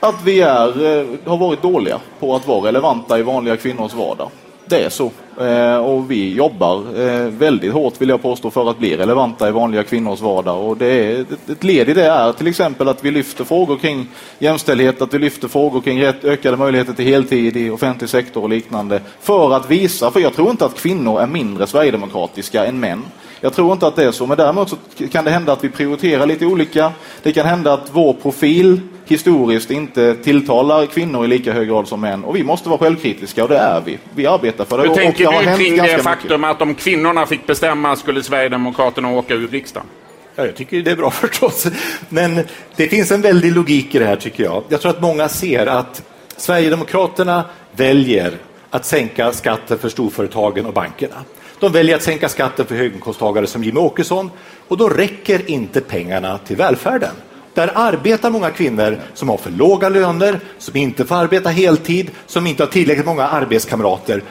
Att 0.00 0.22
vi 0.24 0.40
är, 0.40 0.98
eh, 1.00 1.06
har 1.24 1.36
varit 1.36 1.62
dåliga 1.62 2.00
på 2.20 2.36
att 2.36 2.46
vara 2.46 2.68
relevanta 2.68 3.18
i 3.18 3.22
vanliga 3.22 3.56
kvinnors 3.56 3.94
vardag. 3.94 4.30
Det 4.68 4.84
är 4.84 4.88
så. 4.88 5.10
Eh, 5.40 5.76
och 5.76 6.10
vi 6.10 6.34
jobbar 6.34 7.00
eh, 7.00 7.26
väldigt 7.28 7.72
hårt 7.72 8.00
vill 8.00 8.08
jag 8.08 8.22
påstå 8.22 8.50
för 8.50 8.70
att 8.70 8.78
bli 8.78 8.96
relevanta 8.96 9.48
i 9.48 9.52
vanliga 9.52 9.82
kvinnors 9.82 10.20
vardag. 10.20 10.68
Och 10.68 10.76
det 10.76 10.86
är, 10.86 11.20
ett- 11.20 11.50
ett 11.50 11.64
led 11.64 11.88
i 11.88 11.94
det 11.94 12.04
är 12.06 12.32
till 12.32 12.46
exempel 12.46 12.88
att 12.88 13.04
vi 13.04 13.10
lyfter 13.10 13.44
frågor 13.44 13.76
kring 13.76 14.08
jämställdhet, 14.38 15.02
att 15.02 15.14
vi 15.14 15.18
lyfter 15.18 15.48
frågor 15.48 15.80
kring 15.80 16.02
rätt, 16.02 16.24
ökade 16.24 16.56
möjligheter 16.56 16.92
till 16.92 17.04
heltid 17.04 17.56
i 17.56 17.70
offentlig 17.70 18.10
sektor 18.10 18.42
och 18.42 18.48
liknande. 18.48 19.00
För 19.20 19.52
att 19.56 19.70
visa, 19.70 20.10
för 20.10 20.20
jag 20.20 20.34
tror 20.34 20.50
inte 20.50 20.64
att 20.64 20.74
kvinnor 20.80 21.20
är 21.20 21.26
mindre 21.26 21.66
sverigedemokratiska 21.66 22.64
än 22.66 22.80
män. 22.80 23.02
Jag 23.40 23.52
tror 23.52 23.72
inte 23.72 23.86
att 23.86 23.96
det 23.96 24.04
är 24.04 24.12
så, 24.12 24.26
men 24.26 24.36
däremot 24.36 24.70
så 24.70 24.76
kan 25.12 25.24
det 25.24 25.30
hända 25.30 25.52
att 25.52 25.64
vi 25.64 25.68
prioriterar 25.68 26.26
lite 26.26 26.46
olika. 26.46 26.92
Det 27.22 27.32
kan 27.32 27.46
hända 27.46 27.72
att 27.72 27.88
vår 27.92 28.12
profil 28.12 28.80
historiskt 29.04 29.70
inte 29.70 30.14
tilltalar 30.14 30.86
kvinnor 30.86 31.24
i 31.24 31.28
lika 31.28 31.52
hög 31.52 31.68
grad 31.68 31.88
som 31.88 32.00
män. 32.00 32.24
Och 32.24 32.36
vi 32.36 32.44
måste 32.44 32.68
vara 32.68 32.78
självkritiska 32.78 33.42
och 33.42 33.48
det 33.48 33.58
är 33.58 33.80
vi. 33.80 33.98
Vi 34.14 34.26
arbetar 34.26 34.64
för 34.64 34.78
det. 34.78 34.82
Hur 34.82 34.90
och, 34.90 34.96
och 34.96 35.02
tänker 35.02 35.32
det 35.32 35.50
du 35.50 35.56
kring 35.56 35.76
det 35.76 35.82
mycket. 35.82 36.02
faktum 36.02 36.44
att 36.44 36.62
om 36.62 36.74
kvinnorna 36.74 37.26
fick 37.26 37.46
bestämma 37.46 37.96
skulle 37.96 38.22
Sverigedemokraterna 38.22 39.10
åka 39.10 39.34
ur 39.34 39.48
riksdagen? 39.48 39.86
Ja, 40.34 40.46
jag 40.46 40.56
tycker 40.56 40.82
det 40.82 40.90
är 40.90 40.96
bra 40.96 41.10
förstås. 41.10 41.66
Men 42.08 42.40
det 42.76 42.88
finns 42.88 43.10
en 43.10 43.22
väldig 43.22 43.52
logik 43.52 43.94
i 43.94 43.98
det 43.98 44.04
här 44.04 44.16
tycker 44.16 44.44
jag. 44.44 44.62
Jag 44.68 44.80
tror 44.80 44.90
att 44.90 45.00
många 45.00 45.28
ser 45.28 45.66
att 45.66 46.02
Sverigedemokraterna 46.36 47.44
väljer 47.72 48.32
att 48.70 48.84
sänka 48.84 49.32
skatten 49.32 49.78
för 49.78 49.88
storföretagen 49.88 50.66
och 50.66 50.72
bankerna. 50.72 51.24
De 51.60 51.72
väljer 51.72 51.96
att 51.96 52.02
sänka 52.02 52.28
skatten 52.28 52.66
för 52.66 52.74
höginkomsttagare 52.74 53.46
som 53.46 53.64
Jimmie 53.64 53.82
Åkesson 53.82 54.30
och 54.68 54.76
då 54.76 54.88
räcker 54.88 55.50
inte 55.50 55.80
pengarna 55.80 56.38
till 56.38 56.56
välfärden. 56.56 57.14
Där 57.54 57.72
arbetar 57.74 58.30
många 58.30 58.50
kvinnor 58.50 59.00
som 59.14 59.28
har 59.28 59.36
för 59.36 59.50
låga 59.50 59.88
löner, 59.88 60.40
som 60.58 60.76
inte 60.76 61.04
får 61.04 61.14
arbeta 61.14 61.48
heltid, 61.48 62.10
som 62.26 62.46
inte 62.46 62.62
har 62.62 62.68
tillräckligt 62.68 63.06
många 63.06 63.28
arbetskamrater. 63.28 64.22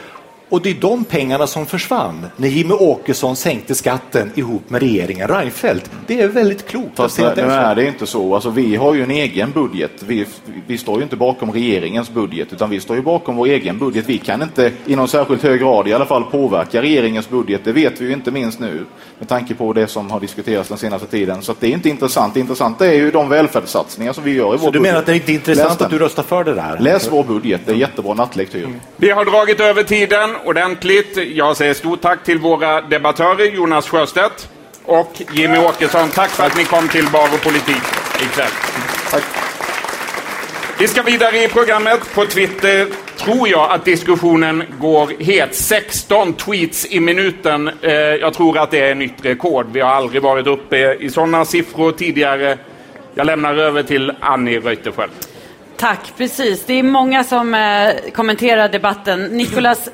Och 0.56 0.62
det 0.62 0.70
är 0.70 0.74
de 0.74 1.04
pengarna 1.04 1.48
som 1.48 1.66
försvann 1.66 2.26
när 2.38 2.48
Jimmie 2.48 2.78
Åkesson 2.78 3.36
sänkte 3.36 3.76
skatten 3.76 4.32
ihop 4.36 4.70
med 4.70 4.82
regeringen 4.82 5.28
Reinfeldt. 5.28 5.92
Det 6.08 6.22
är 6.22 6.28
väldigt 6.28 6.68
klokt. 6.68 6.90
att 6.90 6.96
Fast 6.96 7.20
nu 7.20 7.32
det 7.36 7.42
är 7.42 7.76
det 7.76 7.86
inte 7.86 8.06
så. 8.06 8.36
Alltså, 8.36 8.50
vi 8.50 8.76
har 8.76 8.94
ju 8.94 9.04
en 9.04 9.12
egen 9.12 9.52
budget. 9.52 9.92
Vi, 10.00 10.26
vi 10.68 10.78
står 10.78 10.98
ju 10.98 11.04
inte 11.04 11.16
bakom 11.16 11.52
regeringens 11.52 12.10
budget, 12.10 12.54
utan 12.54 12.70
vi 12.70 12.80
står 12.80 12.96
ju 12.96 13.02
bakom 13.02 13.36
vår 13.36 13.46
egen 13.48 13.80
budget. 13.80 14.06
Vi 14.08 14.18
kan 14.18 14.42
inte 14.42 14.72
i 14.86 14.96
någon 14.96 15.08
särskilt 15.08 15.44
hög 15.44 15.60
grad 15.60 15.88
i 15.88 15.94
alla 15.94 16.06
fall 16.06 16.24
påverka 16.24 16.82
regeringens 16.82 17.30
budget. 17.30 17.62
Det 17.64 17.72
vet 17.72 18.02
vi 18.02 18.06
ju 18.06 18.14
inte 18.14 18.32
minst 18.32 18.60
nu 18.60 18.86
med 19.20 19.28
tanke 19.28 19.56
på 19.56 19.74
det 19.74 19.88
som 19.88 20.12
har 20.12 20.20
diskuterats 20.20 20.70
den 20.70 20.78
senaste 20.78 21.08
tiden. 21.08 21.42
Så 21.42 21.52
att 21.52 21.60
det 21.60 21.68
är 21.68 21.72
inte 21.72 21.90
intressant. 21.90 22.34
Det 22.34 22.40
intressanta 22.40 22.88
är 22.88 22.94
ju 22.94 23.12
de 23.12 23.30
välfärdssatsningar 23.30 24.14
som 24.14 24.24
vi 24.24 24.32
gör 24.34 24.48
i 24.48 24.58
vår 24.58 24.58
Så 24.58 24.66
du 24.66 24.72
budget. 24.72 24.82
menar 24.82 25.00
att 25.00 25.06
det 25.06 25.16
inte 25.16 25.32
är 25.32 25.34
Läs 25.34 25.48
intressant 25.50 25.82
att 25.82 25.90
du 25.90 26.00
röstar 26.00 26.24
för 26.24 26.44
det 26.44 26.54
där? 26.54 26.78
Läs 26.80 27.12
vår 27.12 27.24
budget. 27.24 27.62
Det 27.66 27.72
är 27.72 27.76
jättebra 27.76 28.14
nattlektyr. 28.14 28.68
Vi 28.98 29.10
har 29.10 29.26
dragit 29.26 29.60
över 29.60 29.84
tiden 29.84 30.36
ordentligt. 30.46 31.18
Jag 31.36 31.58
säger 31.58 31.74
stort 31.74 32.02
tack 32.02 32.24
till 32.24 32.40
våra 32.40 32.82
debattörer 32.82 33.46
Jonas 33.46 33.90
Sjöstedt 33.90 34.50
och 34.84 35.22
Jimmy 35.34 35.58
Åkesson. 35.58 36.10
Tack 36.10 36.30
för 36.30 36.46
att 36.46 36.58
ni 36.58 36.64
kom 36.64 36.88
till 36.88 37.06
Bar 37.12 37.30
och 37.34 37.42
politik 37.42 37.82
ikväll. 38.22 38.52
Vi 40.80 40.88
ska 40.88 41.02
vidare 41.02 41.44
i 41.44 41.48
programmet. 41.48 42.00
På 42.16 42.26
Twitter 42.26 42.88
tror 43.18 43.50
jag 43.50 43.72
att 43.72 43.86
diskussionen 43.86 44.64
går 44.80 45.12
het. 45.20 45.56
16 45.56 46.34
tweets 46.34 46.86
i 46.90 47.00
minuten. 47.00 47.70
Eh, 47.82 47.92
jag 47.94 48.34
tror 48.34 48.58
att 48.58 48.72
det 48.72 48.80
är 48.80 48.96
nytt 48.96 49.26
rekord. 49.26 49.66
Vi 49.72 49.80
har 49.80 49.90
aldrig 49.90 50.22
varit 50.22 50.48
uppe 50.48 50.94
i 50.94 51.10
sådana 51.10 51.46
siffror 51.46 51.92
tidigare. 51.92 52.58
Jag 53.16 53.26
lämnar 53.26 53.56
över 53.56 53.84
till 53.84 54.12
Annie 54.20 54.60
Reuterskiöld. 54.60 55.12
Tack, 55.78 56.14
precis. 56.18 56.66
Det 56.66 56.74
är 56.74 56.84
många 56.84 57.24
som 57.24 57.54
eh, 57.54 58.12
kommenterar 58.14 58.70
debatten. 58.70 59.24
Nicolas 59.24 59.90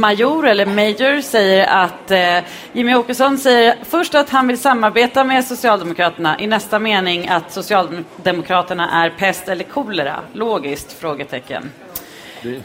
Major, 0.00 0.46
eller 0.46 0.66
Major, 0.66 1.20
säger 1.20 1.66
att 1.66 2.10
eh, 2.10 2.38
Jimmy 2.72 2.94
Åkesson 2.94 3.38
säger 3.38 3.76
först 3.82 4.14
att 4.14 4.30
han 4.30 4.46
vill 4.46 4.58
samarbeta 4.58 5.24
med 5.24 5.44
Socialdemokraterna. 5.44 6.40
I 6.40 6.46
nästa 6.46 6.78
mening 6.78 7.28
att 7.28 7.52
Socialdemokraterna 7.52 9.04
är 9.04 9.10
pest 9.10 9.48
eller 9.48 9.64
kolera. 9.64 10.16
Logiskt? 10.32 10.92
Frågetecken. 10.92 11.70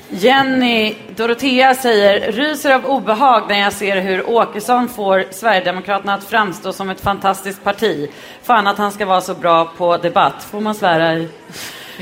Jenny 0.09 0.95
Dorotea 1.15 1.75
säger, 1.75 2.31
ryser 2.31 2.75
av 2.75 2.85
obehag 2.85 3.43
när 3.49 3.59
jag 3.59 3.73
ser 3.73 4.01
hur 4.01 4.29
Åkesson 4.29 4.89
får 4.89 5.25
Sverigedemokraterna 5.31 6.13
att 6.13 6.23
framstå 6.23 6.73
som 6.73 6.89
ett 6.89 7.01
fantastiskt 7.01 7.63
parti. 7.63 8.09
Fan 8.43 8.67
att 8.67 8.77
han 8.77 8.91
ska 8.91 9.05
vara 9.05 9.21
så 9.21 9.33
bra 9.33 9.65
på 9.77 9.97
debatt. 9.97 10.43
Får 10.51 10.59
man 10.59 10.75
svära 10.75 11.13
i? 11.13 11.29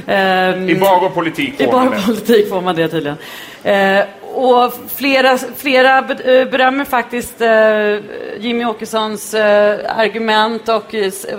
Ehm, 0.08 0.70
I 0.70 0.76
bar 0.76 1.06
och 1.06 1.14
politik 1.14 1.54
I 1.62 1.66
får 1.66 1.72
man 1.74 1.90
bar 1.90 1.96
det. 1.96 2.02
politik 2.06 2.50
får 2.50 2.62
man 2.62 2.76
det 2.76 2.88
tydligen. 2.88 3.18
Eh, 3.64 4.06
och 4.34 4.74
flera, 4.96 5.38
flera 5.58 5.98
eh, 5.98 6.50
berömmer 6.50 6.86
faktiskt 6.86 7.42
eh, 7.42 7.98
Jimmy 8.40 8.66
Åkessons 8.66 9.34
eh, 9.34 10.00
argument 10.00 10.70
och 10.70 10.96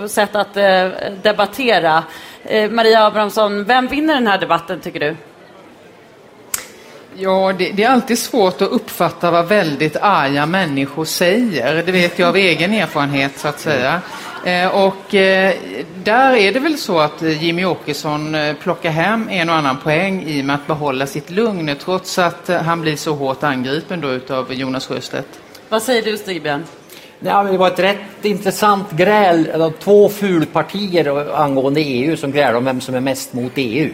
sätt 0.09 0.35
att 0.35 0.57
eh, 0.57 0.87
debattera. 1.23 2.03
Eh, 2.43 2.71
Maria 2.71 3.05
Abrahamsson, 3.05 3.63
vem 3.63 3.87
vinner 3.87 4.13
den 4.13 4.27
här 4.27 4.37
debatten 4.37 4.79
tycker 4.79 4.99
du? 4.99 5.15
Ja, 7.15 7.53
det, 7.57 7.71
det 7.71 7.83
är 7.83 7.89
alltid 7.89 8.19
svårt 8.19 8.61
att 8.61 8.69
uppfatta 8.71 9.31
vad 9.31 9.47
väldigt 9.47 9.95
arga 10.01 10.45
människor 10.45 11.05
säger. 11.05 11.83
Det 11.85 11.91
vet 11.91 12.19
jag 12.19 12.29
av 12.29 12.35
egen 12.35 12.73
erfarenhet, 12.73 13.37
så 13.37 13.47
att 13.47 13.59
säga. 13.59 14.01
Eh, 14.45 14.85
och 14.85 15.15
eh, 15.15 15.55
där 16.03 16.33
är 16.33 16.51
det 16.53 16.59
väl 16.59 16.77
så 16.77 16.99
att 16.99 17.21
eh, 17.21 17.43
Jimmy 17.43 17.65
Åkesson 17.65 18.37
plockar 18.61 18.89
hem 18.89 19.29
en 19.29 19.49
och 19.49 19.55
annan 19.55 19.77
poäng 19.77 20.23
i 20.27 20.41
och 20.41 20.45
med 20.45 20.55
att 20.55 20.67
behålla 20.67 21.07
sitt 21.07 21.29
lugn, 21.29 21.75
trots 21.79 22.19
att 22.19 22.49
han 22.65 22.81
blir 22.81 22.95
så 22.95 23.13
hårt 23.13 23.43
angripen 23.43 24.01
då 24.01 24.09
utav 24.09 24.53
Jonas 24.53 24.87
Sjöstedt. 24.87 25.39
Vad 25.69 25.83
säger 25.83 26.01
du 26.01 26.17
Stigbjörn? 26.17 26.63
Ja, 27.19 27.43
det 27.43 27.57
var 27.57 27.67
ett 27.67 27.79
rätt 27.79 28.25
intressant 28.25 28.91
gräl. 28.91 29.71
Två 29.79 30.09
fulpartier 30.09 31.35
angående 31.35 31.81
EU 31.81 32.17
som 32.17 32.31
grälar 32.31 32.53
om 32.53 32.65
vem 32.65 32.81
som 32.81 32.95
är 32.95 32.99
mest 32.99 33.33
mot 33.33 33.51
EU. 33.55 33.91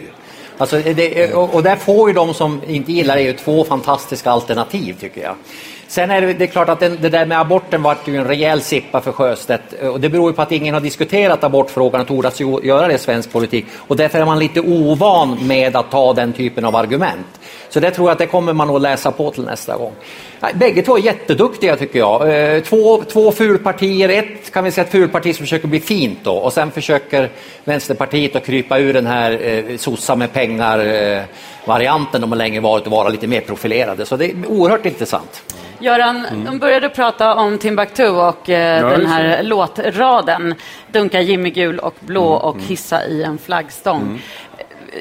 Alltså 0.58 0.78
det, 0.78 1.34
och, 1.34 1.54
och 1.54 1.62
där 1.62 1.76
får 1.76 2.08
ju 2.08 2.14
de 2.14 2.34
som 2.34 2.60
inte 2.66 2.92
gillar 2.92 3.16
EU 3.16 3.32
två 3.32 3.64
fantastiska 3.64 4.30
alternativ 4.30 4.96
tycker 5.00 5.20
jag. 5.20 5.34
Sen 5.88 6.10
är 6.10 6.20
det, 6.20 6.32
det 6.32 6.44
är 6.44 6.48
klart 6.48 6.68
att 6.68 6.80
den, 6.80 6.98
det 7.00 7.08
där 7.08 7.26
med 7.26 7.40
aborten 7.40 7.82
vart 7.82 8.08
ju 8.08 8.16
en 8.16 8.24
rejäl 8.24 8.60
sippa 8.60 9.00
för 9.00 9.12
Sjöstedt 9.12 9.72
och 9.72 10.00
det 10.00 10.08
beror 10.08 10.30
ju 10.30 10.36
på 10.36 10.42
att 10.42 10.52
ingen 10.52 10.74
har 10.74 10.80
diskuterat 10.80 11.44
abortfrågan 11.44 12.00
och 12.00 12.06
tordats 12.06 12.40
göra 12.40 12.88
det 12.88 12.94
i 12.94 12.98
svensk 12.98 13.32
politik 13.32 13.66
och 13.76 13.96
därför 13.96 14.18
är 14.18 14.24
man 14.24 14.38
lite 14.38 14.60
ovan 14.60 15.38
med 15.46 15.76
att 15.76 15.90
ta 15.90 16.12
den 16.12 16.32
typen 16.32 16.64
av 16.64 16.76
argument. 16.76 17.26
Så 17.68 17.80
det 17.80 17.90
tror 17.90 18.08
jag 18.08 18.12
att 18.12 18.18
det 18.18 18.26
kommer 18.26 18.52
man 18.52 18.70
att 18.70 18.82
läsa 18.82 19.12
på 19.12 19.30
till 19.30 19.44
nästa 19.44 19.76
gång. 19.76 19.92
Bägge 20.54 20.82
två 20.82 20.98
är 20.98 21.02
jätteduktiga 21.02 21.76
tycker 21.76 21.98
jag. 21.98 22.54
Eh, 22.54 22.62
två, 22.62 23.02
två 23.02 23.32
fulpartier, 23.32 24.08
ett 24.08 24.52
kan 24.52 24.64
vi 24.64 24.70
säga 24.70 24.84
ett 24.84 24.92
fulparti 24.92 25.36
som 25.36 25.46
försöker 25.46 25.68
bli 25.68 25.80
fint 25.80 26.18
då 26.22 26.32
och 26.32 26.52
sen 26.52 26.70
försöker 26.70 27.30
Vänsterpartiet 27.64 28.36
att 28.36 28.46
krypa 28.46 28.78
ur 28.78 28.94
den 28.94 29.06
här 29.06 29.38
eh, 29.42 29.76
sossa 29.76 30.16
med 30.16 30.32
pengar 30.32 30.78
eh, 30.78 31.22
varianten 31.64 32.20
de 32.20 32.32
har 32.32 32.36
länge 32.36 32.60
varit 32.60 32.86
och 32.86 32.92
vara 32.92 33.08
lite 33.08 33.26
mer 33.26 33.40
profilerade. 33.40 34.06
Så 34.06 34.16
det 34.16 34.24
är 34.24 34.46
oerhört 34.46 34.86
intressant. 34.86 35.42
Göran, 35.80 36.26
de 36.46 36.58
började 36.58 36.88
prata 36.88 37.34
om 37.34 37.58
Timbuktu 37.58 38.08
och 38.08 38.50
eh, 38.50 38.80
Ja, 38.80 38.88
den 38.90 39.06
här 39.06 39.42
låtraden. 39.42 40.54
Dunka 40.92 41.20
Jimmy 41.20 41.50
gul 41.50 41.78
och 41.78 41.94
blå 42.00 42.26
och 42.32 42.56
hissa 42.60 43.06
i 43.06 43.22
en 43.22 43.38
flaggstång. 43.38 44.22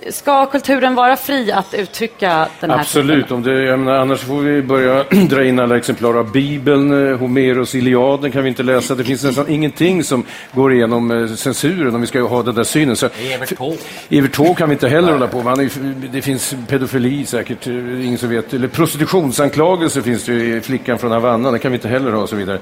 Ska 0.10 0.46
kulturen 0.46 0.96
vara 0.96 1.16
fri 1.16 1.52
att 1.52 1.74
uttrycka 1.74 2.48
den 2.60 2.70
här 2.70 2.80
Absolut, 2.80 3.32
om 3.32 3.44
det, 3.44 3.78
menar, 3.78 3.94
annars 3.94 4.20
får 4.20 4.40
vi 4.42 4.62
börja 4.62 5.04
dra 5.30 5.44
in 5.44 5.60
alla 5.60 5.78
exemplar 5.78 6.14
av 6.14 6.32
Bibeln, 6.32 7.12
eh, 7.12 7.18
Homeros 7.18 7.76
Iliaden 7.76 8.32
kan 8.32 8.44
vi 8.44 8.50
inte 8.50 8.64
läsa. 8.64 8.96
Det 8.96 9.04
finns 9.04 9.24
nästan 9.24 9.50
ingenting 9.50 10.04
som 10.04 10.24
går 10.52 10.74
igenom 10.74 11.12
eh, 11.12 11.28
censuren 11.28 11.96
om 11.96 12.02
vi 12.02 12.08
ska 12.08 12.22
ha 12.22 12.44
den 12.44 12.56
där 12.56 12.64
synen. 12.64 12.96
Så, 12.96 13.10
Evert 13.34 13.58
Taube. 13.58 13.78
Evert 14.10 14.34
Taube 14.34 14.56
kan 14.56 14.70
vi 14.70 14.74
inte 14.74 14.88
heller 14.88 15.12
hålla 15.12 15.28
på 15.28 15.44
med. 15.44 15.70
Det 16.12 16.22
finns 16.22 16.56
pedofili 16.68 17.26
säkert, 17.26 17.68
eh, 17.68 18.06
ingen 18.06 18.18
som 18.18 18.30
vet. 18.30 18.54
Eller 18.54 18.68
prostitutionsanklagelser 18.68 20.02
finns 20.02 20.26
det 20.26 20.34
ju 20.34 20.58
i 20.58 20.62
Flickan 20.62 20.98
från 20.98 21.12
Havanna, 21.12 21.52
det 21.52 21.60
kan 21.60 21.72
vi 21.72 21.76
inte 21.76 21.88
heller 21.88 22.12
ha 22.12 22.22
och 22.22 22.30
så 22.30 22.36
vidare. 22.36 22.60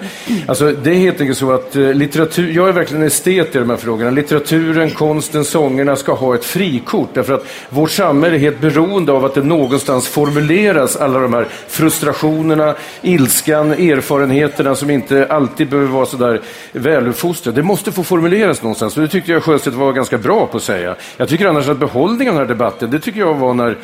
Alltså, 0.48 0.72
det 0.72 0.90
är 0.92 0.96
helt 0.96 1.22
enkelt 1.22 1.38
så 1.38 1.52
att 1.52 1.76
litteratur, 1.76 2.52
jag 2.52 2.70
är 2.70 2.74
verkligen 2.74 3.04
estet 3.04 3.56
i 3.56 3.60
de 3.60 3.70
här 3.70 3.78
frågorna. 3.78 4.10
Litteraturen, 4.10 4.90
konsten, 4.90 5.46
sångerna 5.46 5.96
ska 5.96 6.14
ha 6.14 6.36
ett 6.36 6.46
frikort 6.46 7.15
därför 7.16 7.34
att 7.34 7.46
vårt 7.70 7.92
samhälle 7.92 8.36
är 8.36 8.40
helt 8.40 8.62
beroende 8.62 9.12
av 9.12 9.26
att 9.26 9.34
det 9.34 9.44
någonstans 9.44 10.08
formuleras 10.08 10.96
alla 10.96 11.20
de 11.20 11.34
här 11.34 11.48
frustrationerna, 11.68 12.76
ilskan, 13.02 13.72
erfarenheterna 13.72 14.76
som 14.76 14.90
inte 14.90 15.28
alltid 15.30 15.70
behöver 15.70 15.90
vara 15.92 16.06
så 16.06 16.18
där 16.18 16.42
väluppfostrade. 16.72 17.62
Det 17.62 17.64
måste 17.64 17.92
få 17.92 18.04
formuleras 18.04 18.62
någonstans 18.62 18.98
och 18.98 19.04
det 19.04 19.10
tyckte 19.10 19.32
jag 19.32 19.44
Sjöstedt 19.44 19.76
var 19.76 19.94
ganska 19.94 20.18
bra 20.18 20.48
på 20.48 20.58
att 20.58 20.64
säga. 20.64 20.96
Jag 21.18 21.30
tycker 21.30 21.46
annars 21.46 21.70
att 21.70 21.78
behållningen 21.78 22.34
av 22.34 22.40
den 22.40 22.48
här 22.48 22.56
debatten, 22.56 22.92
det 22.92 23.00
tycker 23.00 23.20
jag 23.20 23.34
var 23.34 23.54
när 23.54 23.78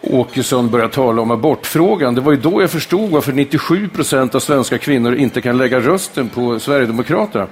Åkesson 0.00 0.70
började 0.70 0.92
tala 0.92 1.22
om 1.22 1.30
abortfrågan. 1.30 2.14
Det 2.14 2.20
var 2.20 2.32
ju 2.32 2.38
då 2.38 2.60
jag 2.60 2.70
förstod 2.70 3.10
varför 3.10 3.32
97 3.32 3.88
procent 3.88 4.34
av 4.34 4.40
svenska 4.40 4.78
kvinnor 4.78 5.14
inte 5.14 5.40
kan 5.40 5.58
lägga 5.58 5.80
rösten 5.80 6.28
på 6.28 6.60
Sverigedemokraterna. 6.60 7.46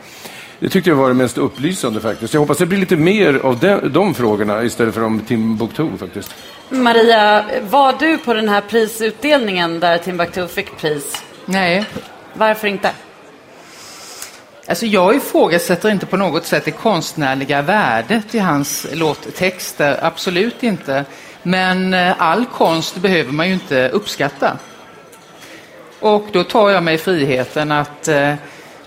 Det 0.62 0.68
tyckte 0.68 0.90
jag 0.90 0.96
var 0.96 1.08
det 1.08 1.14
mest 1.14 1.38
upplysande 1.38 2.00
faktiskt. 2.00 2.34
Jag 2.34 2.40
hoppas 2.40 2.58
det 2.58 2.66
blir 2.66 2.78
lite 2.78 2.96
mer 2.96 3.34
av 3.34 3.58
de, 3.58 3.92
de 3.92 4.14
frågorna 4.14 4.64
istället 4.64 4.94
för 4.94 5.02
om 5.02 5.20
Timbuktu 5.20 5.88
faktiskt. 5.98 6.34
Maria, 6.68 7.44
var 7.70 7.94
du 7.98 8.18
på 8.18 8.34
den 8.34 8.48
här 8.48 8.60
prisutdelningen 8.60 9.80
där 9.80 9.98
Timbuktu 9.98 10.48
fick 10.48 10.76
pris? 10.76 11.22
Nej. 11.44 11.84
Varför 12.34 12.68
inte? 12.68 12.90
Alltså 14.66 14.86
jag 14.86 15.16
ifrågasätter 15.16 15.90
inte 15.90 16.06
på 16.06 16.16
något 16.16 16.46
sätt 16.46 16.64
det 16.64 16.70
konstnärliga 16.70 17.62
värdet 17.62 18.34
i 18.34 18.38
hans 18.38 18.86
låttexter, 18.92 19.98
absolut 20.02 20.62
inte. 20.62 21.04
Men 21.42 21.94
eh, 21.94 22.14
all 22.18 22.46
konst 22.46 22.96
behöver 22.96 23.32
man 23.32 23.48
ju 23.48 23.54
inte 23.54 23.88
uppskatta. 23.88 24.58
Och 26.00 26.26
då 26.32 26.44
tar 26.44 26.70
jag 26.70 26.82
mig 26.82 26.98
friheten 26.98 27.72
att 27.72 28.08
eh, 28.08 28.34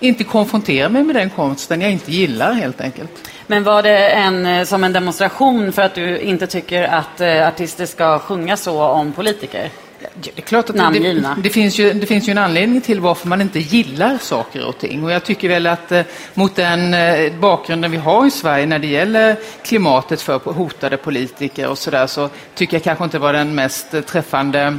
inte 0.00 0.24
konfrontera 0.24 0.88
mig 0.88 1.02
med 1.02 1.16
den 1.16 1.30
konsten 1.30 1.80
jag 1.80 1.90
inte 1.90 2.12
gillar 2.12 2.52
helt 2.52 2.80
enkelt. 2.80 3.10
Men 3.46 3.64
var 3.64 3.82
det 3.82 4.08
en, 4.08 4.46
eh, 4.46 4.64
som 4.64 4.84
en 4.84 4.92
demonstration 4.92 5.72
för 5.72 5.82
att 5.82 5.94
du 5.94 6.18
inte 6.18 6.46
tycker 6.46 6.82
att 6.82 7.20
eh, 7.20 7.48
artister 7.48 7.86
ska 7.86 8.18
sjunga 8.18 8.56
så 8.56 8.82
om 8.82 9.12
politiker? 9.12 9.70
Det 10.14 10.30
är 10.36 10.42
klart 10.42 10.70
att 10.70 10.76
det, 10.76 11.34
det, 11.42 11.50
finns 11.50 11.78
ju, 11.78 11.92
det 11.92 12.06
finns 12.06 12.28
ju 12.28 12.30
en 12.30 12.38
anledning 12.38 12.80
till 12.80 13.00
varför 13.00 13.28
man 13.28 13.40
inte 13.40 13.58
gillar 13.58 14.18
saker 14.18 14.66
och 14.66 14.78
ting. 14.78 15.04
Och 15.04 15.12
jag 15.12 15.24
tycker 15.24 15.48
väl 15.48 15.66
att 15.66 15.92
eh, 15.92 16.02
mot 16.34 16.56
den 16.56 16.94
eh, 16.94 17.32
bakgrunden 17.32 17.90
vi 17.90 17.96
har 17.96 18.26
i 18.26 18.30
Sverige 18.30 18.66
när 18.66 18.78
det 18.78 18.86
gäller 18.86 19.36
klimatet 19.62 20.22
för 20.22 20.38
hotade 20.38 20.96
politiker 20.96 21.68
och 21.68 21.78
sådär 21.78 22.06
så 22.06 22.28
tycker 22.54 22.76
jag 22.76 22.84
kanske 22.84 23.04
inte 23.04 23.18
var 23.18 23.32
den 23.32 23.54
mest 23.54 23.94
eh, 23.94 24.00
träffande 24.00 24.78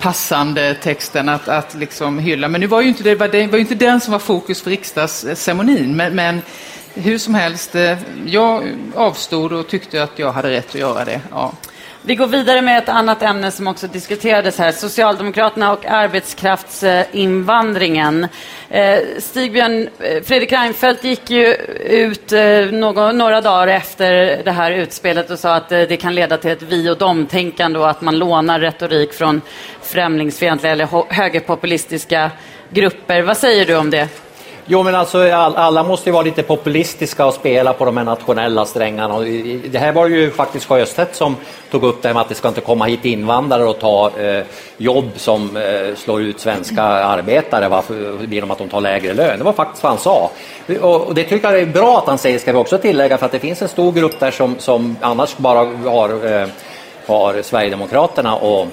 passande 0.00 0.74
texten 0.74 1.28
att, 1.28 1.48
att 1.48 1.74
liksom 1.74 2.18
hylla. 2.18 2.48
Men 2.48 2.60
nu 2.60 2.66
var 2.66 2.80
ju 2.80 2.88
inte 2.88 3.02
det 3.02 3.14
var, 3.14 3.28
det 3.28 3.46
var 3.46 3.54
ju 3.54 3.60
inte 3.60 3.74
den 3.74 4.00
som 4.00 4.12
var 4.12 4.18
fokus 4.18 4.62
för 4.62 4.70
riksdagsceremonin. 4.70 5.96
Men, 5.96 6.14
men 6.14 6.42
hur 6.94 7.18
som 7.18 7.34
helst, 7.34 7.74
eh, 7.74 7.98
jag 8.26 8.76
avstod 8.94 9.52
och 9.52 9.68
tyckte 9.68 10.02
att 10.02 10.18
jag 10.18 10.32
hade 10.32 10.50
rätt 10.50 10.68
att 10.68 10.74
göra 10.74 11.04
det. 11.04 11.20
Ja. 11.30 11.52
Vi 12.06 12.14
går 12.14 12.26
vidare 12.26 12.62
med 12.62 12.78
ett 12.78 12.88
annat 12.88 13.22
ämne 13.22 13.50
som 13.50 13.66
också 13.66 13.86
diskuterades 13.86 14.58
här. 14.58 14.72
Socialdemokraterna 14.72 15.72
och 15.72 15.86
arbetskraftsinvandringen. 15.86 18.28
Eh, 18.68 18.98
Stigbjörn, 19.18 19.88
eh, 19.98 20.22
Fredrik 20.22 20.52
Reinfeldt 20.52 21.04
gick 21.04 21.30
ju 21.30 21.54
ut 21.84 22.32
eh, 22.32 22.66
några 23.12 23.40
dagar 23.40 23.66
efter 23.66 24.42
det 24.44 24.50
här 24.50 24.70
utspelet 24.70 25.30
och 25.30 25.38
sa 25.38 25.54
att 25.54 25.68
det 25.68 26.00
kan 26.00 26.14
leda 26.14 26.36
till 26.36 26.50
ett 26.50 26.62
vi 26.62 26.90
och 26.90 26.98
dom-tänkande 26.98 27.78
och 27.78 27.90
att 27.90 28.00
man 28.00 28.18
lånar 28.18 28.60
retorik 28.60 29.12
från 29.12 29.40
främlingsfientliga 29.82 30.72
eller 30.72 31.14
högerpopulistiska 31.14 32.30
grupper. 32.70 33.22
Vad 33.22 33.36
säger 33.36 33.66
du 33.66 33.76
om 33.76 33.90
det? 33.90 34.23
Jo, 34.66 34.82
men 34.82 34.94
alltså 34.94 35.32
alla 35.32 35.82
måste 35.82 36.08
ju 36.08 36.12
vara 36.12 36.22
lite 36.22 36.42
populistiska 36.42 37.26
och 37.26 37.34
spela 37.34 37.72
på 37.72 37.84
de 37.84 37.96
här 37.96 38.04
nationella 38.04 38.66
strängarna. 38.66 39.14
Och 39.14 39.24
det 39.70 39.78
här 39.78 39.92
var 39.92 40.06
ju 40.08 40.30
faktiskt 40.30 40.66
Sjöstedt 40.66 41.16
som 41.16 41.36
tog 41.70 41.84
upp 41.84 42.02
det 42.02 42.08
här 42.08 42.14
med 42.14 42.20
att 42.20 42.28
det 42.28 42.34
ska 42.34 42.48
inte 42.48 42.60
komma 42.60 42.84
hit 42.84 43.04
invandrare 43.04 43.64
och 43.64 43.78
ta 43.78 44.10
eh, 44.18 44.44
jobb 44.76 45.10
som 45.16 45.56
eh, 45.56 45.94
slår 45.96 46.22
ut 46.22 46.40
svenska 46.40 46.82
arbetare 46.82 47.82
genom 48.28 48.50
att 48.50 48.58
de 48.58 48.68
tar 48.68 48.80
lägre 48.80 49.14
lön. 49.14 49.38
Det 49.38 49.44
var 49.44 49.52
faktiskt 49.52 49.82
vad 49.82 49.92
han 49.92 50.00
sa. 50.00 50.30
Och, 50.80 51.00
och 51.00 51.14
det 51.14 51.24
tycker 51.24 51.50
jag 51.50 51.60
är 51.60 51.66
bra 51.66 51.98
att 51.98 52.06
han 52.06 52.18
säger, 52.18 52.38
ska 52.38 52.52
vi 52.52 52.58
också 52.58 52.78
tillägga, 52.78 53.18
för 53.18 53.26
att 53.26 53.32
det 53.32 53.38
finns 53.38 53.62
en 53.62 53.68
stor 53.68 53.92
grupp 53.92 54.20
där 54.20 54.30
som, 54.30 54.56
som 54.58 54.96
annars 55.00 55.36
bara 55.36 55.58
har, 55.90 56.40
eh, 56.40 56.48
har 57.06 57.42
Sverigedemokraterna 57.42 58.36
och 58.36 58.68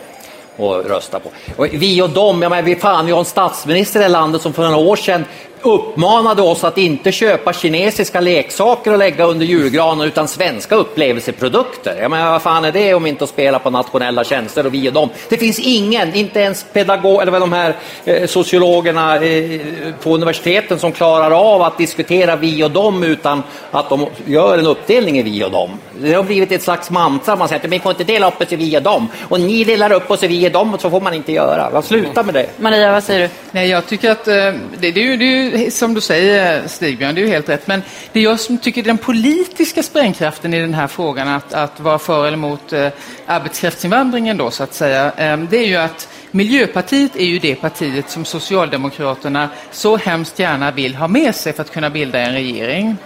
och 0.57 0.85
rösta 0.85 1.19
på. 1.19 1.29
Och 1.55 1.67
vi 1.71 2.01
och 2.01 2.09
dem, 2.09 2.41
ja, 2.41 2.49
men 2.49 2.65
vi, 2.65 2.75
fan, 2.75 3.05
vi 3.05 3.11
har 3.11 3.19
en 3.19 3.25
statsminister 3.25 3.99
i 3.99 4.03
det 4.03 4.03
här 4.03 4.11
landet 4.11 4.41
som 4.41 4.53
för 4.53 4.63
några 4.63 4.77
år 4.77 4.95
sedan 4.95 5.25
uppmanade 5.63 6.41
oss 6.41 6.63
att 6.63 6.77
inte 6.77 7.11
köpa 7.11 7.53
kinesiska 7.53 8.19
leksaker 8.19 8.91
och 8.91 8.97
lägga 8.97 9.25
under 9.25 9.45
julgranen 9.45 10.07
utan 10.07 10.27
svenska 10.27 10.75
upplevelseprodukter. 10.75 11.97
Jag 12.01 12.11
menar, 12.11 12.31
vad 12.31 12.41
fan 12.41 12.65
är 12.65 12.71
det 12.71 12.93
om 12.93 13.05
inte 13.05 13.23
att 13.23 13.29
spela 13.29 13.59
på 13.59 13.69
nationella 13.69 14.23
tjänster 14.23 14.65
och 14.65 14.73
vi 14.73 14.89
och 14.89 14.93
dem? 14.93 15.09
Det 15.29 15.37
finns 15.37 15.59
ingen, 15.59 16.15
inte 16.15 16.39
ens 16.39 16.65
pedagog, 16.73 17.21
eller 17.21 17.39
de 17.39 17.53
här 17.53 17.75
eh, 18.05 18.27
sociologerna 18.27 19.15
eh, 19.15 19.61
på 20.03 20.15
universiteten 20.15 20.79
som 20.79 20.91
klarar 20.91 21.53
av 21.53 21.61
att 21.61 21.77
diskutera 21.77 22.35
vi 22.35 22.63
och 22.63 22.71
dem 22.71 23.03
utan 23.03 23.43
att 23.71 23.89
de 23.89 24.07
gör 24.25 24.57
en 24.57 24.67
uppdelning 24.67 25.17
i 25.17 25.23
vi 25.23 25.43
och 25.43 25.51
dem. 25.51 25.69
Det 25.99 26.13
har 26.13 26.23
blivit 26.23 26.51
ett 26.51 26.63
slags 26.63 26.89
mantra, 26.89 27.35
man 27.35 27.47
säger 27.47 27.65
att 27.65 27.71
vi 27.71 27.79
får 27.79 27.91
inte 27.91 28.03
dela 28.03 28.27
upp 28.27 28.41
oss 28.41 28.51
i 28.51 28.55
vi 28.55 28.77
och 28.77 28.81
dem 28.81 29.07
och 29.29 29.39
ni 29.39 29.63
delar 29.63 29.91
upp 29.91 30.11
oss 30.11 30.23
i 30.23 30.27
vi 30.27 30.47
och 30.47 30.51
dem 30.51 30.73
och 30.73 30.81
så 30.81 30.89
får 30.89 31.01
man 31.01 31.13
inte 31.13 31.31
göra. 31.31 31.81
Sluta 31.81 32.23
med 32.23 32.33
det. 32.33 32.49
Maria, 32.57 32.91
vad 32.91 33.03
säger 33.03 33.21
du? 33.21 33.29
Nej, 33.51 33.69
jag 33.69 33.87
tycker 33.87 34.11
att 34.11 34.27
eh, 34.27 34.33
det, 34.79 34.91
det, 34.91 35.17
det 35.17 35.50
ju 35.57 35.71
som 35.71 35.93
du 35.93 36.01
säger 36.01 36.67
Stigbjörn, 36.67 37.15
det 37.15 37.21
är 37.21 37.25
ju 37.25 37.31
helt 37.31 37.49
rätt. 37.49 37.67
Men 37.67 37.81
det 38.11 38.21
jag 38.21 38.39
som 38.39 38.57
tycker 38.57 38.83
den 38.83 38.97
politiska 38.97 39.83
sprängkraften 39.83 40.53
i 40.53 40.59
den 40.59 40.73
här 40.73 40.87
frågan 40.87 41.27
att, 41.27 41.53
att 41.53 41.79
vara 41.79 41.99
för 41.99 42.27
eller 42.27 42.37
emot 42.37 42.73
eh, 42.73 42.89
arbetskraftsinvandringen 43.25 44.37
då 44.37 44.51
så 44.51 44.63
att 44.63 44.73
säga, 44.73 45.05
eh, 45.17 45.37
det 45.37 45.57
är 45.57 45.67
ju 45.67 45.75
att 45.75 46.09
Miljöpartiet 46.31 47.15
är 47.15 47.25
ju 47.25 47.39
det 47.39 47.55
partiet 47.55 48.09
som 48.09 48.25
Socialdemokraterna 48.25 49.49
så 49.71 49.97
hemskt 49.97 50.39
gärna 50.39 50.71
vill 50.71 50.95
ha 50.95 51.07
med 51.07 51.35
sig 51.35 51.53
för 51.53 51.61
att 51.61 51.71
kunna 51.71 51.89
bilda 51.89 52.19
en 52.19 52.33
regering. 52.33 52.97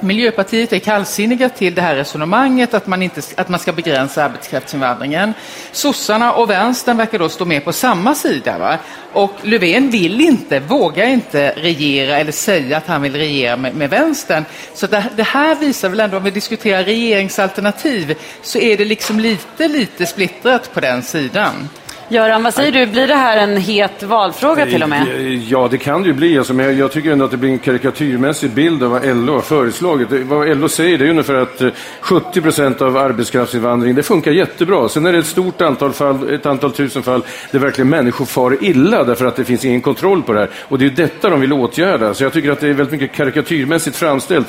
Miljöpartiet 0.00 0.72
är 0.72 0.78
kallsinniga 0.78 1.48
till 1.48 1.74
det 1.74 1.82
här 1.82 1.96
resonemanget 1.96 2.74
att 2.74 2.86
man, 2.86 3.02
inte, 3.02 3.22
att 3.36 3.48
man 3.48 3.60
ska 3.60 3.72
begränsa 3.72 4.24
arbetskraftsinvandringen. 4.24 5.34
Sossarna 5.72 6.32
och 6.32 6.50
vänstern 6.50 6.96
verkar 6.96 7.18
då 7.18 7.28
stå 7.28 7.44
med 7.44 7.64
på 7.64 7.72
samma 7.72 8.14
sida. 8.14 8.58
Va? 8.58 8.78
Och 9.12 9.32
Löfven 9.42 9.90
vill 9.90 10.20
inte, 10.20 10.60
vågar 10.60 11.06
inte 11.06 11.52
regera 11.56 12.18
eller 12.18 12.32
säga 12.32 12.76
att 12.76 12.86
han 12.86 13.02
vill 13.02 13.16
regera 13.16 13.56
med, 13.56 13.74
med 13.74 13.90
vänstern. 13.90 14.44
Så 14.74 14.86
det, 14.86 15.04
det, 15.16 15.22
här 15.22 15.54
visar 15.54 15.88
väl 15.88 16.00
ändå, 16.00 16.16
om 16.16 16.24
vi 16.24 16.30
diskuterar 16.30 16.84
regeringsalternativ, 16.84 18.18
så 18.42 18.58
är 18.58 18.76
det 18.76 18.84
liksom 18.84 19.20
lite, 19.20 19.68
lite 19.68 20.06
splittrat 20.06 20.74
på 20.74 20.80
den 20.80 21.02
sidan. 21.02 21.68
Göran, 22.10 22.42
vad 22.42 22.54
säger 22.54 22.72
du? 22.72 22.86
Blir 22.86 23.06
det 23.06 23.14
här 23.14 23.36
en 23.36 23.56
het 23.56 24.02
valfråga 24.02 24.66
till 24.66 24.82
och 24.82 24.88
med? 24.88 25.06
Ja, 25.48 25.68
det 25.70 25.78
kan 25.78 26.02
det 26.02 26.08
ju 26.08 26.14
bli. 26.14 26.38
Alltså, 26.38 26.54
men 26.54 26.78
jag 26.78 26.92
tycker 26.92 27.12
ändå 27.12 27.24
att 27.24 27.30
det 27.30 27.36
blir 27.36 27.50
en 27.50 27.58
karikatyrmässig 27.58 28.50
bild 28.50 28.82
av 28.82 28.90
vad 28.90 29.16
LO 29.16 29.32
har 29.32 29.40
föreslagit. 29.40 30.08
Vad 30.10 30.58
LO 30.58 30.68
säger 30.68 30.98
det 30.98 31.06
är 31.06 31.10
ungefär 31.10 31.34
att 31.34 31.60
eh, 31.60 31.68
70 32.00 32.40
procent 32.40 32.82
av 32.82 32.96
arbetskraftsinvandring, 32.96 33.94
det 33.94 34.02
funkar 34.02 34.32
jättebra. 34.32 34.88
Sen 34.88 35.06
är 35.06 35.12
det 35.12 35.18
ett 35.18 35.26
stort 35.26 35.60
antal 35.60 35.92
fall, 35.92 36.34
ett 36.34 36.46
antal 36.46 36.72
tusen 36.72 37.02
fall, 37.02 37.22
där 37.50 37.58
verkligen 37.58 37.88
människor 37.88 38.24
far 38.24 38.64
illa 38.64 39.04
därför 39.04 39.26
att 39.26 39.36
det 39.36 39.44
finns 39.44 39.64
ingen 39.64 39.80
kontroll 39.80 40.22
på 40.22 40.32
det 40.32 40.40
här. 40.40 40.50
Och 40.60 40.78
det 40.78 40.86
är 40.86 40.90
detta 40.90 41.30
de 41.30 41.40
vill 41.40 41.52
åtgärda. 41.52 42.14
Så 42.14 42.24
jag 42.24 42.32
tycker 42.32 42.50
att 42.50 42.60
det 42.60 42.68
är 42.68 42.72
väldigt 42.72 43.00
mycket 43.00 43.16
karikatyrmässigt 43.16 43.96
framställt. 43.96 44.48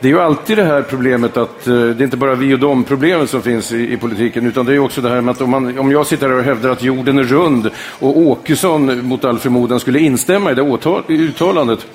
Det 0.00 0.08
är 0.08 0.12
ju 0.12 0.20
alltid 0.20 0.56
det 0.56 0.64
här 0.64 0.82
problemet 0.82 1.36
att 1.36 1.66
eh, 1.66 1.74
det 1.74 1.80
är 1.80 2.02
inte 2.02 2.16
bara 2.16 2.34
vi 2.34 2.54
och 2.54 2.58
dem 2.58 2.84
problemet 2.84 3.30
som 3.30 3.42
finns 3.42 3.72
i, 3.72 3.92
i, 3.92 3.96
politiken 3.96 4.46
utan 4.46 4.66
det 4.66 4.74
är 4.74 4.78
också 4.78 5.00
det 5.00 5.08
här 5.08 5.20
med 5.20 5.32
att 5.32 5.40
om, 5.40 5.50
man, 5.50 5.78
om 5.78 5.90
jag 5.90 6.06
sitter 6.06 6.28
här 6.28 6.36
och 6.36 6.44
hävdar 6.44 6.70
att 6.70 6.82
jorden 6.82 7.18
är 7.18 7.22
rund 7.22 7.70
och 7.98 8.18
Åkesson 8.18 9.06
mot 9.06 9.24
all 9.24 9.38
förmodan 9.38 9.80
skulle 9.80 9.98
instämma 9.98 10.50
i 10.50 10.54
det 10.54 10.62
åtal, 10.62 11.02
uttalandet 11.08 11.86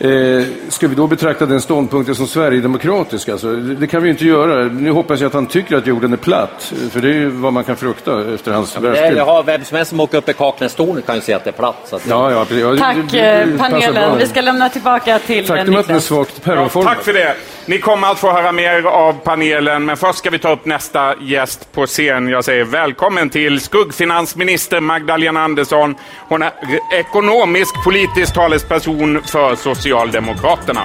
Eh, 0.00 0.46
ska 0.68 0.88
vi 0.88 0.94
då 0.94 1.06
betrakta 1.06 1.46
den 1.46 1.60
ståndpunkten 1.60 2.14
som 2.14 2.26
sverigedemokratisk? 2.26 3.28
Alltså, 3.28 3.56
det, 3.56 3.74
det, 3.74 3.86
kan 3.86 4.02
vi 4.02 4.10
inte 4.10 4.24
göra. 4.24 4.64
Nu 4.64 4.90
hoppas 4.90 5.20
jag 5.20 5.26
att 5.26 5.34
han 5.34 5.46
tycker 5.46 5.76
att 5.76 5.86
jorden 5.86 6.12
är 6.12 6.16
platt, 6.16 6.72
för 6.90 7.00
det 7.00 7.08
är 7.08 7.12
ju 7.12 7.28
vad 7.28 7.52
man 7.52 7.64
kan 7.64 7.76
frukta 7.76 8.34
efter 8.34 8.52
hans 8.52 8.74
ja, 8.74 8.80
världsbild. 8.80 9.18
Ja, 9.18 9.42
vem 9.46 9.64
som 9.64 9.76
helst 9.76 9.90
som 9.90 10.00
åker 10.00 10.18
upp 10.18 10.28
i 10.28 10.32
Kaknästornet 10.32 11.06
kan 11.06 11.14
ju 11.14 11.20
se 11.20 11.32
att 11.32 11.44
det 11.44 11.50
är 11.50 11.52
platt. 11.52 11.76
Så 11.84 11.96
att 11.96 12.06
ja, 12.08 12.30
ja, 12.30 12.46
ja, 12.50 12.76
Tack 12.76 12.96
det, 13.10 13.20
det, 13.20 13.58
panelen. 13.58 14.18
Vi 14.18 14.26
ska 14.26 14.40
lämna 14.40 14.68
tillbaka 14.68 15.18
till 15.18 15.46
Faktum 15.46 15.76
att 15.76 15.86
den 15.86 15.96
är 15.96 16.00
svagt 16.00 16.40
ja, 16.44 16.68
Tack 16.68 17.02
för 17.02 17.12
det. 17.12 17.36
Ni 17.66 17.78
kommer 17.78 18.10
att 18.10 18.18
få 18.18 18.32
höra 18.32 18.52
mer 18.52 18.86
av 18.86 19.12
panelen, 19.12 19.84
men 19.84 19.96
först 19.96 20.18
ska 20.18 20.30
vi 20.30 20.38
ta 20.38 20.52
upp 20.52 20.64
nästa 20.64 21.14
gäst 21.20 21.72
på 21.72 21.86
scen. 21.86 22.28
Jag 22.28 22.44
säger 22.44 22.64
välkommen 22.64 23.30
till 23.30 23.60
skuggfinansminister 23.60 24.80
Magdalena 24.80 25.40
Andersson. 25.40 25.94
Hon 26.28 26.42
är 26.42 26.52
ekonomisk 26.92 27.84
politisk 27.84 28.34
talesperson 28.34 29.22
för 29.22 29.56
Socialdemokraterna. 29.90 30.84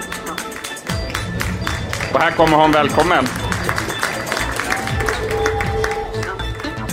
Och 2.14 2.20
här 2.20 2.32
kommer 2.32 2.58
hon. 2.58 2.72
Välkommen. 2.72 3.28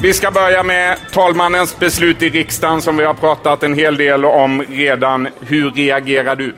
Vi 0.02 0.12
ska 0.12 0.30
börja 0.30 0.62
med 0.62 0.98
talmannens 1.12 1.78
beslut 1.78 2.22
i 2.22 2.28
riksdagen 2.28 2.82
som 2.82 2.96
vi 2.96 3.04
har 3.04 3.14
pratat 3.14 3.62
en 3.62 3.74
hel 3.74 3.96
del 3.96 4.24
om 4.24 4.62
redan. 4.62 5.28
Hur 5.40 5.70
reagerar 5.70 6.36
du? 6.36 6.54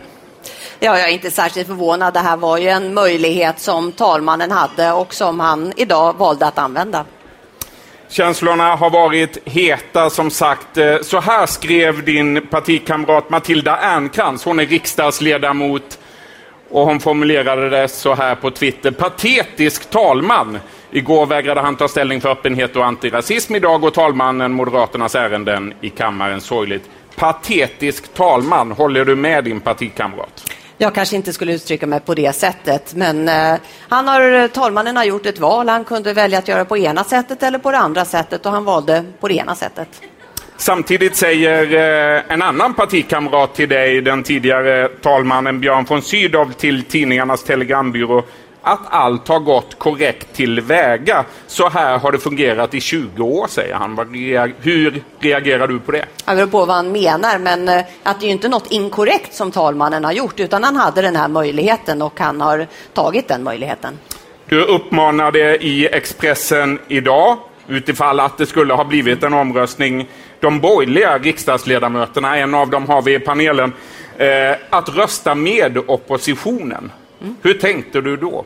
Ja, 0.81 0.99
jag 0.99 1.09
är 1.09 1.13
inte 1.13 1.31
särskilt 1.31 1.67
förvånad. 1.67 2.15
Det 2.15 2.21
här 2.21 2.37
var 2.37 2.59
ju 2.59 2.69
en 2.69 2.95
möjlighet 2.95 3.61
som 3.61 3.93
talmannen 3.93 4.51
hade 4.51 4.93
och 4.93 5.15
som 5.15 5.41
han 5.41 5.73
idag 5.77 6.15
valde 6.19 6.47
att 6.47 6.59
använda. 6.59 7.05
Känslorna 8.09 8.77
har 8.77 8.91
varit 8.91 9.39
heta 9.45 10.11
som 10.11 10.31
sagt. 10.31 10.77
Eh, 10.77 10.99
så 11.03 11.21
här 11.21 11.47
skrev 11.47 12.05
din 12.05 12.47
partikamrat 12.47 13.31
Matilda 13.31 13.77
Ernkrans. 13.77 14.45
Hon 14.45 14.61
är 14.61 14.67
riksdagsledamot 14.67 15.99
och 16.71 16.87
hon 16.87 17.01
formulerade 17.01 17.71
det 17.71 17.89
så 17.89 18.15
här 18.15 18.35
på 18.35 18.51
Twitter. 18.51 18.91
Patetisk 18.91 19.91
talman. 19.91 20.59
Igår 20.91 21.27
vägrade 21.27 21.61
han 21.61 21.77
ta 21.77 21.89
ställning 21.89 22.21
för 22.21 22.29
öppenhet 22.29 22.77
och 22.77 22.85
antirasism. 22.85 23.55
Idag 23.55 23.81
går 23.81 23.91
talmannen 23.91 24.53
Moderaternas 24.53 25.15
ärenden 25.15 25.75
i 25.81 25.91
kammaren. 25.91 26.41
Sorgligt. 26.41 26.91
Patetisk 27.17 28.15
talman. 28.15 28.73
Håller 28.73 29.05
du 29.05 29.17
med 29.17 29.45
din 29.45 29.61
partikamrat? 29.61 30.54
Jag 30.79 30.95
kanske 30.95 31.17
inte 31.17 31.33
skulle 31.33 31.53
uttrycka 31.53 31.87
mig 31.87 32.01
på 32.01 32.15
det 32.15 32.33
sättet, 32.33 32.95
men 32.95 33.29
eh, 33.29 33.61
han 33.89 34.09
har, 34.09 34.43
eh, 34.43 34.47
talmannen 34.47 34.97
har 34.97 35.05
gjort 35.05 35.27
ett 35.27 35.39
val. 35.39 35.69
Han 35.69 35.85
kunde 35.85 36.13
välja 36.13 36.39
att 36.39 36.49
göra 36.49 36.65
på 36.65 36.79
ena 36.79 37.05
sättet 37.05 37.43
eller 37.43 37.59
på 37.59 37.71
det 37.71 37.79
andra 37.79 38.05
sättet 38.05 38.47
och 38.47 38.53
han 38.53 38.65
valde 38.65 39.05
på 39.21 39.29
det 39.29 39.35
ena 39.35 39.55
sättet. 39.55 39.89
Samtidigt 40.57 41.17
säger 41.17 41.75
eh, 42.17 42.23
en 42.29 42.43
annan 42.43 42.75
partikamrat 42.75 43.55
till 43.55 43.69
dig, 43.69 44.01
den 44.01 44.23
tidigare 44.23 44.89
talmannen 44.89 45.61
Björn 45.61 45.85
von 45.89 46.03
Sydow 46.03 46.53
till 46.53 46.83
Tidningarnas 46.83 47.45
telegrambyrå, 47.45 48.25
att 48.65 48.81
allt 48.91 49.29
har 49.29 49.41
gått 49.41 49.79
korrekt 49.79 50.33
tillväga. 50.33 51.25
Så 51.47 51.69
här 51.69 51.99
har 51.99 52.13
det 52.13 52.19
fungerat 52.19 52.75
i 52.75 52.81
20 52.81 53.23
år, 53.23 53.47
säger 53.47 53.75
han. 53.75 53.99
Hur 54.61 55.03
reagerar 55.21 55.69
du 55.69 55.81
på 55.81 55.93
det? 55.93 56.05
Jag 56.25 56.37
beror 56.37 56.47
på 56.47 56.65
vad 56.65 56.77
han 56.77 56.93
menar, 56.93 57.39
men 57.39 57.69
eh, 57.69 57.85
att 58.03 58.21
det 58.21 58.27
är 58.27 58.31
inte 58.31 58.49
något 58.49 58.73
inkorrekt 58.73 59.35
som 59.35 59.51
talmannen 59.51 60.05
har 60.05 60.13
gjort, 60.13 60.41
utan 60.41 60.65
han 60.65 60.77
hade 60.77 61.03
den 61.03 61.17
här 61.17 61.29
möjligheten 61.29 62.03
och 62.03 62.21
han 62.21 62.41
har 62.41 62.67
tagit 62.93 63.29
den 63.29 63.43
möjligheten. 63.43 63.99
Du 64.49 64.65
uppmanade 64.65 65.65
i 65.65 65.87
Expressen 65.87 66.79
idag, 66.89 67.37
utifall 67.69 68.21
att 68.21 68.39
det 68.39 68.47
skulle 68.47 68.75
ha 68.75 68.85
blivit 68.85 69.23
en 69.23 69.35
omröstning, 69.35 70.09
de 70.41 70.61
borgerliga 70.61 71.19
riksdagsledamöterna, 71.19 72.37
en 72.37 72.55
av 72.55 72.71
dem 72.71 72.89
har 72.89 73.03
vi 73.03 73.15
i 73.15 73.19
panelen, 73.19 73.73
eh, 74.19 74.57
att 74.71 74.89
rösta 74.89 75.35
med 75.35 75.79
oppositionen. 75.87 76.91
Hur 77.43 77.55
tänkte 77.55 78.01
du 78.01 78.17
då? 78.17 78.45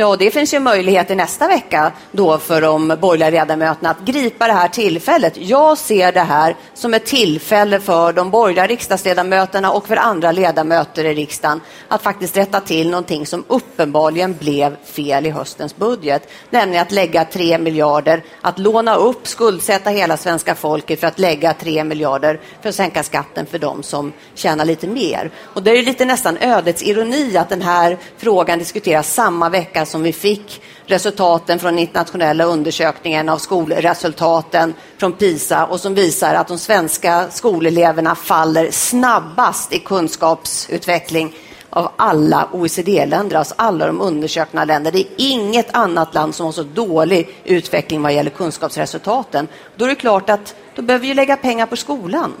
Ja, 0.00 0.16
det 0.16 0.30
finns 0.30 0.54
ju 0.54 0.60
möjlighet 0.60 1.10
i 1.10 1.14
nästa 1.14 1.48
vecka 1.48 1.92
då 2.12 2.38
för 2.38 2.60
de 2.60 2.96
borgerliga 3.00 3.30
ledamöterna 3.30 3.90
att 3.90 4.00
gripa 4.00 4.46
det 4.46 4.52
här 4.52 4.68
tillfället. 4.68 5.36
Jag 5.36 5.78
ser 5.78 6.12
det 6.12 6.20
här 6.20 6.56
som 6.74 6.94
ett 6.94 7.06
tillfälle 7.06 7.80
för 7.80 8.12
de 8.12 8.30
borgerliga 8.30 8.66
riksdagsledamöterna 8.66 9.72
och 9.72 9.86
för 9.86 9.96
andra 9.96 10.32
ledamöter 10.32 11.04
i 11.04 11.14
riksdagen 11.14 11.60
att 11.88 12.02
faktiskt 12.02 12.36
rätta 12.36 12.60
till 12.60 12.90
någonting 12.90 13.26
som 13.26 13.44
uppenbarligen 13.48 14.36
blev 14.36 14.76
fel 14.84 15.26
i 15.26 15.30
höstens 15.30 15.76
budget, 15.76 16.28
nämligen 16.50 16.82
att 16.82 16.92
lägga 16.92 17.24
3 17.24 17.58
miljarder, 17.58 18.22
att 18.40 18.58
låna 18.58 18.96
upp, 18.96 19.26
skuldsätta 19.26 19.90
hela 19.90 20.16
svenska 20.16 20.54
folket 20.54 21.00
för 21.00 21.06
att 21.06 21.18
lägga 21.18 21.54
3 21.54 21.84
miljarder 21.84 22.40
för 22.62 22.68
att 22.68 22.74
sänka 22.74 23.02
skatten 23.02 23.46
för 23.46 23.58
de 23.58 23.82
som 23.82 24.12
tjänar 24.34 24.64
lite 24.64 24.86
mer. 24.86 25.30
Och 25.54 25.62
det 25.62 25.70
är 25.70 25.82
lite 25.82 26.04
nästan 26.04 26.38
ödets 26.40 26.82
ironi 26.82 27.36
att 27.36 27.48
den 27.48 27.62
här 27.62 27.98
frågan 28.16 28.58
diskuteras 28.58 29.14
samma 29.14 29.48
vecka 29.48 29.86
som 29.90 30.02
vi 30.02 30.12
fick 30.12 30.62
resultaten 30.86 31.58
från 31.58 31.78
internationella 31.78 32.44
undersökningen 32.44 33.28
av 33.28 33.38
skolresultaten 33.38 34.74
från 34.98 35.12
PISA 35.12 35.66
och 35.66 35.80
som 35.80 35.94
visar 35.94 36.34
att 36.34 36.48
de 36.48 36.58
svenska 36.58 37.30
skoleleverna 37.30 38.14
faller 38.14 38.70
snabbast 38.70 39.72
i 39.72 39.78
kunskapsutveckling 39.78 41.34
av 41.70 41.92
alla 41.96 42.48
OECD-länder, 42.52 43.36
alltså 43.36 43.54
alla 43.58 43.86
de 43.86 44.00
undersökta 44.00 44.64
länder. 44.64 44.92
Det 44.92 44.98
är 44.98 45.06
inget 45.16 45.76
annat 45.76 46.14
land 46.14 46.34
som 46.34 46.46
har 46.46 46.52
så 46.52 46.62
dålig 46.62 47.28
utveckling 47.44 48.02
vad 48.02 48.12
gäller 48.12 48.30
kunskapsresultaten. 48.30 49.48
Då 49.76 49.84
är 49.84 49.88
det 49.88 49.94
klart 49.94 50.30
att 50.30 50.54
då 50.74 50.82
behöver 50.82 51.06
vi 51.06 51.14
lägga 51.14 51.36
pengar 51.36 51.66
på 51.66 51.76
skolan. 51.76 52.34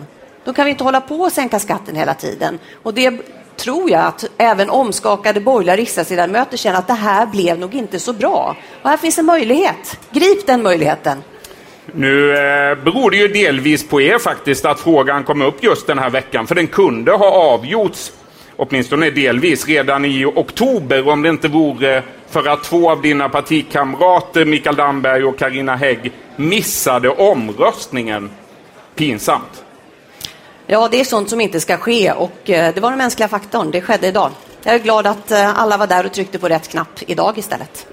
Då 0.44 0.52
kan 0.52 0.64
vi 0.64 0.70
inte 0.70 0.84
hålla 0.84 1.00
på 1.00 1.16
och 1.16 1.32
sänka 1.32 1.58
skatten 1.58 1.96
hela 1.96 2.14
tiden. 2.14 2.58
Och 2.82 2.94
det 2.94 3.20
tror 3.60 3.90
jag 3.90 4.00
att 4.00 4.24
även 4.38 4.70
omskakade 4.70 5.40
borgerliga 5.40 5.76
riksdagsledamöter 5.76 6.56
känner 6.56 6.78
att 6.78 6.86
det 6.86 6.92
här 6.92 7.26
blev 7.26 7.58
nog 7.58 7.74
inte 7.74 7.98
så 7.98 8.12
bra. 8.12 8.56
Och 8.82 8.90
här 8.90 8.96
finns 8.96 9.18
en 9.18 9.26
möjlighet. 9.26 9.98
Grip 10.10 10.46
den 10.46 10.62
möjligheten. 10.62 11.22
Nu 11.92 12.30
eh, 12.30 12.74
beror 12.84 13.10
det 13.10 13.16
ju 13.16 13.28
delvis 13.28 13.88
på 13.88 14.00
er 14.00 14.18
faktiskt 14.18 14.64
att 14.64 14.80
frågan 14.80 15.24
kom 15.24 15.42
upp 15.42 15.62
just 15.64 15.86
den 15.86 15.98
här 15.98 16.10
veckan, 16.10 16.46
för 16.46 16.54
den 16.54 16.66
kunde 16.66 17.12
ha 17.12 17.30
avgjorts 17.30 18.12
åtminstone 18.60 19.10
delvis, 19.10 19.66
redan 19.66 20.04
i 20.04 20.24
oktober 20.24 21.08
om 21.08 21.22
det 21.22 21.28
inte 21.28 21.48
vore 21.48 22.02
för 22.30 22.48
att 22.48 22.64
två 22.64 22.90
av 22.90 23.02
dina 23.02 23.28
partikamrater, 23.28 24.44
Mikael 24.44 24.76
Damberg 24.76 25.24
och 25.24 25.38
Karina 25.38 25.76
Hägg, 25.76 26.12
missade 26.36 27.08
omröstningen. 27.08 28.30
Pinsamt. 28.94 29.64
Ja, 30.72 30.88
det 30.90 31.00
är 31.00 31.04
sånt 31.04 31.30
som 31.30 31.40
inte 31.40 31.60
ska 31.60 31.76
ske 31.76 32.12
och 32.12 32.50
eh, 32.50 32.74
det 32.74 32.80
var 32.80 32.90
den 32.90 32.98
mänskliga 32.98 33.28
faktorn. 33.28 33.70
Det 33.70 33.80
skedde 33.80 34.06
idag. 34.06 34.30
Jag 34.62 34.74
är 34.74 34.78
glad 34.78 35.06
att 35.06 35.30
eh, 35.30 35.58
alla 35.58 35.76
var 35.76 35.86
där 35.86 36.06
och 36.06 36.12
tryckte 36.12 36.38
på 36.38 36.48
rätt 36.48 36.68
knapp 36.68 37.00
idag 37.06 37.38
istället. 37.38 37.86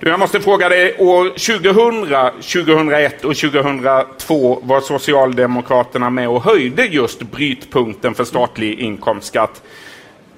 Du, 0.00 0.08
jag 0.10 0.20
måste 0.20 0.40
fråga 0.40 0.68
dig, 0.68 0.96
år 0.98 1.28
2000, 1.28 2.42
2001 2.42 3.24
och 3.24 3.36
2002 3.36 4.60
var 4.62 4.80
Socialdemokraterna 4.80 6.10
med 6.10 6.28
och 6.28 6.42
höjde 6.42 6.84
just 6.84 7.22
brytpunkten 7.22 8.14
för 8.14 8.24
statlig 8.24 8.78
inkomstskatt. 8.78 9.62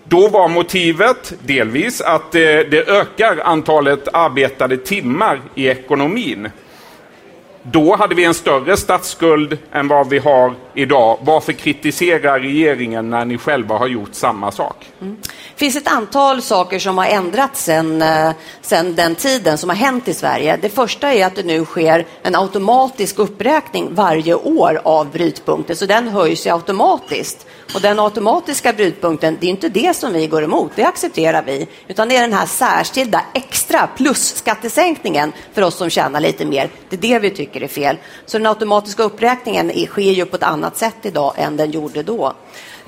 Då 0.05 0.29
var 0.29 0.49
motivet 0.49 1.33
delvis 1.41 2.01
att 2.01 2.35
eh, 2.35 2.41
det 2.41 2.89
ökar 2.89 3.41
antalet 3.45 4.09
arbetade 4.13 4.77
timmar 4.77 5.41
i 5.55 5.69
ekonomin. 5.69 6.49
Då 7.71 7.97
hade 7.97 8.15
vi 8.15 8.25
en 8.25 8.35
större 8.35 8.77
statsskuld 8.77 9.59
än 9.73 9.89
vad 9.89 10.09
vi 10.09 10.19
har 10.19 10.55
idag. 10.75 11.19
Varför 11.21 11.53
kritiserar 11.53 12.41
regeringen 12.41 13.11
när 13.11 13.25
ni 13.25 13.39
själva 13.39 13.79
har 13.79 13.87
gjort 13.87 14.15
samma 14.15 14.51
sak? 14.51 14.87
Mm. 15.01 15.17
Det 15.57 15.61
finns 15.61 15.77
ett 15.77 15.89
antal 15.89 16.43
saker 16.43 16.79
som 16.79 16.99
har 16.99 17.07
ändrats 17.07 17.65
sen, 17.65 18.03
eh, 18.03 18.31
sen 18.63 18.95
den 18.95 19.15
tiden 19.15 19.59
som 19.59 19.69
har 19.69 19.77
hänt 19.77 20.09
i 20.09 20.15
Sverige. 20.15 20.59
Det 20.63 20.69
första 20.69 21.13
är 21.13 21.27
att 21.27 21.35
det 21.35 21.43
nu 21.43 21.65
sker 21.65 22.07
en 22.23 22.35
automatisk 22.35 23.19
uppräkning 23.19 23.95
varje 23.95 24.35
år 24.35 24.81
av 24.85 25.11
brytpunkten, 25.11 25.77
så 25.77 25.87
den 25.87 26.09
höjs 26.09 26.47
ju 26.47 26.51
automatiskt. 26.51 27.47
Och 27.75 27.81
den 27.81 28.01
automatiska 28.01 28.73
brytpunkten, 28.73 29.37
det 29.41 29.47
är 29.47 29.51
inte 29.51 29.69
det 29.69 29.97
som 29.97 30.13
vi 30.13 30.27
går 30.27 30.45
emot, 30.45 30.73
det 30.75 30.85
accepterar 30.85 31.43
vi, 31.43 31.69
utan 31.89 32.09
det 32.09 32.17
är 32.17 32.21
den 32.21 32.33
här 32.33 32.47
särskilda 32.47 33.23
extra 33.35 33.87
plusskattesänkningen 33.97 35.33
för 35.53 35.63
oss 35.63 35.77
som 35.77 35.91
tjänar 35.91 36.21
lite 36.21 36.45
mer. 36.45 36.71
Det 36.89 36.97
är 36.97 37.01
det 37.01 37.19
vi 37.19 37.31
tycker 37.31 37.63
är 37.63 37.69
fel. 37.69 37.97
Så 38.27 38.39
den 38.39 38.47
automatiska 38.47 39.03
uppräkningen 39.03 39.87
sker 39.87 40.13
ju 40.13 40.25
på 40.25 40.37
ett 40.37 40.43
annat 40.43 40.77
sätt 40.77 40.97
idag 41.03 41.35
än 41.37 41.57
den 41.57 41.71
gjorde 41.71 42.03
då. 42.03 42.35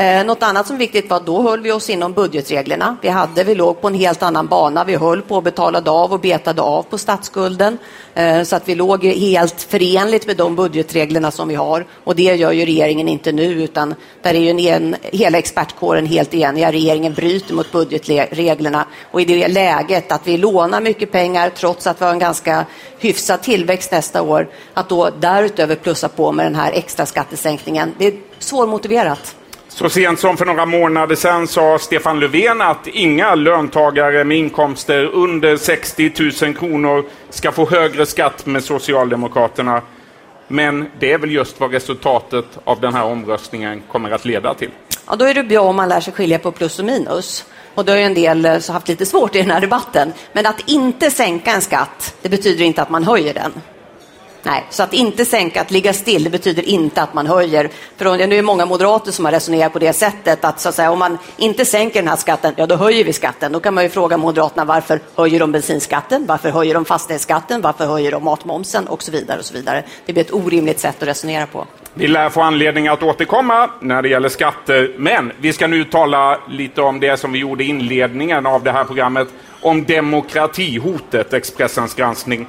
Eh, 0.01 0.25
något 0.25 0.43
annat 0.43 0.67
som 0.67 0.77
är 0.77 0.81
viktigt 0.81 1.11
var 1.11 1.17
att 1.17 1.27
då 1.27 1.43
höll 1.43 1.61
vi 1.61 1.73
oss 1.73 1.91
inom 1.91 2.13
budgetreglerna. 2.13 2.97
Vi, 3.03 3.09
hade, 3.09 3.45
vi 3.45 3.55
låg 3.55 3.81
på 3.81 3.89
en 3.89 3.95
helt 3.95 4.23
annan 4.23 4.47
bana. 4.47 4.85
Vi 4.85 4.97
höll 4.97 5.23
på 5.23 5.39
att 5.39 5.45
betalade 5.45 5.91
av 5.91 6.13
och 6.13 6.21
betade 6.21 6.63
av 6.63 6.83
på 6.83 6.99
statsskulden. 6.99 7.79
Eh, 8.15 8.43
så 8.43 8.57
att 8.57 8.69
vi 8.69 8.75
låg 8.75 9.05
helt 9.05 9.63
förenligt 9.63 10.27
med 10.27 10.37
de 10.37 10.57
budgetreglerna 10.57 11.31
som 11.31 11.49
vi 11.49 11.55
har. 11.55 11.87
Och 12.05 12.17
det 12.17 12.23
gör 12.23 12.53
ju 12.53 12.65
regeringen 12.65 13.09
inte 13.09 13.33
nu, 13.33 13.63
utan 13.63 13.95
där 14.23 14.35
är 14.35 14.39
ju 14.39 14.51
en, 14.51 14.59
en, 14.59 14.97
hela 15.03 15.39
expertkåren 15.39 16.07
helt 16.07 16.35
eniga. 16.35 16.73
Regeringen 16.73 17.15
bryter 17.15 17.55
mot 17.55 17.73
budgetreglerna. 17.73 18.87
Och 19.11 19.21
i 19.21 19.25
det 19.25 19.49
läget 19.49 20.13
att 20.13 20.27
vi 20.27 20.37
lånar 20.37 20.81
mycket 20.81 21.13
pengar 21.13 21.51
trots 21.51 21.87
att 21.87 22.01
vi 22.01 22.05
har 22.05 22.13
en 22.13 22.19
ganska 22.19 22.67
hyfsad 22.99 23.43
tillväxt 23.43 23.93
nästa 23.93 24.23
år, 24.23 24.49
att 24.75 24.89
då 24.89 25.11
därutöver 25.21 25.77
plussa 25.77 26.09
på 26.09 26.33
med 26.33 26.47
den 26.47 26.55
här 26.55 26.73
extra 26.73 27.07
skattesänkningen, 27.07 27.95
det 27.99 28.07
är 28.07 28.15
svårmotiverat. 28.39 29.35
Så 29.69 29.89
sent 29.89 30.21
som 30.21 30.37
för 30.37 30.47
några 30.47 30.67
månader 30.67 31.15
sedan 31.15 31.47
sa 31.47 31.79
Stefan 31.79 32.21
Löfven 32.21 32.61
att 32.61 32.87
inga 32.87 33.35
löntagare 33.35 34.25
med 34.25 34.39
inkomster 34.39 35.05
under 35.05 35.57
60 35.57 36.13
000 36.43 36.55
kronor 36.55 37.05
ska 37.31 37.53
få 37.53 37.71
högre 37.71 38.07
skatt 38.07 38.47
med 38.47 38.65
Socialdemokraterna. 38.65 39.83
Men 40.49 40.91
det 40.99 41.13
är 41.13 41.19
väl 41.19 41.31
just 41.31 41.61
vad 41.61 41.73
resultatet 41.73 42.45
av 42.65 42.81
den 42.81 42.95
här 42.95 43.05
omröstningen 43.05 43.83
kommer 43.89 44.11
att 44.11 44.25
leda 44.25 44.55
till. 44.55 44.71
Ja, 45.07 45.17
då 45.17 45.25
är 45.25 45.35
det 45.35 45.45
bra 45.45 45.61
om 45.61 45.77
man 45.77 45.89
lär 45.89 46.01
sig 46.01 46.13
skilja 46.13 46.39
på 46.39 46.53
plus 46.53 46.79
och 46.79 46.85
minus. 46.85 47.45
Och 47.75 47.85
då 47.85 47.93
har 47.93 47.99
ju 47.99 48.05
en 48.05 48.15
del 48.15 48.45
eh, 48.45 48.59
så 48.59 48.73
haft 48.73 48.89
lite 48.89 49.07
svårt 49.07 49.35
i 49.35 49.39
den 49.39 49.51
här 49.51 49.61
debatten. 49.61 50.13
Men 50.33 50.47
att 50.47 50.69
inte 50.69 51.11
sänka 51.11 51.51
en 51.51 51.61
skatt, 51.61 52.15
det 52.23 52.29
betyder 52.29 52.65
inte 52.65 52.83
att 52.83 52.91
man 52.91 53.05
höjer 53.05 53.35
den. 53.35 53.53
Nej, 54.49 54.65
så 54.71 54.83
att 54.83 54.93
inte 54.93 55.25
sänka, 55.25 55.61
att 55.61 55.71
ligga 55.71 55.93
still, 55.93 56.25
det 56.25 56.31
betyder 56.31 56.69
inte 56.69 57.03
att 57.03 57.15
man 57.15 57.27
höjer. 57.27 57.71
För 57.97 58.05
nu 58.05 58.23
är 58.23 58.29
det 58.29 58.43
många 58.43 58.67
moderater 58.67 59.13
som 59.13 59.25
har 59.25 59.33
resonerat 59.33 59.73
på 59.73 59.79
det 59.79 59.93
sättet 59.93 60.45
att, 60.45 60.61
så 60.61 60.69
att 60.69 60.75
säga, 60.75 60.91
om 60.91 60.99
man 60.99 61.19
inte 61.37 61.65
sänker 61.65 62.01
den 62.01 62.09
här 62.09 62.17
skatten, 62.17 62.55
ja 62.57 62.67
då 62.67 62.77
höjer 62.77 63.05
vi 63.05 63.13
skatten. 63.13 63.53
Då 63.53 63.61
kan 63.61 63.75
man 63.75 63.85
ju 63.85 63.91
fråga 63.91 64.17
Moderaterna 64.17 64.65
varför 64.65 65.01
höjer 65.17 65.41
de 65.41 65.53
bensinskatten? 65.53 66.27
Varför 66.27 66.51
höjer 66.51 66.75
de 66.75 66.85
fastighetsskatten? 66.85 67.61
Varför 67.61 67.87
höjer 67.87 68.13
de 68.13 68.25
matmomsen? 68.25 68.89
Och 68.89 69.03
så 69.03 69.13
vidare 69.13 69.39
och 69.39 69.45
så 69.45 69.55
vidare. 69.55 69.85
Det 70.07 70.13
blir 70.13 70.25
ett 70.25 70.33
orimligt 70.33 70.81
sätt 70.81 71.03
att 71.03 71.09
resonera 71.09 71.47
på. 71.47 71.67
Vi 71.95 72.09
lär 72.09 72.31
få 72.31 72.41
anledning 72.41 72.89
att 72.89 73.03
återkomma 73.03 73.71
när 73.81 74.03
det 74.03 74.09
gäller 74.09 74.29
skatter, 74.29 74.95
men 74.99 75.33
vi 75.41 75.53
ska 75.53 75.67
nu 75.67 75.85
tala 75.85 76.39
lite 76.49 76.81
om 76.83 77.01
det 77.01 77.17
som 77.17 77.33
vi 77.33 77.39
gjorde 77.39 77.65
i 77.65 77.69
inledningen 77.69 78.47
av 78.47 78.63
det 78.63 78.73
här 78.73 78.85
programmet, 78.85 79.29
om 79.61 79.85
demokratihotet, 79.85 81.33
Expressens 81.33 81.95
granskning. 81.95 82.47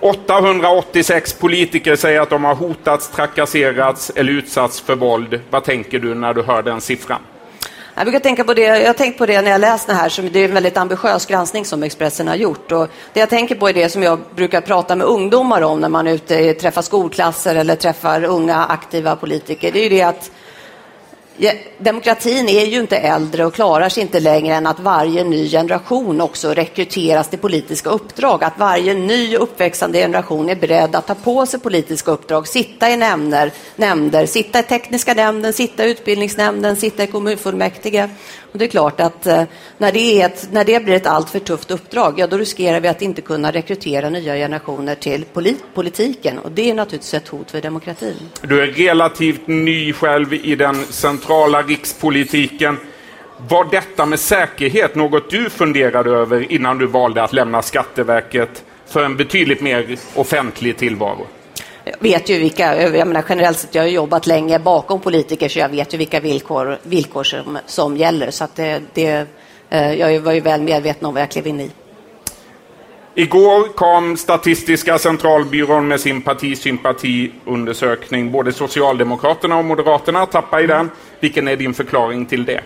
886 0.00 1.32
politiker 1.32 1.96
säger 1.96 2.20
att 2.20 2.30
de 2.30 2.44
har 2.44 2.54
hotats, 2.54 3.08
trakasserats 3.08 4.10
eller 4.14 4.32
utsatts 4.32 4.80
för 4.80 4.96
våld. 4.96 5.40
Vad 5.50 5.64
tänker 5.64 5.98
du 5.98 6.14
när 6.14 6.34
du 6.34 6.42
hör 6.42 6.62
den 6.62 6.80
siffran? 6.80 7.20
Jag 7.94 8.04
brukar 8.04 8.20
tänka 8.20 8.44
på 8.44 8.54
det, 8.54 8.62
jag 8.62 8.86
har 8.86 8.94
tänkt 8.94 9.18
på 9.18 9.26
det 9.26 9.42
när 9.42 9.50
jag 9.50 9.60
läst 9.60 9.86
det 9.86 9.94
här, 9.94 10.08
som 10.08 10.32
det 10.32 10.38
är 10.38 10.44
en 10.44 10.54
väldigt 10.54 10.76
ambitiös 10.76 11.26
granskning 11.26 11.64
som 11.64 11.82
Expressen 11.82 12.28
har 12.28 12.34
gjort. 12.34 12.72
Och 12.72 12.88
det 13.12 13.20
jag 13.20 13.30
tänker 13.30 13.54
på 13.54 13.68
är 13.68 13.72
det 13.72 13.88
som 13.88 14.02
jag 14.02 14.20
brukar 14.34 14.60
prata 14.60 14.96
med 14.96 15.06
ungdomar 15.06 15.62
om 15.62 15.80
när 15.80 15.88
man 15.88 16.06
är 16.06 16.12
ute 16.12 16.54
träffar 16.54 16.82
skolklasser 16.82 17.54
eller 17.54 17.76
träffar 17.76 18.24
unga 18.24 18.64
aktiva 18.64 19.16
politiker. 19.16 19.72
Det 19.72 19.78
är 19.78 19.82
ju 19.82 19.88
det 19.88 20.02
att 20.02 20.30
demokratin 21.78 22.48
är 22.48 22.66
ju 22.66 22.80
inte 22.80 22.96
äldre 22.96 23.44
och 23.46 23.54
klarar 23.54 23.88
sig 23.88 24.02
inte 24.02 24.20
längre 24.20 24.54
än 24.54 24.66
att 24.66 24.80
varje 24.80 25.24
ny 25.24 25.48
generation 25.48 26.20
också 26.20 26.54
rekryteras 26.54 27.28
till 27.28 27.38
politiska 27.38 27.90
uppdrag. 27.90 28.44
Att 28.44 28.58
varje 28.58 28.94
ny 28.94 29.36
uppväxande 29.36 29.98
generation 29.98 30.48
är 30.48 30.56
beredd 30.56 30.96
att 30.96 31.06
ta 31.06 31.14
på 31.14 31.46
sig 31.46 31.60
politiska 31.60 32.10
uppdrag, 32.10 32.48
sitta 32.48 32.90
i 32.90 32.96
nämnder, 32.96 33.52
nämnder 33.76 34.26
sitta 34.26 34.58
i 34.58 34.62
tekniska 34.62 35.14
nämnden, 35.14 35.52
sitta 35.52 35.86
i 35.86 35.90
utbildningsnämnden, 35.90 36.76
sitta 36.76 37.02
i 37.02 37.06
kommunfullmäktige. 37.06 38.08
Och 38.52 38.58
det 38.58 38.64
är 38.64 38.68
klart 38.68 39.00
att 39.00 39.26
eh, 39.26 39.42
när 39.78 39.92
det, 39.92 40.22
ett, 40.22 40.48
när 40.52 40.64
det 40.64 40.84
blir 40.84 40.94
ett 40.94 41.06
alltför 41.06 41.38
tufft 41.38 41.70
uppdrag, 41.70 42.14
ja 42.16 42.26
då 42.26 42.36
riskerar 42.38 42.80
vi 42.80 42.88
att 42.88 43.02
inte 43.02 43.22
kunna 43.22 43.52
rekrytera 43.52 44.10
nya 44.10 44.34
generationer 44.34 44.94
till 44.94 45.24
polit, 45.32 45.64
politiken. 45.74 46.38
Och 46.38 46.52
det 46.52 46.70
är 46.70 46.74
naturligtvis 46.74 47.14
ett 47.14 47.28
hot 47.28 47.50
för 47.50 47.60
demokratin. 47.60 48.16
Du 48.42 48.62
är 48.62 48.66
relativt 48.66 49.46
ny 49.46 49.92
själv 49.92 50.34
i 50.34 50.56
den 50.56 50.84
centrala 50.84 51.62
rikspolitiken. 51.62 52.76
Var 53.48 53.64
detta 53.70 54.06
med 54.06 54.20
säkerhet 54.20 54.94
något 54.94 55.30
du 55.30 55.50
funderade 55.50 56.10
över 56.10 56.52
innan 56.52 56.78
du 56.78 56.86
valde 56.86 57.22
att 57.22 57.32
lämna 57.32 57.62
Skatteverket 57.62 58.64
för 58.86 59.04
en 59.04 59.16
betydligt 59.16 59.60
mer 59.60 59.98
offentlig 60.14 60.76
tillvaro? 60.76 61.26
Jag 61.90 62.00
vet 62.00 62.30
ju 62.30 62.38
vilka, 62.38 62.82
jag 62.82 63.08
menar 63.08 63.24
generellt 63.28 63.58
sett, 63.58 63.74
jag 63.74 63.82
har 63.82 63.88
jobbat 63.88 64.26
länge 64.26 64.58
bakom 64.58 65.00
politiker 65.00 65.48
så 65.48 65.58
jag 65.58 65.68
vet 65.68 65.94
ju 65.94 65.98
vilka 65.98 66.20
villkor, 66.20 66.78
villkor 66.82 67.24
som, 67.24 67.58
som 67.66 67.96
gäller. 67.96 68.30
Så 68.30 68.44
att 68.44 68.56
det, 68.56 68.82
det, 68.94 69.26
eh, 69.70 69.94
jag 69.94 70.20
var 70.20 70.32
ju 70.32 70.40
väl 70.40 70.62
medveten 70.62 71.06
om 71.06 71.14
vad 71.14 71.22
jag 71.22 71.30
klev 71.30 71.46
in 71.46 71.60
i. 71.60 71.70
Igår 73.14 73.68
kom 73.68 74.16
Statistiska 74.16 74.98
centralbyrån 74.98 75.88
med 75.88 76.00
sin 76.00 76.22
partisympatiundersökning. 76.22 78.32
Både 78.32 78.52
Socialdemokraterna 78.52 79.58
och 79.58 79.64
Moderaterna 79.64 80.26
tappar 80.26 80.64
i 80.64 80.66
den. 80.66 80.90
Vilken 81.20 81.48
är 81.48 81.56
din 81.56 81.74
förklaring 81.74 82.26
till 82.26 82.44
det? 82.44 82.60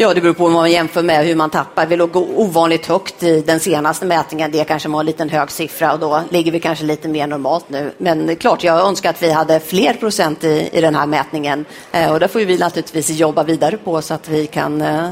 Ja, 0.00 0.14
det 0.14 0.20
beror 0.20 0.34
på 0.34 0.44
vad 0.44 0.52
man 0.52 0.70
jämför 0.70 1.02
med 1.02 1.26
hur 1.26 1.34
man 1.34 1.50
tappar. 1.50 1.86
Vi 1.86 1.96
låg 1.96 2.16
ovanligt 2.16 2.86
högt 2.86 3.22
i 3.22 3.40
den 3.40 3.60
senaste 3.60 4.06
mätningen. 4.06 4.50
Det 4.50 4.64
kanske 4.64 4.88
var 4.88 5.00
en 5.00 5.06
liten 5.06 5.28
hög 5.28 5.50
siffra 5.50 5.92
och 5.92 5.98
då 5.98 6.22
ligger 6.30 6.52
vi 6.52 6.60
kanske 6.60 6.84
lite 6.84 7.08
mer 7.08 7.26
normalt 7.26 7.68
nu. 7.68 7.92
Men 7.98 8.26
det 8.26 8.32
är 8.32 8.34
klart, 8.34 8.64
jag 8.64 8.86
önskar 8.86 9.10
att 9.10 9.22
vi 9.22 9.30
hade 9.32 9.60
fler 9.60 9.92
procent 9.94 10.44
i, 10.44 10.68
i 10.72 10.80
den 10.80 10.94
här 10.94 11.06
mätningen. 11.06 11.64
Eh, 11.92 12.12
och 12.12 12.20
det 12.20 12.28
får 12.28 12.40
vi 12.40 12.58
naturligtvis 12.58 13.10
jobba 13.10 13.42
vidare 13.42 13.76
på 13.76 14.02
så 14.02 14.14
att 14.14 14.28
vi 14.28 14.46
kan 14.46 14.82
eh, 14.82 15.10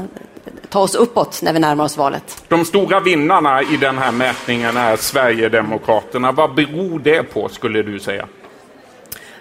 ta 0.69 0.79
oss 0.79 0.95
uppåt 0.95 1.41
när 1.43 1.53
vi 1.53 1.59
närmar 1.59 1.83
oss 1.85 1.97
valet. 1.97 2.43
De 2.47 2.65
stora 2.65 2.99
vinnarna 2.99 3.61
i 3.61 3.77
den 3.77 3.97
här 3.97 4.11
mätningen 4.11 4.77
är 4.77 4.95
Sverigedemokraterna. 4.95 6.31
Vad 6.31 6.55
beror 6.55 6.99
det 6.99 7.23
på, 7.23 7.49
skulle 7.49 7.83
du 7.83 7.99
säga? 7.99 8.27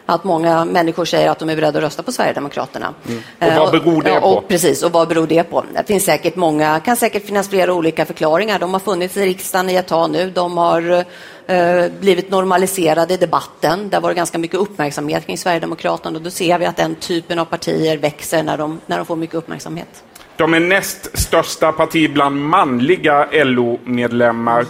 Att 0.07 0.25
många 0.25 0.65
människor 0.65 1.05
säger 1.05 1.31
att 1.31 1.39
de 1.39 1.51
är 1.51 1.57
beredda 1.57 1.79
att 1.79 1.85
rösta 1.85 2.03
på 2.03 2.13
Sverigedemokraterna. 2.13 2.95
Mm. 3.09 3.59
Och 3.59 3.59
vad 3.59 3.73
beror 3.73 4.03
det 4.03 4.21
på? 4.21 4.27
Och, 4.27 4.49
precis, 4.49 4.83
och 4.83 4.93
vad 4.93 5.09
beror 5.09 5.27
det 5.27 5.43
på? 5.43 5.65
Det 5.75 5.87
finns 5.87 6.05
säkert 6.05 6.37
många, 6.37 6.81
kan 6.81 6.97
säkert 6.97 7.27
finnas 7.27 7.49
flera 7.49 7.75
olika 7.75 8.07
förklaringar. 8.07 8.59
De 8.59 8.73
har 8.73 8.81
funnits 8.81 9.17
i 9.17 9.27
riksdagen 9.27 9.71
i 9.71 9.75
ett 9.75 9.87
tag 9.87 10.11
nu. 10.11 10.31
De 10.31 10.59
har 10.59 11.05
eh, 11.47 11.85
blivit 12.01 12.31
normaliserade 12.31 13.15
i 13.15 13.17
debatten. 13.17 13.89
Det 13.89 13.97
har 13.97 14.03
varit 14.03 14.17
ganska 14.17 14.39
mycket 14.39 14.61
uppmärksamhet 14.61 15.27
kring 15.27 15.39
Sverigedemokraterna 15.39 16.17
och 16.17 16.23
då 16.23 16.31
ser 16.31 16.59
vi 16.59 16.67
att 16.67 16.77
den 16.77 16.95
typen 16.95 17.39
av 17.39 17.45
partier 17.45 17.97
växer 17.97 18.43
när 18.43 18.59
de, 18.59 18.81
när 18.87 18.97
de 18.97 19.07
får 19.07 19.17
mycket 19.17 19.37
uppmärksamhet. 19.37 20.05
De 20.37 20.55
är 20.55 20.61
näst 20.61 21.19
största 21.19 21.73
parti 21.73 22.13
bland 22.13 22.41
manliga 22.41 23.29
LO-medlemmar. 23.33 24.67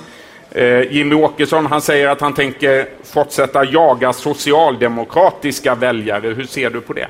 Eh, 0.50 0.92
Jimmy 0.92 1.14
Åkesson 1.14 1.66
han 1.66 1.80
säger 1.80 2.08
att 2.08 2.20
han 2.20 2.34
tänker 2.34 2.88
fortsätta 3.04 3.64
jaga 3.64 4.12
socialdemokratiska 4.12 5.74
väljare. 5.74 6.28
Hur 6.28 6.44
ser 6.44 6.70
du 6.70 6.80
på 6.80 6.92
det? 6.92 7.08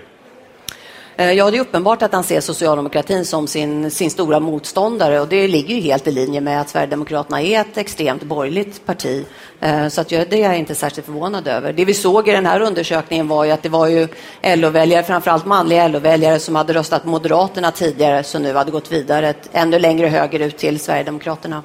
Eh, 1.18 1.32
ja, 1.32 1.50
det 1.50 1.56
är 1.56 1.60
uppenbart 1.60 2.02
att 2.02 2.12
han 2.12 2.24
ser 2.24 2.40
socialdemokratin 2.40 3.24
som 3.24 3.46
sin, 3.46 3.90
sin 3.90 4.10
stora 4.10 4.40
motståndare 4.40 5.20
och 5.20 5.28
det 5.28 5.48
ligger 5.48 5.74
ju 5.74 5.80
helt 5.80 6.06
i 6.06 6.10
linje 6.10 6.40
med 6.40 6.60
att 6.60 6.68
Sverigedemokraterna 6.68 7.42
är 7.42 7.60
ett 7.60 7.76
extremt 7.76 8.22
borgerligt 8.22 8.86
parti. 8.86 9.24
Eh, 9.60 9.88
så 9.88 10.00
att 10.00 10.12
jag, 10.12 10.30
det 10.30 10.42
är 10.42 10.48
jag 10.48 10.58
inte 10.58 10.74
särskilt 10.74 11.06
förvånad 11.06 11.48
över. 11.48 11.72
Det 11.72 11.84
vi 11.84 11.94
såg 11.94 12.28
i 12.28 12.32
den 12.32 12.46
här 12.46 12.60
undersökningen 12.60 13.28
var 13.28 13.44
ju 13.44 13.50
att 13.50 13.62
det 13.62 13.68
var 13.68 13.86
ju 13.86 14.08
LO-väljare, 14.42 15.02
framförallt 15.02 15.46
manliga 15.46 15.88
LO-väljare 15.88 16.38
som 16.38 16.56
hade 16.56 16.74
röstat 16.74 17.04
Moderaterna 17.04 17.70
tidigare 17.70 18.22
som 18.22 18.42
nu 18.42 18.54
hade 18.54 18.70
gått 18.70 18.92
vidare 18.92 19.34
ännu 19.52 19.78
längre 19.78 20.06
högerut 20.06 20.58
till 20.58 20.80
Sverigedemokraterna. 20.80 21.62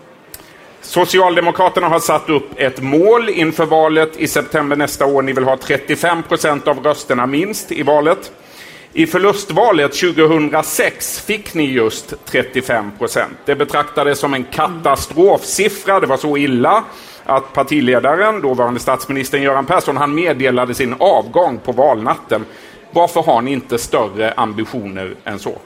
Socialdemokraterna 0.82 1.88
har 1.88 2.00
satt 2.00 2.30
upp 2.30 2.50
ett 2.56 2.82
mål 2.82 3.30
inför 3.30 3.66
valet 3.66 4.18
i 4.18 4.28
september 4.28 4.76
nästa 4.76 5.06
år. 5.06 5.22
Ni 5.22 5.34
vill 5.34 5.44
ha 5.44 5.58
35 5.58 6.24
procent 6.24 6.68
av 6.68 6.84
rösterna 6.84 7.26
minst 7.26 7.72
i 7.72 7.84
valet. 7.84 8.32
I 8.94 9.08
förlustvalet 9.08 9.92
2006 9.94 11.20
fick 11.20 11.54
ni 11.54 11.66
just 11.66 12.14
35 12.26 12.92
procent. 12.98 13.38
Det 13.46 13.56
betraktades 13.56 14.20
som 14.20 14.34
en 14.34 14.44
katastrofsiffra. 14.44 16.00
Det 16.00 16.08
var 16.08 16.18
så 16.18 16.38
illa 16.38 16.84
att 17.26 17.54
partiledaren, 17.54 18.42
dåvarande 18.42 18.80
statsministern 18.80 19.42
Göran 19.42 19.66
Persson, 19.66 19.98
han 19.98 20.16
meddelade 20.16 20.74
sin 20.74 20.96
avgång 21.00 21.58
på 21.58 21.72
valnatten. 21.72 22.46
Varför 22.92 23.22
har 23.22 23.42
ni 23.42 23.52
inte 23.52 23.78
större 23.78 24.32
ambitioner 24.32 25.16
än 25.24 25.40
så? 25.40 25.58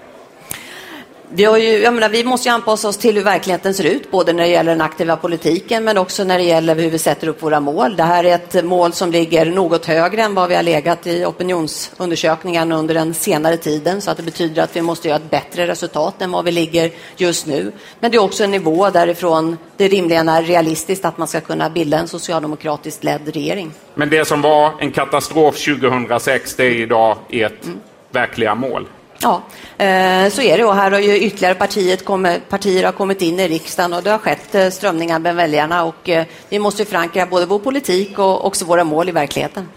Vi, 1.29 1.43
ju, 1.43 1.91
menar, 1.91 2.09
vi 2.09 2.23
måste 2.23 2.49
ju 2.49 2.55
anpassa 2.55 2.87
oss 2.87 2.97
till 2.97 3.15
hur 3.15 3.23
verkligheten 3.23 3.73
ser 3.73 3.83
ut, 3.83 4.11
både 4.11 4.33
när 4.33 4.43
det 4.43 4.49
gäller 4.49 4.71
den 4.71 4.81
aktiva 4.81 5.17
politiken 5.17 5.83
men 5.83 5.97
också 5.97 6.23
när 6.23 6.37
det 6.37 6.43
gäller 6.43 6.75
hur 6.75 6.89
vi 6.89 6.97
sätter 6.97 7.27
upp 7.27 7.43
våra 7.43 7.59
mål. 7.59 7.95
Det 7.95 8.03
här 8.03 8.23
är 8.23 8.35
ett 8.35 8.65
mål 8.65 8.93
som 8.93 9.11
ligger 9.11 9.45
något 9.45 9.85
högre 9.85 10.21
än 10.21 10.35
vad 10.35 10.49
vi 10.49 10.55
har 10.55 10.63
legat 10.63 11.07
i 11.07 11.25
opinionsundersökningen 11.25 12.71
under 12.71 12.93
den 12.93 13.13
senare 13.13 13.57
tiden, 13.57 14.01
så 14.01 14.11
att 14.11 14.17
det 14.17 14.23
betyder 14.23 14.63
att 14.63 14.75
vi 14.75 14.81
måste 14.81 15.07
göra 15.07 15.17
ett 15.17 15.31
bättre 15.31 15.67
resultat 15.67 16.21
än 16.21 16.31
vad 16.31 16.45
vi 16.45 16.51
ligger 16.51 16.91
just 17.17 17.47
nu. 17.47 17.71
Men 17.99 18.11
det 18.11 18.17
är 18.17 18.23
också 18.23 18.43
en 18.43 18.51
nivå 18.51 18.89
därifrån 18.89 19.57
det 19.77 19.87
rimligen 19.87 20.29
är 20.29 20.43
realistiskt 20.43 21.05
att 21.05 21.17
man 21.17 21.27
ska 21.27 21.41
kunna 21.41 21.69
bilda 21.69 21.99
en 21.99 22.07
socialdemokratiskt 22.07 23.03
ledd 23.03 23.33
regering. 23.33 23.71
Men 23.95 24.09
det 24.09 24.25
som 24.25 24.41
var 24.41 24.73
en 24.79 24.91
katastrof 24.91 25.65
2006, 25.65 26.55
det 26.55 26.63
är 26.63 26.71
idag 26.71 27.17
ert 27.29 27.65
mm. 27.65 27.79
verkliga 28.11 28.55
mål? 28.55 28.87
Ja, 29.25 29.41
eh, 29.85 30.29
så 30.29 30.41
är 30.41 30.57
det. 30.57 30.65
Och 30.65 30.75
här 30.75 30.91
har 30.91 30.99
ju 30.99 31.17
ytterligare 31.17 31.55
partiet 31.55 32.05
kommit, 32.05 32.49
partier 32.49 32.83
har 32.83 32.91
kommit 32.91 33.21
in 33.21 33.39
i 33.39 33.47
riksdagen 33.47 33.93
och 33.93 34.03
det 34.03 34.09
har 34.09 34.17
skett 34.17 34.55
eh, 34.55 34.69
strömningar 34.69 35.19
med 35.19 35.35
väljarna 35.35 35.83
och 35.83 36.09
eh, 36.09 36.25
vi 36.49 36.59
måste 36.59 36.85
förankra 36.85 37.25
både 37.25 37.45
vår 37.45 37.59
politik 37.59 38.19
och 38.19 38.45
också 38.45 38.65
våra 38.65 38.83
mål 38.83 39.09
i 39.09 39.11
verkligheten. 39.11 39.69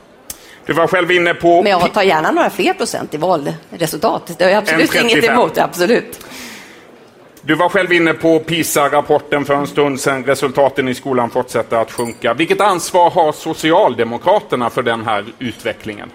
Du 0.67 0.73
var 0.73 0.87
själv 0.87 1.11
inne 1.11 1.35
på... 1.35 1.63
Men 1.63 1.73
jag 1.73 1.93
tar 1.93 2.03
gärna 2.03 2.31
några 2.31 2.51
fler 2.51 2.75
procent 2.75 3.15
i 3.15 3.17
valresultat. 3.17 4.35
Det 4.39 4.45
har 4.45 4.51
jag 4.51 4.59
absolut 4.59 4.95
inget 4.95 5.25
emot. 5.25 5.59
Absolut. 5.59 6.27
Du 7.43 7.55
var 7.55 7.69
själv 7.69 7.93
inne 7.93 8.15
på 8.15 8.39
PISA-rapporten 8.39 9.45
för 9.45 9.55
en 9.55 9.67
stund 9.67 10.01
sedan. 10.01 10.25
Resultaten 10.25 10.89
i 10.89 10.95
skolan 10.95 11.31
fortsätter 11.31 11.77
att 11.77 11.93
sjunka. 11.93 12.35
Vilket 12.35 12.61
ansvar 12.61 13.11
har 13.11 13.33
Socialdemokraterna 13.33 14.71
för 14.71 14.83
den 14.83 15.05
här 15.05 15.25
utvecklingen? 15.39 16.11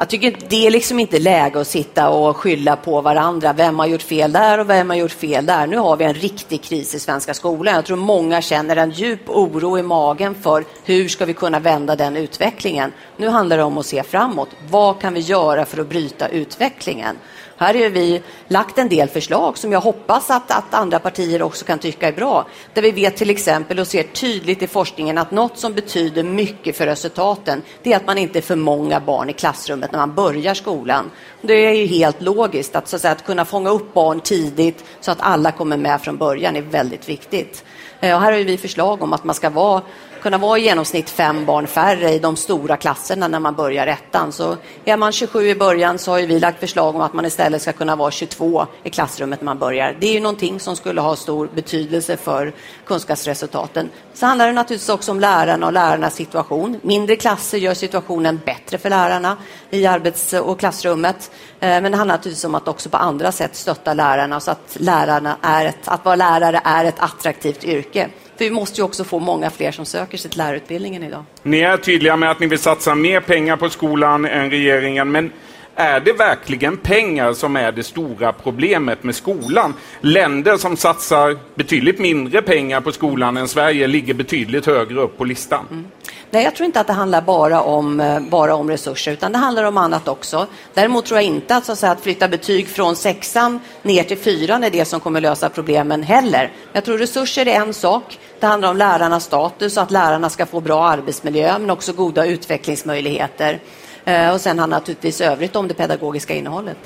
Jag 0.00 0.08
tycker 0.08 0.36
det 0.48 0.66
är 0.66 0.70
liksom 0.70 0.98
inte 0.98 1.18
läge 1.18 1.60
att 1.60 1.66
sitta 1.66 2.10
och 2.10 2.36
skylla 2.36 2.76
på 2.76 3.00
varandra. 3.00 3.52
Vem 3.52 3.78
har 3.78 3.86
gjort 3.86 4.02
fel 4.02 4.32
där 4.32 4.58
och 4.58 4.70
vem 4.70 4.90
har 4.90 4.96
gjort 4.96 5.12
fel 5.12 5.46
där? 5.46 5.66
Nu 5.66 5.76
har 5.76 5.96
vi 5.96 6.04
en 6.04 6.14
riktig 6.14 6.62
kris 6.62 6.94
i 6.94 6.98
svenska 6.98 7.34
skolan. 7.34 7.74
Jag 7.74 7.84
tror 7.84 7.96
många 7.96 8.42
känner 8.42 8.76
en 8.76 8.90
djup 8.90 9.20
oro 9.26 9.78
i 9.78 9.82
magen 9.82 10.34
för 10.34 10.64
hur 10.84 11.08
ska 11.08 11.24
vi 11.24 11.34
kunna 11.34 11.60
vända 11.60 11.96
den 11.96 12.16
utvecklingen? 12.16 12.92
Nu 13.16 13.28
handlar 13.28 13.56
det 13.56 13.62
om 13.62 13.78
att 13.78 13.86
se 13.86 14.02
framåt. 14.02 14.48
Vad 14.70 15.00
kan 15.00 15.14
vi 15.14 15.20
göra 15.20 15.64
för 15.64 15.80
att 15.80 15.88
bryta 15.88 16.28
utvecklingen? 16.28 17.16
Här 17.60 17.74
har 17.74 17.90
vi 17.90 18.22
lagt 18.48 18.78
en 18.78 18.88
del 18.88 19.08
förslag 19.08 19.58
som 19.58 19.72
jag 19.72 19.80
hoppas 19.80 20.30
att, 20.30 20.50
att 20.50 20.74
andra 20.74 20.98
partier 20.98 21.42
också 21.42 21.64
kan 21.64 21.78
tycka 21.78 22.08
är 22.08 22.12
bra. 22.12 22.46
Där 22.74 22.82
vi 22.82 22.90
vet 22.90 23.16
till 23.16 23.30
exempel 23.30 23.78
och 23.78 23.86
ser 23.86 24.02
tydligt 24.02 24.62
i 24.62 24.66
forskningen 24.66 25.18
att 25.18 25.30
något 25.30 25.58
som 25.58 25.74
betyder 25.74 26.22
mycket 26.22 26.76
för 26.76 26.86
resultaten, 26.86 27.62
det 27.82 27.92
är 27.92 27.96
att 27.96 28.06
man 28.06 28.18
inte 28.18 28.38
är 28.38 28.42
för 28.42 28.56
många 28.56 29.00
barn 29.00 29.30
i 29.30 29.32
klassrummet 29.32 29.92
när 29.92 29.98
man 29.98 30.14
börjar 30.14 30.54
skolan. 30.54 31.10
Det 31.42 31.66
är 31.66 31.72
ju 31.72 31.86
helt 31.86 32.22
logiskt 32.22 32.76
att, 32.76 32.88
så 32.88 32.96
att, 32.96 33.02
säga, 33.02 33.12
att 33.12 33.24
kunna 33.24 33.44
fånga 33.44 33.70
upp 33.70 33.94
barn 33.94 34.20
tidigt 34.20 34.84
så 35.00 35.10
att 35.10 35.20
alla 35.20 35.52
kommer 35.52 35.76
med 35.76 36.00
från 36.00 36.16
början 36.16 36.56
är 36.56 36.62
väldigt 36.62 37.08
viktigt. 37.08 37.64
Eh, 38.00 38.14
och 38.14 38.20
här 38.20 38.32
har 38.32 38.38
vi 38.38 38.58
förslag 38.58 39.02
om 39.02 39.12
att 39.12 39.24
man 39.24 39.34
ska 39.34 39.50
vara 39.50 39.82
kunna 40.20 40.38
vara 40.38 40.58
i 40.58 40.62
genomsnitt 40.62 41.10
fem 41.10 41.44
barn 41.44 41.66
färre 41.66 42.10
i 42.10 42.18
de 42.18 42.36
stora 42.36 42.76
klasserna 42.76 43.28
när 43.28 43.40
man 43.40 43.54
börjar 43.54 43.86
ettan. 43.86 44.32
Så 44.32 44.56
är 44.84 44.96
man 44.96 45.12
27 45.12 45.48
i 45.48 45.54
början 45.54 45.98
så 45.98 46.10
har 46.10 46.20
vi 46.20 46.40
lagt 46.40 46.60
förslag 46.60 46.94
om 46.94 47.00
att 47.00 47.12
man 47.12 47.26
istället 47.26 47.62
ska 47.62 47.72
kunna 47.72 47.96
vara 47.96 48.10
22 48.10 48.66
i 48.84 48.90
klassrummet 48.90 49.40
när 49.40 49.44
man 49.44 49.58
börjar. 49.58 49.96
Det 50.00 50.06
är 50.06 50.12
ju 50.12 50.20
någonting 50.20 50.60
som 50.60 50.76
skulle 50.76 51.00
ha 51.00 51.16
stor 51.16 51.48
betydelse 51.54 52.16
för 52.16 52.52
kunskapsresultaten. 52.86 53.90
Så 54.14 54.26
handlar 54.26 54.46
det 54.46 54.52
naturligtvis 54.52 54.88
också 54.88 55.12
om 55.12 55.20
lärarna 55.20 55.66
och 55.66 55.72
lärarnas 55.72 56.14
situation. 56.14 56.80
Mindre 56.82 57.16
klasser 57.16 57.58
gör 57.58 57.74
situationen 57.74 58.40
bättre 58.44 58.78
för 58.78 58.90
lärarna 58.90 59.36
i 59.70 59.86
arbets 59.86 60.32
och 60.32 60.58
klassrummet. 60.58 61.30
Eh, 61.60 61.68
men 61.68 61.92
det 61.92 61.98
handlar 61.98 62.16
naturligtvis 62.16 62.44
om 62.44 62.54
att 62.54 62.68
också 62.68 62.88
på 62.88 62.96
andra 62.96 63.32
sätt 63.32 63.56
stötta 63.56 63.94
lärarna 63.94 64.40
så 64.40 64.50
att, 64.50 64.76
lärarna 64.78 65.36
är 65.42 65.66
ett, 65.66 65.88
att 65.88 66.04
vara 66.04 66.16
lärare 66.16 66.60
är 66.64 66.84
ett 66.84 66.98
attraktivt 66.98 67.64
yrke. 67.64 68.08
Vi 68.40 68.50
måste 68.50 68.80
ju 68.80 68.84
också 68.84 69.04
få 69.04 69.18
många 69.18 69.50
fler 69.50 69.72
som 69.72 69.84
söker 69.84 70.18
sig 70.18 70.30
till 70.30 70.38
lärarutbildningen 70.38 71.02
idag. 71.02 71.24
Ni 71.42 71.60
är 71.60 71.76
tydliga 71.76 72.16
med 72.16 72.30
att 72.30 72.40
ni 72.40 72.46
vill 72.46 72.58
satsa 72.58 72.94
mer 72.94 73.20
pengar 73.20 73.56
på 73.56 73.70
skolan 73.70 74.24
än 74.24 74.50
regeringen, 74.50 75.12
men 75.12 75.32
är 75.74 76.00
det 76.00 76.12
verkligen 76.12 76.76
pengar 76.76 77.32
som 77.32 77.56
är 77.56 77.72
det 77.72 77.82
stora 77.82 78.32
problemet 78.32 79.02
med 79.02 79.14
skolan? 79.14 79.74
Länder 80.00 80.56
som 80.56 80.76
satsar 80.76 81.38
betydligt 81.54 81.98
mindre 81.98 82.42
pengar 82.42 82.80
på 82.80 82.92
skolan 82.92 83.36
än 83.36 83.48
Sverige 83.48 83.86
ligger 83.86 84.14
betydligt 84.14 84.66
högre 84.66 85.00
upp 85.00 85.18
på 85.18 85.24
listan. 85.24 85.66
Mm. 85.70 85.84
Nej, 86.32 86.44
jag 86.44 86.54
tror 86.54 86.66
inte 86.66 86.80
att 86.80 86.86
det 86.86 86.92
handlar 86.92 87.22
bara 87.22 87.62
om, 87.62 88.00
eh, 88.00 88.20
bara 88.20 88.54
om 88.54 88.70
resurser, 88.70 89.12
utan 89.12 89.32
det 89.32 89.38
handlar 89.38 89.64
om 89.64 89.76
annat 89.76 90.08
också. 90.08 90.46
Däremot 90.74 91.06
tror 91.06 91.18
jag 91.18 91.26
inte 91.26 91.56
att, 91.56 91.64
så 91.64 91.72
att, 91.72 91.78
säga, 91.78 91.92
att 91.92 92.00
flytta 92.00 92.28
betyg 92.28 92.68
från 92.68 92.96
sexan 92.96 93.60
ner 93.82 94.02
till 94.02 94.18
fyran 94.18 94.64
är 94.64 94.70
det 94.70 94.84
som 94.84 95.00
kommer 95.00 95.20
lösa 95.20 95.48
problemen 95.48 96.02
heller. 96.02 96.52
Jag 96.72 96.84
tror 96.84 96.98
resurser 96.98 97.48
är 97.48 97.54
en 97.54 97.74
sak. 97.74 98.18
Det 98.40 98.46
handlar 98.46 98.70
om 98.70 98.76
lärarnas 98.76 99.24
status 99.24 99.76
och 99.76 99.82
att 99.82 99.90
lärarna 99.90 100.30
ska 100.30 100.46
få 100.46 100.60
bra 100.60 100.88
arbetsmiljö, 100.88 101.58
men 101.58 101.70
också 101.70 101.92
goda 101.92 102.26
utvecklingsmöjligheter. 102.26 103.60
Eh, 104.04 104.34
och 104.34 104.40
sen 104.40 104.58
handlar 104.58 104.78
naturligtvis 104.78 105.20
övrigt 105.20 105.56
om 105.56 105.68
det 105.68 105.74
pedagogiska 105.74 106.34
innehållet. 106.34 106.78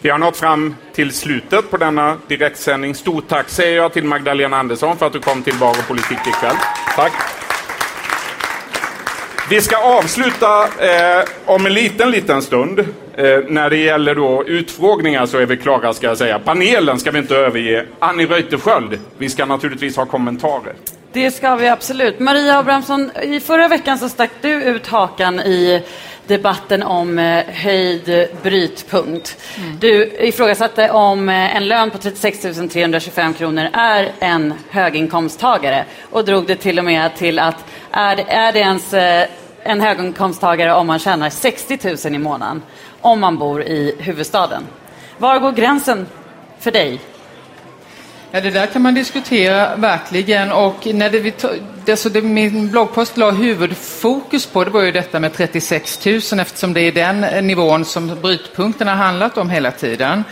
Vi 0.00 0.10
har 0.10 0.18
nått 0.18 0.36
fram 0.36 0.76
till 0.92 1.12
slutet 1.12 1.70
på 1.70 1.76
denna 1.76 2.16
direktsändning. 2.28 2.94
Stort 2.94 3.28
tack 3.28 3.48
säger 3.48 3.76
jag 3.76 3.92
till 3.92 4.04
Magdalena 4.04 4.56
Andersson 4.56 4.96
för 4.96 5.06
att 5.06 5.12
du 5.12 5.20
kom 5.20 5.42
till 5.42 5.54
Bar 5.54 5.70
och 5.70 5.88
politik 5.88 6.18
ikväll. 6.26 6.56
Tack. 6.96 7.12
Vi 9.50 9.60
ska 9.60 9.76
avsluta 9.76 10.62
eh, 10.64 11.24
om 11.44 11.66
en 11.66 11.74
liten, 11.74 12.10
liten 12.10 12.42
stund. 12.42 12.78
Eh, 12.78 12.86
när 13.48 13.70
det 13.70 13.76
gäller 13.76 14.14
då 14.14 14.44
utfrågningar 14.46 15.26
så 15.26 15.38
är 15.38 15.46
vi 15.46 15.56
klara, 15.56 15.92
ska 15.92 16.06
jag 16.06 16.18
säga. 16.18 16.38
Panelen 16.38 17.00
ska 17.00 17.10
vi 17.10 17.18
inte 17.18 17.36
överge. 17.36 17.86
Annie 17.98 18.26
Reuterskiöld, 18.26 18.98
vi 19.18 19.28
ska 19.28 19.46
naturligtvis 19.46 19.96
ha 19.96 20.06
kommentarer. 20.06 20.74
Det 21.12 21.30
ska 21.30 21.56
vi 21.56 21.68
absolut. 21.68 22.18
Maria 22.18 22.58
Abrahamsson, 22.58 23.10
i 23.22 23.40
förra 23.40 23.68
veckan 23.68 23.98
så 23.98 24.08
stack 24.08 24.30
du 24.40 24.50
ut 24.50 24.86
hakan 24.86 25.40
i 25.40 25.82
debatten 26.26 26.82
om 26.82 27.18
eh, 27.18 27.44
höjd 27.44 28.28
brytpunkt. 28.42 29.36
Mm. 29.56 29.78
Du 29.80 30.04
ifrågasatte 30.18 30.90
om 30.90 31.28
eh, 31.28 31.56
en 31.56 31.68
lön 31.68 31.90
på 31.90 31.98
36 31.98 32.40
325 32.72 33.34
kronor 33.34 33.68
är 33.72 34.12
en 34.18 34.54
höginkomsttagare 34.70 35.84
och 36.10 36.24
drog 36.24 36.46
det 36.46 36.56
till 36.56 36.78
och 36.78 36.84
med 36.84 37.16
till 37.16 37.38
att 37.38 37.64
är 37.90 38.16
det, 38.16 38.22
är 38.22 38.52
det 38.52 38.58
ens 38.58 38.94
eh, 38.94 39.26
en 39.62 39.80
höginkomsttagare 39.80 40.74
om 40.74 40.86
man 40.86 40.98
tjänar 40.98 41.30
60 41.30 41.78
000 42.08 42.14
i 42.14 42.18
månaden 42.18 42.62
om 43.00 43.20
man 43.20 43.38
bor 43.38 43.62
i 43.62 43.94
huvudstaden? 43.98 44.62
Var 45.18 45.38
går 45.38 45.52
gränsen 45.52 46.06
för 46.58 46.70
dig? 46.70 47.00
Ja, 48.32 48.40
det 48.40 48.50
där 48.50 48.66
kan 48.66 48.82
man 48.82 48.94
diskutera 48.94 49.76
verkligen. 49.76 50.52
Och 50.52 50.86
när 50.86 51.10
det, 51.10 51.44
det, 51.84 51.96
så 51.96 52.08
det, 52.08 52.22
min 52.22 52.70
bloggpost 52.70 53.16
la 53.16 53.30
huvudfokus 53.30 54.46
på 54.46 54.64
det 54.64 54.70
var 54.70 54.82
ju 54.82 54.92
detta 54.92 55.20
med 55.20 55.32
36 55.32 56.06
000 56.06 56.16
eftersom 56.16 56.72
det 56.72 56.80
är 56.80 56.92
den 56.92 57.24
eh, 57.24 57.42
nivån 57.42 57.84
som 57.84 58.20
brytpunkten 58.22 58.88
har 58.88 58.94
handlat 58.94 59.38
om 59.38 59.50
hela 59.50 59.70
tiden. 59.70 60.24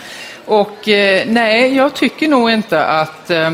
Och 0.44 0.88
eh, 0.88 1.26
nej, 1.26 1.76
jag 1.76 1.94
tycker 1.94 2.28
nog 2.28 2.50
inte 2.50 2.86
att 2.86 3.30
eh, 3.30 3.50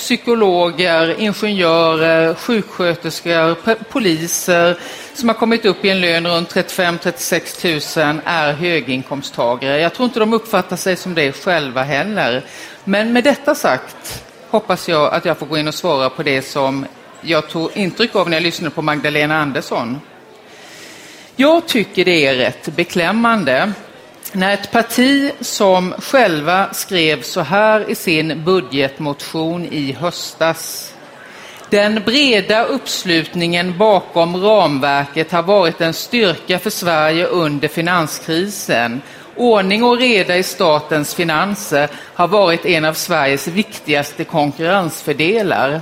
psykologer, 0.00 1.20
ingenjörer, 1.20 2.34
sjuksköterskor, 2.34 3.54
poliser 3.82 4.78
som 5.14 5.28
har 5.28 5.36
kommit 5.36 5.64
upp 5.64 5.84
i 5.84 5.90
en 5.90 6.00
lön 6.00 6.26
runt 6.26 6.54
35-36 6.54 8.06
000 8.12 8.20
är 8.24 8.52
höginkomsttagare. 8.52 9.80
Jag 9.80 9.94
tror 9.94 10.04
inte 10.04 10.20
de 10.20 10.32
uppfattar 10.32 10.76
sig 10.76 10.96
som 10.96 11.14
det 11.14 11.32
själva 11.32 11.82
heller. 11.82 12.44
Men 12.84 13.12
med 13.12 13.24
detta 13.24 13.54
sagt 13.54 14.24
hoppas 14.50 14.88
jag 14.88 15.14
att 15.14 15.24
jag 15.24 15.38
får 15.38 15.46
gå 15.46 15.58
in 15.58 15.68
och 15.68 15.74
svara 15.74 16.10
på 16.10 16.22
det 16.22 16.42
som 16.42 16.86
jag 17.20 17.48
tog 17.48 17.70
intryck 17.76 18.16
av 18.16 18.30
när 18.30 18.36
jag 18.36 18.42
lyssnade 18.42 18.74
på 18.74 18.82
Magdalena 18.82 19.36
Andersson. 19.38 20.00
Jag 21.36 21.68
tycker 21.68 22.04
det 22.04 22.26
är 22.26 22.34
rätt 22.34 22.76
beklämmande 22.76 23.72
när 24.32 24.54
ett 24.54 24.72
parti 24.72 25.32
som 25.40 25.94
själva 25.98 26.72
skrev 26.72 27.22
så 27.22 27.40
här 27.40 27.90
i 27.90 27.94
sin 27.94 28.44
budgetmotion 28.44 29.64
i 29.64 29.92
höstas. 29.92 30.94
Den 31.70 32.02
breda 32.04 32.64
uppslutningen 32.64 33.78
bakom 33.78 34.36
ramverket 34.36 35.32
har 35.32 35.42
varit 35.42 35.80
en 35.80 35.94
styrka 35.94 36.58
för 36.58 36.70
Sverige 36.70 37.26
under 37.26 37.68
finanskrisen. 37.68 39.02
Ordning 39.36 39.84
och 39.84 39.98
reda 39.98 40.36
i 40.36 40.42
statens 40.42 41.14
finanser 41.14 41.88
har 42.14 42.28
varit 42.28 42.66
en 42.66 42.84
av 42.84 42.94
Sveriges 42.94 43.48
viktigaste 43.48 44.24
konkurrensfördelar. 44.24 45.80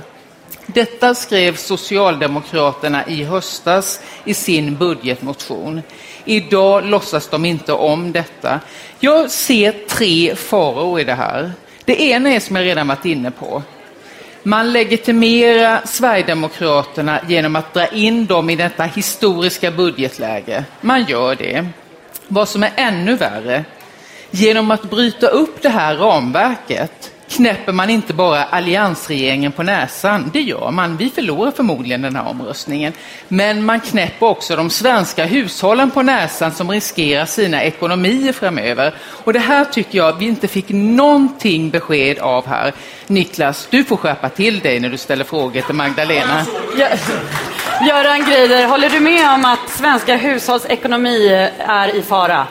Detta 0.65 1.15
skrev 1.15 1.55
Socialdemokraterna 1.55 3.07
i 3.07 3.23
höstas 3.23 4.01
i 4.25 4.33
sin 4.33 4.77
budgetmotion. 4.77 5.81
Idag 6.25 6.85
låtsas 6.85 7.27
de 7.27 7.45
inte 7.45 7.73
om 7.73 8.11
detta. 8.11 8.59
Jag 8.99 9.31
ser 9.31 9.71
tre 9.87 10.35
faror 10.35 10.99
i 10.99 11.03
det 11.03 11.13
här. 11.13 11.51
Det 11.85 12.01
ena 12.01 12.29
är 12.29 12.39
som 12.39 12.55
jag 12.55 12.65
redan 12.65 12.87
varit 12.87 13.05
inne 13.05 13.31
på. 13.31 13.63
Man 14.43 14.73
legitimerar 14.73 15.81
Sverigedemokraterna 15.85 17.19
genom 17.27 17.55
att 17.55 17.73
dra 17.73 17.87
in 17.87 18.25
dem 18.25 18.49
i 18.49 18.55
detta 18.55 18.83
historiska 18.83 19.71
budgetläge. 19.71 20.63
Man 20.81 21.05
gör 21.05 21.35
det. 21.35 21.67
Vad 22.27 22.49
som 22.49 22.63
är 22.63 22.71
ännu 22.75 23.15
värre, 23.15 23.65
genom 24.31 24.71
att 24.71 24.89
bryta 24.89 25.27
upp 25.27 25.61
det 25.61 25.69
här 25.69 25.95
ramverket 25.95 27.11
knäpper 27.29 27.71
man 27.71 27.89
inte 27.89 28.13
bara 28.13 28.43
alliansregeringen 28.43 29.51
på 29.51 29.63
näsan, 29.63 30.29
det 30.33 30.41
gör 30.41 30.71
man, 30.71 30.97
vi 30.97 31.09
förlorar 31.09 31.51
förmodligen 31.51 32.01
den 32.01 32.15
här 32.15 32.27
omröstningen, 32.27 32.93
men 33.27 33.65
man 33.65 33.79
knäpper 33.79 34.25
också 34.25 34.55
de 34.55 34.69
svenska 34.69 35.25
hushållen 35.25 35.91
på 35.91 36.01
näsan 36.01 36.51
som 36.51 36.71
riskerar 36.71 37.25
sina 37.25 37.63
ekonomier 37.63 38.33
framöver. 38.33 38.93
Och 39.23 39.33
det 39.33 39.39
här 39.39 39.65
tycker 39.65 39.97
jag 39.97 40.19
vi 40.19 40.25
inte 40.25 40.47
fick 40.47 40.69
någonting 40.69 41.69
besked 41.69 42.19
av 42.19 42.47
här. 42.47 42.73
Niklas, 43.07 43.67
du 43.71 43.83
får 43.83 43.97
skärpa 43.97 44.29
till 44.29 44.59
dig 44.59 44.79
när 44.79 44.89
du 44.89 44.97
ställer 44.97 45.23
frågor 45.23 45.61
till 45.61 45.75
Magdalena. 45.75 46.45
Göran 47.87 48.25
Greider, 48.29 48.67
håller 48.67 48.89
du 48.89 48.99
med 48.99 49.33
om 49.33 49.45
att 49.45 49.69
svenska 49.69 50.15
hushålls 50.15 50.65
ekonomi 50.65 51.49
är 51.57 51.95
i 51.95 52.01
fara? 52.01 52.47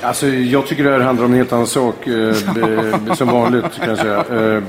Alltså, 0.00 0.26
jag 0.26 0.66
tycker 0.66 0.84
det 0.84 0.90
här 0.90 1.00
handlar 1.00 1.24
om 1.24 1.32
en 1.32 1.38
helt 1.38 1.52
annan 1.52 1.66
sak, 1.66 2.06
eh, 2.06 2.34
som 3.14 3.28
vanligt 3.28 3.64
kan 3.78 3.88
jag 3.88 3.98
säga. 3.98 4.18
Eh, 4.18 4.62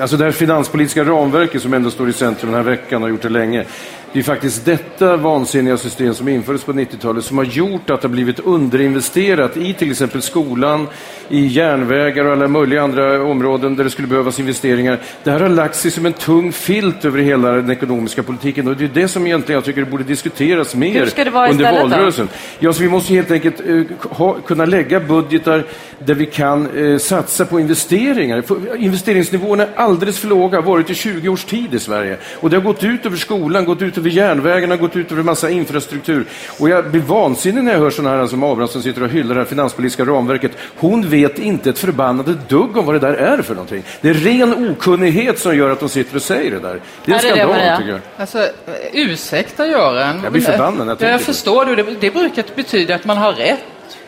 alltså 0.00 0.16
det 0.16 0.24
här 0.24 0.32
finanspolitiska 0.32 1.04
ramverket 1.04 1.62
som 1.62 1.74
ändå 1.74 1.90
står 1.90 2.08
i 2.08 2.12
centrum 2.12 2.52
den 2.52 2.64
här 2.64 2.70
veckan, 2.70 3.02
har 3.02 3.08
gjort 3.08 3.22
det 3.22 3.28
länge. 3.28 3.64
Det 4.12 4.18
är 4.18 4.22
faktiskt 4.22 4.64
detta 4.64 5.16
vansinniga 5.16 5.76
system 5.76 6.14
som 6.14 6.28
infördes 6.28 6.64
på 6.64 6.72
90-talet 6.72 7.24
som 7.24 7.38
har 7.38 7.44
gjort 7.44 7.90
att 7.90 8.00
det 8.00 8.08
har 8.08 8.12
blivit 8.12 8.38
underinvesterat 8.40 9.56
i 9.56 9.74
till 9.74 9.90
exempel 9.90 10.22
skolan, 10.22 10.88
i 11.28 11.46
järnvägar 11.46 12.24
och 12.24 12.32
alla 12.32 12.48
möjliga 12.48 12.82
andra 12.82 13.22
områden 13.22 13.76
där 13.76 13.84
det 13.84 13.90
skulle 13.90 14.08
behövas 14.08 14.40
investeringar. 14.40 15.00
Det 15.22 15.30
här 15.30 15.40
har 15.40 15.48
lagt 15.48 15.76
sig 15.76 15.90
som 15.90 16.06
en 16.06 16.12
tung 16.12 16.52
filt 16.52 17.04
över 17.04 17.18
hela 17.18 17.52
den 17.52 17.70
ekonomiska 17.70 18.22
politiken 18.22 18.68
och 18.68 18.76
det 18.76 18.84
är 18.84 18.90
det 18.94 19.08
som 19.08 19.26
egentligen 19.26 19.56
jag 19.56 19.64
tycker 19.64 19.84
borde 19.84 20.04
diskuteras 20.04 20.74
mer 20.74 20.88
under 20.88 21.06
istället 21.06 21.58
då? 21.58 21.88
valrörelsen. 21.88 22.28
Ja, 22.58 22.72
så 22.72 22.82
vi 22.82 22.88
måste 22.88 23.14
helt 23.14 23.30
enkelt 23.30 23.60
eh, 23.60 23.82
ha, 24.10 24.34
kunna 24.34 24.64
lägga 24.64 25.00
budgetar 25.00 25.64
där 26.04 26.14
vi 26.14 26.26
kan 26.26 26.92
eh, 26.92 26.98
satsa 26.98 27.46
på 27.46 27.60
investeringar. 27.60 28.42
För 28.42 28.76
Investeringsnivåerna 28.76 29.62
är 29.62 29.68
alldeles 29.76 30.18
för 30.18 30.28
låga, 30.28 30.60
varit 30.60 30.90
i 30.90 30.94
20 30.94 31.28
års 31.28 31.44
tid 31.44 31.74
i 31.74 31.78
Sverige. 31.78 32.16
Och 32.40 32.50
det 32.50 32.56
har 32.56 32.62
gått 32.62 32.84
ut 32.84 33.06
över 33.06 33.16
skolan, 33.16 33.64
gått 33.64 33.82
ut 33.82 33.98
över 33.98 34.10
järnvägarna, 34.10 34.76
gått 34.76 34.96
ut 34.96 35.12
över 35.12 35.22
massa 35.22 35.50
infrastruktur. 35.50 36.26
Och 36.58 36.68
jag 36.68 36.90
blir 36.90 37.00
vansinnig 37.00 37.64
när 37.64 37.72
jag 37.72 37.80
hör 37.80 37.90
sådana 37.90 38.16
här 38.16 38.26
som 38.26 38.42
Abrahamsson 38.42 38.82
sitter 38.82 39.02
och 39.02 39.08
hyllar 39.08 39.34
det 39.34 39.40
här 39.40 39.46
finanspolitiska 39.46 40.04
ramverket. 40.04 40.52
Hon 40.76 41.08
vet 41.08 41.38
inte 41.38 41.70
ett 41.70 41.78
förbannade 41.78 42.36
dugg 42.48 42.76
om 42.76 42.86
vad 42.86 42.94
det 42.94 42.98
där 42.98 43.14
är 43.14 43.42
för 43.42 43.54
någonting. 43.54 43.82
Det 44.00 44.08
är 44.08 44.14
ren 44.14 44.70
okunnighet 44.70 45.38
som 45.38 45.56
gör 45.56 45.70
att 45.70 45.80
de 45.80 45.88
sitter 45.88 46.16
och 46.16 46.22
säger 46.22 46.50
det 46.50 46.58
där. 46.58 46.80
Det 47.04 47.12
är 47.12 47.16
en 47.16 47.22
det 47.22 47.34
skandal, 47.34 47.78
tycker 47.78 47.90
jag. 47.90 48.00
Alltså, 48.16 48.38
eh, 48.38 48.46
ursäkta 48.92 49.66
Göran. 49.66 50.20
Jag 50.22 50.32
blir 50.32 50.42
förbannad 50.42 50.80
jag 50.80 50.92
Ja, 50.92 50.96
tänker 50.96 51.12
jag 51.12 51.20
förstår. 51.20 51.76
Det, 51.76 51.84
det 52.00 52.10
brukar 52.10 52.44
betyda 52.56 52.94
att 52.94 53.04
man 53.04 53.16
har 53.16 53.32
rätt 53.32 53.64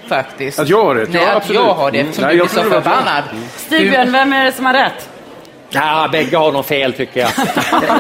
faktiskt. 0.08 0.58
Att 0.58 0.68
jag 0.68 0.84
har 0.84 0.94
rätt? 0.94 1.08
Ja, 1.12 1.20
Nej, 1.20 1.28
att 1.30 1.36
absolut. 1.36 1.60
jag 1.60 1.74
har 1.74 1.90
det 1.90 1.98
Mm. 1.98 2.08
eftersom 2.08 2.26
Nej, 2.26 2.34
du 2.36 2.38
jag 2.42 2.48
blir 2.48 2.62
så 2.62 2.70
förbannad. 2.70 3.24
Mm. 3.32 3.44
Stigbjörn, 3.56 4.12
vem 4.12 4.32
är 4.32 4.44
det 4.44 4.52
som 4.52 4.66
har 4.66 4.72
rätt? 4.74 5.08
Ja, 5.74 6.08
bägge 6.12 6.36
har 6.36 6.52
nog 6.52 6.64
fel 6.66 6.92
tycker 6.92 7.20
jag. 7.20 7.30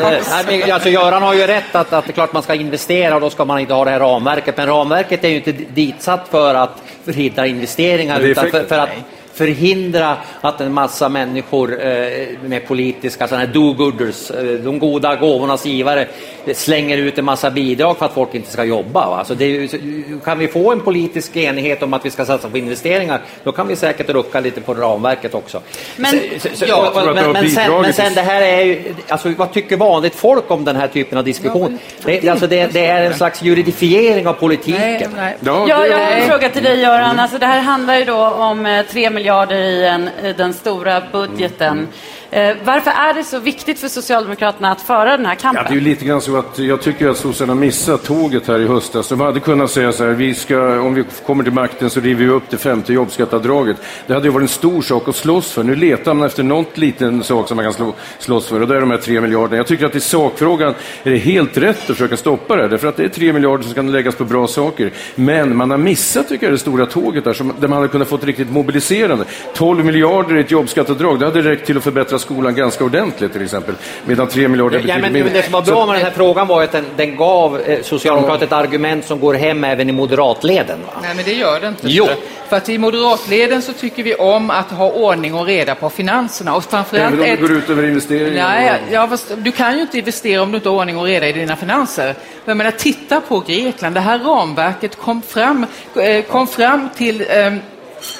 Eh, 0.02 0.18
nej, 0.46 0.60
men, 0.60 0.72
alltså, 0.72 0.88
Göran 0.88 1.22
har 1.22 1.34
ju 1.34 1.46
rätt 1.46 1.74
att, 1.74 1.92
att 1.92 2.04
det 2.04 2.10
är 2.10 2.12
klart 2.12 2.32
man 2.32 2.42
ska 2.42 2.54
investera 2.54 3.14
och 3.14 3.20
då 3.20 3.30
ska 3.30 3.44
man 3.44 3.58
inte 3.58 3.74
ha 3.74 3.84
det 3.84 3.90
här 3.90 4.00
ramverket. 4.00 4.56
Men 4.56 4.66
ramverket 4.66 5.24
är 5.24 5.28
ju 5.28 5.36
inte 5.36 5.52
ditsatt 5.52 6.28
för 6.30 6.54
att 6.54 6.82
förhindra 7.04 7.46
investeringar 7.46 8.20
utan 8.20 8.50
för, 8.50 8.64
för 8.64 8.78
att 8.78 8.88
förhindra 9.34 10.16
att 10.40 10.60
en 10.60 10.72
massa 10.72 11.08
människor 11.08 11.80
eh, 11.86 12.28
med 12.44 12.66
politiska 12.68 13.28
sådana 13.28 13.46
här 13.46 13.52
do-gooders, 13.52 14.30
eh, 14.38 14.60
de 14.64 14.78
goda 14.78 15.16
gåvornas 15.16 15.66
givare, 15.66 16.06
slänger 16.54 16.98
ut 16.98 17.18
en 17.18 17.24
massa 17.24 17.50
bidrag 17.50 17.98
för 17.98 18.06
att 18.06 18.12
folk 18.14 18.34
inte 18.34 18.50
ska 18.50 18.64
jobba. 18.64 19.08
Va? 19.08 19.16
Alltså 19.18 19.34
det 19.34 19.70
så- 19.70 19.76
kan 20.24 20.38
vi 20.38 20.48
få 20.48 20.72
en 20.72 20.80
politisk 20.80 21.36
enighet 21.36 21.82
om 21.82 21.94
att 21.94 22.06
vi 22.06 22.10
ska 22.10 22.24
satsa 22.24 22.48
på 22.48 22.58
investeringar, 22.58 23.20
då 23.44 23.52
kan 23.52 23.68
vi 23.68 23.76
säkert 23.76 24.08
rucka 24.10 24.40
lite 24.40 24.60
på 24.60 24.74
ramverket 24.74 25.34
också. 25.34 25.60
Men- 25.96 26.10
Så- 26.10 26.48
så- 26.54 26.64
Ja, 26.68 26.92
det 26.94 27.14
men, 27.14 27.32
men, 27.32 27.50
sen, 27.50 27.72
men 27.82 27.92
sen 27.92 28.14
det 28.14 28.20
här 28.20 28.42
är 28.42 28.60
ju, 28.64 28.94
alltså, 29.08 29.28
vad 29.36 29.52
tycker 29.52 29.76
vanligt 29.76 30.14
folk 30.14 30.50
om 30.50 30.64
den 30.64 30.76
här 30.76 30.88
typen 30.88 31.18
av 31.18 31.24
diskussion? 31.24 31.78
Det, 32.04 32.28
alltså, 32.28 32.46
det, 32.46 32.66
det 32.72 32.86
är 32.86 33.04
en 33.04 33.14
slags 33.14 33.42
juridifiering 33.42 34.26
av 34.26 34.32
politiken. 34.32 35.10
Ja, 35.40 35.68
jag 35.68 35.76
har 35.76 36.10
en 36.10 36.28
fråga 36.28 36.48
till 36.48 36.62
dig 36.64 36.80
Göran. 36.80 37.18
Alltså, 37.18 37.38
det 37.38 37.46
här 37.46 37.60
handlar 37.60 37.96
ju 37.98 38.04
då 38.04 38.16
om 38.26 38.66
eh, 38.66 38.86
3 38.86 39.10
miljarder 39.22 39.56
i, 39.56 39.86
en, 39.86 40.08
i 40.24 40.32
den 40.32 40.54
stora 40.54 41.02
budgeten. 41.12 41.88
Eh, 42.32 42.56
varför 42.64 42.90
är 42.90 43.14
det 43.14 43.24
så 43.24 43.38
viktigt 43.38 43.78
för 43.78 43.88
Socialdemokraterna 43.88 44.70
att 44.72 44.80
föra 44.82 45.16
den 45.16 45.26
här 45.26 45.32
Ja, 45.32 45.40
kampen? 45.40 45.64
det 45.64 45.70
är 45.70 45.74
ju 45.74 45.80
lite 45.80 46.04
grann 46.04 46.20
så 46.20 46.36
att 46.36 46.58
jag 46.58 46.82
tycker 46.82 47.08
att 47.08 47.16
sossarna 47.16 47.54
missat 47.54 48.04
tåget 48.04 48.48
här 48.48 48.60
i 48.60 48.66
höstas. 48.66 49.08
De 49.08 49.20
hade 49.20 49.40
kunnat 49.40 49.70
säga 49.70 49.92
så 49.92 50.04
här, 50.04 50.10
vi 50.10 50.34
ska, 50.34 50.80
om 50.80 50.94
vi 50.94 51.04
kommer 51.26 51.44
till 51.44 51.52
makten 51.52 51.90
så 51.90 52.00
river 52.00 52.24
vi 52.24 52.30
upp 52.30 52.42
det 52.50 52.56
femte 52.58 52.92
jobbskatteavdraget. 52.92 53.76
Det 54.06 54.14
hade 54.14 54.26
ju 54.26 54.32
varit 54.32 54.42
en 54.42 54.48
stor 54.48 54.82
sak 54.82 55.08
att 55.08 55.16
slåss 55.16 55.52
för. 55.52 55.62
Nu 55.62 55.74
letar 55.74 56.14
man 56.14 56.26
efter 56.26 56.42
något 56.42 56.78
liten 56.78 57.22
sak 57.22 57.48
som 57.48 57.56
man 57.56 57.64
kan 57.64 57.72
slå, 57.72 57.94
slåss 58.18 58.48
för 58.48 58.60
och 58.60 58.68
det 58.68 58.76
är 58.76 58.80
de 58.80 58.90
här 58.90 58.98
tre 58.98 59.20
miljarderna. 59.20 59.56
Jag 59.56 59.66
tycker 59.66 59.86
att 59.86 59.94
i 59.96 60.00
sakfrågan 60.00 60.74
är 61.02 61.10
det 61.10 61.18
helt 61.18 61.56
rätt 61.58 61.80
att 61.80 61.96
försöka 61.96 62.16
stoppa 62.16 62.56
det 62.56 62.62
här, 62.62 62.68
därför 62.68 62.88
att 62.88 62.96
det 62.96 63.04
är 63.04 63.08
tre 63.08 63.32
miljarder 63.32 63.64
som 63.64 63.74
kan 63.74 63.92
läggas 63.92 64.14
på 64.14 64.24
bra 64.24 64.46
saker. 64.46 64.90
Men 65.14 65.56
man 65.56 65.70
har 65.70 65.78
missat, 65.78 66.28
tycker 66.28 66.46
jag, 66.46 66.54
det 66.54 66.58
stora 66.58 66.86
tåget 66.86 67.24
där, 67.24 67.32
som, 67.32 67.52
där 67.60 67.68
man 67.68 67.76
hade 67.76 67.88
kunnat 67.88 68.08
få 68.08 68.16
ett 68.16 68.24
riktigt 68.24 68.50
mobiliserande. 68.50 69.24
12 69.54 69.84
miljarder 69.84 70.36
i 70.36 70.40
ett 70.40 70.50
jobbskatteavdrag, 70.50 71.18
det 71.18 71.24
hade 71.24 71.42
räckt 71.42 71.66
till 71.66 71.76
att 71.76 71.84
förbättra 71.84 72.18
skolan 72.22 72.54
ganska 72.54 72.84
ordentligt 72.84 73.32
till 73.32 73.42
exempel. 73.44 73.74
Medan 74.04 74.28
3 74.28 74.48
miljarder 74.48 74.78
Ja, 74.86 74.94
men, 74.98 75.02
mindre. 75.12 75.24
men 75.24 75.32
det 75.32 75.42
som 75.42 75.52
var 75.52 75.62
Så- 75.62 75.70
bra 75.72 75.86
med 75.86 75.94
den 75.94 76.04
här 76.04 76.10
frågan 76.12 76.46
var 76.46 76.62
att 76.62 76.72
den, 76.72 76.84
den 76.96 77.16
gav 77.16 77.60
eh, 77.60 77.82
Socialdemokraterna 77.82 78.46
ett 78.46 78.52
argument 78.52 79.04
som 79.06 79.20
går 79.20 79.34
hem 79.34 79.64
även 79.64 79.88
i 79.88 79.92
moderatleden. 79.92 80.78
Va? 80.86 80.92
Nej, 81.02 81.14
men 81.16 81.24
det 81.24 81.32
gör 81.32 81.60
det 81.60 81.68
inte. 81.68 81.80
Jo. 81.88 82.06
så. 82.06 82.12
För 82.48 82.56
att 82.56 82.68
i 82.68 82.78
moderatleden 82.78 83.62
så 83.62 83.72
tycker 83.72 84.02
vi 84.02 84.14
om 84.14 84.50
att 84.50 84.70
ha 84.70 84.90
ordning 84.90 85.34
och 85.34 85.46
reda 85.46 85.74
på 85.74 85.90
finanserna. 85.90 86.54
Och 86.54 86.64
framförallt 86.64 87.06
Även 87.14 87.18
om 87.20 87.24
det 87.26 87.32
ett... 87.32 87.40
går 87.40 87.52
ut 87.52 87.70
över 87.70 87.82
investeringar? 87.88 88.48
Nej, 88.48 88.80
ja, 88.90 89.08
fast 89.08 89.32
du 89.38 89.52
kan 89.52 89.74
ju 89.76 89.80
inte 89.80 89.98
investera 89.98 90.42
om 90.42 90.50
du 90.52 90.56
inte 90.56 90.68
har 90.68 90.76
ordning 90.76 90.96
och 90.98 91.04
reda 91.04 91.28
i 91.28 91.32
dina 91.32 91.56
finanser. 91.56 92.14
Jag 92.44 92.56
menar, 92.56 92.70
titta 92.70 93.20
på 93.20 93.40
Grekland. 93.40 93.94
Det 93.94 94.00
här 94.00 94.18
ramverket 94.18 94.96
kom 94.98 95.22
fram, 95.22 95.66
eh, 95.96 96.22
kom 96.24 96.46
fram 96.46 96.88
till 96.96 97.20
eh, 97.20 97.26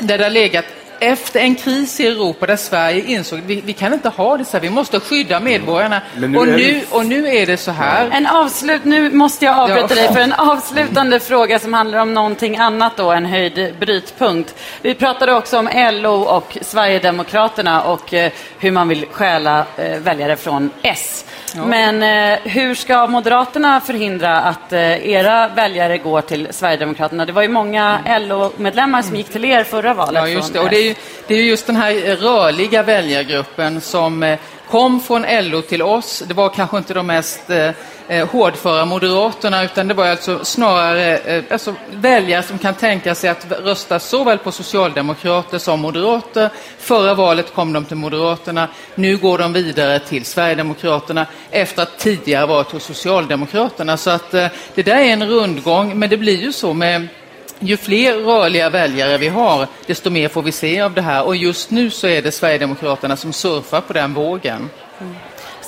där 0.01 0.19
det 0.19 0.25
har 0.25 0.31
legat 0.31 0.65
efter 1.03 1.41
en 1.41 1.55
kris 1.55 2.01
i 2.01 2.07
Europa 2.07 2.47
där 2.47 2.57
Sverige 2.57 3.05
insåg 3.07 3.39
att 3.39 3.45
vi, 3.45 3.61
vi 3.61 3.73
kan 3.73 3.93
inte 3.93 4.09
ha 4.09 4.37
det 4.37 4.45
så 4.45 4.53
här, 4.53 4.61
vi 4.61 4.71
måste 4.71 5.01
skydda 5.01 5.41
medborgarna. 5.41 6.01
Men 6.17 6.33
nu 6.33 6.39
och, 6.39 6.47
nu, 6.49 6.81
och 6.91 7.07
nu 7.07 7.29
är 7.29 7.47
det 7.47 7.57
så 7.57 7.71
här. 7.71 8.09
En 8.13 8.27
avslut, 8.27 8.85
nu 8.85 9.11
måste 9.11 9.45
jag 9.45 9.59
avbryta 9.59 9.87
Ja. 9.91 9.95
dig 9.95 10.13
för 10.13 10.21
en 10.21 10.33
avslutande 10.33 11.21
fråga 11.21 11.59
som 11.59 11.75
handlar 11.75 11.99
om 11.99 12.15
någonting 12.15 12.57
annat 12.57 12.97
då, 12.97 13.11
en 13.13 13.27
höjd 13.27 13.75
brytpunkt. 13.81 14.55
Vi 14.83 14.95
pratade 14.95 15.33
också 15.35 15.59
om 15.59 15.69
LO 15.93 16.23
och 16.23 16.59
Sverigedemokraterna 16.61 17.83
och 17.83 18.15
eh, 18.15 18.33
hur 18.59 18.71
man 18.71 18.89
vill 18.89 19.07
stjäla 19.13 19.65
eh, 19.77 19.99
väljare 19.99 20.37
från 20.37 20.71
S. 20.83 21.25
Ja. 21.57 21.65
Men 21.65 22.03
eh, 22.33 22.39
hur 22.45 22.75
ska 22.75 23.07
Moderaterna 23.07 23.81
förhindra 23.81 24.41
att 24.41 24.73
eh, 24.73 25.09
era 25.09 25.49
väljare 25.49 25.99
går 25.99 26.21
till 26.21 26.49
Sverigedemokraterna? 26.51 27.27
Det 27.27 27.33
var 27.33 27.43
ju 27.43 27.49
många 27.49 27.99
LO-medlemmar 28.21 29.03
som 29.03 29.17
gick 29.17 29.29
till 29.29 29.45
er 29.45 29.65
förra 29.65 29.95
valet. 29.95 30.23
Ja, 30.23 30.29
just 30.29 30.53
det. 30.53 30.61
Och 30.61 30.71
det 30.71 30.92
det 31.27 31.35
är 31.35 31.43
just 31.43 31.67
den 31.67 31.77
här 31.77 32.17
rörliga 32.17 32.83
väljargruppen 32.83 33.81
som 33.81 34.23
eh, 34.23 34.39
kom 34.73 35.01
från 35.01 35.27
LO 35.29 35.63
till 35.63 35.83
oss. 35.83 36.23
Det 36.27 36.35
var 36.35 36.49
kanske 36.49 36.79
inte 36.79 36.95
de 36.95 37.07
mest 37.07 37.51
eh, 37.51 37.71
eh, 38.09 38.29
hårdföra 38.29 38.85
moderaterna, 38.85 39.65
utan 39.65 39.89
det 39.89 39.95
var 39.95 40.07
alltså 40.07 40.45
snarare 40.45 41.19
eh, 41.19 41.45
alltså 41.51 41.75
väljare 41.91 42.43
som 42.43 42.59
kan 42.59 42.75
tänka 42.75 43.15
sig 43.15 43.31
att 43.31 43.47
rösta 43.65 43.99
såväl 43.99 44.39
på 44.39 44.53
socialdemokrater 44.53 45.59
som 45.59 45.81
moderater. 45.81 46.51
Förra 46.79 47.15
valet 47.15 47.55
kom 47.55 47.73
de 47.73 47.85
till 47.85 47.97
Moderaterna, 47.97 48.69
nu 48.95 49.17
går 49.17 49.39
de 49.39 49.53
vidare 49.53 49.99
till 49.99 50.25
Sverigedemokraterna 50.25 51.27
efter 51.51 51.83
att 51.83 51.99
tidigare 51.99 52.47
varit 52.47 52.71
hos 52.71 52.85
Socialdemokraterna. 52.85 53.97
Så 53.97 54.11
att 54.11 54.35
eh, 54.35 54.47
det 54.75 54.83
där 54.83 54.97
är 54.97 55.13
en 55.13 55.29
rundgång, 55.29 55.99
men 55.99 56.11
det 56.11 56.17
blir 56.17 56.41
ju 56.41 56.53
så 56.53 56.73
med 56.73 57.09
ju 57.69 57.77
fler 57.77 58.15
rörliga 58.15 58.71
väljare 58.71 59.19
vi 59.19 59.29
har, 59.29 59.67
desto 59.87 60.11
mer 60.11 60.29
får 60.29 60.43
vi 60.43 60.53
se 60.53 60.81
av 60.81 60.95
det 60.95 61.03
här. 61.03 61.27
Och 61.27 61.37
just 61.37 61.71
nu 61.71 61.91
så 61.91 62.07
är 62.07 62.23
det 62.23 62.33
Sverigedemokraterna 62.33 63.17
som 63.17 63.33
surfar 63.33 63.81
på 63.81 63.93
den 63.93 64.15
vågen. 64.15 64.71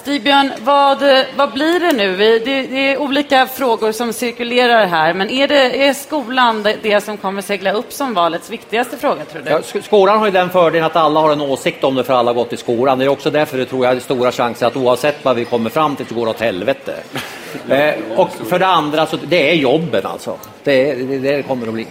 Stigbjörn, 0.04 0.52
vad, 0.60 0.98
vad 1.36 1.52
blir 1.52 1.80
det 1.80 1.92
nu? 1.92 2.16
Det, 2.16 2.38
det, 2.38 2.92
är 2.92 2.98
olika 2.98 3.46
frågor 3.46 3.92
som 3.92 4.12
cirkulerar 4.12 4.86
här, 4.86 5.14
men 5.14 5.30
är, 5.30 5.48
det, 5.48 5.86
är 5.86 5.94
skolan 5.94 6.62
det, 6.62 6.76
det 6.82 7.00
som 7.00 7.16
kommer 7.16 7.42
segla 7.42 7.72
upp 7.72 7.92
som 7.92 8.14
valets 8.14 8.50
viktigaste 8.50 8.96
fråga, 8.96 9.24
tror 9.24 9.42
du? 9.42 9.50
Ja, 9.50 9.80
skolan 9.82 10.18
har 10.18 10.26
ju 10.26 10.32
den 10.32 10.50
fördelen 10.50 10.86
att 10.86 10.96
alla 10.96 11.20
har 11.20 11.32
en 11.32 11.40
åsikt 11.40 11.84
om 11.84 11.94
det, 11.94 12.04
för 12.04 12.14
alla 12.14 12.30
har 12.30 12.34
gått 12.34 12.52
i 12.52 12.56
skolan. 12.56 12.98
Det 12.98 13.04
är 13.04 13.08
också 13.08 13.30
därför 13.30 13.58
det 13.58 13.64
tror 13.64 13.84
jag 13.86 13.96
är 13.96 14.00
stora 14.00 14.32
chanser 14.32 14.66
att 14.66 14.76
oavsett 14.76 15.24
vad 15.24 15.36
vi 15.36 15.44
kommer 15.44 15.70
fram 15.70 15.96
till 15.96 16.06
så 16.06 16.14
går 16.14 16.26
det 16.26 16.30
åt 16.30 16.40
helvete. 16.40 16.94
eh, 17.68 17.94
och 18.16 18.30
för 18.48 18.58
det 18.58 18.66
andra, 18.66 19.06
så 19.06 19.16
det 19.16 19.50
är 19.50 19.54
jobben 19.54 20.06
alltså. 20.06 20.36
Det, 20.64 20.94
det, 20.94 21.18
det 21.18 21.42
kommer 21.42 21.66
att 21.66 21.74
bli. 21.74 21.86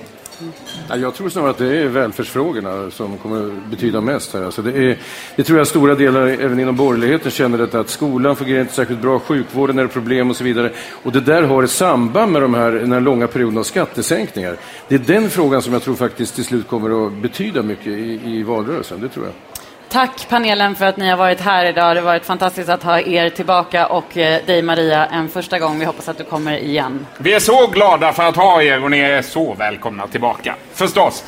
Jag 0.89 1.13
tror 1.15 1.29
snarare 1.29 1.49
att 1.49 1.57
det 1.57 1.77
är 1.77 1.87
välfärdsfrågorna 1.87 2.91
som 2.91 3.17
kommer 3.17 3.47
att 3.47 3.65
betyda 3.69 4.01
mest 4.01 4.33
här. 4.33 4.43
Alltså 4.43 4.61
det, 4.61 4.71
är, 4.71 4.97
det 5.35 5.43
tror 5.43 5.57
jag 5.57 5.67
stora 5.67 5.95
delar 5.95 6.27
även 6.27 6.59
inom 6.59 6.75
borgerligheten 6.75 7.31
känner 7.31 7.57
detta 7.57 7.79
att 7.79 7.89
skolan 7.89 8.35
fungerar 8.35 8.61
inte 8.61 8.73
särskilt 8.73 9.01
bra, 9.01 9.19
sjukvården 9.19 9.79
är 9.79 9.87
problem 9.87 10.29
och 10.29 10.35
så 10.35 10.43
vidare. 10.43 10.71
Och 11.03 11.11
det 11.11 11.21
där 11.21 11.43
har 11.43 11.63
ett 11.63 11.69
samband 11.69 12.31
med 12.31 12.41
de 12.41 12.53
här, 12.53 12.71
den 12.71 12.91
här 12.91 12.99
långa 12.99 13.27
perioden 13.27 13.57
av 13.57 13.63
skattesänkningar. 13.63 14.57
Det 14.87 14.95
är 14.95 14.99
den 14.99 15.29
frågan 15.29 15.61
som 15.61 15.73
jag 15.73 15.81
tror 15.81 15.95
faktiskt 15.95 16.35
till 16.35 16.45
slut 16.45 16.67
kommer 16.67 17.07
att 17.07 17.13
betyda 17.13 17.61
mycket 17.61 17.87
i, 17.87 18.19
i 18.25 18.43
valrörelsen, 18.43 19.01
det 19.01 19.09
tror 19.09 19.25
jag. 19.25 19.52
Tack 19.93 20.29
panelen 20.29 20.75
för 20.75 20.85
att 20.85 20.97
ni 20.97 21.09
har 21.09 21.17
varit 21.17 21.41
här 21.41 21.65
idag. 21.65 21.95
Det 21.95 21.99
har 21.99 22.05
varit 22.05 22.25
fantastiskt 22.25 22.69
att 22.69 22.83
ha 22.83 22.99
er 22.99 23.29
tillbaka 23.29 23.87
och 23.87 24.17
eh, 24.17 24.45
dig 24.45 24.61
Maria 24.61 25.05
en 25.05 25.29
första 25.29 25.59
gång. 25.59 25.79
Vi 25.79 25.85
hoppas 25.85 26.09
att 26.09 26.17
du 26.17 26.23
kommer 26.23 26.57
igen. 26.57 27.05
Vi 27.17 27.33
är 27.33 27.39
så 27.39 27.67
glada 27.67 28.13
för 28.13 28.23
att 28.23 28.35
ha 28.35 28.61
er 28.61 28.83
och 28.83 28.91
ni 28.91 28.99
är 28.99 29.21
så 29.21 29.53
välkomna 29.53 30.07
tillbaka. 30.07 30.55
Förstås. 30.73 31.23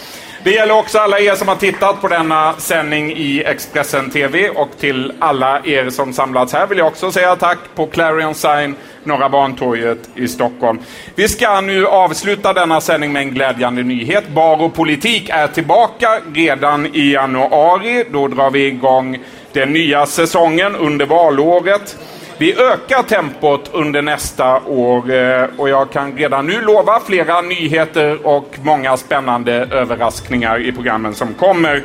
Det 0.46 0.52
gäller 0.52 0.74
också 0.74 1.00
alla 1.00 1.20
er 1.20 1.36
som 1.36 1.48
har 1.48 1.56
tittat 1.56 2.02
på 2.02 2.08
denna 2.08 2.54
sändning 2.54 3.12
i 3.12 3.44
Expressen 3.44 4.10
TV 4.10 4.50
och 4.50 4.70
till 4.80 5.14
alla 5.20 5.62
er 5.66 5.90
som 5.90 6.14
samlats 6.14 6.54
här 6.54 6.68
vill 6.68 6.78
jag 6.78 6.88
också 6.88 7.12
säga 7.12 7.36
tack 7.36 7.58
på 7.76 7.88
Clarion 7.88 8.36
Sign 8.36 8.76
Norra 9.04 9.30
Bantorget 9.30 10.10
i 10.16 10.28
Stockholm. 10.28 10.80
Vi 11.16 11.28
ska 11.28 11.62
nu 11.62 11.88
avsluta 11.88 12.54
denna 12.54 12.82
sändning 12.82 13.14
med 13.14 13.22
en 13.22 13.34
glädjande 13.34 13.84
nyhet. 13.84 14.28
Bar 14.28 14.62
och 14.62 14.74
politik 14.74 15.30
är 15.30 15.48
tillbaka 15.48 16.20
redan 16.34 16.96
i 16.96 17.14
januari. 17.14 18.06
Då 18.12 18.28
drar 18.28 18.52
vi 18.52 18.66
igång 18.68 19.20
den 19.54 19.74
nya 19.74 20.06
säsongen 20.06 20.76
under 20.76 21.06
valåret. 21.06 21.98
Vi 22.38 22.54
ökar 22.54 23.04
tempot 23.04 23.70
under 23.74 24.02
nästa 24.02 24.62
år 24.66 25.12
eh, 25.14 25.44
och 25.58 25.70
jag 25.70 25.92
kan 25.92 26.18
redan 26.18 26.48
nu 26.48 26.62
lova 26.62 27.00
flera 27.00 27.42
nyheter 27.42 28.28
och 28.28 28.56
många 28.62 28.98
spännande 28.98 29.54
överraskningar 29.54 30.62
i 30.62 30.72
programmen 30.72 31.16
som 31.16 31.34
kommer. 31.34 31.84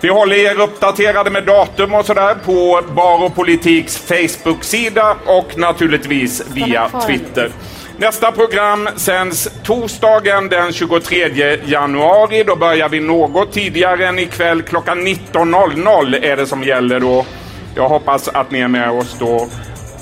Vi 0.00 0.08
håller 0.08 0.36
er 0.36 0.60
uppdaterade 0.60 1.30
med 1.30 1.44
datum 1.44 1.94
och 1.94 2.06
sådär 2.06 2.34
på 2.44 2.82
Bar 2.94 3.24
och 3.24 3.34
Politiks 3.34 3.98
Facebook-sida 3.98 5.16
och 5.26 5.58
naturligtvis 5.58 6.42
via 6.54 6.88
Twitter. 7.06 7.50
Nästa 7.96 8.32
program 8.32 8.88
sänds 8.96 9.48
torsdagen 9.64 10.48
den 10.48 10.72
23 10.72 11.58
januari. 11.64 12.44
Då 12.44 12.56
börjar 12.56 12.88
vi 12.88 13.00
något 13.00 13.52
tidigare 13.52 14.06
än 14.06 14.18
ikväll. 14.18 14.62
Klockan 14.62 15.06
19.00 15.06 16.24
är 16.24 16.36
det 16.36 16.46
som 16.46 16.62
gäller 16.62 17.00
då. 17.00 17.26
Jag 17.74 17.88
hoppas 17.88 18.28
att 18.28 18.50
ni 18.50 18.60
är 18.60 18.68
med 18.68 18.90
oss 18.90 19.16
då. 19.18 19.48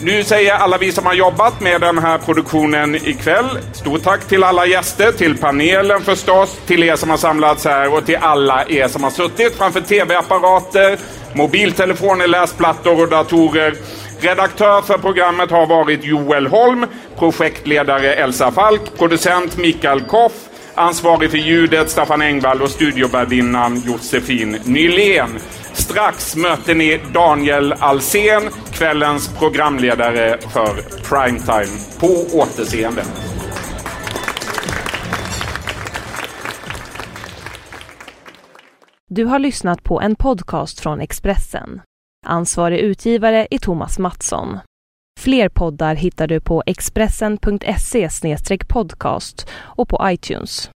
Nu 0.02 0.24
säger 0.24 0.54
alla 0.54 0.78
vi 0.78 0.92
som 0.92 1.06
har 1.06 1.14
jobbat 1.14 1.60
med 1.60 1.80
den 1.80 1.98
här 1.98 2.18
produktionen 2.18 2.94
ikväll, 2.94 3.58
stort 3.72 4.02
tack 4.02 4.28
till 4.28 4.44
alla 4.44 4.66
gäster, 4.66 5.12
till 5.12 5.38
panelen 5.38 6.00
förstås, 6.00 6.58
till 6.66 6.82
er 6.82 6.96
som 6.96 7.10
har 7.10 7.16
samlats 7.16 7.64
här 7.64 7.94
och 7.94 8.06
till 8.06 8.16
alla 8.20 8.64
er 8.68 8.88
som 8.88 9.02
har 9.02 9.10
suttit 9.10 9.56
framför 9.56 9.80
tv-apparater, 9.80 10.98
mobiltelefoner, 11.32 12.26
läsplattor 12.26 13.02
och 13.02 13.08
datorer. 13.08 13.74
Redaktör 14.20 14.82
för 14.82 14.98
programmet 14.98 15.50
har 15.50 15.66
varit 15.66 16.04
Joel 16.04 16.46
Holm, 16.46 16.86
projektledare 17.18 18.14
Elsa 18.14 18.50
Falk, 18.50 18.98
producent 18.98 19.56
Mikael 19.56 20.00
Koff, 20.00 20.32
ansvarig 20.74 21.30
för 21.30 21.38
ljudet 21.38 21.90
Staffan 21.90 22.22
Engvall 22.22 22.62
och 22.62 22.70
studiovärdinnan 22.70 23.82
Josefin 23.86 24.58
Nylén. 24.64 25.38
Strax 25.72 26.36
möter 26.36 26.74
ni 26.74 27.00
Daniel 27.14 27.72
Alsen, 27.72 28.42
kvällens 28.72 29.38
programledare 29.38 30.38
för 30.40 30.74
Primetime. 31.08 31.78
På 32.00 32.38
återseende. 32.38 33.02
Du 39.08 39.24
har 39.24 39.38
lyssnat 39.38 39.82
på 39.82 40.00
en 40.00 40.16
podcast 40.16 40.80
från 40.80 41.00
Expressen. 41.00 41.80
Ansvarig 42.26 42.78
utgivare 42.78 43.46
är 43.50 43.58
Thomas 43.58 43.98
Mattsson. 43.98 44.58
Fler 45.20 45.48
poddar 45.48 45.94
hittar 45.94 46.26
du 46.26 46.40
på 46.40 46.62
expressen.se 46.66 48.08
podcast 48.68 49.48
och 49.52 49.88
på 49.88 50.00
iTunes. 50.10 50.68